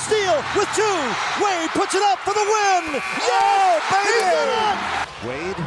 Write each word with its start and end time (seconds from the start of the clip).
steal 0.00 0.36
with 0.56 0.68
two. 0.72 0.98
Wade 1.44 1.70
puts 1.76 1.94
it 1.94 2.02
up 2.02 2.18
for 2.20 2.32
the 2.32 2.46
win. 2.46 3.00
Yeah, 3.20 3.80
baby! 3.92 5.00
Wade 5.28 5.60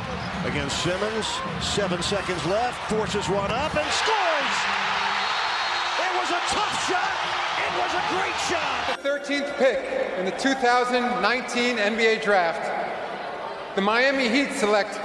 against 0.46 0.82
Simmons. 0.82 1.28
Seven 1.62 2.01
seconds 2.01 2.43
left. 2.46 2.77
Forces 2.90 3.30
one 3.30 3.51
up 3.51 3.75
and 3.75 3.90
scores. 3.93 4.56
It 6.01 6.11
was 6.17 6.30
a 6.33 6.42
tough 6.50 6.75
shot. 6.90 7.14
It 7.61 7.74
was 7.77 7.92
a 7.93 8.04
great 8.09 8.38
shot. 8.50 8.98
The 9.02 9.09
13th 9.09 9.57
pick 9.57 9.80
in 10.18 10.25
the 10.25 10.32
2019 10.32 11.77
NBA 11.77 12.23
Draft. 12.23 12.65
The 13.75 13.81
Miami 13.81 14.29
Heat 14.29 14.52
select 14.54 14.95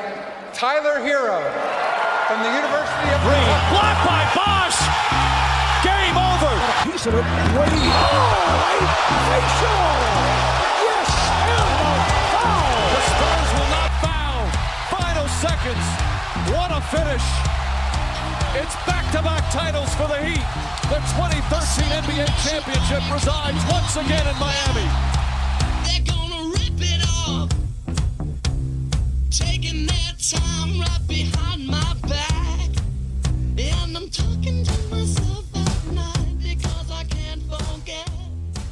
Tyler 0.54 1.00
Hero 1.04 1.40
from 2.26 2.42
the 2.42 2.52
University 2.52 3.08
of 3.12 3.20
Green. 3.22 3.48
Blocked 3.72 4.04
by 4.06 4.32
Bosch. 4.34 4.38
Game 4.38 4.38
it. 7.07 7.15
Wade. 7.15 7.95
Oh, 7.95 8.83
facial. 9.30 9.83
Yes, 10.83 11.11
and 11.47 11.70
foul. 12.34 12.75
The 12.91 13.02
Spurs 13.06 13.51
will 13.55 13.70
not 13.70 13.91
foul. 14.02 14.43
Final 14.91 15.29
seconds. 15.39 15.87
What 16.51 16.70
a 16.75 16.80
finish. 16.91 17.27
It's 18.59 18.75
back-to-back 18.83 19.47
titles 19.53 19.95
for 19.95 20.09
the 20.09 20.19
Heat. 20.19 20.42
The 20.91 20.98
2013 21.15 21.87
NBA 22.03 22.27
championship 22.42 23.05
resides 23.12 23.62
once 23.70 23.95
again 23.95 24.27
in 24.27 24.37
Miami. 24.41 25.17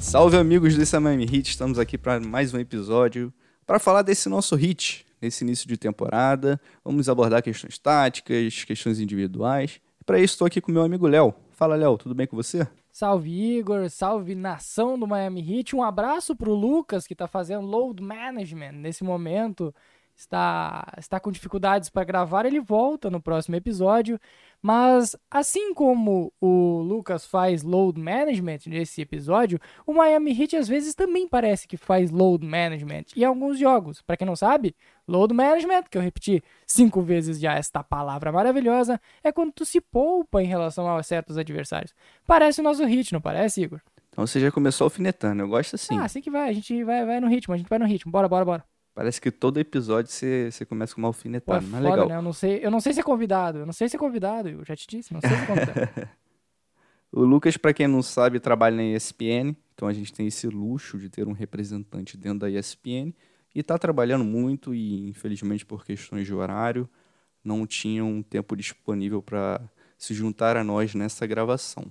Salve 0.06 0.36
amigos 0.36 0.76
desse 0.76 0.96
Miami 1.00 1.24
Heat, 1.24 1.50
estamos 1.50 1.80
aqui 1.80 1.98
para 1.98 2.20
mais 2.20 2.54
um 2.54 2.60
episódio 2.60 3.34
para 3.66 3.80
falar 3.80 4.02
desse 4.02 4.28
nosso 4.28 4.54
hit, 4.54 5.04
nesse 5.20 5.42
início 5.42 5.66
de 5.66 5.76
temporada. 5.76 6.60
Vamos 6.84 7.08
abordar 7.08 7.42
questões 7.42 7.76
táticas, 7.76 8.62
questões 8.62 9.00
individuais. 9.00 9.80
Para 10.06 10.20
isso 10.20 10.34
estou 10.34 10.46
aqui 10.46 10.60
com 10.60 10.70
meu 10.70 10.82
amigo 10.82 11.08
Léo. 11.08 11.34
Fala 11.50 11.74
Léo, 11.74 11.98
tudo 11.98 12.14
bem 12.14 12.24
com 12.24 12.36
você? 12.36 12.66
Salve 12.92 13.58
Igor, 13.58 13.90
salve 13.90 14.36
nação 14.36 14.96
do 14.96 15.08
Miami 15.08 15.40
Heat. 15.40 15.74
Um 15.74 15.82
abraço 15.82 16.36
pro 16.36 16.54
Lucas 16.54 17.04
que 17.04 17.12
está 17.12 17.26
fazendo 17.26 17.66
load 17.66 18.00
management 18.00 18.72
nesse 18.74 19.02
momento. 19.02 19.74
Está, 20.16 20.94
está 20.96 21.20
com 21.20 21.30
dificuldades 21.30 21.90
para 21.90 22.02
gravar, 22.02 22.46
ele 22.46 22.58
volta 22.58 23.10
no 23.10 23.20
próximo 23.20 23.54
episódio. 23.54 24.18
Mas 24.62 25.14
assim 25.30 25.74
como 25.74 26.32
o 26.40 26.80
Lucas 26.80 27.26
faz 27.26 27.62
load 27.62 28.00
management 28.00 28.60
nesse 28.66 29.02
episódio, 29.02 29.60
o 29.86 29.92
Miami 29.92 30.32
Heat 30.32 30.56
às 30.56 30.66
vezes 30.66 30.94
também 30.94 31.28
parece 31.28 31.68
que 31.68 31.76
faz 31.76 32.10
load 32.10 32.46
management 32.46 33.04
em 33.14 33.24
alguns 33.24 33.58
jogos. 33.58 34.00
Para 34.00 34.16
quem 34.16 34.26
não 34.26 34.34
sabe, 34.34 34.74
load 35.06 35.34
management, 35.34 35.84
que 35.90 35.98
eu 35.98 36.02
repeti 36.02 36.42
cinco 36.66 37.02
vezes 37.02 37.38
já 37.38 37.52
esta 37.52 37.84
palavra 37.84 38.32
maravilhosa, 38.32 38.98
é 39.22 39.30
quando 39.30 39.52
tu 39.52 39.66
se 39.66 39.82
poupa 39.82 40.42
em 40.42 40.46
relação 40.46 40.96
a 40.96 41.02
certos 41.02 41.36
adversários. 41.36 41.94
Parece 42.26 42.60
o 42.62 42.64
nosso 42.64 42.82
Heat, 42.82 43.12
não 43.12 43.20
parece, 43.20 43.62
Igor? 43.62 43.80
Então 44.08 44.26
você 44.26 44.40
já 44.40 44.50
começou 44.50 44.86
alfinetando, 44.86 45.42
eu 45.42 45.48
gosto 45.48 45.76
assim. 45.76 45.98
Ah, 45.98 46.04
assim 46.04 46.22
que 46.22 46.30
vai, 46.30 46.48
a 46.48 46.52
gente 46.54 46.82
vai, 46.82 47.04
vai 47.04 47.20
no 47.20 47.28
ritmo, 47.28 47.52
a 47.52 47.56
gente 47.58 47.68
vai 47.68 47.78
no 47.78 47.84
ritmo. 47.84 48.10
Bora, 48.10 48.26
bora, 48.26 48.44
bora. 48.46 48.75
Parece 48.96 49.20
que 49.20 49.30
todo 49.30 49.60
episódio 49.60 50.10
você, 50.10 50.50
você 50.50 50.64
começa 50.64 50.94
com 50.94 51.02
uma 51.02 51.08
Pô, 51.08 51.12
é 51.12 51.18
alfinetada, 51.18 51.60
mas 51.60 51.82
foda, 51.82 51.90
legal. 51.90 52.08
né? 52.08 52.16
Eu 52.16 52.22
não 52.22 52.32
sei, 52.32 52.64
eu 52.64 52.70
não 52.70 52.80
sei 52.80 52.94
se 52.94 53.00
é 53.00 53.02
convidado, 53.02 53.58
eu 53.58 53.66
não 53.66 53.72
sei 53.74 53.90
se 53.90 53.96
é 53.96 53.98
convidado, 53.98 54.48
eu 54.48 54.64
já 54.64 54.74
te 54.74 54.86
disse, 54.86 55.12
não 55.12 55.20
sei 55.20 55.28
se 55.28 55.36
é 55.36 55.46
convidado. 55.46 56.08
O 57.12 57.20
Lucas, 57.20 57.56
para 57.56 57.72
quem 57.72 57.86
não 57.86 58.02
sabe, 58.02 58.40
trabalha 58.40 58.76
na 58.76 58.82
ESPN, 58.82 59.54
então 59.74 59.86
a 59.86 59.92
gente 59.92 60.12
tem 60.12 60.26
esse 60.26 60.48
luxo 60.48 60.98
de 60.98 61.08
ter 61.08 61.28
um 61.28 61.32
representante 61.32 62.16
dentro 62.16 62.40
da 62.40 62.50
ESPN 62.50 63.14
e 63.54 63.60
está 63.60 63.78
trabalhando 63.78 64.24
muito 64.24 64.74
e, 64.74 65.08
infelizmente, 65.08 65.64
por 65.64 65.84
questões 65.84 66.26
de 66.26 66.34
horário, 66.34 66.88
não 67.44 67.66
tinha 67.66 68.04
um 68.04 68.22
tempo 68.22 68.56
disponível 68.56 69.22
para 69.22 69.60
se 69.96 70.12
juntar 70.14 70.56
a 70.56 70.64
nós 70.64 70.94
nessa 70.94 71.26
gravação. 71.26 71.90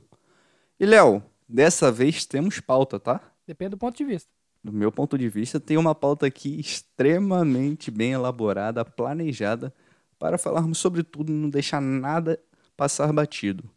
E, 0.79 0.85
Léo, 0.85 1.23
dessa 1.47 1.91
vez 1.91 2.25
temos 2.25 2.59
pauta, 2.59 2.99
tá? 2.99 3.21
Depende 3.47 3.71
do 3.71 3.77
ponto 3.77 3.95
de 3.95 4.03
vista. 4.03 4.29
Do 4.65 4.73
meu 4.73 4.91
ponto 4.91 5.15
de 5.15 5.29
vista, 5.29 5.59
tem 5.59 5.77
uma 5.77 5.93
pauta 5.93 6.25
aqui 6.25 6.59
extremamente 6.59 7.91
bem 7.91 8.13
elaborada, 8.13 8.83
planejada, 8.83 9.71
para 10.17 10.39
falarmos 10.39 10.79
sobre 10.79 11.03
tudo 11.03 11.31
e 11.31 11.35
não 11.35 11.51
deixar 11.51 11.79
nada 11.79 12.39
passar 12.75 13.13
batido. 13.13 13.69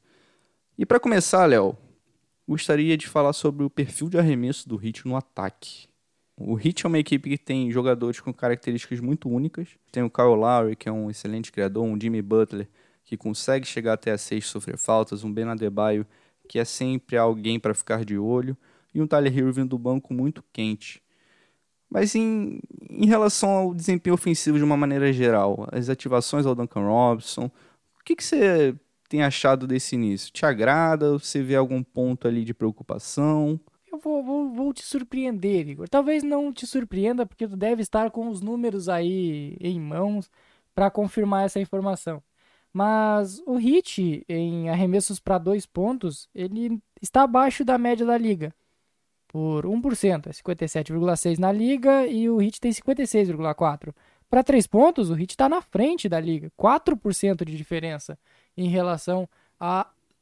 E 0.78 0.86
para 0.86 0.98
começar, 0.98 1.44
Léo, 1.44 1.76
gostaria 2.48 2.96
de 2.96 3.06
falar 3.06 3.34
sobre 3.34 3.66
o 3.66 3.68
perfil 3.68 4.08
de 4.08 4.16
arremesso 4.16 4.66
do 4.66 4.82
Heat 4.82 5.06
no 5.06 5.14
ataque. 5.14 5.88
O 6.34 6.58
Heat 6.58 6.86
é 6.86 6.88
uma 6.88 6.98
equipe 6.98 7.28
que 7.28 7.36
tem 7.36 7.70
jogadores 7.70 8.18
com 8.18 8.32
características 8.32 8.98
muito 8.98 9.28
únicas. 9.28 9.68
Tem 9.92 10.02
o 10.02 10.08
Kyle 10.08 10.28
Lowry, 10.28 10.74
que 10.74 10.88
é 10.88 10.92
um 10.92 11.10
excelente 11.10 11.52
criador, 11.52 11.84
um 11.84 12.00
Jimmy 12.00 12.22
Butler, 12.22 12.66
que 13.04 13.14
consegue 13.14 13.66
chegar 13.66 13.92
até 13.92 14.12
a 14.12 14.16
seis 14.16 14.46
e 14.46 14.48
sofrer 14.48 14.78
faltas, 14.78 15.22
um 15.22 15.30
Ben 15.30 15.50
Adebayo, 15.50 16.06
que 16.48 16.58
é 16.58 16.64
sempre 16.64 17.18
alguém 17.18 17.60
para 17.60 17.74
ficar 17.74 18.06
de 18.06 18.16
olho, 18.16 18.56
e 18.94 19.00
um 19.00 19.06
Tyler 19.06 19.36
Hero 19.36 19.52
vindo 19.52 19.70
do 19.70 19.78
banco 19.78 20.12
muito 20.14 20.44
quente. 20.52 21.02
Mas 21.90 22.14
em, 22.14 22.60
em 22.90 23.06
relação 23.06 23.50
ao 23.50 23.74
desempenho 23.74 24.14
ofensivo 24.14 24.58
de 24.58 24.64
uma 24.64 24.76
maneira 24.76 25.12
geral, 25.12 25.66
as 25.72 25.88
ativações 25.88 26.44
ao 26.44 26.54
Duncan 26.54 26.86
Robinson, 26.86 27.46
o 27.46 28.04
que, 28.04 28.14
que 28.14 28.24
você 28.24 28.74
tem 29.08 29.22
achado 29.22 29.66
desse 29.66 29.94
início? 29.94 30.32
Te 30.32 30.44
agrada? 30.44 31.12
Você 31.12 31.42
vê 31.42 31.56
algum 31.56 31.82
ponto 31.82 32.28
ali 32.28 32.44
de 32.44 32.52
preocupação? 32.52 33.58
Eu 33.90 33.98
vou, 33.98 34.22
vou, 34.22 34.50
vou 34.50 34.72
te 34.72 34.82
surpreender, 34.82 35.68
Igor. 35.68 35.88
Talvez 35.88 36.22
não 36.22 36.52
te 36.52 36.66
surpreenda, 36.66 37.24
porque 37.24 37.48
tu 37.48 37.56
deve 37.56 37.80
estar 37.80 38.10
com 38.10 38.28
os 38.28 38.42
números 38.42 38.88
aí 38.88 39.56
em 39.60 39.80
mãos 39.80 40.30
para 40.74 40.90
confirmar 40.90 41.46
essa 41.46 41.58
informação. 41.58 42.22
Mas 42.72 43.40
o 43.46 43.56
Hit 43.56 44.24
em 44.28 44.68
arremessos 44.68 45.18
para 45.18 45.38
dois 45.38 45.64
pontos, 45.64 46.28
ele 46.34 46.78
está 47.00 47.22
abaixo 47.22 47.64
da 47.64 47.78
média 47.78 48.04
da 48.04 48.16
liga. 48.18 48.54
Por 49.28 49.66
1%, 49.66 50.26
é 50.26 50.30
57,6 50.30 51.38
na 51.38 51.52
liga 51.52 52.06
e 52.06 52.30
o 52.30 52.38
Hit 52.38 52.60
tem 52.60 52.72
56,4. 52.72 53.94
Para 54.30 54.42
três 54.42 54.66
pontos, 54.66 55.10
o 55.10 55.14
Hit 55.14 55.32
está 55.32 55.48
na 55.48 55.60
frente 55.60 56.08
da 56.08 56.18
liga, 56.18 56.50
4% 56.58 57.44
de 57.44 57.56
diferença 57.56 58.18
em 58.56 58.68
relação 58.68 59.28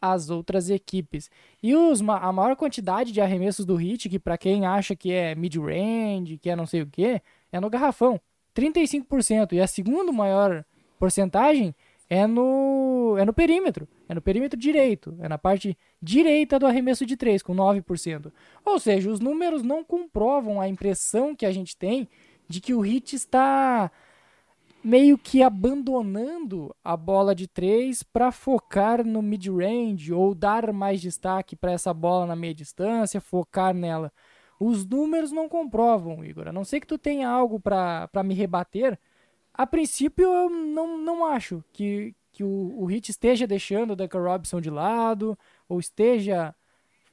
às 0.00 0.28
outras 0.28 0.70
equipes. 0.70 1.30
E 1.62 1.74
os, 1.74 2.00
a 2.00 2.32
maior 2.32 2.56
quantidade 2.56 3.12
de 3.12 3.20
arremessos 3.20 3.64
do 3.64 3.76
Hit, 3.76 4.08
que 4.08 4.18
para 4.18 4.36
quem 4.36 4.66
acha 4.66 4.94
que 4.94 5.12
é 5.12 5.34
mid-range, 5.34 6.38
que 6.38 6.50
é 6.50 6.56
não 6.56 6.66
sei 6.66 6.82
o 6.82 6.86
que, 6.86 7.22
é 7.52 7.60
no 7.60 7.70
garrafão, 7.70 8.20
35%. 8.54 9.52
E 9.52 9.60
a 9.60 9.66
segunda 9.66 10.12
maior 10.12 10.64
porcentagem 10.98 11.74
é 12.08 12.26
no, 12.26 13.16
é 13.18 13.24
no 13.24 13.32
perímetro, 13.32 13.88
é 14.08 14.14
no 14.14 14.22
perímetro 14.22 14.58
direito, 14.58 15.16
é 15.20 15.28
na 15.28 15.38
parte 15.38 15.76
direita 16.00 16.58
do 16.58 16.66
arremesso 16.66 17.04
de 17.04 17.16
3, 17.16 17.42
com 17.42 17.54
9%. 17.54 18.32
Ou 18.64 18.78
seja, 18.78 19.10
os 19.10 19.20
números 19.20 19.62
não 19.62 19.82
comprovam 19.82 20.60
a 20.60 20.68
impressão 20.68 21.34
que 21.34 21.44
a 21.44 21.52
gente 21.52 21.76
tem 21.76 22.08
de 22.48 22.60
que 22.60 22.72
o 22.74 22.80
Hit 22.80 23.16
está 23.16 23.90
meio 24.84 25.18
que 25.18 25.42
abandonando 25.42 26.72
a 26.84 26.96
bola 26.96 27.34
de 27.34 27.48
3 27.48 28.04
para 28.04 28.30
focar 28.30 29.04
no 29.04 29.20
mid-range 29.20 30.12
ou 30.12 30.32
dar 30.32 30.72
mais 30.72 31.00
destaque 31.00 31.56
para 31.56 31.72
essa 31.72 31.92
bola 31.92 32.24
na 32.24 32.36
meia 32.36 32.54
distância, 32.54 33.20
focar 33.20 33.74
nela. 33.74 34.12
Os 34.60 34.86
números 34.86 35.32
não 35.32 35.48
comprovam, 35.48 36.24
Igor. 36.24 36.46
A 36.46 36.52
não 36.52 36.64
ser 36.64 36.78
que 36.78 36.86
tu 36.86 36.96
tenha 36.96 37.28
algo 37.28 37.58
para 37.58 38.22
me 38.24 38.32
rebater, 38.32 38.96
a 39.56 39.66
princípio 39.66 40.24
eu 40.26 40.50
não, 40.50 40.98
não 40.98 41.24
acho 41.26 41.62
que, 41.72 42.14
que 42.32 42.44
o, 42.44 42.74
o 42.78 42.90
Heat 42.90 43.10
esteja 43.10 43.46
deixando 43.46 43.92
o 43.92 43.96
Duncan 43.96 44.22
Robinson 44.22 44.60
de 44.60 44.70
lado 44.70 45.38
ou 45.68 45.80
esteja 45.80 46.54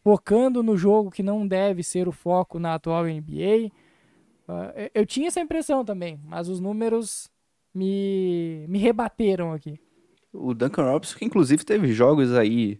focando 0.04 0.62
no 0.62 0.76
jogo 0.76 1.09
que 1.12 1.24
não 1.24 1.48
deve 1.48 1.84
ser 1.84 2.08
o 2.08 2.12
foco 2.12 2.59
na 2.59 2.76
atual 2.76 3.08
NBA. 3.08 3.72
Ah, 4.48 4.74
eu- 4.75 4.90
eu 5.01 5.06
tinha 5.06 5.28
essa 5.28 5.40
impressão 5.40 5.86
também, 5.86 6.19
mas 6.25 6.50
os 6.50 6.60
números 6.60 7.30
me, 7.74 8.66
me 8.68 8.78
rebateram 8.80 9.54
aqui. 9.54 9.80
O 10.31 10.54
Duncan 10.54 10.84
Robinson, 10.92 11.18
que 11.18 11.25
inclusive 11.25 11.63
teve 11.63 11.94
jogos 11.94 12.34
aí, 12.34 12.80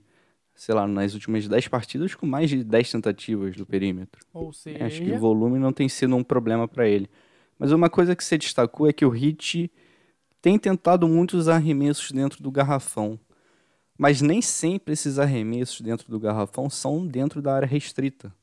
sei 0.56 0.74
lá, 0.76 0.88
nas 0.88 1.14
últimas 1.14 1.48
10 1.48 1.68
partidas 1.68 2.16
com 2.16 2.26
mais 2.26 2.50
de 2.50 2.64
10 2.64 2.92
tentativas 2.92 3.56
do 3.56 3.66
perímetro. 3.66 4.26
Ou 4.34 4.52
seja, 4.52 4.86
Acho 4.86 5.02
que 5.02 5.12
o 5.12 5.20
volume 5.20 5.60
não 5.60 5.72
tem 5.72 5.88
sido 5.88 6.16
um 6.16 6.24
problema 6.24 6.68
para 6.68 6.88
ele. 6.88 7.10
Mas 7.58 7.72
uma 7.72 7.90
coisa 7.90 8.16
que 8.16 8.24
você 8.24 8.38
destacou 8.38 8.88
é 8.88 8.94
que 8.94 9.06
o 9.06 9.16
Heat 9.16 9.72
tem 10.42 10.60
tentado 10.60 11.08
muitos 11.08 11.48
arremessos 11.48 12.12
dentro 12.12 12.44
do 12.44 12.52
garrafão. 12.52 13.20
Mas 13.98 14.22
nem 14.22 14.42
sempre 14.42 14.94
esses 14.94 15.20
arremessos 15.20 15.80
dentro 15.82 16.10
do 16.10 16.20
garrafão 16.20 16.70
são 16.70 17.06
dentro 17.06 17.42
da 17.42 17.56
área 17.56 17.68
restrita. 17.68 18.34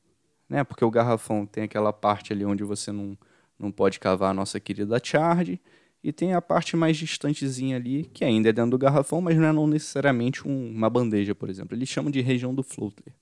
Né? 0.49 0.63
Porque 0.63 0.83
o 0.83 0.89
garrafão 0.91 1.45
tem 1.45 1.63
aquela 1.63 1.93
parte 1.93 2.33
ali 2.33 2.43
onde 2.45 2.63
você 2.63 2.91
não, 2.91 3.17
não 3.59 3.71
pode 3.71 3.99
cavar 3.99 4.31
a 4.31 4.33
nossa 4.33 4.59
querida 4.59 4.99
charge. 5.03 5.59
E 6.03 6.11
tem 6.11 6.33
a 6.33 6.41
parte 6.41 6.75
mais 6.75 6.97
distantezinha 6.97 7.75
ali, 7.75 8.05
que 8.11 8.25
ainda 8.25 8.49
é 8.49 8.51
dentro 8.51 8.71
do 8.71 8.77
garrafão, 8.77 9.21
mas 9.21 9.37
não 9.37 9.45
é 9.45 9.53
não 9.53 9.67
necessariamente 9.67 10.47
um- 10.47 10.71
uma 10.71 10.89
bandeja, 10.89 11.35
por 11.35 11.47
exemplo. 11.47 11.77
Eles 11.77 11.89
chamam 11.89 12.09
de 12.09 12.21
região 12.21 12.55
do 12.55 12.63
floater. 12.63 13.13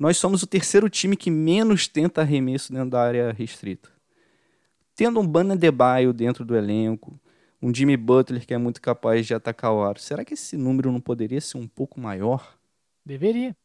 nós 0.00 0.16
somos 0.16 0.42
o 0.42 0.46
terceiro 0.46 0.88
time 0.88 1.16
que 1.16 1.30
menos 1.30 1.86
tenta 1.86 2.22
arremesso 2.22 2.72
dentro 2.72 2.90
da 2.90 3.00
área 3.02 3.30
restrita. 3.32 3.90
Tendo 4.94 5.20
um 5.20 5.26
Bana 5.26 5.56
Debaio 5.56 6.12
dentro 6.12 6.44
do 6.44 6.56
elenco, 6.56 7.18
um 7.60 7.74
Jimmy 7.74 7.96
Butler 7.96 8.46
que 8.46 8.52
é 8.52 8.58
muito 8.58 8.80
capaz 8.80 9.26
de 9.26 9.34
atacar 9.34 9.72
o 9.72 9.82
aro, 9.82 9.98
será 10.00 10.24
que 10.24 10.34
esse 10.34 10.56
número 10.56 10.90
não 10.92 11.00
poderia 11.00 11.40
ser 11.40 11.58
um 11.58 11.66
pouco 11.66 12.00
maior? 12.00 12.56
Deveria. 13.04 13.56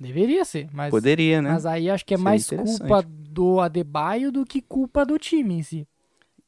Deveria 0.00 0.44
ser, 0.44 0.68
mas, 0.72 0.90
Poderia, 0.90 1.40
né? 1.40 1.50
mas 1.50 1.64
aí 1.64 1.88
acho 1.88 2.04
que 2.04 2.14
é 2.14 2.16
Seria 2.16 2.24
mais 2.24 2.46
interessante. 2.46 2.78
culpa 2.80 3.02
do 3.06 3.60
Adebayo 3.60 4.32
do 4.32 4.44
que 4.44 4.60
culpa 4.60 5.06
do 5.06 5.18
time 5.18 5.54
em 5.54 5.62
si. 5.62 5.86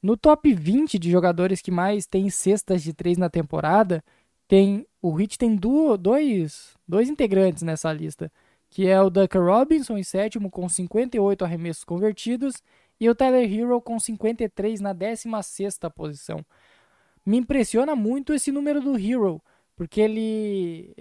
No 0.02 0.16
top 0.16 0.52
20 0.52 0.98
de 0.98 1.10
jogadores 1.10 1.62
que 1.62 1.70
mais 1.70 2.06
tem 2.06 2.28
cestas 2.30 2.82
de 2.82 2.92
três 2.92 3.16
na 3.16 3.30
temporada, 3.30 4.02
tem 4.48 4.86
o 5.00 5.18
Heat 5.20 5.38
tem 5.38 5.54
dois, 5.54 6.74
dois 6.86 7.08
integrantes 7.08 7.62
nessa 7.62 7.92
lista, 7.92 8.30
que 8.68 8.86
é 8.88 9.00
o 9.00 9.08
Duncan 9.08 9.44
Robinson 9.44 9.96
em 9.96 10.02
sétimo 10.02 10.50
com 10.50 10.68
58 10.68 11.44
arremessos 11.44 11.84
convertidos 11.84 12.62
e 13.00 13.08
o 13.08 13.14
Tyler 13.14 13.52
Hero 13.52 13.80
com 13.80 13.98
53 13.98 14.80
na 14.80 14.94
16ª 14.94 15.90
posição. 15.90 16.44
Me 17.26 17.38
impressiona 17.38 17.96
muito 17.96 18.32
esse 18.34 18.52
número 18.52 18.80
do 18.80 18.98
Hero, 18.98 19.40
porque 19.76 20.00
ele 20.00 20.94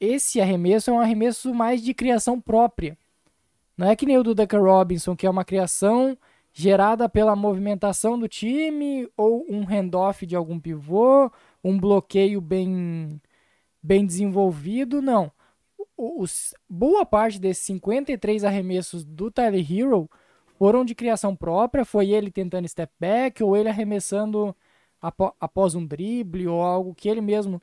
esse 0.00 0.40
arremesso 0.40 0.90
é 0.90 0.92
um 0.92 1.00
arremesso 1.00 1.54
mais 1.54 1.82
de 1.82 1.94
criação 1.94 2.40
própria. 2.40 2.96
Não 3.76 3.88
é 3.88 3.96
que 3.96 4.06
nem 4.06 4.18
o 4.18 4.22
do 4.22 4.34
Duncan 4.34 4.60
Robinson, 4.60 5.16
que 5.16 5.26
é 5.26 5.30
uma 5.30 5.44
criação 5.44 6.16
gerada 6.52 7.08
pela 7.08 7.34
movimentação 7.34 8.18
do 8.18 8.28
time 8.28 9.08
ou 9.16 9.44
um 9.48 9.64
handoff 9.64 10.24
de 10.24 10.36
algum 10.36 10.60
pivô, 10.60 11.30
um 11.64 11.78
bloqueio 11.78 12.40
bem 12.40 13.20
bem 13.82 14.06
desenvolvido, 14.06 15.02
não. 15.02 15.30
Os- 15.96 16.54
boa 16.68 17.04
parte 17.06 17.38
desses 17.38 17.64
53 17.66 18.44
arremessos 18.44 19.04
do 19.04 19.30
Tyler 19.30 19.64
Hero 19.70 20.08
foram 20.58 20.84
de 20.84 20.94
criação 20.94 21.34
própria, 21.34 21.84
foi 21.84 22.10
ele 22.10 22.30
tentando 22.30 22.68
step 22.68 22.92
back 22.98 23.42
ou 23.42 23.56
ele 23.56 23.68
arremessando 23.68 24.54
após 25.40 25.74
um 25.74 25.84
drible 25.84 26.48
ou 26.48 26.62
algo 26.62 26.94
que 26.94 27.08
ele 27.08 27.20
mesmo 27.20 27.60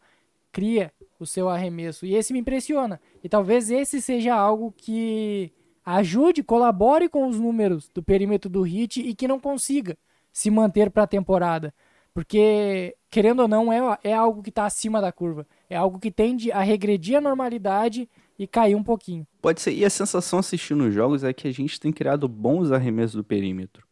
cria 0.51 0.93
o 1.19 1.25
seu 1.25 1.49
arremesso. 1.49 2.05
E 2.05 2.15
esse 2.15 2.33
me 2.33 2.39
impressiona. 2.39 2.99
E 3.23 3.29
talvez 3.29 3.71
esse 3.71 4.01
seja 4.01 4.35
algo 4.35 4.73
que 4.75 5.51
ajude, 5.85 6.43
colabore 6.43 7.09
com 7.09 7.27
os 7.27 7.39
números 7.39 7.89
do 7.93 8.03
perímetro 8.03 8.49
do 8.49 8.65
Heat 8.65 9.01
e 9.01 9.15
que 9.15 9.27
não 9.27 9.39
consiga 9.39 9.97
se 10.31 10.51
manter 10.51 10.91
para 10.91 11.03
a 11.03 11.07
temporada. 11.07 11.73
Porque, 12.13 12.95
querendo 13.09 13.41
ou 13.41 13.47
não, 13.47 13.71
é, 13.71 13.97
é 14.03 14.13
algo 14.13 14.43
que 14.43 14.49
está 14.49 14.65
acima 14.65 14.99
da 15.01 15.11
curva. 15.11 15.47
É 15.69 15.75
algo 15.75 15.97
que 15.97 16.11
tende 16.11 16.51
a 16.51 16.61
regredir 16.61 17.17
a 17.17 17.21
normalidade 17.21 18.09
e 18.41 18.47
cair 18.47 18.73
um 18.73 18.83
pouquinho. 18.83 19.27
Pode 19.39 19.61
ser. 19.61 19.71
E 19.71 19.85
a 19.85 19.89
sensação 19.89 20.39
assistindo 20.39 20.85
os 20.85 20.93
jogos 20.93 21.23
é 21.23 21.31
que 21.31 21.47
a 21.47 21.51
gente 21.51 21.79
tem 21.79 21.91
criado 21.91 22.27
bons 22.27 22.71
arremessos 22.71 23.15
do 23.15 23.23
perímetro. 23.23 23.85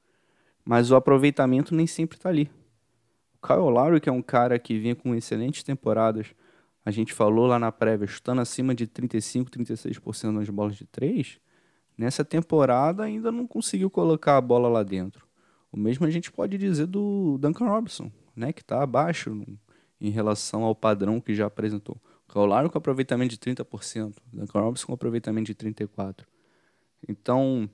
Mas 0.66 0.90
o 0.90 0.96
aproveitamento 0.96 1.76
nem 1.76 1.86
sempre 1.86 2.18
está 2.18 2.30
ali. 2.30 2.50
O 3.36 3.48
Kyle 3.48 3.60
Lowry, 3.60 4.02
que 4.02 4.10
é 4.10 4.12
um 4.12 4.24
cara 4.24 4.58
que 4.58 4.80
vinha 4.80 4.96
com 4.96 5.14
excelentes 5.14 5.62
temporadas, 5.62 6.34
a 6.84 6.90
gente 6.90 7.14
falou 7.14 7.46
lá 7.46 7.60
na 7.60 7.72
prévia, 7.72 8.08
chutando 8.08 8.42
acima 8.42 8.74
de 8.74 8.88
35, 8.88 9.52
36% 9.52 10.32
nas 10.32 10.50
bolas 10.50 10.76
de 10.76 10.86
três, 10.88 11.40
nessa 11.96 12.26
temporada 12.26 13.04
ainda 13.04 13.32
não 13.32 13.46
conseguiu 13.46 13.88
colocar 13.88 14.36
a 14.36 14.42
bola 14.42 14.68
lá 14.68 14.82
dentro. 14.82 15.28
O 15.72 15.78
mesmo 15.78 16.08
a 16.08 16.10
gente 16.10 16.32
pode 16.32 16.58
dizer 16.58 16.88
do 16.88 17.38
Duncan 17.38 17.68
Robinson, 17.68 18.12
né, 18.36 18.52
que 18.52 18.62
está 18.62 18.82
abaixo 18.82 19.30
em 20.02 20.10
relação 20.10 20.64
ao 20.64 20.74
padrão 20.74 21.22
que 21.22 21.36
já 21.36 21.46
apresentou. 21.46 22.02
Kyle 22.30 22.70
com 22.70 22.78
aproveitamento 22.78 23.32
de 23.32 23.38
30%, 23.38 24.16
o 24.34 24.38
Duncan 24.38 24.60
Robinson 24.62 24.88
com 24.88 24.94
aproveitamento 24.94 25.48
de 25.48 25.56
34%. 25.56 26.26
Então, 27.08 27.70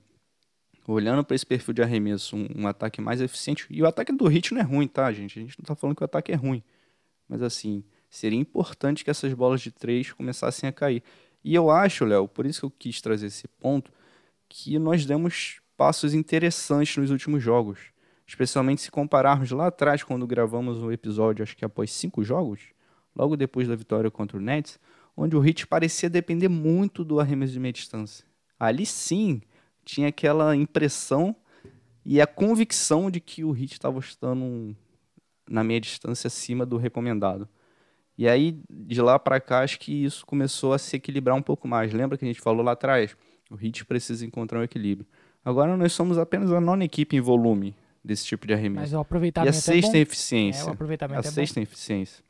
olhando 0.86 1.24
para 1.24 1.34
esse 1.34 1.44
perfil 1.44 1.74
de 1.74 1.82
arremesso, 1.82 2.36
um, 2.36 2.48
um 2.56 2.66
ataque 2.66 3.00
mais 3.00 3.20
eficiente. 3.20 3.66
E 3.70 3.82
o 3.82 3.86
ataque 3.86 4.12
do 4.12 4.26
Hit 4.26 4.54
não 4.54 4.60
é 4.60 4.64
ruim, 4.64 4.86
tá, 4.86 5.12
gente? 5.12 5.38
A 5.38 5.42
gente 5.42 5.58
não 5.58 5.64
tá 5.64 5.74
falando 5.74 5.96
que 5.96 6.02
o 6.02 6.04
ataque 6.04 6.32
é 6.32 6.36
ruim. 6.36 6.62
Mas 7.28 7.42
assim, 7.42 7.84
seria 8.08 8.38
importante 8.38 9.04
que 9.04 9.10
essas 9.10 9.32
bolas 9.34 9.60
de 9.60 9.70
três 9.70 10.12
começassem 10.12 10.68
a 10.68 10.72
cair. 10.72 11.02
E 11.44 11.54
eu 11.54 11.70
acho, 11.70 12.04
Léo, 12.04 12.28
por 12.28 12.46
isso 12.46 12.60
que 12.60 12.66
eu 12.66 12.70
quis 12.70 13.00
trazer 13.00 13.26
esse 13.26 13.46
ponto, 13.48 13.92
que 14.48 14.78
nós 14.78 15.04
demos 15.04 15.60
passos 15.76 16.14
interessantes 16.14 16.96
nos 16.96 17.10
últimos 17.10 17.42
jogos. 17.42 17.78
Especialmente 18.26 18.82
se 18.82 18.90
compararmos 18.90 19.50
lá 19.50 19.68
atrás, 19.68 20.02
quando 20.02 20.26
gravamos 20.26 20.82
o 20.82 20.90
episódio, 20.90 21.42
acho 21.42 21.56
que 21.56 21.64
após 21.64 21.92
cinco 21.92 22.24
jogos, 22.24 22.60
logo 23.16 23.36
depois 23.36 23.66
da 23.66 23.74
vitória 23.74 24.10
contra 24.10 24.36
o 24.36 24.40
Nets, 24.40 24.78
onde 25.16 25.34
o 25.34 25.40
Hit 25.40 25.66
parecia 25.66 26.10
depender 26.10 26.48
muito 26.48 27.02
do 27.02 27.18
arremesso 27.18 27.54
de 27.54 27.58
meia 27.60 27.72
distância. 27.72 28.24
Ali 28.60 28.84
sim, 28.84 29.40
tinha 29.84 30.08
aquela 30.08 30.54
impressão 30.54 31.34
e 32.04 32.20
a 32.20 32.26
convicção 32.26 33.10
de 33.10 33.18
que 33.20 33.42
o 33.42 33.50
Hit 33.50 33.72
estava 33.72 34.00
chutando 34.00 34.44
um- 34.44 34.74
na 35.48 35.64
meia 35.64 35.80
distância 35.80 36.28
acima 36.28 36.66
do 36.66 36.76
recomendado. 36.76 37.48
E 38.18 38.28
aí, 38.28 38.58
de 38.70 39.00
lá 39.00 39.18
para 39.18 39.40
cá, 39.40 39.60
acho 39.60 39.78
que 39.78 40.04
isso 40.04 40.24
começou 40.26 40.72
a 40.72 40.78
se 40.78 40.96
equilibrar 40.96 41.36
um 41.36 41.42
pouco 41.42 41.66
mais. 41.68 41.92
Lembra 41.92 42.16
que 42.16 42.24
a 42.24 42.28
gente 42.28 42.40
falou 42.40 42.62
lá 42.64 42.72
atrás? 42.72 43.16
O 43.50 43.54
Hit 43.54 43.84
precisa 43.84 44.24
encontrar 44.26 44.58
um 44.60 44.62
equilíbrio. 44.62 45.06
Agora 45.44 45.76
nós 45.76 45.92
somos 45.92 46.18
apenas 46.18 46.50
a 46.50 46.60
nona 46.60 46.84
equipe 46.84 47.14
em 47.16 47.20
volume 47.20 47.76
desse 48.04 48.24
tipo 48.24 48.46
de 48.46 48.52
Mas 48.54 48.60
arremesso. 48.60 48.94
o 48.96 48.98
E 48.98 49.02
aproveitamento 49.02 49.50
a 49.50 49.60
sexta 49.60 49.90
é 49.90 49.92
bom. 49.92 49.98
eficiência. 49.98 50.62
É, 50.62 50.64
o 50.64 50.70
aproveitamento 50.70 51.18
a 51.18 51.20
é 51.20 51.30
bom. 51.30 51.34
sexta 51.34 51.60
em 51.60 51.62
eficiência. 51.62 52.24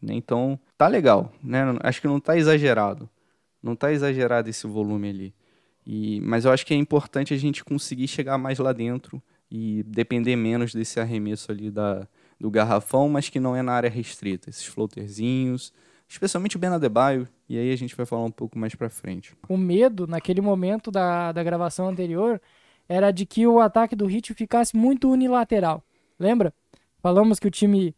Né, 0.00 0.14
Então, 0.14 0.58
tá 0.78 0.86
legal, 0.86 1.32
né? 1.42 1.62
Acho 1.82 2.00
que 2.00 2.06
não 2.06 2.20
tá 2.20 2.36
exagerado. 2.36 3.08
Não 3.62 3.76
tá 3.76 3.92
exagerado 3.92 4.48
esse 4.48 4.66
volume 4.66 5.08
ali. 5.10 5.34
E, 5.86 6.20
mas 6.20 6.44
eu 6.44 6.52
acho 6.52 6.64
que 6.64 6.72
é 6.72 6.76
importante 6.76 7.34
a 7.34 7.36
gente 7.36 7.64
conseguir 7.64 8.08
chegar 8.08 8.38
mais 8.38 8.58
lá 8.58 8.72
dentro 8.72 9.22
e 9.50 9.82
depender 9.82 10.36
menos 10.36 10.72
desse 10.72 11.00
arremesso 11.00 11.50
ali 11.50 11.70
da, 11.70 12.06
do 12.38 12.50
garrafão, 12.50 13.08
mas 13.08 13.28
que 13.28 13.40
não 13.40 13.54
é 13.56 13.62
na 13.62 13.72
área 13.72 13.90
restrita. 13.90 14.48
Esses 14.48 14.64
floaterzinhos, 14.64 15.72
especialmente 16.08 16.56
o 16.56 16.58
Ben 16.58 16.70
Adebayo, 16.70 17.28
e 17.48 17.58
aí 17.58 17.72
a 17.72 17.76
gente 17.76 17.96
vai 17.96 18.06
falar 18.06 18.24
um 18.24 18.30
pouco 18.30 18.58
mais 18.58 18.74
pra 18.74 18.88
frente. 18.88 19.34
o 19.48 19.56
medo 19.56 20.06
naquele 20.06 20.40
momento 20.40 20.90
da, 20.90 21.32
da 21.32 21.42
gravação 21.42 21.88
anterior 21.88 22.40
era 22.88 23.10
de 23.10 23.26
que 23.26 23.46
o 23.46 23.60
ataque 23.60 23.94
do 23.94 24.10
Heat 24.10 24.34
ficasse 24.34 24.76
muito 24.76 25.10
unilateral. 25.10 25.82
Lembra? 26.18 26.52
Falamos 27.00 27.38
que 27.38 27.46
o 27.46 27.50
time 27.50 27.94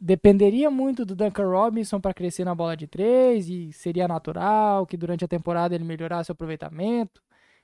dependeria 0.00 0.70
muito 0.70 1.04
do 1.04 1.14
Duncan 1.14 1.48
Robinson 1.48 2.00
para 2.00 2.14
crescer 2.14 2.44
na 2.44 2.54
bola 2.54 2.76
de 2.76 2.86
três 2.86 3.48
e 3.48 3.72
seria 3.72 4.08
natural 4.08 4.86
que 4.86 4.96
durante 4.96 5.24
a 5.24 5.28
temporada 5.28 5.74
ele 5.74 5.84
melhorasse 5.84 6.30
o 6.30 6.32
aproveitamento 6.32 7.22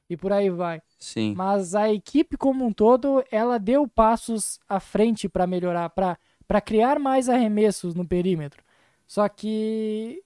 e 0.09 0.17
por 0.17 0.33
aí 0.33 0.51
vai. 0.51 0.81
Sim. 0.99 1.35
Mas 1.37 1.75
a 1.75 1.93
equipe 1.93 2.37
como 2.37 2.65
um 2.65 2.73
todo, 2.73 3.25
ela 3.31 3.59
deu 3.59 3.89
passos 3.89 4.61
à 4.69 4.79
frente 4.79 5.29
para 5.29 5.47
melhorar, 5.47 5.89
para 5.91 6.61
criar 6.61 6.99
mais 6.99 7.29
arremessos 7.29 7.95
no 7.95 8.07
perímetro. 8.07 8.63
Só 9.07 9.29
que 9.29 10.23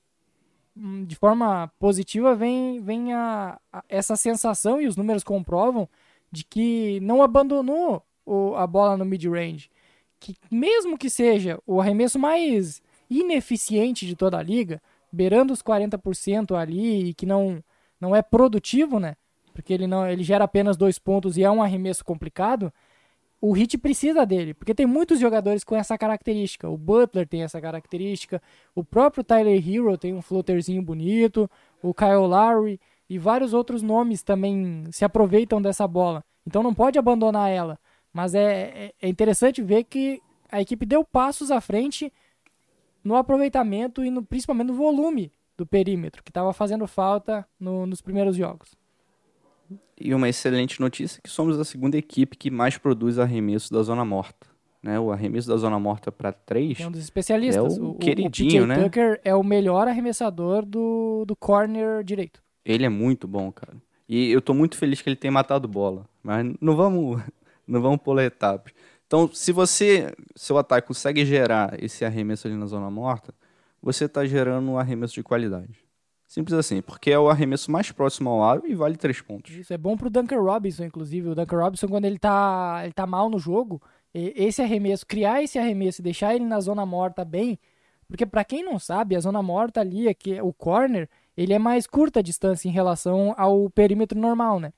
hum, 0.76 1.04
de 1.04 1.16
forma 1.16 1.70
positiva 1.78 2.34
vem, 2.34 2.80
vem 2.80 3.12
a, 3.12 3.58
a- 3.72 3.84
essa 3.88 4.16
sensação, 4.16 4.80
e 4.80 4.86
os 4.86 4.96
números 4.96 5.24
comprovam, 5.24 5.88
de 6.30 6.44
que 6.44 7.00
não 7.00 7.22
abandonou 7.22 8.02
o- 8.24 8.54
a 8.56 8.66
bola 8.66 8.96
no 8.96 9.04
mid-range. 9.04 9.70
Que 10.20 10.36
mesmo 10.50 10.98
que 10.98 11.08
seja 11.08 11.58
o 11.66 11.80
arremesso 11.80 12.18
mais 12.18 12.82
ineficiente 13.08 14.06
de 14.06 14.14
toda 14.14 14.38
a 14.38 14.42
liga, 14.42 14.80
beirando 15.10 15.52
os 15.52 15.62
40% 15.62 16.56
ali 16.56 17.08
e 17.08 17.14
que 17.14 17.26
não, 17.26 17.62
não 18.00 18.14
é 18.14 18.22
produtivo, 18.22 19.00
né? 19.00 19.16
Porque 19.52 19.72
ele 19.72 19.86
não 19.86 20.06
ele 20.06 20.22
gera 20.22 20.44
apenas 20.44 20.76
dois 20.76 20.98
pontos 20.98 21.36
e 21.36 21.42
é 21.42 21.50
um 21.50 21.62
arremesso 21.62 22.04
complicado. 22.04 22.72
O 23.40 23.56
Heat 23.56 23.78
precisa 23.78 24.26
dele, 24.26 24.52
porque 24.52 24.74
tem 24.74 24.84
muitos 24.84 25.18
jogadores 25.18 25.64
com 25.64 25.74
essa 25.74 25.96
característica. 25.96 26.68
O 26.68 26.76
Butler 26.76 27.26
tem 27.26 27.42
essa 27.42 27.58
característica, 27.58 28.40
o 28.74 28.84
próprio 28.84 29.24
Tyler 29.24 29.66
Hero 29.66 29.96
tem 29.96 30.14
um 30.14 30.20
floaterzinho 30.20 30.82
bonito, 30.82 31.50
o 31.82 31.94
Kyle 31.94 32.26
Lowry 32.26 32.78
e 33.08 33.18
vários 33.18 33.54
outros 33.54 33.80
nomes 33.80 34.22
também 34.22 34.84
se 34.92 35.06
aproveitam 35.06 35.60
dessa 35.60 35.88
bola. 35.88 36.22
Então 36.46 36.62
não 36.62 36.74
pode 36.74 36.98
abandonar 36.98 37.50
ela. 37.50 37.78
Mas 38.12 38.34
é, 38.34 38.42
é- 38.42 38.92
é 39.02 39.08
interessante 39.08 39.62
ver 39.62 39.84
que 39.84 40.20
a 40.50 40.60
equipe 40.60 40.84
deu 40.84 41.04
passos 41.04 41.50
à 41.50 41.60
frente 41.60 42.12
no 43.04 43.14
aproveitamento 43.16 44.04
e 44.04 44.10
no, 44.10 44.22
principalmente 44.24 44.68
no 44.68 44.74
volume 44.74 45.32
do 45.56 45.64
perímetro, 45.66 46.22
que 46.22 46.30
estava 46.30 46.52
fazendo 46.52 46.86
falta 46.86 47.46
no- 47.58 47.86
nos 47.86 48.00
primeiros 48.00 48.36
jogos. 48.36 48.74
E 50.00 50.14
uma 50.14 50.28
excelente 50.28 50.80
notícia 50.80 51.18
é 51.18 51.22
que 51.22 51.30
somos 51.30 51.58
a 51.58 51.64
segunda 51.64 51.96
equipe 51.96 52.36
que 52.36 52.50
mais 52.50 52.76
produz 52.78 53.18
arremesso 53.18 53.72
da 53.72 53.82
zona 53.82 54.04
morta. 54.04 54.48
Né? 54.82 54.98
O 54.98 55.12
arremesso 55.12 55.46
da 55.46 55.58
zona 55.58 55.78
morta 55.78 56.10
para 56.10 56.32
três 56.32 56.80
É 56.80 56.86
um 56.86 56.90
dos 56.90 57.02
especialistas. 57.02 57.76
É 57.76 57.80
o 57.80 57.90
o, 57.90 57.94
queridinho, 57.96 58.64
o 58.64 58.66
né? 58.66 58.82
Tucker 58.82 59.20
é 59.22 59.34
o 59.34 59.42
melhor 59.44 59.86
arremessador 59.86 60.64
do, 60.64 61.24
do 61.26 61.36
corner 61.36 62.02
direito. 62.02 62.42
Ele 62.64 62.86
é 62.86 62.88
muito 62.88 63.28
bom, 63.28 63.52
cara. 63.52 63.76
E 64.08 64.30
eu 64.30 64.40
tô 64.40 64.54
muito 64.54 64.76
feliz 64.78 65.02
que 65.02 65.08
ele 65.10 65.16
tenha 65.16 65.30
matado 65.30 65.68
bola. 65.68 66.06
Mas 66.22 66.50
não 66.60 66.74
vamos, 66.74 67.22
não 67.70 67.80
vamos 67.80 68.02
pular 68.02 68.24
etapas. 68.24 68.72
Então, 69.06 69.28
se 69.32 69.52
você, 69.52 70.14
seu 70.36 70.58
ataque 70.58 70.88
consegue 70.88 71.24
gerar 71.24 71.82
esse 71.82 72.04
arremesso 72.04 72.46
ali 72.46 72.56
na 72.56 72.66
zona 72.66 72.90
morta, 72.90 73.34
você 73.82 74.08
tá 74.08 74.24
gerando 74.24 74.70
um 74.70 74.78
arremesso 74.78 75.14
de 75.14 75.22
qualidade. 75.22 75.78
Simples 76.26 76.56
assim, 76.56 76.80
porque 76.80 77.10
é 77.10 77.18
o 77.18 77.28
arremesso 77.28 77.72
mais 77.72 77.90
próximo 77.90 78.30
ao 78.30 78.44
aro 78.44 78.62
e 78.64 78.74
vale 78.74 78.96
três 78.96 79.20
pontos. 79.20 79.52
Isso 79.52 79.72
é 79.72 79.78
bom 79.78 79.96
pro 79.96 80.08
Duncan 80.08 80.40
Robinson, 80.40 80.84
inclusive. 80.84 81.30
O 81.30 81.34
Duncan 81.34 81.56
Robinson, 81.56 81.88
quando 81.88 82.04
ele 82.04 82.20
tá, 82.20 82.82
ele 82.84 82.92
tá 82.92 83.04
mal 83.04 83.28
no 83.28 83.38
jogo, 83.38 83.82
esse 84.14 84.62
arremesso, 84.62 85.04
criar 85.04 85.42
esse 85.42 85.58
arremesso 85.58 86.00
e 86.00 86.04
deixar 86.04 86.34
ele 86.34 86.44
na 86.44 86.60
zona 86.60 86.86
morta 86.86 87.24
bem. 87.24 87.58
Porque 88.06 88.24
pra 88.24 88.44
quem 88.44 88.64
não 88.64 88.78
sabe, 88.78 89.16
a 89.16 89.20
zona 89.20 89.42
morta 89.42 89.80
ali, 89.80 90.06
é 90.06 90.14
que 90.14 90.40
o 90.40 90.52
corner, 90.52 91.08
ele 91.36 91.52
é 91.52 91.58
mais 91.58 91.84
curta 91.86 92.20
a 92.20 92.22
distância 92.22 92.68
em 92.68 92.72
relação 92.72 93.34
ao 93.36 93.68
perímetro 93.68 94.16
normal, 94.18 94.60
né? 94.60 94.72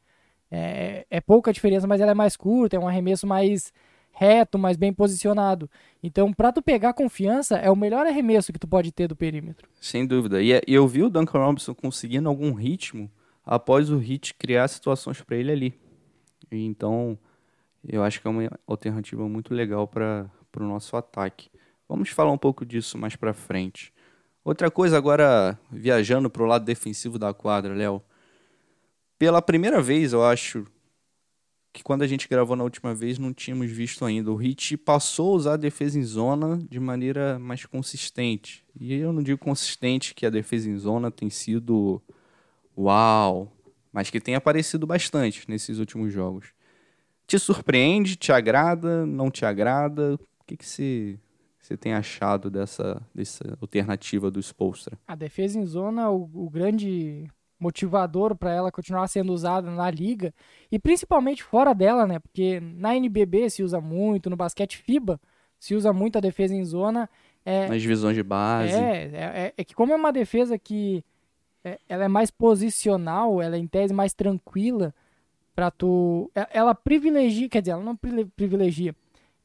É, 0.55 1.07
é 1.11 1.19
pouca 1.19 1.51
diferença, 1.51 1.87
mas 1.87 1.99
ela 2.03 2.11
é 2.11 2.15
mais 2.15 2.37
curta, 2.37 2.77
é 2.77 2.79
um 2.79 2.87
arremesso 2.87 3.27
mais 3.27 3.73
reto, 4.13 4.59
mais 4.59 4.77
bem 4.77 4.93
posicionado. 4.93 5.69
Então, 6.03 6.31
pra 6.31 6.53
tu 6.53 6.61
pegar 6.61 6.93
confiança, 6.93 7.57
é 7.57 7.71
o 7.71 7.75
melhor 7.77 8.07
arremesso 8.07 8.53
que 8.53 8.59
tu 8.59 8.69
pode 8.69 8.93
ter 8.93 9.09
do 9.09 9.17
perímetro. 9.17 9.67
Sem 9.81 10.07
dúvida. 10.07 10.43
E, 10.43 10.53
é- 10.53 10.61
eu 10.67 10.87
vi 10.87 11.03
o 11.03 11.09
Duncan 11.09 11.39
Robinson 11.39 11.75
conseguindo 11.75 12.29
algum 12.29 12.53
ritmo 12.53 13.11
após 13.47 13.89
o 13.91 13.97
Hit 13.97 14.35
criar 14.35 14.69
situações 14.69 15.23
para 15.23 15.37
ele 15.37 15.51
ali. 15.51 15.75
Então, 16.51 17.19
eu 17.89 18.05
acho 18.05 18.21
que 18.21 18.27
é 18.29 18.31
uma 18.31 18.51
alternativa 18.67 19.27
muito 19.27 19.55
legal 19.55 19.89
para 19.89 20.31
o 20.57 20.63
nosso 20.65 20.95
ataque. 20.99 21.49
Vamos 21.89 22.11
falar 22.11 22.31
um 22.31 22.39
pouco 22.39 22.67
disso 22.67 22.99
mais 22.99 23.17
para 23.17 23.33
frente. 23.33 23.91
Outra 24.45 24.71
coisa 24.71 24.99
agora, 24.99 25.59
viajando 25.71 26.29
para 26.29 26.43
o 26.43 26.47
lado 26.47 26.65
defensivo 26.67 27.19
da 27.19 27.33
quadra, 27.33 27.73
Léo. 27.75 28.03
Pela 29.23 29.41
primeira 29.41 29.81
vez, 29.81 30.13
eu 30.13 30.25
acho 30.25 30.67
que 31.73 31.81
quando 31.81 32.03
a 32.03 32.09
gente 32.09 32.29
gravou 32.29 32.57
na 32.57 32.65
última 32.65 32.93
vez 32.93 33.21
não 33.21 33.33
tínhamos 33.33 33.71
visto 33.71 34.05
ainda. 34.05 34.33
O 34.33 34.35
Hit 34.35 34.77
passou 34.77 35.35
a 35.35 35.37
usar 35.37 35.53
a 35.53 35.57
defesa 35.57 35.97
em 35.97 36.03
zona 36.03 36.61
de 36.69 36.81
maneira 36.81 37.39
mais 37.39 37.65
consistente. 37.65 38.65
E 38.75 38.93
eu 38.93 39.13
não 39.13 39.23
digo 39.23 39.39
consistente 39.39 40.13
que 40.13 40.27
a 40.27 40.29
defesa 40.29 40.69
em 40.69 40.77
zona 40.77 41.09
tem 41.09 41.31
sido 41.31 42.03
uau, 42.77 43.57
mas 43.93 44.11
que 44.11 44.19
tem 44.19 44.35
aparecido 44.35 44.89
bastante 44.89 45.49
nesses 45.49 45.79
últimos 45.79 46.13
jogos. 46.13 46.49
Te 47.25 47.39
surpreende? 47.39 48.17
Te 48.17 48.33
agrada? 48.33 49.07
Não 49.07 49.31
te 49.31 49.45
agrada? 49.45 50.15
O 50.15 50.45
que, 50.45 50.57
que 50.57 50.67
você, 50.67 51.17
você 51.61 51.77
tem 51.77 51.95
achado 51.95 52.51
dessa, 52.51 53.01
dessa 53.15 53.57
alternativa 53.61 54.33
do 54.33 54.43
Spolstra? 54.43 54.99
A 55.07 55.15
defesa 55.15 55.61
em 55.61 55.65
zona, 55.65 56.11
o, 56.11 56.29
o 56.35 56.51
grande 56.51 57.31
motivador 57.63 58.35
para 58.37 58.53
ela 58.53 58.73
continuar 58.73 59.07
sendo 59.09 59.33
usada 59.33 59.71
na 59.71 59.91
liga 59.91 60.35
e 60.71 60.79
principalmente 60.79 61.43
fora 61.43 61.73
dela, 61.75 62.07
né? 62.07 62.19
Porque 62.19 62.61
na 62.61 62.97
NBB 62.97 63.49
se 63.49 63.63
usa 63.63 63.81
muito, 63.81 64.29
no 64.29 64.37
basquete 64.37 64.77
FIBA 64.77 65.21
se 65.59 65.75
usa 65.77 65.93
muito 65.93 66.19
a 66.19 66.21
defesa 66.21 66.55
em 66.55 66.65
zona. 66.65 67.09
É, 67.45 67.69
Nas 67.69 67.81
divisões 67.81 68.17
de 68.17 68.23
base? 68.23 68.73
é, 68.75 68.77
é, 68.79 69.45
é- 69.47 69.55
é 69.57 69.65
que 69.65 69.75
como 69.75 69.93
é 69.93 69.97
uma 69.97 70.13
defesa 70.13 70.59
que 70.59 71.05
é- 71.65 71.79
ela 71.89 72.05
é 72.05 72.09
mais 72.09 72.31
posicional, 72.33 73.41
ela 73.41 73.55
é 73.57 73.59
em 73.59 73.67
tese 73.69 73.95
mais 73.95 74.13
tranquila 74.13 74.93
para 75.55 75.71
tu, 75.71 76.31
é- 76.35 76.49
ela 76.53 76.75
privilegia, 76.75 77.49
quer 77.49 77.61
dizer, 77.63 77.73
ela 77.73 77.83
não 77.85 77.95
privile- 77.97 78.25
privilegia. 78.37 78.95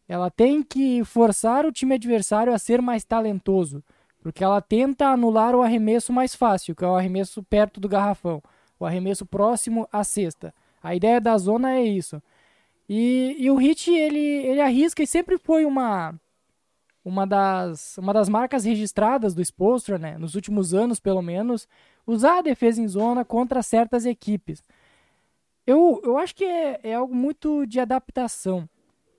Ela 0.08 0.32
tem 0.32 0.64
que 0.64 1.04
forçar 1.04 1.66
o 1.66 1.72
time 1.72 1.94
adversário 1.96 2.54
a 2.54 2.58
ser 2.58 2.82
mais 2.82 3.04
talentoso, 3.04 3.84
porque 4.28 4.44
ela 4.44 4.60
tenta 4.60 5.08
anular 5.08 5.56
o 5.56 5.62
arremesso 5.62 6.12
mais 6.12 6.36
fácil, 6.36 6.76
que 6.76 6.84
é 6.84 6.88
o 6.88 6.98
arremesso 6.98 7.42
perto 7.44 7.80
do 7.80 7.88
garrafão, 7.88 8.44
o 8.78 8.86
arremesso 8.86 9.26
próximo 9.26 9.88
à 9.90 10.04
cesta. 10.04 10.54
A 10.84 10.94
ideia 10.94 11.22
da 11.22 11.38
zona 11.38 11.76
é 11.76 11.84
isso. 11.86 12.22
E, 12.90 13.38
e 13.40 13.50
o 13.50 13.56
Hit 13.56 13.90
ele, 13.90 14.20
ele 14.20 14.60
arrisca 14.60 15.02
e 15.02 15.08
sempre 15.08 15.38
foi 15.38 15.64
uma 15.64 16.14
uma 17.06 17.26
das, 17.26 17.98
uma 17.98 18.14
das 18.14 18.28
marcas 18.28 18.66
registradas 18.66 19.34
do 19.34 19.42
Spolstra, 19.42 19.98
né, 19.98 20.18
nos 20.18 20.36
últimos 20.36 20.74
anos 20.74 21.00
pelo 21.00 21.22
menos, 21.22 21.66
usar 22.06 22.40
a 22.40 22.42
defesa 22.42 22.82
em 22.82 22.88
zona 22.88 23.24
contra 23.24 23.64
certas 23.64 24.06
equipes. 24.06 24.62
Eu, 25.66 26.02
eu 26.04 26.18
acho 26.18 26.36
que 26.36 26.44
é, 26.44 26.82
é 26.84 26.96
algo 26.96 27.16
muito 27.16 27.66
de 27.66 27.80
adaptação. 27.80 28.68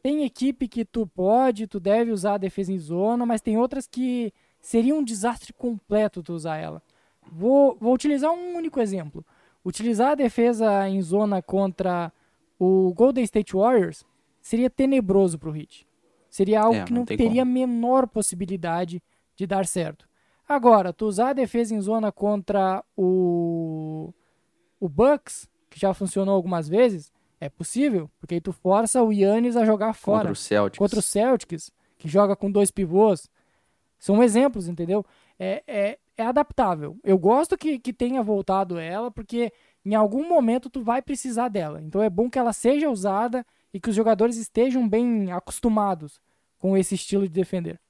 Tem 0.02 0.26
equipe 0.26 0.68
que 0.68 0.84
tu 0.84 1.06
pode, 1.06 1.66
tu 1.66 1.80
deve 1.80 2.10
usar 2.10 2.34
a 2.34 2.38
defesa 2.38 2.70
em 2.70 2.78
zona, 2.78 3.24
mas 3.24 3.40
tem 3.40 3.56
outras 3.56 3.86
que 3.86 4.34
seria 4.60 4.94
um 4.94 5.02
desastre 5.04 5.52
completo 5.52 6.22
tu 6.22 6.32
usar 6.32 6.56
ela. 6.56 6.82
Vou, 7.30 7.76
vou 7.80 7.92
utilizar 7.94 8.30
um 8.30 8.56
único 8.56 8.80
exemplo. 8.80 9.24
Utilizar 9.64 10.12
a 10.12 10.14
defesa 10.14 10.88
em 10.88 11.00
zona 11.02 11.42
contra 11.42 12.12
o 12.58 12.92
Golden 12.94 13.24
State 13.24 13.54
Warriors 13.54 14.04
seria 14.40 14.70
tenebroso 14.70 15.38
pro 15.38 15.54
Heat. 15.56 15.86
Seria 16.30 16.60
algo 16.62 16.76
É, 16.76 16.84
que 16.84 16.92
não 16.92 17.00
não 17.00 17.06
teria 17.06 17.42
a 17.42 17.44
como. 17.44 17.52
menor 17.52 18.06
possibilidade 18.06 19.02
de 19.36 19.46
dar 19.46 19.66
certo. 19.66 20.06
Agora, 20.48 20.92
tu 20.92 21.06
usar 21.06 21.30
a 21.30 21.32
defesa 21.34 21.74
em 21.74 21.80
zona 21.80 22.10
contra 22.10 22.82
o, 22.96 24.12
o 24.80 24.88
Bucks, 24.88 25.48
que 25.68 25.78
já 25.78 25.92
funcionou 25.92 26.34
algumas 26.34 26.68
vezes, 26.68 27.12
é 27.40 27.48
possível, 27.50 28.10
porque 28.18 28.34
aí 28.36 28.40
tu 28.40 28.52
força 28.52 29.02
o 29.02 29.12
Yannis 29.12 29.56
a 29.56 29.64
jogar 29.64 29.92
fora 29.92 30.18
Contra 30.20 30.32
o 30.32 30.36
Celtics. 30.36 30.78
contra 30.78 30.98
o 30.98 31.02
Celtics, 31.02 31.70
que 31.98 32.08
joga 32.08 32.34
com 32.34 32.50
dois 32.50 32.70
pivôs. 32.70 33.28
São 33.98 34.22
exemplos, 34.22 34.68
entendeu? 34.68 35.04
É, 35.38 35.62
é, 35.66 35.98
é 36.16 36.24
adaptável. 36.24 36.98
Eu 37.02 37.18
gosto 37.18 37.56
que, 37.56 37.78
que 37.78 37.92
tenha 37.92 38.22
voltado 38.22 38.78
ela, 38.78 39.10
porque 39.10 39.52
em 39.84 39.94
algum 39.94 40.28
momento 40.28 40.68
tu 40.68 40.82
vai 40.82 41.00
precisar 41.02 41.48
dela. 41.48 41.80
Então 41.82 42.02
é 42.02 42.10
bom 42.10 42.28
que 42.28 42.38
ela 42.38 42.52
seja 42.52 42.90
usada 42.90 43.44
e 43.72 43.80
que 43.80 43.90
os 43.90 43.96
jogadores 43.96 44.36
estejam 44.36 44.88
bem 44.88 45.32
acostumados 45.32 46.20
com 46.58 46.76
esse 46.76 46.94
estilo 46.94 47.22
de 47.22 47.32
defender. 47.32 47.80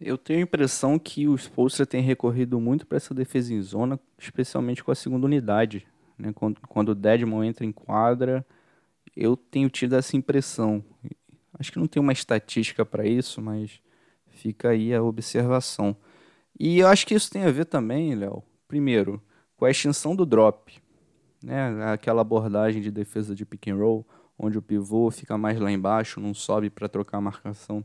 Eu 0.00 0.16
tenho 0.16 0.38
a 0.38 0.42
impressão 0.42 0.98
que 0.98 1.26
o 1.26 1.36
Spolstra 1.36 1.84
tem 1.84 2.00
recorrido 2.00 2.60
muito 2.60 2.86
para 2.86 2.96
essa 2.96 3.12
defesa 3.12 3.52
em 3.52 3.60
zona, 3.60 3.98
especialmente 4.16 4.84
com 4.84 4.92
a 4.92 4.94
segunda 4.94 5.26
unidade. 5.26 5.86
Né? 6.16 6.32
Quando, 6.32 6.60
quando 6.68 6.90
o 6.90 6.94
Dedmon 6.94 7.42
entra 7.42 7.66
em 7.66 7.72
quadra, 7.72 8.46
eu 9.16 9.36
tenho 9.36 9.68
tido 9.68 9.96
essa 9.96 10.16
impressão. 10.16 10.84
Acho 11.58 11.72
que 11.72 11.78
não 11.78 11.88
tem 11.88 12.00
uma 12.00 12.12
estatística 12.12 12.86
para 12.86 13.04
isso, 13.06 13.42
mas 13.42 13.80
fica 14.38 14.70
aí 14.70 14.94
a 14.94 15.02
observação. 15.02 15.96
E 16.58 16.78
eu 16.78 16.86
acho 16.86 17.06
que 17.06 17.14
isso 17.14 17.30
tem 17.30 17.44
a 17.44 17.50
ver 17.50 17.64
também, 17.64 18.14
Léo, 18.14 18.42
primeiro, 18.66 19.20
com 19.56 19.64
a 19.64 19.70
extinção 19.70 20.14
do 20.14 20.24
drop. 20.24 20.80
Né? 21.42 21.92
Aquela 21.92 22.22
abordagem 22.22 22.80
de 22.80 22.90
defesa 22.90 23.34
de 23.34 23.44
pick 23.44 23.68
and 23.68 23.76
roll, 23.76 24.06
onde 24.38 24.56
o 24.56 24.62
pivô 24.62 25.10
fica 25.10 25.36
mais 25.36 25.58
lá 25.58 25.70
embaixo, 25.70 26.20
não 26.20 26.32
sobe 26.32 26.70
para 26.70 26.88
trocar 26.88 27.18
a 27.18 27.20
marcação. 27.20 27.84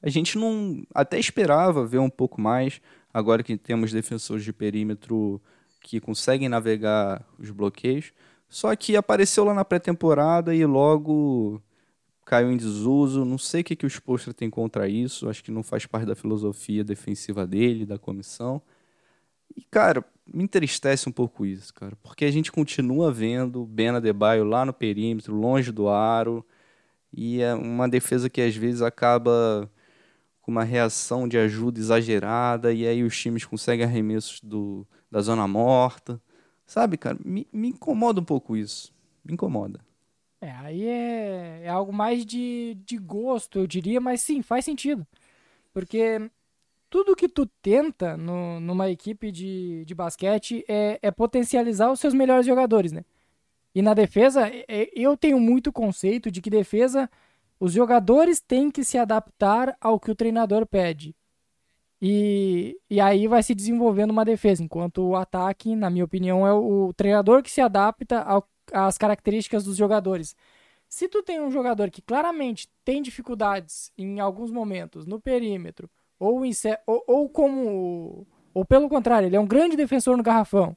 A 0.00 0.08
gente 0.08 0.38
não 0.38 0.84
até 0.94 1.18
esperava 1.18 1.84
ver 1.84 1.98
um 1.98 2.10
pouco 2.10 2.40
mais, 2.40 2.80
agora 3.12 3.42
que 3.42 3.56
temos 3.56 3.92
defensores 3.92 4.44
de 4.44 4.52
perímetro 4.52 5.40
que 5.80 6.00
conseguem 6.00 6.48
navegar 6.48 7.24
os 7.38 7.50
bloqueios. 7.50 8.12
Só 8.48 8.74
que 8.76 8.96
apareceu 8.96 9.44
lá 9.44 9.54
na 9.54 9.64
pré-temporada 9.64 10.54
e 10.54 10.64
logo 10.64 11.60
caiu 12.26 12.52
em 12.52 12.56
desuso. 12.56 13.24
Não 13.24 13.38
sei 13.38 13.62
o 13.62 13.64
que, 13.64 13.76
que 13.76 13.86
o 13.86 13.90
Spolstra 13.90 14.34
tem 14.34 14.50
contra 14.50 14.88
isso. 14.88 15.28
Acho 15.28 15.42
que 15.42 15.50
não 15.50 15.62
faz 15.62 15.86
parte 15.86 16.06
da 16.06 16.16
filosofia 16.16 16.84
defensiva 16.84 17.46
dele, 17.46 17.86
da 17.86 17.98
comissão. 17.98 18.60
E, 19.56 19.62
cara, 19.70 20.04
me 20.26 20.44
entristece 20.44 21.08
um 21.08 21.12
pouco 21.12 21.46
isso, 21.46 21.72
cara. 21.72 21.96
Porque 22.02 22.24
a 22.24 22.30
gente 22.30 22.52
continua 22.52 23.12
vendo 23.12 23.64
Ben 23.64 23.90
Adebayo 23.90 24.44
lá 24.44 24.64
no 24.64 24.72
perímetro, 24.72 25.34
longe 25.34 25.72
do 25.72 25.88
aro. 25.88 26.44
E 27.12 27.40
é 27.40 27.54
uma 27.54 27.88
defesa 27.88 28.28
que 28.28 28.40
às 28.42 28.56
vezes 28.56 28.82
acaba 28.82 29.70
com 30.42 30.50
uma 30.52 30.64
reação 30.64 31.28
de 31.28 31.38
ajuda 31.38 31.80
exagerada. 31.80 32.72
E 32.72 32.86
aí 32.86 33.02
os 33.04 33.16
times 33.18 33.44
conseguem 33.44 33.86
arremessos 33.86 34.40
do, 34.42 34.86
da 35.10 35.20
zona 35.22 35.46
morta. 35.48 36.20
Sabe, 36.66 36.96
cara, 36.96 37.18
me, 37.24 37.46
me 37.52 37.68
incomoda 37.68 38.20
um 38.20 38.24
pouco 38.24 38.56
isso. 38.56 38.92
Me 39.24 39.34
incomoda. 39.34 39.85
É, 40.40 40.50
aí 40.50 40.86
é, 40.86 41.62
é 41.64 41.68
algo 41.68 41.92
mais 41.92 42.24
de, 42.26 42.74
de 42.84 42.98
gosto, 42.98 43.58
eu 43.58 43.66
diria, 43.66 44.00
mas 44.00 44.20
sim, 44.20 44.42
faz 44.42 44.64
sentido. 44.64 45.06
Porque 45.72 46.30
tudo 46.90 47.16
que 47.16 47.28
tu 47.28 47.46
tenta 47.62 48.16
no, 48.16 48.60
numa 48.60 48.90
equipe 48.90 49.32
de, 49.32 49.84
de 49.86 49.94
basquete 49.94 50.64
é, 50.68 50.98
é 51.02 51.10
potencializar 51.10 51.92
os 51.92 52.00
seus 52.00 52.14
melhores 52.14 52.46
jogadores, 52.46 52.92
né? 52.92 53.04
E 53.74 53.82
na 53.82 53.94
defesa, 53.94 54.48
é- 54.48 54.64
é- 54.68 54.90
eu 54.94 55.16
tenho 55.16 55.40
muito 55.40 55.72
conceito 55.72 56.30
de 56.30 56.40
que 56.42 56.50
defesa, 56.50 57.10
os 57.60 57.72
jogadores 57.72 58.40
têm 58.40 58.70
que 58.70 58.84
se 58.84 58.98
adaptar 58.98 59.76
ao 59.80 60.00
que 60.00 60.10
o 60.10 60.16
treinador 60.16 60.66
pede. 60.66 61.14
E, 62.00 62.78
e 62.90 63.00
aí 63.00 63.26
vai 63.26 63.42
se 63.42 63.54
desenvolvendo 63.54 64.10
uma 64.10 64.24
defesa, 64.24 64.62
enquanto 64.62 64.98
o 65.02 65.16
ataque, 65.16 65.74
na 65.74 65.88
minha 65.90 66.04
opinião, 66.04 66.46
é 66.46 66.52
o, 66.52 66.88
o 66.88 66.94
treinador 66.94 67.42
que 67.42 67.50
se 67.50 67.60
adapta 67.60 68.20
ao, 68.22 68.46
às 68.72 68.98
características 68.98 69.64
dos 69.64 69.76
jogadores. 69.76 70.36
Se 70.88 71.08
tu 71.08 71.22
tem 71.22 71.40
um 71.40 71.50
jogador 71.50 71.90
que 71.90 72.00
claramente 72.00 72.68
tem 72.84 73.02
dificuldades 73.02 73.92
em 73.98 74.20
alguns 74.20 74.50
momentos 74.50 75.06
no 75.06 75.20
perímetro, 75.20 75.90
ou, 76.18 76.44
em, 76.44 76.52
ou, 76.86 77.04
ou 77.06 77.28
como. 77.28 78.26
Ou 78.54 78.64
pelo 78.64 78.88
contrário, 78.88 79.26
ele 79.26 79.36
é 79.36 79.40
um 79.40 79.46
grande 79.46 79.76
defensor 79.76 80.16
no 80.16 80.22
garrafão, 80.22 80.74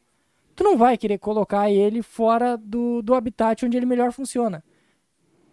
tu 0.53 0.63
não 0.63 0.77
vai 0.77 0.97
querer 0.97 1.17
colocar 1.17 1.69
ele 1.69 2.01
fora 2.01 2.57
do, 2.57 3.01
do 3.01 3.13
habitat 3.13 3.65
onde 3.65 3.77
ele 3.77 3.85
melhor 3.85 4.11
funciona. 4.11 4.61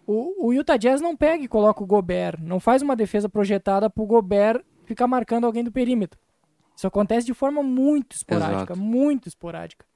O, 0.05 0.49
o 0.49 0.53
Utah 0.53 0.77
Jazz 0.77 1.01
não 1.01 1.17
pega 1.17 1.45
e 1.45 1.49
coloca 1.49 1.83
o 1.83 1.87
Gobert, 1.87 2.41
não 2.41 2.59
faz 2.59 2.83
uma 2.83 2.97
defesa 2.97 3.29
projetada 3.29 3.89
pro 3.89 4.07
Gobert 4.07 4.65
ficar 4.85 5.07
marcando 5.07 5.45
alguém 5.45 5.63
do 5.63 5.71
perímetro. 5.71 6.19
Isso 6.77 6.87
acontece 6.87 7.27
de 7.27 7.35
forma 7.35 7.63
muito 7.63 8.17
esporádica, 8.17 8.73
Exato. 8.73 8.81
muito 8.81 9.29
esporádica. 9.29 9.87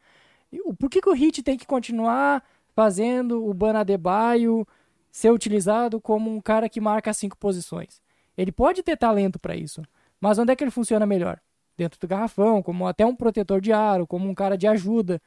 Por 0.78 0.90
que, 0.90 1.00
que 1.00 1.08
o 1.08 1.12
Hit 1.12 1.42
tem 1.42 1.56
que 1.56 1.66
continuar 1.66 2.42
fazendo 2.74 3.44
o 3.44 3.54
Ban 3.54 3.78
Adebayo 3.78 4.66
ser 5.10 5.30
utilizado 5.30 6.00
como 6.00 6.30
um 6.30 6.40
cara 6.40 6.68
que 6.68 6.80
marca 6.80 7.12
cinco 7.12 7.36
posições? 7.36 8.00
Ele 8.36 8.52
pode 8.52 8.82
ter 8.82 8.96
talento 8.96 9.38
para 9.38 9.54
isso, 9.56 9.82
mas 10.20 10.38
onde 10.38 10.52
é 10.52 10.56
que 10.56 10.64
ele 10.64 10.70
funciona 10.70 11.06
melhor? 11.06 11.40
Dentro 11.76 11.98
do 12.00 12.08
garrafão, 12.08 12.62
como 12.62 12.86
até 12.86 13.06
um 13.06 13.14
protetor 13.14 13.60
de 13.60 13.72
aro, 13.72 14.06
como 14.06 14.28
um 14.28 14.34
cara 14.34 14.56
de 14.56 14.66
ajuda. 14.66 15.20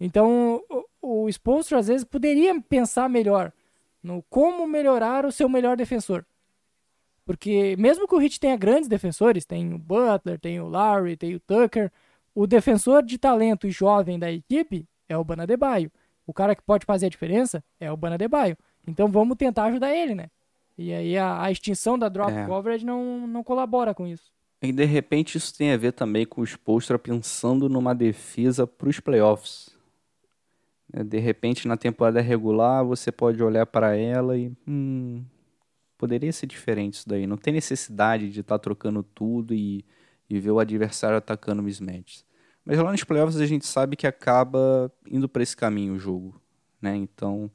Então, 0.00 0.62
o, 1.00 1.24
o 1.24 1.28
Spoelstra 1.28 1.78
às 1.78 1.88
vezes 1.88 2.04
poderia 2.04 2.60
pensar 2.60 3.08
melhor 3.08 3.52
no 4.02 4.22
como 4.28 4.66
melhorar 4.66 5.24
o 5.24 5.32
seu 5.32 5.48
melhor 5.48 5.76
defensor. 5.76 6.26
Porque 7.24 7.76
mesmo 7.78 8.08
que 8.08 8.14
o 8.14 8.20
Heat 8.20 8.40
tenha 8.40 8.56
grandes 8.56 8.88
defensores, 8.88 9.44
tem 9.44 9.72
o 9.72 9.78
Butler, 9.78 10.40
tem 10.40 10.60
o 10.60 10.66
Lowry, 10.66 11.16
tem 11.16 11.34
o 11.34 11.40
Tucker, 11.40 11.90
o 12.34 12.46
defensor 12.46 13.02
de 13.02 13.18
talento 13.18 13.66
e 13.66 13.70
jovem 13.70 14.18
da 14.18 14.30
equipe 14.30 14.86
é 15.08 15.16
o 15.16 15.24
Bana 15.24 15.46
Debaio. 15.46 15.90
O 16.26 16.32
cara 16.32 16.54
que 16.54 16.62
pode 16.62 16.84
fazer 16.86 17.06
a 17.06 17.10
diferença 17.10 17.62
é 17.80 17.90
o 17.90 17.96
Bana 17.96 18.16
Debaio. 18.16 18.56
Então 18.86 19.08
vamos 19.08 19.36
tentar 19.36 19.64
ajudar 19.64 19.94
ele, 19.94 20.14
né? 20.14 20.28
E 20.78 20.92
aí 20.92 21.18
a, 21.18 21.42
a 21.42 21.50
extinção 21.50 21.98
da 21.98 22.08
drop 22.08 22.32
É. 22.32 22.46
coverage 22.46 22.84
não, 22.84 23.26
não 23.26 23.44
colabora 23.44 23.94
com 23.94 24.06
isso. 24.06 24.32
E 24.62 24.72
de 24.72 24.84
repente 24.84 25.36
isso 25.36 25.56
tem 25.56 25.72
a 25.72 25.76
ver 25.76 25.92
também 25.92 26.24
com 26.24 26.40
o 26.40 26.44
Spolstra 26.46 26.98
pensando 26.98 27.68
numa 27.68 27.94
defesa 27.94 28.66
para 28.66 28.88
os 28.88 28.98
playoffs. 29.00 29.76
Né, 30.92 31.02
De 31.04 31.18
repente 31.18 31.66
na 31.68 31.76
temporada 31.76 32.20
regular 32.20 32.84
você 32.84 33.10
pode 33.12 33.42
olhar 33.42 33.66
para 33.66 33.96
ela 33.96 34.38
e 34.38 34.52
hum, 34.66 35.24
poderia 35.98 36.32
ser 36.32 36.46
diferente 36.46 36.94
isso 36.94 37.08
daí. 37.08 37.26
Não 37.26 37.36
tem 37.36 37.52
necessidade 37.52 38.30
de 38.30 38.40
estar 38.40 38.58
trocando 38.58 39.02
tudo 39.02 39.52
e, 39.52 39.84
e 40.32 40.40
ver 40.40 40.50
o 40.50 40.58
adversário 40.58 41.18
atacando 41.18 41.62
mismatches. 41.62 42.24
Mas 42.64 42.78
lá 42.78 42.90
nos 42.90 43.04
playoffs 43.04 43.38
a 43.38 43.44
gente 43.44 43.66
sabe 43.66 43.96
que 43.96 44.06
acaba 44.06 44.90
indo 45.06 45.28
para 45.28 45.42
esse 45.42 45.54
caminho 45.54 45.92
o 45.92 45.98
jogo, 45.98 46.40
né? 46.80 46.96
Então, 46.96 47.50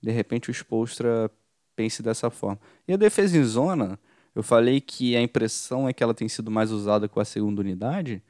de 0.00 0.12
repente 0.12 0.48
o 0.48 0.54
Spolstra 0.54 1.28
pense 1.74 2.00
dessa 2.00 2.30
forma. 2.30 2.60
E 2.86 2.92
a 2.92 2.96
defesa 2.96 3.36
em 3.36 3.42
zona, 3.42 3.98
eu 4.36 4.42
falei 4.42 4.80
que 4.80 5.16
a 5.16 5.20
impressão 5.20 5.88
é 5.88 5.92
que 5.92 6.00
ela 6.00 6.14
tem 6.14 6.28
sido 6.28 6.48
mais 6.48 6.70
usada 6.70 7.08
com 7.08 7.18
a 7.18 7.24
segunda 7.24 7.60
unidade. 7.60 8.22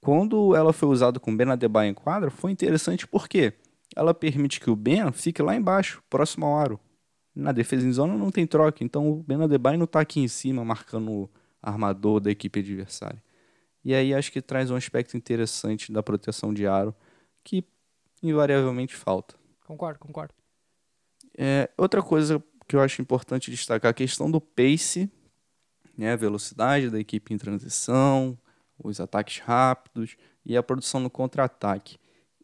Quando 0.00 0.56
ela 0.56 0.72
foi 0.72 0.88
usada 0.88 1.20
com 1.20 1.30
o 1.30 1.36
Ben 1.36 1.50
Adebayo 1.50 1.90
em 1.90 1.94
quadra, 1.94 2.30
foi 2.30 2.50
interessante 2.50 3.06
porque 3.06 3.52
ela 3.94 4.14
permite 4.14 4.58
que 4.58 4.70
o 4.70 4.76
Ben 4.76 5.12
fique 5.12 5.42
lá 5.42 5.54
embaixo, 5.54 6.02
próximo 6.08 6.46
ao 6.46 6.56
aro. 6.56 6.80
Na 7.34 7.52
defesa 7.52 7.86
em 7.86 7.92
zona 7.92 8.16
não 8.16 8.30
tem 8.30 8.46
troca, 8.46 8.82
então 8.82 9.10
o 9.10 9.22
Ben 9.22 9.42
Adebayo 9.42 9.76
não 9.76 9.84
está 9.84 10.00
aqui 10.00 10.20
em 10.20 10.28
cima 10.28 10.64
marcando 10.64 11.12
o 11.12 11.30
armador 11.60 12.20
da 12.20 12.30
equipe 12.30 12.60
adversária. 12.60 13.22
E 13.84 13.94
aí 13.94 14.14
acho 14.14 14.32
que 14.32 14.40
traz 14.40 14.70
um 14.70 14.76
aspecto 14.76 15.16
interessante 15.16 15.92
da 15.92 16.02
proteção 16.02 16.54
de 16.54 16.66
aro 16.66 16.94
que 17.42 17.64
invariavelmente 18.22 18.94
falta. 18.94 19.34
Concordo, 19.66 19.98
concordo. 19.98 20.32
É, 21.36 21.68
outra 21.76 22.02
coisa 22.02 22.42
que 22.66 22.74
eu 22.74 22.80
acho 22.80 23.02
importante 23.02 23.50
destacar 23.50 23.90
a 23.90 23.94
questão 23.94 24.30
do 24.30 24.40
pace, 24.40 25.10
né, 25.96 26.12
a 26.12 26.16
velocidade 26.16 26.90
da 26.90 26.98
equipe 26.98 27.34
em 27.34 27.38
transição, 27.38 28.38
os 28.82 29.00
ataques 29.00 29.40
rápidos 29.40 30.16
e 30.44 30.56
a 30.56 30.62
produção 30.62 31.00
no 31.00 31.10
contra-ataque. 31.10 31.98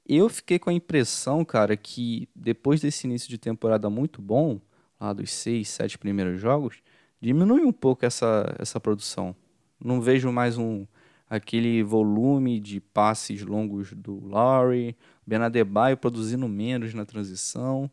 Eu 0.07 0.29
fiquei 0.29 0.59
com 0.59 0.71
a 0.71 0.73
impressão, 0.73 1.45
cara, 1.45 1.77
que 1.77 2.29
depois 2.35 2.81
desse 2.81 3.07
início 3.07 3.29
de 3.29 3.39
temporada 3.39 3.89
muito 3.89 4.21
bom, 4.21 4.61
lá 5.01 5.13
dos 5.13 5.33
seis, 5.33 5.69
sete 5.69 5.97
primeiros 5.97 6.41
jogos, 6.41 6.83
diminui 7.21 7.63
um 7.63 7.73
pouco 7.73 8.05
essa, 8.05 8.55
essa 8.59 8.81
produção. 8.81 9.35
Não 9.83 10.01
vejo 10.01 10.31
mais 10.31 10.59
um 10.59 10.87
aquele 11.31 11.83
volume 11.83 12.61
de 12.61 12.81
passes 12.81 13.43
longos 13.43 13.93
do 13.95 14.19
Lowry, 14.19 14.95
Ben 15.27 15.39
Adebayo 15.39 15.97
produzindo 15.97 16.47
menos 16.49 16.93
na 16.93 17.07
transição 17.07 17.91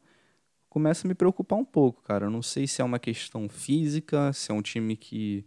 começa 0.78 1.08
a 1.08 1.10
me 1.10 1.16
preocupar 1.16 1.58
um 1.58 1.66
pouco, 1.66 2.04
cara. 2.04 2.28
Eu 2.28 2.30
não 2.30 2.44
sei 2.44 2.68
se 2.68 2.82
é 2.82 2.86
uma 2.86 3.00
questão 3.00 3.50
física, 3.50 4.32
se 4.32 4.52
é 4.52 4.54
um 4.54 4.62
time 4.62 4.96
que. 4.96 5.44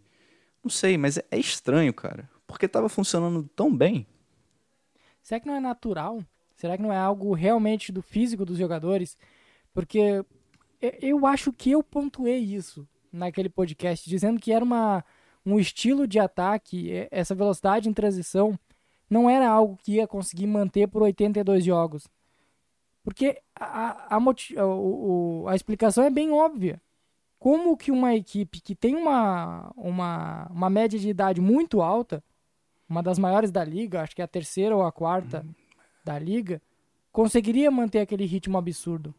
Não 0.61 0.69
sei, 0.69 0.97
mas 0.97 1.17
é 1.17 1.23
é 1.31 1.37
estranho, 1.39 1.93
cara. 1.93 2.29
Porque 2.45 2.67
tava 2.67 2.89
funcionando 2.89 3.49
tão 3.55 3.73
bem. 3.73 4.05
Será 5.23 5.39
que 5.39 5.47
não 5.47 5.55
é 5.55 5.59
natural? 5.61 6.21
Será 6.53 6.75
que 6.75 6.83
não 6.83 6.91
é 6.91 6.97
algo 6.97 7.33
realmente 7.33 7.93
do 7.93 8.01
físico 8.01 8.45
dos 8.45 8.57
jogadores? 8.57 9.17
Porque 9.73 10.23
e- 10.81 10.97
eu 11.01 11.25
acho 11.25 11.53
que 11.53 11.71
eu 11.71 11.81
pontuei 11.81 12.39
isso 12.39 12.85
naquele 13.11 13.47
podcast, 13.49 14.09
dizendo 14.09 14.39
que 14.39 14.51
era 14.51 14.65
uma, 14.65 15.03
um 15.45 15.59
estilo 15.59 16.07
de 16.07 16.19
ataque, 16.19 16.89
e- 16.91 17.07
essa 17.11 17.33
velocidade 17.35 17.89
em 17.89 17.93
transição 17.93 18.57
não 19.09 19.29
era 19.29 19.49
algo 19.49 19.77
que 19.77 19.93
ia 19.93 20.07
conseguir 20.07 20.47
manter 20.47 20.87
por 20.87 21.01
82 21.01 21.63
jogos. 21.65 22.07
Porque 23.03 23.41
a, 23.55 24.15
a, 24.15 24.17
a, 24.17 24.65
o- 24.65 25.41
o- 25.43 25.47
a 25.47 25.55
explicação 25.55 26.03
é 26.03 26.09
bem 26.09 26.31
óbvia. 26.31 26.81
Como 27.39 27.75
que 27.75 27.91
uma 27.91 28.13
equipe 28.15 28.61
que 28.61 28.75
tem 28.75 28.95
uma, 28.95 29.71
uma, 29.75 30.47
uma 30.51 30.69
média 30.69 30.99
de 30.99 31.09
idade 31.09 31.41
muito 31.41 31.81
alta, 31.81 32.23
uma 32.87 33.01
das 33.01 33.17
maiores 33.17 33.49
da 33.51 33.63
liga, 33.63 34.01
acho 34.01 34.15
que 34.15 34.21
é 34.21 34.25
a 34.25 34.27
terceira 34.27 34.75
ou 34.75 34.83
a 34.83 34.91
quarta 34.91 35.43
da 36.05 36.19
liga, 36.19 36.61
conseguiria 37.11 37.71
manter 37.71 37.99
aquele 37.99 38.25
ritmo 38.25 38.57
absurdo. 38.59 39.13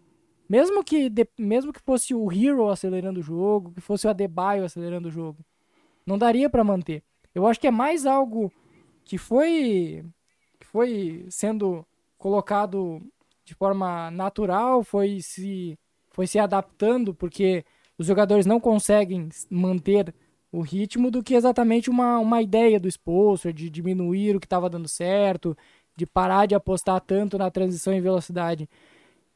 Mesmo 0.48 0.84
que, 0.84 1.08
de- 1.10 1.28
mesmo 1.38 1.72
que 1.72 1.80
fosse 1.80 2.14
o 2.14 2.30
Hero 2.30 2.68
acelerando 2.68 3.18
o 3.18 3.22
jogo, 3.22 3.72
que 3.72 3.80
fosse 3.80 4.06
o 4.06 4.10
Adebayo 4.10 4.64
acelerando 4.64 5.08
o 5.08 5.10
jogo. 5.10 5.44
Não 6.06 6.18
daria 6.18 6.50
pra 6.50 6.64
manter. 6.64 7.02
Eu 7.34 7.46
acho 7.46 7.60
que 7.60 7.66
é 7.66 7.70
mais 7.70 8.06
algo 8.06 8.52
que 9.04 9.18
foi 9.18 10.04
que 10.60 10.66
foi 10.66 11.26
sendo 11.28 11.84
colocado 12.18 13.00
de 13.44 13.54
forma 13.54 14.10
natural, 14.10 14.84
foi 14.84 15.20
se 15.20 15.78
foi 16.10 16.26
se 16.26 16.38
adaptando 16.38 17.14
porque 17.14 17.64
os 17.98 18.06
jogadores 18.06 18.46
não 18.46 18.60
conseguem 18.60 19.28
manter 19.50 20.14
o 20.52 20.60
ritmo 20.60 21.10
do 21.10 21.22
que 21.22 21.34
exatamente 21.34 21.88
uma, 21.88 22.18
uma 22.18 22.42
ideia 22.42 22.78
do 22.78 22.88
Spolster 22.88 23.52
de 23.52 23.70
diminuir 23.70 24.36
o 24.36 24.40
que 24.40 24.46
estava 24.46 24.68
dando 24.68 24.86
certo, 24.86 25.56
de 25.96 26.06
parar 26.06 26.46
de 26.46 26.54
apostar 26.54 27.00
tanto 27.00 27.38
na 27.38 27.50
transição 27.50 27.92
em 27.92 28.00
velocidade. 28.00 28.68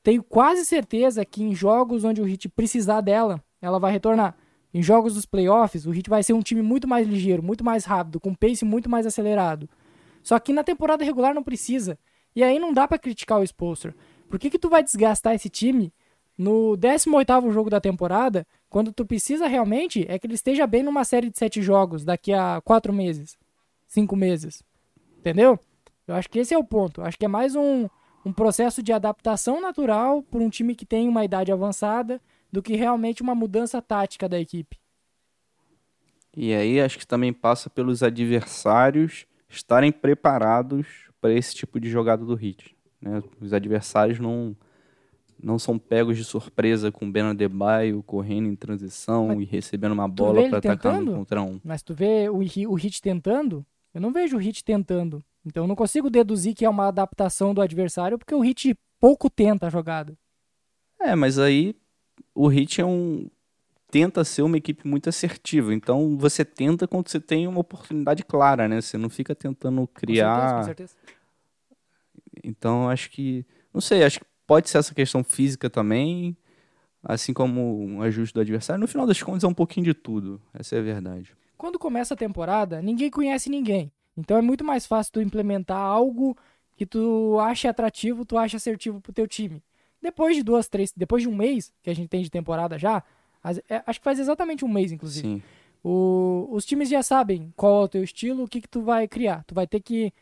Tenho 0.03 0.23
quase 0.23 0.65
certeza 0.65 1.25
que 1.25 1.43
em 1.43 1.55
jogos 1.55 2.05
onde 2.05 2.21
o 2.21 2.29
Heat 2.29 2.49
precisar 2.51 3.01
dela, 3.01 3.43
ela 3.61 3.79
vai 3.79 3.91
retornar. 3.91 4.37
Em 4.77 4.83
jogos 4.83 5.15
dos 5.15 5.25
playoffs, 5.25 5.87
o 5.87 5.95
Heat 5.95 6.11
vai 6.11 6.23
ser 6.23 6.35
um 6.35 6.43
time 6.43 6.61
muito 6.61 6.87
mais 6.87 7.09
ligeiro, 7.09 7.43
muito 7.43 7.65
mais 7.65 7.87
rápido, 7.87 8.21
com 8.21 8.35
pace 8.35 8.63
muito 8.63 8.91
mais 8.91 9.07
acelerado. 9.07 9.67
Só 10.23 10.39
que 10.39 10.53
na 10.53 10.63
temporada 10.63 11.03
regular 11.03 11.35
não 11.35 11.43
precisa. 11.43 11.99
E 12.35 12.45
aí 12.45 12.59
não 12.59 12.75
dá 12.75 12.87
pra 12.87 12.99
criticar 12.99 13.41
o 13.41 13.43
Spolster. 13.43 13.95
Por 14.29 14.39
que, 14.39 14.51
que 14.51 14.59
tu 14.59 14.69
vai 14.69 14.83
desgastar 14.83 15.35
esse 15.35 15.49
time 15.49 15.91
no 16.37 16.77
18º 16.77 17.51
jogo 17.53 17.71
da 17.71 17.81
temporada, 17.81 18.47
quando 18.69 18.93
tu 18.93 19.07
precisa 19.07 19.47
realmente 19.47 20.05
é 20.11 20.19
que 20.19 20.27
ele 20.27 20.35
esteja 20.35 20.67
bem 20.67 20.83
numa 20.83 21.05
série 21.05 21.31
de 21.31 21.39
sete 21.39 21.63
jogos 21.63 22.05
daqui 22.05 22.35
a 22.35 22.61
quatro 22.63 22.93
meses, 22.93 23.35
cinco 23.89 24.15
meses. 24.15 24.63
Entendeu? 25.17 25.59
Eu 26.07 26.17
acho 26.17 26.29
que 26.29 26.39
esse 26.39 26.53
é 26.53 26.59
o 26.59 26.63
ponto. 26.63 27.01
Acho 27.01 27.17
que 27.17 27.25
é 27.25 27.29
mais 27.29 27.57
um, 27.57 27.89
um 28.27 28.31
processo 28.31 28.83
de 28.83 28.93
adaptação 28.93 29.59
natural 29.59 30.23
por 30.23 30.43
um 30.43 30.51
time 30.51 30.75
que 30.75 30.85
tem 30.85 31.09
uma 31.09 31.25
idade 31.25 31.51
avançada 31.51 32.21
do 32.51 32.63
que 32.63 32.77
realmente 32.77 33.23
uma 33.23 33.35
mudança 33.35 33.81
tática 33.83 34.29
da 34.29 34.39
equipe. 34.39 34.79
E 36.37 36.53
aí 36.53 36.81
acho 36.81 36.99
que 36.99 37.07
também 37.07 37.33
passa 37.33 37.71
pelos 37.71 38.03
adversários 38.03 39.27
estarem 39.49 39.91
preparados 39.91 40.87
para 41.21 41.33
esse 41.33 41.55
tipo 41.55 41.81
de 41.81 41.89
jogada 41.89 42.25
do 42.25 42.35
Heat. 42.35 42.77
Né? 43.01 43.23
Os 43.41 43.53
adversários 43.53 44.19
não, 44.19 44.55
não 45.43 45.59
são 45.59 45.79
pegos 45.79 46.17
de 46.17 46.25
surpresa 46.25 46.93
com 46.93 47.07
o 47.07 47.11
Ben 47.11 47.23
Adebayo 47.23 48.03
correndo 48.03 48.49
em 48.49 48.55
transição 48.55 49.29
Mas 49.29 49.41
e 49.41 49.45
recebendo 49.45 49.93
uma 49.93 50.07
bola 50.07 50.47
para 50.49 50.59
atacar 50.59 51.01
um 51.01 51.07
contra 51.07 51.43
um. 51.43 51.61
Mas 51.65 51.83
tu 51.83 51.95
vê 51.95 52.29
o, 52.29 52.39
o 52.39 52.75
Hit 52.75 53.01
tentando, 53.01 53.65
eu 53.95 54.01
não 54.01 54.13
vejo 54.13 54.37
o 54.37 54.41
Hit 54.41 54.63
tentando. 54.63 55.25
Então 55.45 55.65
eu 55.65 55.69
não 55.69 55.77
consigo 55.77 56.11
deduzir 56.11 56.55
que 56.55 56.65
é 56.65 56.69
uma 56.69 56.89
adaptação 56.89 57.55
do 57.55 57.63
adversário, 57.63 58.19
porque 58.19 58.35
o 58.35 58.41
Hit 58.41 58.77
pouco 59.01 59.31
tenta 59.31 59.69
a 59.69 59.71
jogada. 59.71 60.15
É, 61.01 61.15
mas 61.15 61.39
aí 61.39 61.75
o 62.37 62.53
Heat 62.53 62.81
é 62.81 62.85
um 62.85 63.29
tenta 63.91 64.25
ser 64.25 64.43
uma 64.43 64.59
equipe 64.59 64.87
muito 64.87 65.09
assertiva. 65.09 65.75
Então 65.75 66.19
você 66.19 66.45
tenta 66.45 66.87
quando 66.87 67.09
você 67.09 67.19
tem 67.19 67.49
uma 67.49 67.61
oportunidade 67.61 68.23
clara, 68.23 68.69
né? 68.69 68.81
Você 68.81 68.99
não 68.99 69.09
fica 69.09 69.35
tentando 69.35 69.87
criar. 69.87 70.35
Com 70.35 70.41
certeza, 70.41 70.57
com 70.57 70.65
certeza. 70.65 70.95
Então 72.45 72.91
acho 72.91 73.11
que 73.11 73.47
não 73.73 73.81
sei, 73.81 74.05
acho 74.05 74.21
que 74.21 74.27
pode 74.47 74.69
ser 74.69 74.79
essa 74.79 74.95
questão 74.95 75.25
física 75.25 75.71
também, 75.71 76.37
assim 77.03 77.33
como 77.33 77.83
um 77.83 78.03
ajuste 78.03 78.35
do 78.35 78.41
adversário. 78.41 78.81
No 78.81 78.89
final 78.89 79.07
das 79.07 79.23
contas 79.23 79.45
é 79.45 79.49
um 79.49 79.55
pouquinho 79.55 79.87
de 79.87 79.95
tudo. 79.95 80.41
Essa 80.53 80.77
é 80.77 80.79
a 80.79 80.83
verdade. 80.83 81.35
Quando 81.57 81.79
começa 81.79 82.13
a 82.13 82.17
temporada, 82.17 82.83
ninguém 82.83 83.11
conhece 83.11 83.49
ninguém. 83.49 83.91
Então 84.15 84.37
é 84.37 84.43
muito 84.43 84.65
mais 84.65 84.87
fácil 84.87 85.15
tu 85.15 85.21
implementar 85.23 85.79
algo 85.79 86.37
que 86.77 86.85
tu 86.85 87.39
acha 87.41 87.71
atrativo, 87.71 88.27
tu 88.27 88.37
acha 88.37 88.59
assertivo 88.59 89.01
pro 89.01 89.13
teu 89.13 89.27
time. 89.27 89.63
Depois 90.03 90.37
de 90.37 90.43
duas, 90.43 90.69
três, 90.69 90.93
depois 90.97 91.23
de 91.23 91.29
um 91.29 91.35
mês 91.35 91.73
que 91.83 91.91
a 91.91 91.95
gente 91.95 92.09
tem 92.09 92.23
de 92.23 92.31
temporada 92.31 92.79
já, 92.79 93.03
as- 93.43 93.59
é, 93.69 93.83
acho 93.87 93.99
que 94.01 94.05
faz 94.05 94.19
exatamente 94.19 94.65
um 94.65 94.69
mês, 94.69 94.93
inclusive. 94.93 95.27
Sim. 95.27 95.43
O- 95.83 96.49
os 96.51 96.65
times 96.65 96.89
já 96.89 97.03
sabem 97.03 97.53
qual 97.57 97.83
é 97.83 97.85
o 97.85 97.89
teu 97.89 98.03
estilo, 98.05 98.45
o 98.45 98.49
que, 98.49 98.61
que 98.61 98.69
tu 98.69 98.83
vai 98.83 99.07
criar. 99.07 99.45
Tu 99.47 99.55
vai 99.55 99.67
ter 99.67 99.81
que 99.81 100.13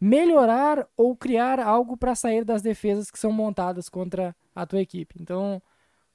melhorar 0.00 0.86
ou 0.96 1.14
criar 1.14 1.60
algo 1.60 1.96
para 1.96 2.14
sair 2.14 2.44
das 2.44 2.60
defesas 2.60 3.10
que 3.10 3.18
são 3.18 3.30
montadas 3.32 3.88
contra 3.88 4.34
a 4.54 4.66
tua 4.66 4.80
equipe. 4.80 5.14
Então, 5.20 5.62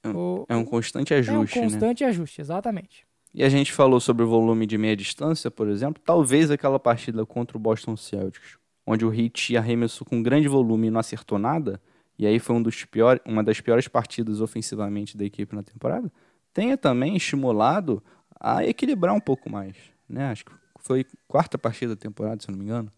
o- 0.04 0.44
É 0.48 0.54
um 0.54 0.64
constante 0.64 1.12
é 1.12 1.16
um 1.16 1.20
ajuste, 1.20 1.58
né? 1.58 1.64
constante 1.64 2.04
ajuste, 2.04 2.40
exatamente. 2.40 3.06
E 3.34 3.42
a 3.42 3.48
gente 3.48 3.72
falou 3.72 3.98
sobre 4.00 4.24
o 4.24 4.28
volume 4.28 4.66
de 4.66 4.76
meia 4.78 4.96
distância, 4.96 5.50
por 5.50 5.68
exemplo. 5.68 6.02
Talvez 6.04 6.50
aquela 6.50 6.78
partida 6.78 7.24
contra 7.24 7.56
o 7.56 7.60
Boston 7.60 7.96
Celtics, 7.96 8.58
onde 8.86 9.04
o 9.04 9.12
Heat 9.14 9.56
arremessou 9.56 10.06
com 10.06 10.22
grande 10.22 10.48
volume 10.48 10.88
e 10.88 10.90
não 10.90 11.00
acertou 11.00 11.38
nada, 11.38 11.80
e 12.18 12.26
aí 12.26 12.38
foi 12.38 12.56
um 12.56 12.62
dos 12.62 12.84
pior, 12.84 13.20
uma 13.24 13.44
das 13.44 13.60
piores 13.60 13.86
partidas 13.86 14.40
ofensivamente 14.40 15.16
da 15.16 15.24
equipe 15.24 15.54
na 15.54 15.62
temporada, 15.62 16.10
tenha 16.52 16.76
também 16.76 17.16
estimulado 17.16 18.02
a 18.40 18.64
equilibrar 18.64 19.14
um 19.14 19.20
pouco 19.20 19.48
mais. 19.48 19.76
Né? 20.08 20.30
Acho 20.30 20.44
que 20.44 20.52
foi 20.80 21.06
quarta 21.28 21.56
partida 21.56 21.94
da 21.94 22.00
temporada, 22.00 22.42
se 22.42 22.48
eu 22.48 22.52
não 22.52 22.58
me 22.58 22.64
engano. 22.64 22.92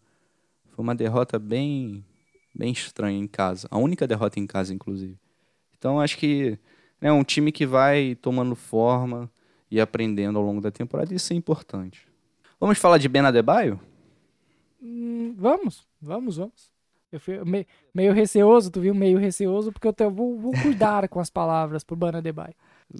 Foi 0.71 0.83
uma 0.83 0.95
derrota 0.95 1.37
bem, 1.37 2.03
bem 2.55 2.71
estranha 2.71 3.19
em 3.19 3.27
casa. 3.27 3.67
A 3.69 3.77
única 3.77 4.07
derrota 4.07 4.39
em 4.39 4.47
casa, 4.47 4.73
inclusive. 4.73 5.19
Então 5.77 5.99
acho 5.99 6.17
que 6.17 6.57
é 6.99 7.11
um 7.11 7.23
time 7.23 7.51
que 7.51 7.65
vai 7.65 8.15
tomando 8.15 8.55
forma 8.55 9.29
e 9.69 9.79
aprendendo 9.79 10.39
ao 10.39 10.45
longo 10.45 10.61
da 10.61 10.71
temporada, 10.71 11.13
isso 11.13 11.31
é 11.31 11.35
importante. 11.35 12.07
Vamos 12.59 12.77
falar 12.77 12.97
de 12.97 13.07
Ben 13.07 13.21
Adebayo? 13.21 13.79
Hum, 14.81 15.33
vamos, 15.37 15.87
vamos, 16.01 16.37
vamos. 16.37 16.71
Eu 17.11 17.19
fui 17.19 17.43
me- 17.43 17.67
meio 17.93 18.13
receoso, 18.13 18.71
tu 18.71 18.79
viu? 18.81 18.93
Meio 18.95 19.17
receoso, 19.17 19.71
porque 19.71 19.87
eu 19.87 19.93
te- 19.93 20.07
vou, 20.09 20.39
vou 20.39 20.53
cuidar 20.61 21.07
com 21.09 21.19
as 21.19 21.29
palavras 21.29 21.83
pro 21.83 21.95
Bana 21.95 22.21
Debye. 22.21 22.55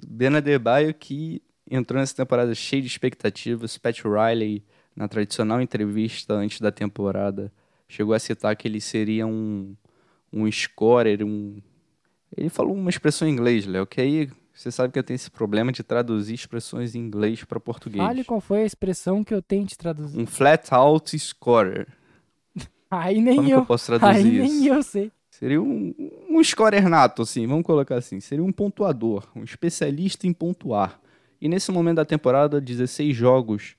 Ben 0.06 0.34
Adebayo 0.36 0.92
que 0.94 1.42
entrou 1.70 1.98
nessa 2.00 2.14
temporada 2.16 2.54
cheio 2.54 2.82
de 2.82 2.88
expectativas. 2.88 3.78
Pat 3.78 4.00
Riley, 4.02 4.62
na 4.94 5.08
tradicional 5.08 5.60
entrevista 5.60 6.34
antes 6.34 6.60
da 6.60 6.70
temporada, 6.70 7.52
chegou 7.88 8.14
a 8.14 8.18
citar 8.18 8.54
que 8.56 8.68
ele 8.68 8.80
seria 8.80 9.26
um, 9.26 9.74
um 10.32 10.50
scorer, 10.50 11.22
um... 11.22 11.60
Ele 12.36 12.48
falou 12.48 12.74
uma 12.74 12.88
expressão 12.90 13.28
em 13.28 13.32
inglês, 13.32 13.66
Léo, 13.66 13.86
que 13.86 14.00
aí 14.00 14.30
você 14.54 14.70
sabe 14.70 14.92
que 14.92 14.98
eu 14.98 15.02
tenho 15.02 15.16
esse 15.16 15.30
problema 15.30 15.70
de 15.72 15.82
traduzir 15.82 16.34
expressões 16.34 16.94
em 16.94 16.98
inglês 17.00 17.44
para 17.44 17.60
português. 17.60 18.02
Fale 18.04 18.24
qual 18.24 18.40
foi 18.40 18.62
a 18.62 18.66
expressão 18.66 19.22
que 19.22 19.32
eu 19.34 19.42
tente 19.42 19.76
traduzir. 19.76 20.18
Um 20.18 20.26
flat 20.26 20.72
out 20.72 21.18
scorer. 21.18 21.86
Aí 22.94 23.22
nem 23.22 23.36
Como 23.36 23.48
que 23.48 23.54
eu. 23.54 23.58
eu 23.60 23.66
posso 23.66 23.86
traduzir 23.86 24.26
Aí 24.26 24.44
isso? 24.44 24.54
nem 24.54 24.66
eu 24.66 24.82
sei. 24.82 25.10
Seria 25.30 25.62
um, 25.62 25.94
um 26.28 26.44
scorer 26.44 26.86
nato, 26.90 27.22
assim, 27.22 27.46
vamos 27.46 27.64
colocar 27.64 27.96
assim. 27.96 28.20
Seria 28.20 28.44
um 28.44 28.52
pontuador, 28.52 29.26
um 29.34 29.42
especialista 29.42 30.26
em 30.26 30.32
pontuar. 30.32 31.00
E 31.40 31.48
nesse 31.48 31.72
momento 31.72 31.96
da 31.96 32.04
temporada, 32.04 32.60
16 32.60 33.16
jogos 33.16 33.76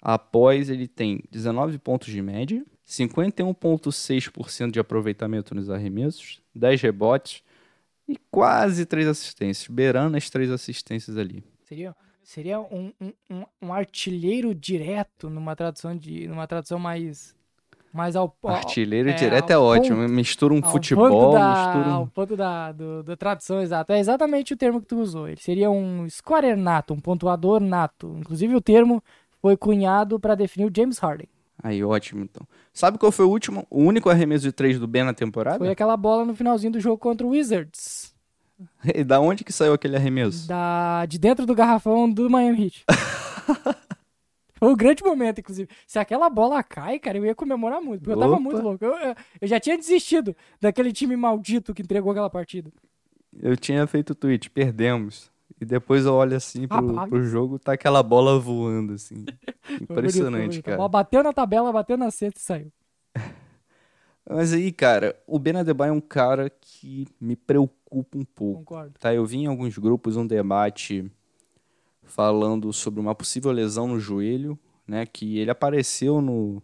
após, 0.00 0.70
ele 0.70 0.88
tem 0.88 1.20
19 1.30 1.78
pontos 1.78 2.08
de 2.08 2.22
média, 2.22 2.64
51,6% 2.86 4.70
de 4.70 4.80
aproveitamento 4.80 5.54
nos 5.54 5.68
arremessos, 5.68 6.40
10 6.54 6.80
rebotes 6.80 7.42
e 8.08 8.16
quase 8.30 8.86
3 8.86 9.06
assistências, 9.08 9.68
beirando 9.68 10.16
as 10.16 10.28
3 10.30 10.50
assistências 10.50 11.16
ali. 11.18 11.44
Seria, 11.64 11.94
seria 12.22 12.60
um, 12.60 12.92
um, 13.00 13.12
um, 13.30 13.44
um 13.62 13.72
artilheiro 13.74 14.54
direto 14.54 15.28
numa 15.28 15.54
tradução 15.54 15.94
de. 15.96 16.26
numa 16.26 16.46
tradução 16.46 16.78
mais. 16.78 17.34
Mais 17.94 18.16
ao 18.16 18.36
Artilheiro 18.42 19.08
é, 19.08 19.12
direto 19.12 19.50
é 19.50 19.56
ótimo, 19.56 19.98
ponto- 20.02 20.12
mistura 20.12 20.52
um 20.52 20.60
futebol, 20.60 21.32
da, 21.32 21.48
mistura 21.54 21.88
um... 21.88 21.92
Ao 21.94 22.06
ponto 22.08 22.36
da, 22.36 22.72
do, 22.72 23.04
da 23.04 23.16
tradução 23.16 23.60
exata. 23.62 23.94
É 23.94 24.00
exatamente 24.00 24.52
o 24.52 24.56
termo 24.56 24.80
que 24.80 24.88
tu 24.88 24.98
usou. 24.98 25.28
Ele 25.28 25.40
seria 25.40 25.70
um 25.70 26.04
scorer 26.10 26.56
nato, 26.56 26.92
um 26.92 26.98
pontuador 26.98 27.60
nato. 27.60 28.16
Inclusive 28.18 28.56
o 28.56 28.60
termo 28.60 29.00
foi 29.40 29.56
cunhado 29.56 30.18
para 30.18 30.34
definir 30.34 30.66
o 30.68 30.72
James 30.76 30.98
Harden. 30.98 31.28
Aí, 31.62 31.84
ótimo, 31.84 32.24
então. 32.24 32.44
Sabe 32.72 32.98
qual 32.98 33.12
foi 33.12 33.26
o 33.26 33.30
último, 33.30 33.64
o 33.70 33.80
único 33.80 34.10
arremesso 34.10 34.42
de 34.42 34.50
3 34.50 34.80
do 34.80 34.88
Ben 34.88 35.04
na 35.04 35.14
temporada? 35.14 35.58
Foi 35.58 35.70
aquela 35.70 35.96
bola 35.96 36.24
no 36.24 36.34
finalzinho 36.34 36.72
do 36.72 36.80
jogo 36.80 36.98
contra 36.98 37.24
o 37.24 37.30
Wizards. 37.30 38.12
E 38.94 39.02
da 39.04 39.20
onde 39.20 39.44
que 39.44 39.52
saiu 39.52 39.72
aquele 39.72 39.96
arremesso? 39.96 40.48
Da, 40.48 41.06
de 41.06 41.18
dentro 41.18 41.46
do 41.46 41.54
garrafão 41.54 42.10
do 42.10 42.28
Miami 42.28 42.64
Heat. 42.64 42.84
Foi 44.56 44.68
um 44.72 44.76
grande 44.76 45.02
momento, 45.02 45.40
inclusive. 45.40 45.68
Se 45.86 45.98
aquela 45.98 46.30
bola 46.30 46.62
cai, 46.62 46.98
cara, 46.98 47.18
eu 47.18 47.24
ia 47.24 47.34
comemorar 47.34 47.80
muito. 47.80 48.00
Porque 48.02 48.12
eu 48.12 48.18
tava 48.20 48.34
Opa. 48.34 48.42
muito 48.42 48.62
louco. 48.62 48.84
Eu, 48.84 48.92
eu- 48.92 49.14
eu 49.40 49.48
já 49.48 49.58
tinha 49.58 49.76
desistido 49.76 50.34
daquele 50.60 50.92
time 50.92 51.16
maldito 51.16 51.74
que 51.74 51.82
entregou 51.82 52.12
aquela 52.12 52.30
partida. 52.30 52.70
Eu 53.40 53.56
tinha 53.56 53.86
feito 53.86 54.10
o 54.10 54.14
tweet, 54.14 54.48
perdemos. 54.50 55.30
E 55.60 55.64
depois 55.64 56.04
eu 56.06 56.14
olho 56.14 56.36
assim 56.36 56.66
pro, 56.66 57.08
pro 57.08 57.22
jogo, 57.24 57.58
tá 57.58 57.72
aquela 57.72 58.02
bola 58.02 58.38
voando, 58.38 58.94
assim. 58.94 59.24
Impressionante, 59.80 60.62
cara. 60.62 60.76
bola 60.76 60.88
bateu 60.88 61.22
na 61.22 61.32
tabela, 61.32 61.72
bateu 61.72 61.96
na 61.96 62.10
cesta 62.10 62.38
e 62.38 62.42
saiu. 62.42 62.72
Mas 64.28 64.52
aí, 64.52 64.72
cara, 64.72 65.14
o 65.26 65.38
Ben 65.38 65.56
Adebayo 65.56 65.90
é 65.90 65.92
um 65.92 66.00
cara 66.00 66.48
que 66.48 67.06
me 67.20 67.36
preocupa 67.36 68.16
um 68.18 68.24
pouco. 68.24 68.60
Concordo. 68.60 68.94
Tá, 68.98 69.14
eu 69.14 69.24
vi 69.26 69.38
em 69.38 69.46
alguns 69.46 69.76
grupos 69.76 70.16
um 70.16 70.26
debate 70.26 71.10
falando 72.04 72.72
sobre 72.72 73.00
uma 73.00 73.14
possível 73.14 73.50
lesão 73.50 73.88
no 73.88 73.98
joelho, 73.98 74.58
né? 74.86 75.06
Que 75.06 75.38
ele 75.38 75.50
apareceu 75.50 76.20
no, 76.20 76.62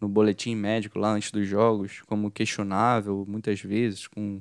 no 0.00 0.08
boletim 0.08 0.54
médico 0.54 0.98
lá 0.98 1.12
antes 1.12 1.30
dos 1.30 1.46
jogos 1.46 2.02
como 2.02 2.30
questionável, 2.30 3.24
muitas 3.26 3.60
vezes, 3.60 4.06
com, 4.06 4.40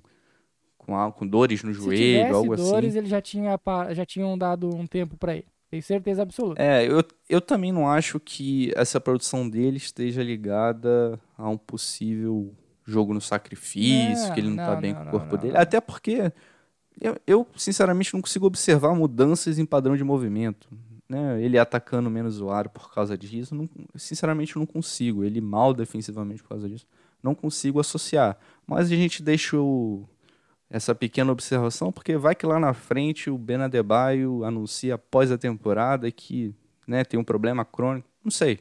com, 0.78 1.12
com 1.12 1.28
dores 1.28 1.64
no 1.64 1.74
Se 1.74 1.82
joelho, 1.82 2.36
algo 2.36 2.56
dores, 2.56 2.90
assim. 2.90 2.98
ele 2.98 3.08
já 3.08 3.22
tinha 3.22 3.60
já 3.92 4.06
tinham 4.06 4.38
dado 4.38 4.76
um 4.76 4.86
tempo 4.86 5.18
pra 5.18 5.36
ele. 5.36 5.48
Tenho 5.70 5.84
certeza 5.84 6.22
absoluta. 6.22 6.62
É, 6.62 6.86
eu, 6.86 7.02
eu 7.30 7.40
também 7.40 7.72
não 7.72 7.88
acho 7.88 8.20
que 8.20 8.74
essa 8.76 9.00
produção 9.00 9.48
dele 9.48 9.78
esteja 9.78 10.22
ligada 10.22 11.18
a 11.38 11.48
um 11.48 11.58
possível 11.58 12.54
jogo 12.86 13.14
no 13.14 13.22
sacrifício, 13.22 14.28
Não, 14.28 14.34
que 14.34 14.40
ele 14.42 14.50
não, 14.50 14.58
tá 14.58 14.74
não, 14.74 14.82
bem 14.82 14.94
não, 14.94 15.02
com 15.02 15.08
o 15.08 15.12
corpo 15.12 15.36
não, 15.36 15.42
dele. 15.42 15.58
Até 15.58 15.80
porque 15.80 16.32
eu, 17.00 17.18
eu, 17.26 17.48
sinceramente, 17.56 18.14
não 18.14 18.22
consigo 18.22 18.46
observar 18.46 18.94
mudanças 18.94 19.58
em 19.58 19.66
padrão 19.66 19.96
de 19.96 20.04
movimento. 20.04 20.68
Né? 21.08 21.44
Ele 21.44 21.58
atacando 21.58 22.10
menos 22.10 22.40
o 22.40 22.50
aro 22.50 22.70
por 22.70 22.94
causa 22.94 23.18
disso, 23.18 23.54
não, 23.54 23.70
sinceramente, 23.96 24.58
não 24.58 24.66
consigo. 24.66 25.24
Ele 25.24 25.42
mal 25.42 25.74
defensivamente 25.74 26.42
por 26.42 26.50
causa 26.50 26.70
disso. 26.70 26.88
Não 27.22 27.36
consigo 27.36 27.80
associar. 27.80 28.38
Mas 28.66 28.92
a 28.92 28.96
gente 28.96 29.22
deixa 29.22 29.58
essa 30.70 30.96
pequena 30.96 31.32
observação, 31.32 31.92
porque 31.92 32.16
vai 32.18 32.34
que 32.34 32.46
lá 32.46 32.60
na 32.60 32.74
frente 32.74 33.30
o 33.30 33.38
Ben 33.38 33.58
Adebayo 33.58 34.46
anuncia 34.46 34.96
após 34.96 35.32
a 35.32 35.38
temporada 35.38 36.10
que 36.10 36.56
né, 36.88 37.04
tem 37.04 37.20
um 37.20 37.24
problema 37.24 37.66
crônico. 37.66 38.08
Não 38.24 38.32
sei. 38.32 38.60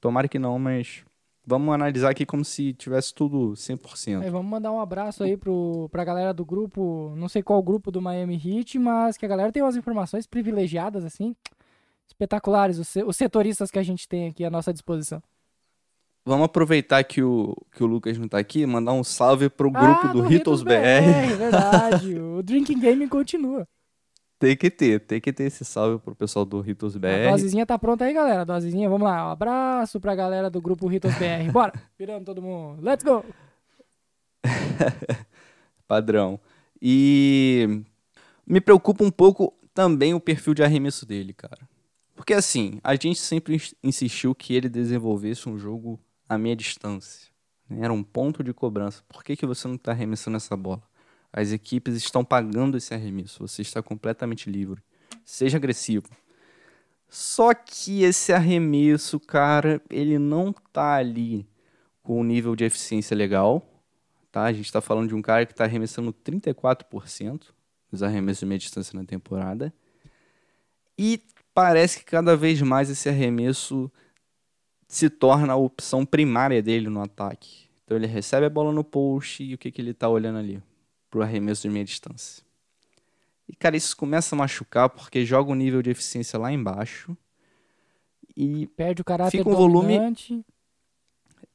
Tomara 0.00 0.28
que 0.28 0.38
não, 0.38 0.58
mas 0.58 1.04
vamos 1.48 1.74
analisar 1.74 2.10
aqui 2.10 2.26
como 2.26 2.44
se 2.44 2.74
tivesse 2.74 3.14
tudo 3.14 3.52
100%. 3.52 4.22
Aí 4.22 4.30
vamos 4.30 4.50
mandar 4.50 4.70
um 4.70 4.80
abraço 4.80 5.24
aí 5.24 5.36
pro, 5.36 5.88
pra 5.90 6.04
galera 6.04 6.34
do 6.34 6.44
grupo, 6.44 7.14
não 7.16 7.28
sei 7.28 7.42
qual 7.42 7.62
grupo 7.62 7.90
do 7.90 8.02
Miami 8.02 8.34
Heat, 8.44 8.78
mas 8.78 9.16
que 9.16 9.24
a 9.24 9.28
galera 9.28 9.50
tem 9.50 9.62
umas 9.62 9.74
informações 9.76 10.26
privilegiadas, 10.26 11.04
assim, 11.04 11.34
espetaculares, 12.06 12.78
os, 12.78 12.94
os 12.96 13.16
setoristas 13.16 13.70
que 13.70 13.78
a 13.78 13.82
gente 13.82 14.06
tem 14.06 14.28
aqui 14.28 14.44
à 14.44 14.50
nossa 14.50 14.72
disposição. 14.72 15.22
Vamos 16.26 16.44
aproveitar 16.44 17.02
que 17.04 17.22
o, 17.22 17.56
que 17.72 17.82
o 17.82 17.86
Lucas 17.86 18.18
não 18.18 18.28
tá 18.28 18.36
aqui 18.36 18.60
e 18.60 18.66
mandar 18.66 18.92
um 18.92 19.02
salve 19.02 19.48
pro 19.48 19.70
grupo 19.70 20.08
Ah, 20.08 20.12
do 20.12 20.20
Ritos 20.20 20.62
BR. 20.62 20.72
É 20.72 21.34
verdade, 21.34 22.18
o 22.18 22.42
Drinking 22.42 22.78
Game 22.78 23.08
continua. 23.08 23.66
Tem 24.38 24.56
que 24.56 24.70
ter, 24.70 25.00
tem 25.00 25.20
que 25.20 25.32
ter 25.32 25.44
esse 25.44 25.64
salve 25.64 25.98
pro 26.02 26.14
pessoal 26.14 26.44
do 26.44 26.60
Ritos 26.60 26.94
A 26.94 26.98
BR. 27.00 27.30
dosezinha 27.32 27.66
tá 27.66 27.76
pronta 27.78 28.04
aí, 28.04 28.14
galera, 28.14 28.42
a 28.42 28.44
dosezinha, 28.44 28.88
vamos 28.88 29.04
lá, 29.08 29.28
um 29.28 29.30
abraço 29.32 29.98
pra 30.00 30.14
galera 30.14 30.48
do 30.48 30.60
grupo 30.60 30.86
Ritos 30.86 31.12
BR, 31.16 31.50
bora, 31.52 31.72
virando 31.98 32.24
todo 32.26 32.40
mundo, 32.40 32.80
let's 32.80 33.02
go! 33.04 33.24
Padrão. 35.86 36.38
E 36.80 37.82
me 38.46 38.60
preocupa 38.60 39.02
um 39.04 39.10
pouco 39.10 39.52
também 39.74 40.14
o 40.14 40.20
perfil 40.20 40.54
de 40.54 40.62
arremesso 40.62 41.04
dele, 41.06 41.32
cara. 41.32 41.58
Porque 42.14 42.34
assim, 42.34 42.80
a 42.82 42.94
gente 42.94 43.18
sempre 43.18 43.54
ins- 43.56 43.74
insistiu 43.82 44.34
que 44.34 44.54
ele 44.54 44.68
desenvolvesse 44.68 45.48
um 45.48 45.58
jogo 45.58 45.98
a 46.28 46.36
meia 46.36 46.54
distância. 46.56 47.28
né? 47.68 47.78
Era 47.84 47.92
um 47.92 48.02
ponto 48.02 48.42
de 48.44 48.52
cobrança. 48.52 49.02
Por 49.08 49.24
que, 49.24 49.36
que 49.36 49.46
você 49.46 49.66
não 49.66 49.76
está 49.76 49.92
arremessando 49.92 50.36
essa 50.36 50.56
bola? 50.56 50.82
As 51.38 51.52
equipes 51.52 51.94
estão 51.94 52.24
pagando 52.24 52.76
esse 52.76 52.94
arremesso. 52.94 53.46
Você 53.46 53.62
está 53.62 53.82
completamente 53.82 54.50
livre. 54.50 54.82
Seja 55.24 55.56
agressivo. 55.56 56.08
Só 57.08 57.54
que 57.54 58.02
esse 58.02 58.32
arremesso, 58.32 59.18
cara, 59.18 59.80
ele 59.88 60.18
não 60.18 60.52
tá 60.72 60.94
ali 60.94 61.46
com 62.02 62.20
um 62.20 62.24
nível 62.24 62.54
de 62.56 62.64
eficiência 62.64 63.16
legal 63.16 63.66
tá? 64.30 64.44
A 64.44 64.52
gente 64.52 64.66
está 64.66 64.80
falando 64.80 65.08
de 65.08 65.14
um 65.14 65.22
cara 65.22 65.44
que 65.44 65.52
está 65.52 65.64
arremessando 65.64 66.12
34% 66.12 67.46
dos 67.90 68.02
arremessos 68.02 68.40
de 68.40 68.46
meia 68.46 68.58
distância 68.58 68.98
na 68.98 69.04
temporada. 69.04 69.72
E 70.96 71.22
parece 71.54 71.98
que 71.98 72.04
cada 72.04 72.36
vez 72.36 72.60
mais 72.62 72.90
esse 72.90 73.08
arremesso 73.08 73.90
se 74.86 75.10
torna 75.10 75.52
a 75.52 75.56
opção 75.56 76.04
primária 76.04 76.62
dele 76.62 76.88
no 76.88 77.02
ataque. 77.02 77.68
Então 77.84 77.96
ele 77.96 78.06
recebe 78.06 78.46
a 78.46 78.50
bola 78.50 78.72
no 78.72 78.84
post 78.84 79.42
e 79.42 79.54
o 79.54 79.58
que, 79.58 79.70
que 79.70 79.80
ele 79.80 79.90
está 79.90 80.08
olhando 80.08 80.38
ali? 80.38 80.62
Pro 81.10 81.22
arremesso 81.22 81.62
de 81.62 81.70
meia 81.70 81.84
distância. 81.84 82.42
E 83.48 83.56
cara, 83.56 83.76
isso 83.76 83.96
começa 83.96 84.34
a 84.34 84.38
machucar 84.38 84.90
porque 84.90 85.24
joga 85.24 85.50
o 85.50 85.54
nível 85.54 85.80
de 85.80 85.90
eficiência 85.90 86.38
lá 86.38 86.52
embaixo. 86.52 87.16
e 88.36 88.66
Perde 88.68 89.00
o 89.02 89.04
caráter 89.04 89.38
Fica 89.38 89.48
um 89.50 89.54
volume- 89.56 89.94
dominante. 89.94 90.44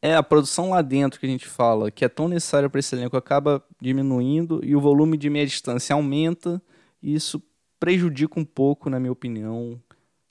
é 0.02 0.16
a 0.16 0.24
produção 0.24 0.72
lá 0.72 0.82
dentro 0.82 1.20
que 1.20 1.26
a 1.26 1.30
gente 1.30 1.48
fala, 1.48 1.92
que 1.92 2.04
é 2.04 2.10
tão 2.10 2.28
necessária 2.28 2.70
para 2.70 2.80
esse 2.80 2.96
elenco, 2.96 3.16
acaba 3.16 3.64
diminuindo 3.80 4.60
e 4.64 4.76
o 4.76 4.82
volume 4.82 5.18
de 5.18 5.30
meia 5.30 5.46
distância 5.46 5.94
aumenta, 5.94 6.62
e 7.02 7.14
isso 7.14 7.42
prejudica 7.80 8.40
um 8.40 8.46
pouco, 8.46 8.90
na 8.90 9.00
minha 9.00 9.12
opinião, 9.12 9.80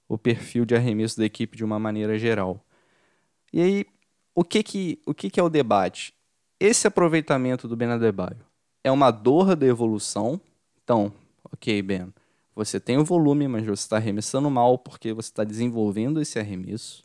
o 0.08 0.18
perfil 0.18 0.64
de 0.64 0.74
arremesso 0.74 1.16
da 1.16 1.24
equipe 1.24 1.56
de 1.56 1.64
uma 1.64 1.78
maneira 1.78 2.18
geral. 2.18 2.62
E 3.52 3.60
aí, 3.62 3.86
o 4.34 4.42
que 4.42 4.62
que, 4.62 5.00
o 5.06 5.14
que, 5.14 5.30
que 5.30 5.38
é 5.38 5.42
o 5.42 5.48
debate? 5.48 6.12
Esse 6.58 6.86
aproveitamento 6.86 7.68
do 7.68 7.76
Ben 7.76 7.88
Adebayo 7.88 8.44
é 8.84 8.90
uma 8.90 9.10
dor 9.10 9.56
da 9.56 9.66
evolução. 9.66 10.40
Então, 10.82 11.12
ok, 11.52 11.80
Ben, 11.82 12.12
você 12.54 12.78
tem 12.78 12.98
o 12.98 13.04
volume, 13.04 13.48
mas 13.48 13.64
você 13.64 13.72
está 13.72 13.96
arremessando 13.96 14.50
mal 14.50 14.78
porque 14.78 15.12
você 15.12 15.30
está 15.30 15.44
desenvolvendo 15.44 16.20
esse 16.20 16.38
arremesso. 16.38 17.04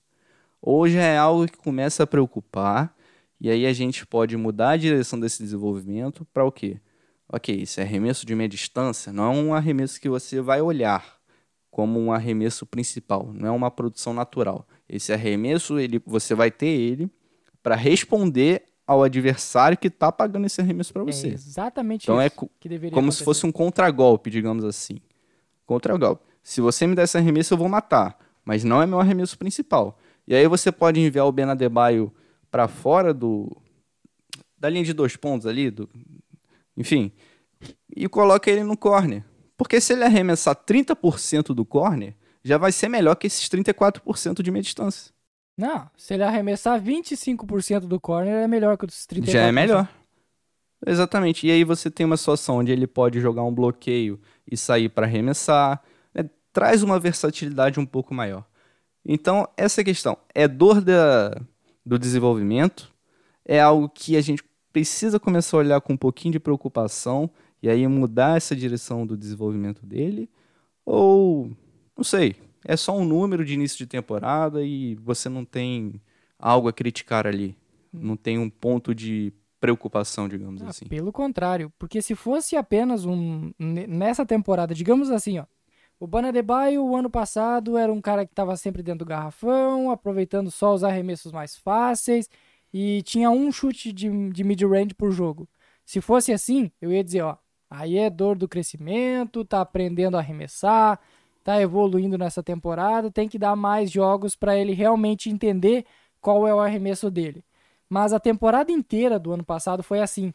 Ou 0.62 0.88
já 0.88 1.02
é 1.02 1.18
algo 1.18 1.48
que 1.48 1.58
começa 1.58 2.04
a 2.04 2.08
preocupar, 2.08 2.96
e 3.40 3.50
aí 3.50 3.66
a 3.66 3.74
gente 3.74 4.06
pode 4.06 4.36
mudar 4.36 4.72
a 4.72 4.78
direção 4.78 5.20
desse 5.20 5.44
desenvolvimento 5.44 6.26
para 6.34 6.44
o 6.44 6.52
quê? 6.52 6.80
Ok, 7.30 7.62
esse 7.62 7.80
arremesso 7.80 8.26
de 8.26 8.34
meia 8.34 8.50
distância 8.50 9.13
não 9.13 9.26
é 9.26 9.36
um 9.36 9.54
arremesso 9.54 10.02
que 10.02 10.10
você 10.10 10.42
vai 10.42 10.62
olhar 10.62 11.18
como 11.70 12.00
um 12.00 12.12
arremesso 12.12 12.66
principal, 12.66 13.32
não 13.34 13.48
é 13.48 13.52
uma 13.52 13.70
produção 13.70 14.13
natural. 14.13 14.68
Esse 14.90 15.13
arremesso, 15.13 15.78
ele, 15.78 16.02
você 16.06 16.34
vai 16.34 16.50
ter 16.50 16.68
ele 16.68 17.12
para 17.62 17.76
responder 17.76 18.63
ao 18.88 19.04
adversário 19.04 19.78
que 19.78 19.88
está 19.88 20.12
pagando 20.12 20.45
esse 20.45 20.62
arremesso 20.62 20.93
para 20.93 21.02
É 21.04 21.06
você. 21.06 21.28
exatamente 21.28 22.04
Então 22.06 22.19
é 22.21 22.28
isso 22.28 22.50
que 22.60 22.69
deveria 22.69 22.93
como 22.95 23.12
se 23.12 23.17
acontecer. 23.17 23.26
fosse 23.26 23.45
um 23.45 23.52
contragolpe, 23.52 24.30
digamos 24.30 24.63
assim. 24.63 24.97
Contragolpe. 25.65 26.23
Se 26.41 26.62
você 26.62 26.88
me 26.88 26.95
der 26.95 27.04
esse 27.04 27.17
arremesso, 27.17 27.54
eu 27.54 27.58
vou 27.58 27.67
matar, 27.67 28.17
mas 28.45 28.63
não 28.63 28.82
é 28.82 28.86
meu 28.88 29.00
arremesso 29.00 29.38
principal. 29.38 30.00
E 30.26 30.34
aí 30.34 30.47
você 30.47 30.71
pode 30.71 31.00
enviar 31.00 31.26
o 31.26 31.32
Ben 31.32 31.45
Adebayo 31.45 32.12
para 32.50 32.67
fora 32.69 33.13
do 33.13 33.56
da 34.58 34.69
linha 34.69 34.84
de 34.86 34.93
dois 34.93 35.15
pontos 35.15 35.45
ali, 35.45 35.69
do, 35.69 35.88
enfim, 36.76 37.12
e 37.95 38.08
coloca 38.10 38.50
ele 38.50 38.63
no 38.63 38.76
corner. 38.78 39.23
Porque 39.56 39.80
se 39.82 39.93
ele 39.93 40.04
arremessar 40.04 40.56
30% 40.56 41.54
do 41.54 41.63
corner, 41.65 42.15
já 42.43 42.58
vai 42.58 42.71
ser 42.71 42.88
melhor 42.89 43.15
que 43.15 43.28
esses 43.28 43.47
34% 43.50 44.41
de 44.41 44.50
meia 44.50 44.63
distância. 44.63 45.12
Não, 45.58 45.89
se 45.98 46.13
ele 46.13 46.24
arremessar 46.24 46.80
25% 46.80 47.82
do 47.82 48.00
corner, 48.00 48.43
é 48.43 48.48
melhor 48.48 48.78
que 48.78 48.86
os 48.86 49.08
34%. 49.08 49.32
Já 49.32 49.41
é 49.41 49.52
melhor. 49.52 49.89
Exatamente. 50.86 51.48
E 51.48 51.52
aí 51.52 51.63
você 51.63 51.89
tem 51.89 52.06
uma 52.06 52.17
situação 52.17 52.58
onde 52.58 52.72
ele 52.72 52.86
pode 52.86 53.20
jogar 53.20 53.43
um 53.43 53.54
bloqueio 53.54 54.20
e 54.50 54.56
sair 54.56 54.89
para 54.89 55.08
arremessar. 55.08 55.82
né? 56.13 56.30
Traz 56.54 56.84
uma 56.84 57.00
versatilidade 57.00 57.80
um 57.80 57.86
pouco 57.86 58.13
maior. 58.13 58.46
Então, 59.04 59.48
essa 59.58 59.84
questão 59.84 60.17
é 60.36 60.48
dor 60.48 60.82
da, 60.82 61.41
do 61.86 61.98
desenvolvimento, 61.98 62.93
é 63.46 63.60
algo 63.60 63.89
que 63.89 64.17
a 64.17 64.22
gente 64.22 64.43
precisa 64.72 65.20
começar 65.20 65.58
a 65.58 65.60
olhar 65.62 65.82
com 65.82 65.93
um 65.93 65.98
pouquinho 65.98 66.34
de 66.34 66.39
preocupação 66.39 67.32
e 67.63 67.70
aí 67.70 67.88
mudar 67.88 68.38
essa 68.38 68.56
direção 68.56 69.08
do 69.08 69.17
desenvolvimento 69.17 69.86
dele, 69.86 70.30
ou 70.86 71.50
não 71.96 72.04
sei, 72.04 72.36
é 72.65 72.76
só 72.78 72.96
um 72.98 73.06
número 73.06 73.43
de 73.46 73.54
início 73.54 73.78
de 73.78 73.86
temporada 73.88 74.63
e 74.63 74.96
você 74.96 75.30
não 75.30 75.43
tem 75.46 76.02
algo 76.39 76.67
a 76.67 76.74
criticar 76.74 77.26
ali, 77.28 77.58
não 77.91 78.15
tem 78.15 78.38
um 78.38 78.50
ponto 78.50 78.93
de 78.93 79.34
preocupação, 79.60 80.28
digamos 80.28 80.62
Ah, 80.62 80.67
assim. 80.70 80.86
Pelo 80.86 81.12
contrário, 81.12 81.72
porque 81.80 82.02
se 82.02 82.15
fosse 82.15 82.56
apenas 82.56 83.06
um 83.06 83.52
ne- 83.58 83.88
nessa 83.88 84.26
temporada, 84.26 84.74
digamos 84.74 85.10
assim, 85.10 85.39
ó, 85.39 85.46
o 86.00 86.06
Banadebaio 86.06 86.84
o 86.86 86.96
ano 86.96 87.10
passado 87.10 87.76
era 87.76 87.91
um 87.91 88.00
cara 88.00 88.24
que 88.26 88.32
estava 88.32 88.56
sempre 88.56 88.84
dentro 88.84 89.00
do 89.00 89.10
garrafão, 89.10 89.89
aproveitando 89.89 90.52
só 90.52 90.74
os 90.74 90.84
arremessos 90.84 91.32
mais 91.32 91.56
fáceis 91.58 92.30
e 92.72 93.02
tinha 93.02 93.32
um 93.32 93.52
chute 93.52 93.91
de, 93.91 94.30
de 94.30 94.43
mid-range 94.43 94.93
por 94.93 95.12
jogo. 95.12 95.50
Se 95.84 96.00
fosse 96.00 96.32
assim, 96.32 96.72
eu 96.80 96.91
ia 96.91 97.04
dizer, 97.04 97.22
ó, 97.24 97.36
aí 97.70 97.98
é 97.98 98.10
dor 98.12 98.38
do 98.38 98.48
crescimento, 98.48 99.43
tá 99.43 99.62
aprendendo 99.62 100.17
a 100.17 100.20
arremessar, 100.20 101.00
tá 101.48 101.62
evoluindo 101.62 102.18
nessa 102.18 102.44
temporada, 102.44 103.10
tem 103.10 103.30
que 103.30 103.40
dar 103.40 103.56
mais 103.56 103.90
jogos 103.90 104.36
para 104.36 104.58
ele 104.58 104.74
realmente 104.74 105.30
entender 105.30 105.86
qual 106.20 106.46
é 106.46 106.54
o 106.54 106.60
arremesso 106.60 107.10
dele. 107.10 107.42
Mas 107.90 108.12
a 108.12 108.20
temporada 108.20 108.70
inteira 108.70 109.18
do 109.18 109.32
ano 109.32 109.46
passado 109.46 109.82
foi 109.82 110.02
assim. 110.02 110.34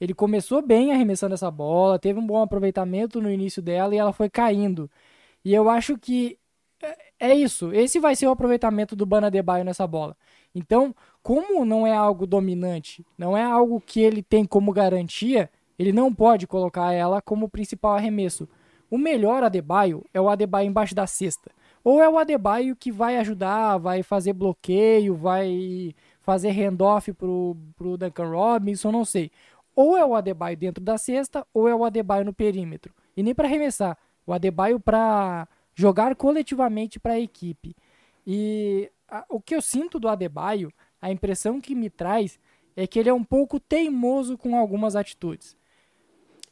Ele 0.00 0.12
começou 0.12 0.60
bem 0.60 0.90
arremessando 0.92 1.34
essa 1.34 1.52
bola, 1.52 2.00
teve 2.00 2.18
um 2.18 2.26
bom 2.26 2.42
aproveitamento 2.42 3.20
no 3.20 3.30
início 3.30 3.62
dela 3.62 3.94
e 3.94 3.98
ela 3.98 4.12
foi 4.12 4.28
caindo. 4.28 4.90
E 5.44 5.54
eu 5.54 5.70
acho 5.70 5.96
que 5.96 6.36
é- 6.82 7.30
é 7.30 7.34
isso. 7.36 7.72
Esse 7.72 8.00
vai 8.00 8.16
ser 8.16 8.26
o 8.26 8.32
aproveitamento 8.32 8.96
do 8.96 9.06
Bana 9.06 9.30
Debaio 9.30 9.64
nessa 9.64 9.86
bola. 9.86 10.16
Então, 10.52 10.92
como 11.22 11.64
não 11.64 11.86
é 11.86 11.94
algo 11.94 12.26
dominante, 12.26 13.06
não 13.16 13.36
é 13.36 13.44
algo 13.44 13.80
que 13.80 14.00
ele 14.00 14.20
tem 14.20 14.44
como 14.44 14.72
garantia, 14.72 15.48
ele 15.78 15.92
não 15.92 16.12
pode 16.12 16.48
colocar 16.48 16.92
ela 16.92 17.22
como 17.22 17.48
principal 17.48 17.92
arremesso. 17.92 18.48
O 18.90 18.98
melhor 18.98 19.42
Adebayo 19.42 20.04
é 20.12 20.20
o 20.20 20.28
Adebayo 20.28 20.66
embaixo 20.66 20.94
da 20.94 21.06
cesta. 21.06 21.50
Ou 21.84 22.02
é 22.02 22.08
o 22.08 22.18
Adebayo 22.18 22.74
que 22.76 22.90
vai 22.92 23.16
ajudar, 23.18 23.78
vai 23.78 24.02
fazer 24.02 24.32
bloqueio, 24.32 25.14
vai 25.14 25.94
fazer 26.20 26.50
handoff 26.50 27.12
pro, 27.12 27.56
pro 27.76 27.96
Duncan 27.96 28.28
Robinson, 28.30 28.90
não 28.92 29.04
sei. 29.04 29.30
Ou 29.74 29.96
é 29.96 30.04
o 30.04 30.14
Adebayo 30.14 30.56
dentro 30.56 30.82
da 30.82 30.98
cesta, 30.98 31.46
ou 31.54 31.68
é 31.68 31.74
o 31.74 31.84
Adebayo 31.84 32.24
no 32.24 32.34
perímetro. 32.34 32.92
E 33.16 33.22
nem 33.22 33.34
para 33.34 33.46
arremessar. 33.48 33.96
O 34.26 34.32
Adebayo 34.32 34.78
para 34.78 35.48
jogar 35.74 36.14
coletivamente 36.16 36.98
para 37.00 37.14
a 37.14 37.20
equipe. 37.20 37.74
E 38.26 38.90
a- 39.08 39.24
o 39.28 39.40
que 39.40 39.54
eu 39.54 39.62
sinto 39.62 39.98
do 39.98 40.08
Adebayo, 40.08 40.70
a 41.00 41.10
impressão 41.10 41.60
que 41.60 41.74
me 41.74 41.88
traz 41.88 42.38
é 42.76 42.86
que 42.86 42.98
ele 42.98 43.08
é 43.08 43.14
um 43.14 43.24
pouco 43.24 43.58
teimoso 43.58 44.36
com 44.36 44.56
algumas 44.56 44.94
atitudes. 44.96 45.56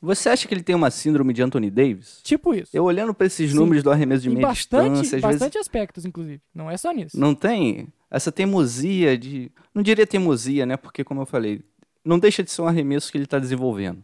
Você 0.00 0.28
acha 0.28 0.46
que 0.46 0.54
ele 0.54 0.62
tem 0.62 0.76
uma 0.76 0.90
síndrome 0.90 1.32
de 1.32 1.42
Anthony 1.42 1.70
Davis? 1.70 2.20
Tipo 2.22 2.54
isso. 2.54 2.70
Eu 2.76 2.84
olhando 2.84 3.12
para 3.12 3.26
esses 3.26 3.50
Sim. 3.50 3.56
números 3.56 3.82
do 3.82 3.90
arremesso 3.90 4.22
de 4.22 4.28
em 4.30 4.34
meia 4.34 4.46
bastante, 4.46 5.00
distância, 5.00 5.20
bastante 5.20 5.52
vezes 5.54 5.66
aspectos, 5.66 6.04
inclusive. 6.04 6.40
Não 6.54 6.70
é 6.70 6.76
só 6.76 6.92
nisso. 6.92 7.18
não 7.18 7.34
tem 7.34 7.88
essa 8.10 8.30
teimosia 8.30 9.18
de, 9.18 9.50
não 9.74 9.82
diria 9.82 10.06
teimosia, 10.06 10.64
né? 10.64 10.76
Porque 10.76 11.02
como 11.02 11.22
eu 11.22 11.26
falei, 11.26 11.62
não 12.04 12.18
deixa 12.18 12.42
de 12.42 12.50
ser 12.50 12.62
um 12.62 12.68
arremesso 12.68 13.10
que 13.10 13.18
ele 13.18 13.24
está 13.24 13.38
desenvolvendo. 13.38 14.02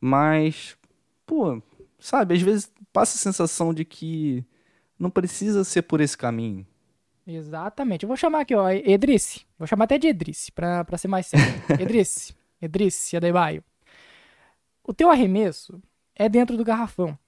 Mas, 0.00 0.76
pô, 1.26 1.62
sabe, 1.98 2.34
às 2.34 2.40
vezes 2.40 2.72
passa 2.92 3.16
a 3.16 3.20
sensação 3.20 3.74
de 3.74 3.84
que 3.84 4.44
não 4.98 5.10
precisa 5.10 5.64
ser 5.64 5.82
por 5.82 6.00
esse 6.00 6.16
caminho. 6.16 6.66
Exatamente. 7.26 8.04
Eu 8.04 8.08
vou 8.08 8.16
chamar 8.16 8.40
aqui, 8.40 8.54
ó, 8.54 8.70
Edrice. 8.70 9.44
Vou 9.58 9.66
chamar 9.66 9.84
até 9.84 9.98
de 9.98 10.06
Edrice, 10.06 10.50
pra, 10.52 10.84
pra 10.84 10.96
ser 10.96 11.08
mais 11.08 11.26
sério. 11.26 11.62
Edrice. 11.78 12.34
Edrice 12.60 13.16
Adebayo. 13.16 13.62
O 14.86 14.94
teu 14.94 15.10
arremesso 15.10 15.80
é 16.14 16.28
dentro 16.28 16.56
do 16.56 16.64
garrafão. 16.64 17.18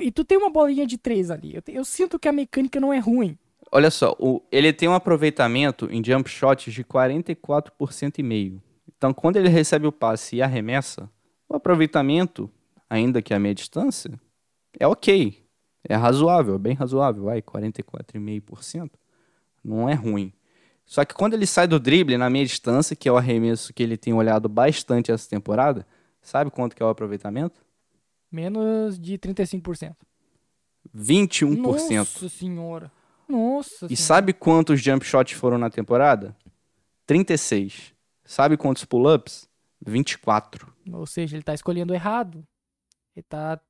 E 0.00 0.10
tu 0.12 0.24
tem 0.24 0.38
uma 0.38 0.50
bolinha 0.50 0.86
de 0.86 0.96
três 0.96 1.30
ali. 1.30 1.54
Eu, 1.54 1.62
te- 1.62 1.72
eu 1.72 1.84
sinto 1.84 2.18
que 2.18 2.28
a 2.28 2.32
mecânica 2.32 2.78
não 2.80 2.92
é 2.92 2.98
ruim. 2.98 3.36
Olha 3.70 3.90
só, 3.90 4.14
o- 4.18 4.42
ele 4.50 4.72
tem 4.72 4.88
um 4.88 4.94
aproveitamento 4.94 5.88
em 5.90 6.04
jump 6.04 6.28
shots 6.28 6.72
de 6.72 6.84
44% 6.84 8.18
e 8.18 8.22
meio. 8.22 8.62
Então, 8.96 9.12
quando 9.12 9.36
ele 9.36 9.48
recebe 9.48 9.86
o 9.86 9.92
passe 9.92 10.36
e 10.36 10.42
arremessa, 10.42 11.10
o 11.48 11.56
aproveitamento, 11.56 12.50
ainda 12.88 13.20
que 13.22 13.34
a 13.34 13.38
meia 13.38 13.54
distância, 13.54 14.20
é 14.78 14.86
ok. 14.86 15.42
É 15.88 15.96
razoável, 15.96 16.54
é 16.54 16.58
bem 16.58 16.74
razoável, 16.74 17.24
vai, 17.24 17.42
44,5%. 17.42 18.90
Não 19.64 19.88
é 19.88 19.94
ruim. 19.94 20.32
Só 20.84 21.04
que 21.04 21.14
quando 21.14 21.34
ele 21.34 21.46
sai 21.46 21.66
do 21.66 21.80
drible 21.80 22.16
na 22.16 22.28
meia 22.30 22.44
distância, 22.44 22.94
que 22.94 23.08
é 23.08 23.12
o 23.12 23.16
arremesso 23.16 23.72
que 23.72 23.82
ele 23.82 23.96
tem 23.96 24.12
olhado 24.12 24.48
bastante 24.48 25.10
essa 25.10 25.28
temporada, 25.28 25.86
sabe 26.22 26.50
quanto 26.50 26.74
que 26.74 26.82
é 26.82 26.86
o 26.86 26.88
aproveitamento? 26.88 27.60
Menos 28.30 28.98
de 28.98 29.18
35%. 29.18 29.94
21%. 30.96 31.56
Nossa 31.58 32.28
senhora. 32.28 32.92
Nossa 33.28 33.86
E 33.86 33.96
senhora. 33.96 33.96
sabe 33.96 34.32
quantos 34.32 34.80
jump 34.80 35.04
shots 35.04 35.32
foram 35.38 35.58
na 35.58 35.70
temporada? 35.70 36.34
36. 37.06 37.92
Sabe 38.24 38.56
quantos 38.56 38.84
pull-ups? 38.84 39.48
24. 39.84 40.72
Ou 40.92 41.06
seja, 41.06 41.36
ele 41.36 41.42
tá 41.42 41.54
escolhendo 41.54 41.92
errado. 41.94 42.44
Ele 43.16 43.24
tá. 43.28 43.60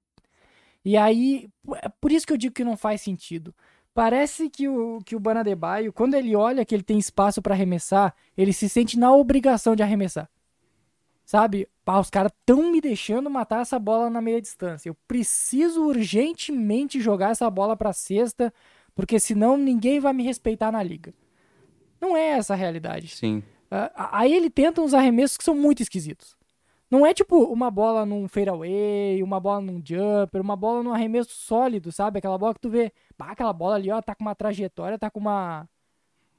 E 0.84 0.96
aí, 0.96 1.48
é 1.76 1.88
por 1.88 2.12
isso 2.12 2.26
que 2.26 2.32
eu 2.32 2.36
digo 2.36 2.54
que 2.54 2.64
não 2.64 2.76
faz 2.76 3.00
sentido. 3.00 3.54
Parece 3.94 4.48
que 4.48 4.68
o, 4.68 4.98
que 5.04 5.14
o 5.14 5.20
Banadebaio, 5.20 5.92
quando 5.92 6.14
ele 6.14 6.34
olha 6.34 6.64
que 6.64 6.74
ele 6.74 6.82
tem 6.82 6.98
espaço 6.98 7.42
pra 7.42 7.54
arremessar, 7.54 8.14
ele 8.36 8.52
se 8.52 8.68
sente 8.68 8.98
na 8.98 9.12
obrigação 9.14 9.76
de 9.76 9.82
arremessar. 9.82 10.28
Sabe? 11.32 11.66
Pá, 11.82 11.98
os 11.98 12.10
caras 12.10 12.30
tão 12.44 12.70
me 12.70 12.78
deixando 12.78 13.30
matar 13.30 13.62
essa 13.62 13.78
bola 13.78 14.10
na 14.10 14.20
meia 14.20 14.38
distância. 14.38 14.90
Eu 14.90 14.96
preciso 15.08 15.82
urgentemente 15.82 17.00
jogar 17.00 17.30
essa 17.30 17.48
bola 17.48 17.74
pra 17.74 17.90
cesta, 17.94 18.52
porque 18.94 19.18
senão 19.18 19.56
ninguém 19.56 19.98
vai 19.98 20.12
me 20.12 20.22
respeitar 20.22 20.70
na 20.70 20.82
liga. 20.82 21.14
Não 21.98 22.14
é 22.14 22.32
essa 22.32 22.52
a 22.52 22.56
realidade. 22.56 23.08
Sim. 23.08 23.42
Ah, 23.70 24.10
Aí 24.18 24.30
ele 24.30 24.50
tenta 24.50 24.82
uns 24.82 24.92
arremessos 24.92 25.38
que 25.38 25.44
são 25.44 25.54
muito 25.54 25.82
esquisitos. 25.82 26.36
Não 26.90 27.06
é 27.06 27.14
tipo 27.14 27.44
uma 27.44 27.70
bola 27.70 28.04
num 28.04 28.28
fadeaway, 28.28 29.22
uma 29.22 29.40
bola 29.40 29.62
num 29.62 29.82
jumper, 29.82 30.42
uma 30.42 30.54
bola 30.54 30.82
num 30.82 30.92
arremesso 30.92 31.30
sólido, 31.30 31.90
sabe? 31.90 32.18
Aquela 32.18 32.36
bola 32.36 32.52
que 32.52 32.60
tu 32.60 32.68
vê, 32.68 32.92
bah, 33.16 33.30
aquela 33.30 33.54
bola 33.54 33.76
ali, 33.76 33.90
ó, 33.90 34.02
tá 34.02 34.14
com 34.14 34.22
uma 34.22 34.34
trajetória, 34.34 34.98
tá 34.98 35.10
com 35.10 35.20
uma 35.20 35.66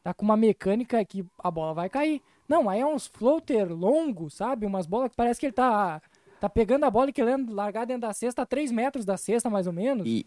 tá 0.03 0.13
com 0.13 0.23
uma 0.23 0.37
mecânica 0.37 1.03
que 1.03 1.25
a 1.39 1.49
bola 1.49 1.73
vai 1.73 1.89
cair. 1.89 2.21
Não, 2.47 2.69
aí 2.69 2.81
é 2.81 2.85
uns 2.85 3.07
floater 3.07 3.73
longo, 3.73 4.29
sabe? 4.29 4.65
Umas 4.65 4.85
bolas 4.85 5.09
que 5.09 5.15
parece 5.15 5.39
que 5.39 5.45
ele 5.45 5.53
tá 5.53 6.01
tá 6.43 6.49
pegando 6.49 6.83
a 6.83 6.91
bola 6.91 7.09
e 7.09 7.13
querendo 7.13 7.53
largar 7.53 7.85
dentro 7.85 8.01
da 8.01 8.11
cesta 8.11 8.41
a 8.41 8.45
3 8.45 8.69
metros 8.69 9.05
da 9.05 9.15
cesta, 9.15 9.49
mais 9.49 9.65
ou 9.65 9.71
menos. 9.71 10.05
E, 10.05 10.25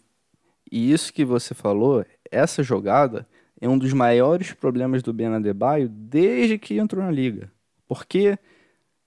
e 0.73 0.91
isso 0.91 1.13
que 1.13 1.27
você 1.27 1.53
falou, 1.53 2.07
essa 2.31 2.63
jogada 2.63 3.29
é 3.61 3.69
um 3.69 3.77
dos 3.77 3.93
maiores 3.93 4.51
problemas 4.53 5.03
do 5.03 5.13
Ben 5.13 5.27
Adebayo 5.27 5.91
desde 5.91 6.59
que 6.59 6.79
entrou 6.79 7.05
na 7.05 7.11
liga. 7.11 7.53
Porque 7.87 8.39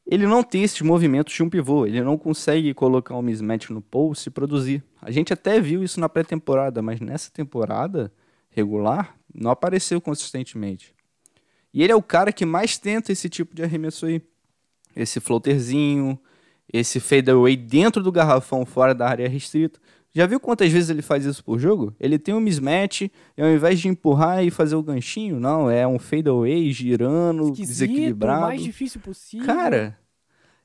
ele 0.05 0.27
não 0.27 0.43
tem 0.43 0.61
esses 0.61 0.81
movimentos 0.81 1.33
de 1.33 1.41
um 1.41 1.49
pivô, 1.49 1.87
ele 1.87 2.03
não 2.03 2.15
consegue 2.15 2.75
colocar 2.75 3.15
um 3.15 3.23
mismatch 3.23 3.71
no 3.71 3.81
post 3.81 4.29
e 4.29 4.31
produzir. 4.31 4.83
A 5.01 5.09
gente 5.09 5.33
até 5.33 5.59
viu 5.59 5.83
isso 5.83 5.99
na 5.99 6.07
pré-temporada, 6.07 6.79
mas 6.79 6.99
nessa 6.99 7.31
temporada 7.31 8.11
regular 8.51 9.15
não 9.33 9.49
apareceu 9.49 9.99
consistentemente. 9.99 10.93
E 11.73 11.83
ele 11.83 11.91
é 11.91 11.95
o 11.95 12.01
cara 12.01 12.31
que 12.31 12.45
mais 12.45 12.77
tenta 12.77 13.11
esse 13.11 13.29
tipo 13.29 13.55
de 13.55 13.63
arremesso 13.63 14.05
aí. 14.05 14.21
Esse 14.95 15.19
floaterzinho, 15.19 16.19
esse 16.71 16.99
fadeaway 16.99 17.55
dentro 17.55 18.01
do 18.01 18.11
garrafão 18.11 18.65
fora 18.65 18.93
da 18.93 19.07
área 19.07 19.27
restrita. 19.29 19.79
Já 20.11 20.25
viu 20.25 20.39
quantas 20.39 20.71
vezes 20.71 20.89
ele 20.89 21.03
faz 21.03 21.23
isso 21.23 21.43
por 21.43 21.59
jogo? 21.59 21.95
Ele 21.99 22.17
tem 22.17 22.33
um 22.33 22.39
mismatch 22.39 23.01
e 23.01 23.11
ao 23.37 23.47
invés 23.47 23.79
de 23.79 23.87
empurrar 23.87 24.43
e 24.43 24.49
fazer 24.49 24.75
o 24.75 24.81
ganchinho, 24.81 25.39
não, 25.39 25.69
é 25.69 25.87
um 25.87 25.99
fadeaway 25.99 26.71
girando, 26.71 27.43
Esquisito, 27.51 27.67
desequilibrado. 27.67 28.39
o 28.39 28.47
mais 28.47 28.63
difícil 28.63 28.99
possível. 28.99 29.45
Cara, 29.45 29.97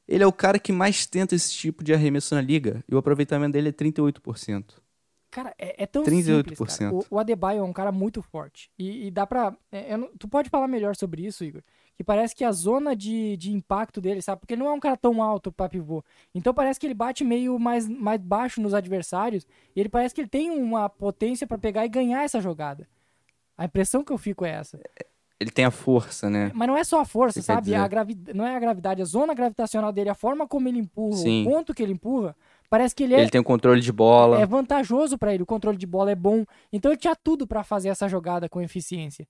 ele 0.08 0.24
é 0.24 0.26
o 0.26 0.32
cara 0.32 0.58
que 0.58 0.72
mais 0.72 1.04
tenta 1.06 1.34
esse 1.34 1.52
tipo 1.52 1.84
de 1.84 1.92
arremesso 1.92 2.34
na 2.34 2.40
liga 2.40 2.82
e 2.88 2.94
o 2.94 2.98
aproveitamento 2.98 3.52
dele 3.52 3.68
é 3.68 3.72
38%. 3.72 4.64
Cara, 5.34 5.52
é, 5.58 5.82
é 5.82 5.86
tão 5.86 6.04
38%. 6.04 6.44
simples, 6.46 6.76
cara. 6.78 6.94
O, 6.94 7.04
o 7.10 7.18
Adebayo 7.18 7.58
é 7.58 7.62
um 7.64 7.72
cara 7.72 7.90
muito 7.90 8.22
forte. 8.22 8.70
E, 8.78 9.08
e 9.08 9.10
dá 9.10 9.26
pra... 9.26 9.52
é, 9.72 9.96
não- 9.96 10.08
tu 10.16 10.28
pode 10.28 10.48
falar 10.48 10.68
melhor 10.68 10.94
sobre 10.94 11.26
isso, 11.26 11.42
Igor? 11.42 11.60
Que 11.96 12.04
parece 12.04 12.36
que 12.36 12.44
a 12.44 12.52
zona 12.52 12.94
de, 12.94 13.36
de 13.36 13.52
impacto 13.52 14.00
dele, 14.00 14.22
sabe? 14.22 14.38
Porque 14.40 14.54
ele 14.54 14.62
não 14.62 14.70
é 14.70 14.72
um 14.72 14.78
cara 14.78 14.96
tão 14.96 15.20
alto 15.20 15.50
pra 15.50 15.68
pivô. 15.68 16.04
Então 16.32 16.54
parece 16.54 16.78
que 16.78 16.86
ele 16.86 16.94
bate 16.94 17.24
meio 17.24 17.58
mais, 17.58 17.88
mais 17.88 18.20
baixo 18.20 18.60
nos 18.60 18.74
adversários. 18.74 19.44
E 19.74 19.80
ele 19.80 19.88
parece 19.88 20.14
que 20.14 20.20
ele 20.20 20.28
tem 20.28 20.50
uma 20.52 20.88
potência 20.88 21.48
pra 21.48 21.58
pegar 21.58 21.84
e 21.84 21.88
ganhar 21.88 22.22
essa 22.22 22.40
jogada. 22.40 22.86
A 23.58 23.64
impressão 23.64 24.04
que 24.04 24.12
eu 24.12 24.18
fico 24.18 24.44
é 24.44 24.50
essa. 24.50 24.78
Ele 25.40 25.50
tem 25.50 25.64
a 25.64 25.70
força, 25.72 26.30
né? 26.30 26.52
Mas 26.54 26.68
não 26.68 26.76
é 26.76 26.84
só 26.84 27.00
a 27.00 27.04
força, 27.04 27.40
Você 27.40 27.46
sabe? 27.46 27.74
A 27.74 27.88
gravi... 27.88 28.16
Não 28.32 28.46
é 28.46 28.54
a 28.54 28.60
gravidade, 28.60 29.02
a 29.02 29.04
zona 29.04 29.34
gravitacional 29.34 29.92
dele, 29.92 30.10
a 30.10 30.14
forma 30.14 30.46
como 30.46 30.68
ele 30.68 30.78
empurra, 30.78 31.16
Sim. 31.16 31.42
o 31.42 31.50
ponto 31.50 31.74
que 31.74 31.82
ele 31.82 31.92
empurra, 31.92 32.36
parece 32.70 32.94
que 32.94 33.04
ele 33.04 33.14
é, 33.14 33.20
Ele 33.20 33.30
tem 33.30 33.40
o 33.40 33.44
controle 33.44 33.80
de 33.80 33.92
bola. 33.92 34.40
é 34.40 34.46
vantajoso 34.46 35.16
pra 35.18 35.32
ele. 35.34 35.42
O 35.42 35.46
controle 35.46 35.76
de 35.78 35.86
bola 35.86 36.10
é 36.10 36.14
bom. 36.14 36.44
Então 36.72 36.90
ele 36.90 36.98
tinha 37.00 37.14
tudo 37.16 37.46
pra 37.46 37.62
fazer 37.62 37.88
essa 37.88 38.08
jogada 38.08 38.48
com 38.48 38.60
eficiência. 38.60 39.26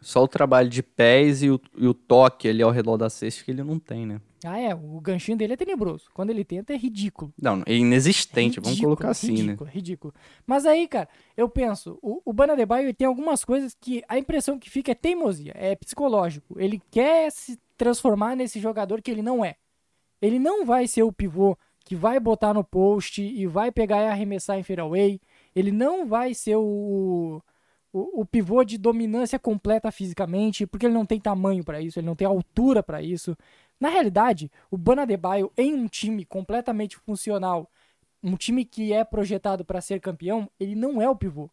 Só 0.00 0.22
o 0.22 0.28
trabalho 0.28 0.68
de 0.68 0.82
pés 0.82 1.42
e 1.42 1.48
o, 1.50 1.58
e 1.78 1.86
o 1.86 1.94
toque 1.94 2.46
ali 2.48 2.62
ao 2.62 2.70
redor 2.70 2.98
da 2.98 3.08
cesta 3.08 3.42
que 3.42 3.50
ele 3.50 3.62
não 3.62 3.78
tem, 3.78 4.04
né? 4.04 4.20
Ah, 4.44 4.58
é. 4.60 4.74
O 4.74 5.00
ganchinho 5.00 5.38
dele 5.38 5.54
é 5.54 5.56
tenebroso. 5.56 6.04
Quando 6.12 6.28
ele 6.28 6.44
tenta, 6.44 6.74
é 6.74 6.76
ridículo. 6.76 7.32
Não, 7.40 7.62
é 7.64 7.74
inexistente, 7.74 8.56
vamos 8.60 8.70
Ridículo, 8.72 8.96
colocar 8.96 9.10
assim, 9.12 9.32
né? 9.32 9.38
ridículo, 9.42 9.70
Ridículo. 9.70 10.14
Mas 10.46 10.66
aí, 10.66 10.86
cara, 10.86 11.08
eu 11.34 11.48
penso, 11.48 11.98
o, 12.02 12.20
o 12.22 12.32
Bana 12.34 12.52
Adebayo, 12.52 12.84
ele 12.84 12.92
tem 12.92 13.06
algumas 13.06 13.42
coisas 13.46 13.74
que 13.80 14.02
a 14.06 14.18
impressão 14.18 14.58
que 14.58 14.68
fica 14.68 14.92
é 14.92 14.94
teimosia, 14.94 15.52
é 15.56 15.74
psicológico. 15.74 16.60
Ele 16.60 16.82
quer 16.90 17.30
se 17.32 17.58
transformar 17.78 18.36
nesse 18.36 18.60
jogador 18.60 19.00
que 19.00 19.10
ele 19.10 19.22
não 19.22 19.42
é. 19.42 19.54
Ele 20.20 20.38
não 20.38 20.66
vai 20.66 20.86
ser 20.86 21.02
o 21.04 21.12
pivô 21.12 21.56
que 21.84 21.94
vai 21.94 22.18
botar 22.18 22.54
no 22.54 22.64
post 22.64 23.22
e 23.22 23.46
vai 23.46 23.70
pegar 23.70 24.02
e 24.02 24.08
arremessar 24.08 24.58
em 24.58 24.62
fadeaway. 24.62 25.20
Ele 25.54 25.70
não 25.70 26.06
vai 26.06 26.34
ser 26.34 26.56
o, 26.56 27.42
o, 27.92 28.22
o 28.22 28.24
pivô 28.24 28.64
de 28.64 28.78
dominância 28.78 29.38
completa 29.38 29.92
fisicamente, 29.92 30.66
porque 30.66 30.86
ele 30.86 30.94
não 30.94 31.06
tem 31.06 31.20
tamanho 31.20 31.62
pra 31.62 31.80
isso, 31.80 31.98
ele 31.98 32.06
não 32.06 32.16
tem 32.16 32.26
altura 32.26 32.82
pra 32.82 33.02
isso. 33.02 33.36
Na 33.78 33.88
realidade, 33.88 34.50
o 34.70 34.78
Bana 34.78 35.02
Adebayo 35.02 35.52
em 35.56 35.74
um 35.74 35.86
time 35.86 36.24
completamente 36.24 36.96
funcional, 36.96 37.70
um 38.22 38.36
time 38.36 38.64
que 38.64 38.92
é 38.92 39.04
projetado 39.04 39.64
pra 39.64 39.80
ser 39.80 40.00
campeão, 40.00 40.48
ele 40.58 40.74
não 40.74 41.02
é 41.02 41.08
o 41.08 41.16
pivô. 41.16 41.50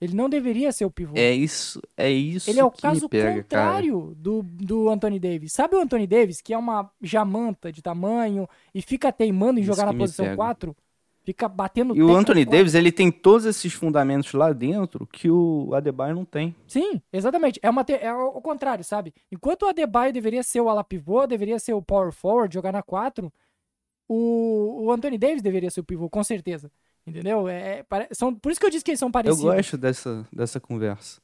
Ele 0.00 0.14
não 0.14 0.28
deveria 0.28 0.72
ser 0.72 0.84
o 0.84 0.90
pivô. 0.90 1.16
É 1.20 1.32
isso, 1.34 1.80
é 1.96 2.10
isso 2.10 2.46
Ele 2.46 2.60
é 2.60 2.64
o 2.64 2.70
caso 2.70 3.08
pega, 3.10 3.42
cara. 3.44 3.82
contrário 3.82 4.14
do, 4.16 4.42
do 4.42 4.88
Anthony 4.88 5.18
Davis. 5.20 5.52
Sabe 5.52 5.76
o 5.76 5.80
Anthony 5.80 6.06
Davis, 6.06 6.40
que 6.40 6.54
é 6.54 6.58
uma 6.58 6.90
jamanta 7.02 7.70
de 7.70 7.82
tamanho 7.82 8.48
e 8.74 8.80
fica 8.80 9.12
teimando 9.12 9.60
em 9.60 9.62
Isso 9.62 9.66
jogar 9.66 9.84
na 9.84 9.92
posição 9.92 10.24
pega. 10.24 10.36
4? 10.36 10.74
Fica 11.24 11.46
batendo 11.46 11.94
E 11.94 12.02
o 12.02 12.14
Anthony. 12.16 12.44
Davis, 12.44 12.74
ele 12.74 12.92
tem 12.92 13.10
todos 13.10 13.44
esses 13.44 13.72
fundamentos 13.72 14.32
lá 14.32 14.52
dentro 14.52 15.06
que 15.06 15.30
o 15.30 15.74
Adebayo 15.74 16.14
não 16.14 16.24
tem. 16.24 16.54
Sim, 16.66 17.00
exatamente. 17.12 17.58
É, 17.62 17.70
uma 17.70 17.82
te- 17.84 17.94
é 17.94 18.12
o 18.12 18.28
o 18.38 18.42
contrário, 18.42 18.84
sabe? 18.84 19.14
Enquanto 19.32 19.62
o 19.62 19.68
Adebayo 19.68 20.12
deveria 20.12 20.42
ser 20.42 20.60
o 20.60 20.68
ala 20.68 20.84
pivô, 20.84 21.26
deveria 21.26 21.58
ser 21.58 21.72
o 21.72 21.82
power 21.82 22.12
forward, 22.12 22.52
jogar 22.54 22.72
na 22.72 22.82
4, 22.82 23.32
o, 24.08 24.86
o 24.86 24.92
Anthony 24.92 25.18
Davis 25.18 25.42
deveria 25.42 25.70
ser 25.70 25.80
o 25.80 25.84
pivô, 25.84 26.10
com 26.10 26.24
certeza. 26.24 26.70
Entendeu? 27.08 27.48
É, 27.48 27.78
é, 27.78 27.82
pare- 27.82 28.08
são, 28.12 28.34
por 28.34 28.50
isso 28.52 28.60
que 28.60 28.66
eu 28.66 28.70
disse 28.70 28.84
que 28.84 28.90
eles 28.90 29.00
são 29.00 29.08
Eu 29.08 29.12
parecidos. 29.12 29.42
gosto 29.42 29.76
dessa, 29.76 30.26
dessa 30.32 30.60
conversa. 30.60 31.20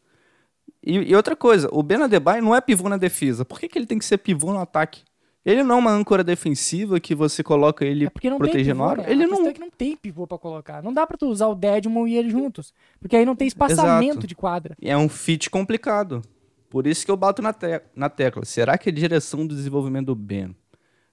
E, 0.82 0.96
e 0.96 1.14
outra 1.16 1.34
coisa, 1.36 1.68
o 1.72 1.82
Ben 1.82 2.02
Adebayo 2.02 2.42
não 2.42 2.54
é 2.54 2.60
pivô 2.60 2.88
na 2.88 2.96
defesa. 2.96 3.44
Por 3.44 3.58
que, 3.60 3.68
que 3.68 3.78
ele 3.78 3.86
tem 3.86 3.98
que 3.98 4.04
ser 4.04 4.18
pivô 4.18 4.52
no 4.52 4.60
ataque? 4.60 5.02
Ele 5.44 5.62
não 5.62 5.76
é 5.76 5.78
uma 5.78 5.90
âncora 5.90 6.24
defensiva 6.24 6.98
que 6.98 7.14
você 7.14 7.42
coloca 7.42 7.84
ele 7.84 8.06
É 8.06 8.10
protegendo 8.38 8.82
a 8.82 8.90
área. 8.90 9.02
né? 9.02 9.12
Ele 9.12 9.24
a 9.24 9.26
não. 9.26 9.46
é 9.46 9.52
que 9.52 9.60
não 9.60 9.70
tem 9.70 9.94
pivô 9.94 10.26
pra 10.26 10.38
colocar. 10.38 10.82
Não 10.82 10.92
dá 10.92 11.06
pra 11.06 11.18
tu 11.18 11.26
usar 11.26 11.48
o 11.48 11.54
Deadmon 11.54 12.06
e 12.08 12.16
ele 12.16 12.30
juntos. 12.30 12.72
Porque 12.98 13.14
aí 13.14 13.26
não 13.26 13.36
tem 13.36 13.46
espaçamento 13.46 14.12
Exato. 14.12 14.26
de 14.26 14.34
quadra. 14.34 14.74
É 14.80 14.96
um 14.96 15.06
fit 15.08 15.50
complicado. 15.50 16.22
Por 16.70 16.86
isso 16.86 17.04
que 17.04 17.10
eu 17.10 17.16
bato 17.16 17.42
na, 17.42 17.52
te- 17.52 17.82
na 17.94 18.08
tecla. 18.08 18.44
Será 18.46 18.78
que 18.78 18.88
a 18.88 18.92
direção 18.92 19.46
do 19.46 19.54
desenvolvimento 19.54 20.06
do 20.06 20.14
Ben 20.14 20.56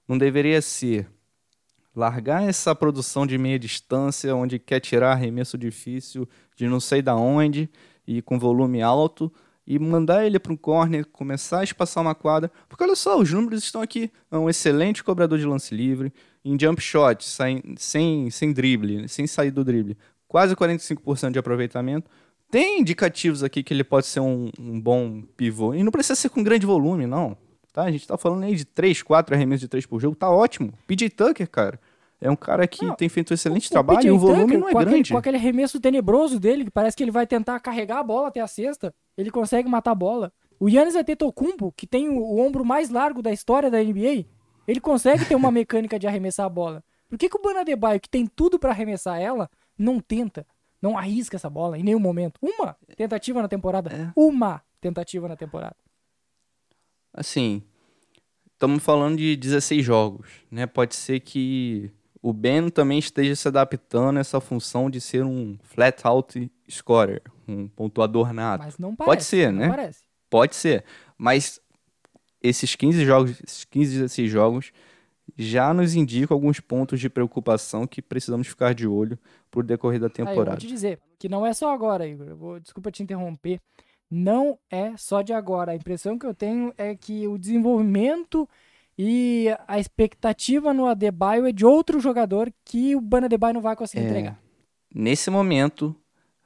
não 0.08 0.16
deveria 0.16 0.62
ser 0.62 1.06
largar 1.94 2.42
essa 2.48 2.74
produção 2.74 3.26
de 3.26 3.36
meia 3.38 3.58
distância, 3.58 4.34
onde 4.34 4.58
quer 4.58 4.80
tirar 4.80 5.12
arremesso 5.12 5.58
difícil 5.58 6.28
de 6.56 6.66
não 6.66 6.80
sei 6.80 7.02
da 7.02 7.14
onde 7.14 7.68
e 8.06 8.20
com 8.22 8.38
volume 8.38 8.82
alto, 8.82 9.32
e 9.66 9.78
mandar 9.78 10.26
ele 10.26 10.38
para 10.40 10.52
um 10.52 10.56
corner, 10.56 11.06
começar 11.06 11.60
a 11.60 11.64
espaçar 11.64 12.02
uma 12.02 12.14
quadra? 12.14 12.50
Porque 12.68 12.82
olha 12.82 12.96
só, 12.96 13.18
os 13.18 13.32
números 13.32 13.62
estão 13.62 13.80
aqui. 13.80 14.10
É 14.30 14.36
um 14.36 14.50
excelente 14.50 15.04
cobrador 15.04 15.38
de 15.38 15.46
lance 15.46 15.72
livre, 15.74 16.12
em 16.44 16.58
jump 16.58 16.80
shot, 16.82 17.24
sai- 17.24 17.62
sem, 17.76 18.28
sem 18.30 18.52
drible, 18.52 19.08
sem 19.08 19.26
sair 19.26 19.52
do 19.52 19.64
drible, 19.64 19.96
quase 20.26 20.56
45% 20.56 21.30
de 21.30 21.38
aproveitamento. 21.38 22.10
Tem 22.50 22.80
indicativos 22.80 23.44
aqui 23.44 23.62
que 23.62 23.72
ele 23.72 23.84
pode 23.84 24.06
ser 24.06 24.20
um, 24.20 24.50
um 24.58 24.80
bom 24.80 25.22
pivô. 25.36 25.74
E 25.74 25.82
não 25.84 25.92
precisa 25.92 26.16
ser 26.16 26.28
com 26.30 26.42
grande 26.42 26.66
volume, 26.66 27.06
não. 27.06 27.36
Tá? 27.72 27.84
A 27.84 27.90
gente 27.90 28.06
tá 28.06 28.18
falando 28.18 28.44
aí 28.44 28.54
de 28.54 28.64
3, 28.64 29.02
4 29.02 29.34
arremessos 29.34 29.62
de 29.62 29.68
3 29.68 29.86
por 29.86 30.00
jogo. 30.00 30.14
Tá 30.14 30.30
ótimo. 30.30 30.72
PJ 30.86 31.08
Tucker, 31.10 31.48
cara, 31.48 31.80
é 32.20 32.30
um 32.30 32.36
cara 32.36 32.68
que 32.68 32.84
Não, 32.84 32.94
tem 32.94 33.08
feito 33.08 33.32
um 33.32 33.34
excelente 33.34 33.68
O 33.68 33.70
trabalho 33.70 33.98
PJ 33.98 34.08
e 34.08 34.10
o 34.12 34.18
volume 34.18 34.42
Tucker, 34.42 34.60
não 34.60 34.68
é 34.68 34.72
com 34.72 34.78
aquele, 34.78 34.90
grande. 34.92 35.12
com 35.12 35.18
aquele 35.18 35.36
arremesso 35.38 35.80
tenebroso 35.80 36.38
dele, 36.38 36.64
que 36.64 36.70
parece 36.70 36.96
que 36.96 37.02
ele 37.02 37.10
vai 37.10 37.26
tentar 37.26 37.58
carregar 37.60 37.98
a 37.98 38.02
bola 38.02 38.28
até 38.28 38.40
a 38.40 38.46
cesta, 38.46 38.94
ele 39.16 39.30
consegue 39.30 39.68
matar 39.68 39.92
a 39.92 39.94
bola. 39.94 40.32
O 40.60 40.68
Yannis 40.68 40.94
Antetokounmpo, 40.94 41.72
que 41.72 41.86
tem 41.86 42.08
o, 42.08 42.18
o 42.18 42.38
ombro 42.38 42.64
mais 42.64 42.90
largo 42.90 43.22
da 43.22 43.32
história 43.32 43.70
da 43.70 43.82
NBA, 43.82 44.26
ele 44.68 44.80
consegue 44.80 45.24
ter 45.24 45.34
uma 45.34 45.50
mecânica 45.50 45.98
de 45.98 46.06
arremessar 46.06 46.46
a 46.46 46.50
bola. 46.50 46.84
Por 47.08 47.18
que, 47.18 47.28
que 47.28 47.36
o 47.36 47.42
Bana 47.42 47.60
Adebayo, 47.60 48.00
que 48.00 48.08
tem 48.08 48.26
tudo 48.26 48.58
pra 48.58 48.70
arremessar 48.70 49.20
ela, 49.20 49.50
não 49.76 49.98
tenta? 49.98 50.46
Não 50.80 50.96
arrisca 50.96 51.36
essa 51.36 51.50
bola 51.50 51.78
em 51.78 51.82
nenhum 51.82 52.00
momento. 52.00 52.38
Uma 52.40 52.76
tentativa 52.96 53.40
na 53.40 53.48
temporada. 53.48 53.90
É. 53.90 54.12
Uma 54.16 54.62
tentativa 54.80 55.28
na 55.28 55.36
temporada. 55.36 55.76
Assim, 57.12 57.62
estamos 58.52 58.82
falando 58.82 59.16
de 59.18 59.36
16 59.36 59.84
jogos, 59.84 60.28
né? 60.50 60.66
Pode 60.66 60.94
ser 60.94 61.20
que 61.20 61.90
o 62.22 62.32
Ben 62.32 62.68
também 62.68 62.98
esteja 62.98 63.34
se 63.34 63.48
adaptando 63.48 64.16
a 64.16 64.20
essa 64.20 64.40
função 64.40 64.88
de 64.88 65.00
ser 65.00 65.24
um 65.24 65.58
flat 65.62 66.06
out 66.06 66.50
scorer, 66.70 67.22
um 67.46 67.66
pontuador 67.68 68.32
nato. 68.32 68.64
Mas 68.64 68.78
não 68.78 68.94
parece. 68.94 69.16
Pode 69.16 69.24
ser, 69.24 69.52
não 69.52 69.58
né? 69.60 69.68
Parece. 69.68 70.02
Pode 70.30 70.56
ser, 70.56 70.84
mas 71.18 71.60
esses 72.42 72.74
15 72.74 73.04
jogos, 73.04 73.40
esses 73.44 73.64
15, 73.64 73.92
16 73.94 74.30
jogos 74.30 74.72
já 75.36 75.72
nos 75.72 75.94
indicam 75.94 76.34
alguns 76.34 76.60
pontos 76.60 77.00
de 77.00 77.08
preocupação 77.08 77.86
que 77.86 78.00
precisamos 78.02 78.46
ficar 78.48 78.74
de 78.74 78.86
olho 78.86 79.18
pro 79.50 79.62
decorrer 79.62 80.00
da 80.00 80.06
Aí, 80.06 80.12
eu 80.16 80.24
vou 80.24 80.34
temporada. 80.34 80.56
te 80.58 80.66
dizer 80.66 81.00
que 81.18 81.28
não 81.28 81.46
é 81.46 81.52
só 81.52 81.72
agora, 81.72 82.06
Igor. 82.06 82.34
Vou, 82.34 82.60
desculpa 82.60 82.90
te 82.90 83.02
interromper. 83.02 83.60
Não 84.14 84.58
é 84.70 84.94
só 84.98 85.22
de 85.22 85.32
agora. 85.32 85.72
A 85.72 85.74
impressão 85.74 86.18
que 86.18 86.26
eu 86.26 86.34
tenho 86.34 86.70
é 86.76 86.94
que 86.94 87.26
o 87.26 87.38
desenvolvimento 87.38 88.46
e 88.98 89.46
a 89.66 89.78
expectativa 89.78 90.74
no 90.74 90.84
Adebayo 90.84 91.46
é 91.46 91.52
de 91.52 91.64
outro 91.64 91.98
jogador 91.98 92.52
que 92.62 92.94
o 92.94 93.00
Bana 93.00 93.24
Adebayo 93.24 93.54
não 93.54 93.62
vai 93.62 93.74
conseguir 93.74 94.04
É. 94.04 94.08
entregar. 94.10 94.38
Nesse 94.94 95.30
momento, 95.30 95.96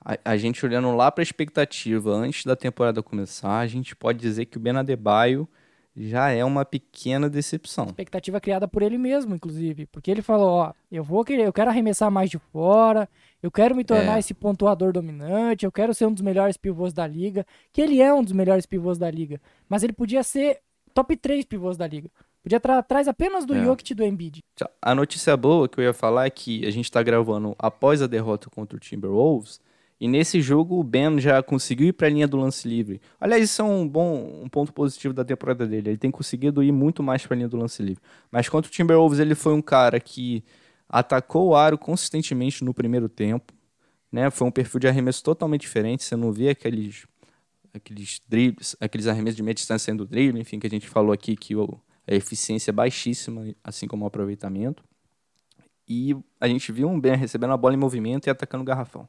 a, 0.00 0.16
a 0.24 0.36
gente 0.36 0.64
olhando 0.64 0.94
lá 0.94 1.10
para 1.10 1.22
a 1.22 1.24
expectativa 1.24 2.12
antes 2.12 2.44
da 2.44 2.54
temporada 2.54 3.02
começar, 3.02 3.58
a 3.58 3.66
gente 3.66 3.96
pode 3.96 4.20
dizer 4.20 4.44
que 4.44 4.58
o 4.58 4.60
Ben 4.60 4.76
Adebayo 4.76 5.48
já 5.96 6.28
é 6.30 6.44
uma 6.44 6.64
pequena 6.64 7.28
decepção. 7.30 7.86
expectativa 7.86 8.40
criada 8.40 8.68
por 8.68 8.82
ele 8.82 8.98
mesmo, 8.98 9.34
inclusive. 9.34 9.86
Porque 9.86 10.10
ele 10.10 10.20
falou, 10.22 10.48
ó, 10.50 10.72
eu 10.92 11.02
vou 11.02 11.24
querer, 11.24 11.46
eu 11.46 11.52
quero 11.52 11.70
arremessar 11.70 12.10
mais 12.10 12.28
de 12.28 12.38
fora, 12.38 13.08
eu 13.42 13.50
quero 13.50 13.74
me 13.74 13.82
tornar 13.84 14.16
É. 14.16 14.18
esse 14.18 14.34
pontuador 14.34 14.92
dominante, 14.92 15.64
eu 15.64 15.72
quero 15.72 15.94
ser 15.94 16.06
um 16.06 16.12
dos 16.12 16.22
melhores 16.22 16.56
pivôs 16.56 16.92
da 16.92 17.06
liga. 17.06 17.46
Que 17.72 17.80
ele 17.80 18.00
é 18.02 18.12
um 18.12 18.22
dos 18.22 18.32
melhores 18.32 18.66
pivôs 18.66 18.98
da 18.98 19.10
liga. 19.10 19.40
Mas 19.68 19.82
ele 19.82 19.92
podia 19.92 20.22
ser 20.22 20.60
top 20.92 21.16
3 21.16 21.44
pivôs 21.44 21.76
da 21.76 21.86
liga. 21.86 22.10
Podia 22.42 22.58
estar 22.58 22.78
atrás 22.78 23.08
apenas 23.08 23.44
do 23.44 23.54
É. 23.54 23.64
Jokic 23.64 23.90
e 23.92 23.94
do 23.94 24.04
Embiid. 24.04 24.38
A 24.80 24.94
notícia 24.94 25.36
boa 25.36 25.68
que 25.68 25.80
eu 25.80 25.84
ia 25.84 25.92
falar 25.92 26.26
é 26.26 26.30
que 26.30 26.64
a 26.64 26.70
gente 26.70 26.90
tá 26.92 27.02
gravando 27.02 27.56
após 27.58 28.00
a 28.00 28.06
derrota 28.06 28.48
contra 28.48 28.76
o 28.76 28.80
Timberwolves. 28.80 29.60
E 29.98 30.06
nesse 30.06 30.40
jogo 30.42 30.78
o 30.78 30.84
Ben 30.84 31.18
já 31.18 31.42
conseguiu 31.42 31.88
ir 31.88 31.92
para 31.92 32.06
a 32.06 32.10
linha 32.10 32.28
do 32.28 32.36
lance 32.36 32.68
livre. 32.68 33.00
Aliás, 33.18 33.42
isso 33.42 33.62
é 33.62 33.64
um 33.64 33.88
bom 33.88 34.42
um 34.42 34.48
ponto 34.48 34.72
positivo 34.72 35.14
da 35.14 35.24
temporada 35.24 35.66
dele. 35.66 35.90
Ele 35.90 35.98
tem 35.98 36.10
conseguido 36.10 36.62
ir 36.62 36.72
muito 36.72 37.02
mais 37.02 37.26
para 37.26 37.34
a 37.34 37.36
linha 37.36 37.48
do 37.48 37.56
lance 37.56 37.82
livre. 37.82 38.02
Mas 38.30 38.48
contra 38.48 38.68
o 38.68 38.72
Timberwolves 38.72 39.18
ele 39.18 39.34
foi 39.34 39.54
um 39.54 39.62
cara 39.62 39.98
que 39.98 40.44
atacou 40.88 41.48
o 41.48 41.56
aro 41.56 41.78
consistentemente 41.78 42.62
no 42.62 42.74
primeiro 42.74 43.08
tempo. 43.08 43.54
Né? 44.12 44.30
Foi 44.30 44.46
um 44.46 44.50
perfil 44.50 44.80
de 44.80 44.88
arremesso 44.88 45.22
totalmente 45.22 45.62
diferente. 45.62 46.04
Você 46.04 46.14
não 46.14 46.30
vê 46.30 46.50
aqueles 46.50 47.06
aqueles 47.76 48.20
dribles, 48.26 48.74
aqueles 48.80 49.06
arremessos 49.06 49.36
de 49.36 49.42
meia 49.42 49.54
distância 49.54 49.92
sendo 49.92 50.06
drible, 50.06 50.40
enfim, 50.40 50.58
que 50.58 50.66
a 50.66 50.70
gente 50.70 50.88
falou 50.88 51.12
aqui 51.12 51.36
que 51.36 51.54
a 51.54 52.14
eficiência 52.14 52.70
é 52.70 52.72
baixíssima, 52.72 53.54
assim 53.62 53.86
como 53.86 54.04
o 54.04 54.08
aproveitamento. 54.08 54.82
E 55.88 56.16
a 56.40 56.48
gente 56.48 56.72
viu 56.72 56.88
um 56.88 56.98
Ben 56.98 57.16
recebendo 57.16 57.52
a 57.52 57.56
bola 57.56 57.74
em 57.74 57.78
movimento 57.78 58.26
e 58.26 58.30
atacando 58.30 58.62
o 58.62 58.64
garrafão. 58.64 59.08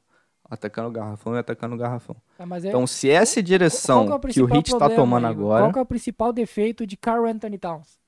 Atacando 0.49 0.87
o 0.89 0.91
garrafão 0.91 1.35
e 1.35 1.39
atacando 1.39 1.75
o 1.75 1.77
garrafão. 1.77 2.15
Ah, 2.39 2.45
mas 2.45 2.63
é- 2.63 2.69
Então, 2.69 2.87
se 2.87 3.09
essa 3.09 3.39
é 3.39 3.41
a 3.41 3.43
direção 3.43 4.07
qual 4.07 4.19
que, 4.19 4.41
o 4.41 4.53
Heat 4.53 4.71
está 4.73 4.89
tomando 4.89 5.27
Igor? 5.29 5.43
agora, 5.45 5.63
Qual 5.65 5.73
que 5.73 5.79
é 5.79 5.81
o 5.81 5.85
principal 5.85 6.31
defeito 6.31 6.85
de 6.87 6.95
Carl 6.95 7.25
Anthony 7.25 7.57
Towns? 7.57 7.99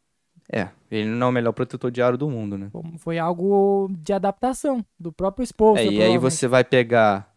é, 0.51 0.69
ele 0.89 1.09
não 1.09 1.27
é 1.27 1.29
o 1.29 1.33
melhor 1.33 1.51
protetor 1.51 1.91
de 1.91 2.01
aro 2.01 2.17
do 2.17 2.27
mundo, 2.29 2.57
né? 2.57 2.71
Foi 2.97 3.19
algo 3.19 3.87
de 3.99 4.13
adaptação 4.13 4.83
do 4.99 5.11
próprio 5.11 5.43
Spolstra. 5.45 5.85
É, 5.87 5.91
e 5.91 6.01
aí 6.01 6.17
você 6.17 6.47
vai 6.47 6.63
pegar 6.63 7.31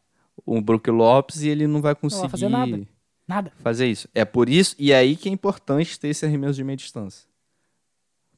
o 0.46 0.60
Brook 0.62 0.90
Lopes 0.90 1.42
e 1.42 1.48
ele 1.48 1.66
não 1.66 1.82
vai 1.82 1.94
conseguir 1.94 2.22
vai 2.22 2.30
fazer 2.30 2.48
nada. 2.48 2.80
Nada. 3.28 3.52
fazer 3.58 3.86
isso. 3.86 4.08
É 4.14 4.24
por 4.24 4.48
isso, 4.48 4.74
e 4.78 4.92
é 4.92 4.96
aí 4.96 5.14
que 5.14 5.28
é 5.28 5.32
importante 5.32 5.98
ter 5.98 6.08
esse 6.08 6.24
arremesso 6.24 6.54
de 6.54 6.64
meia 6.64 6.76
distância. 6.76 7.28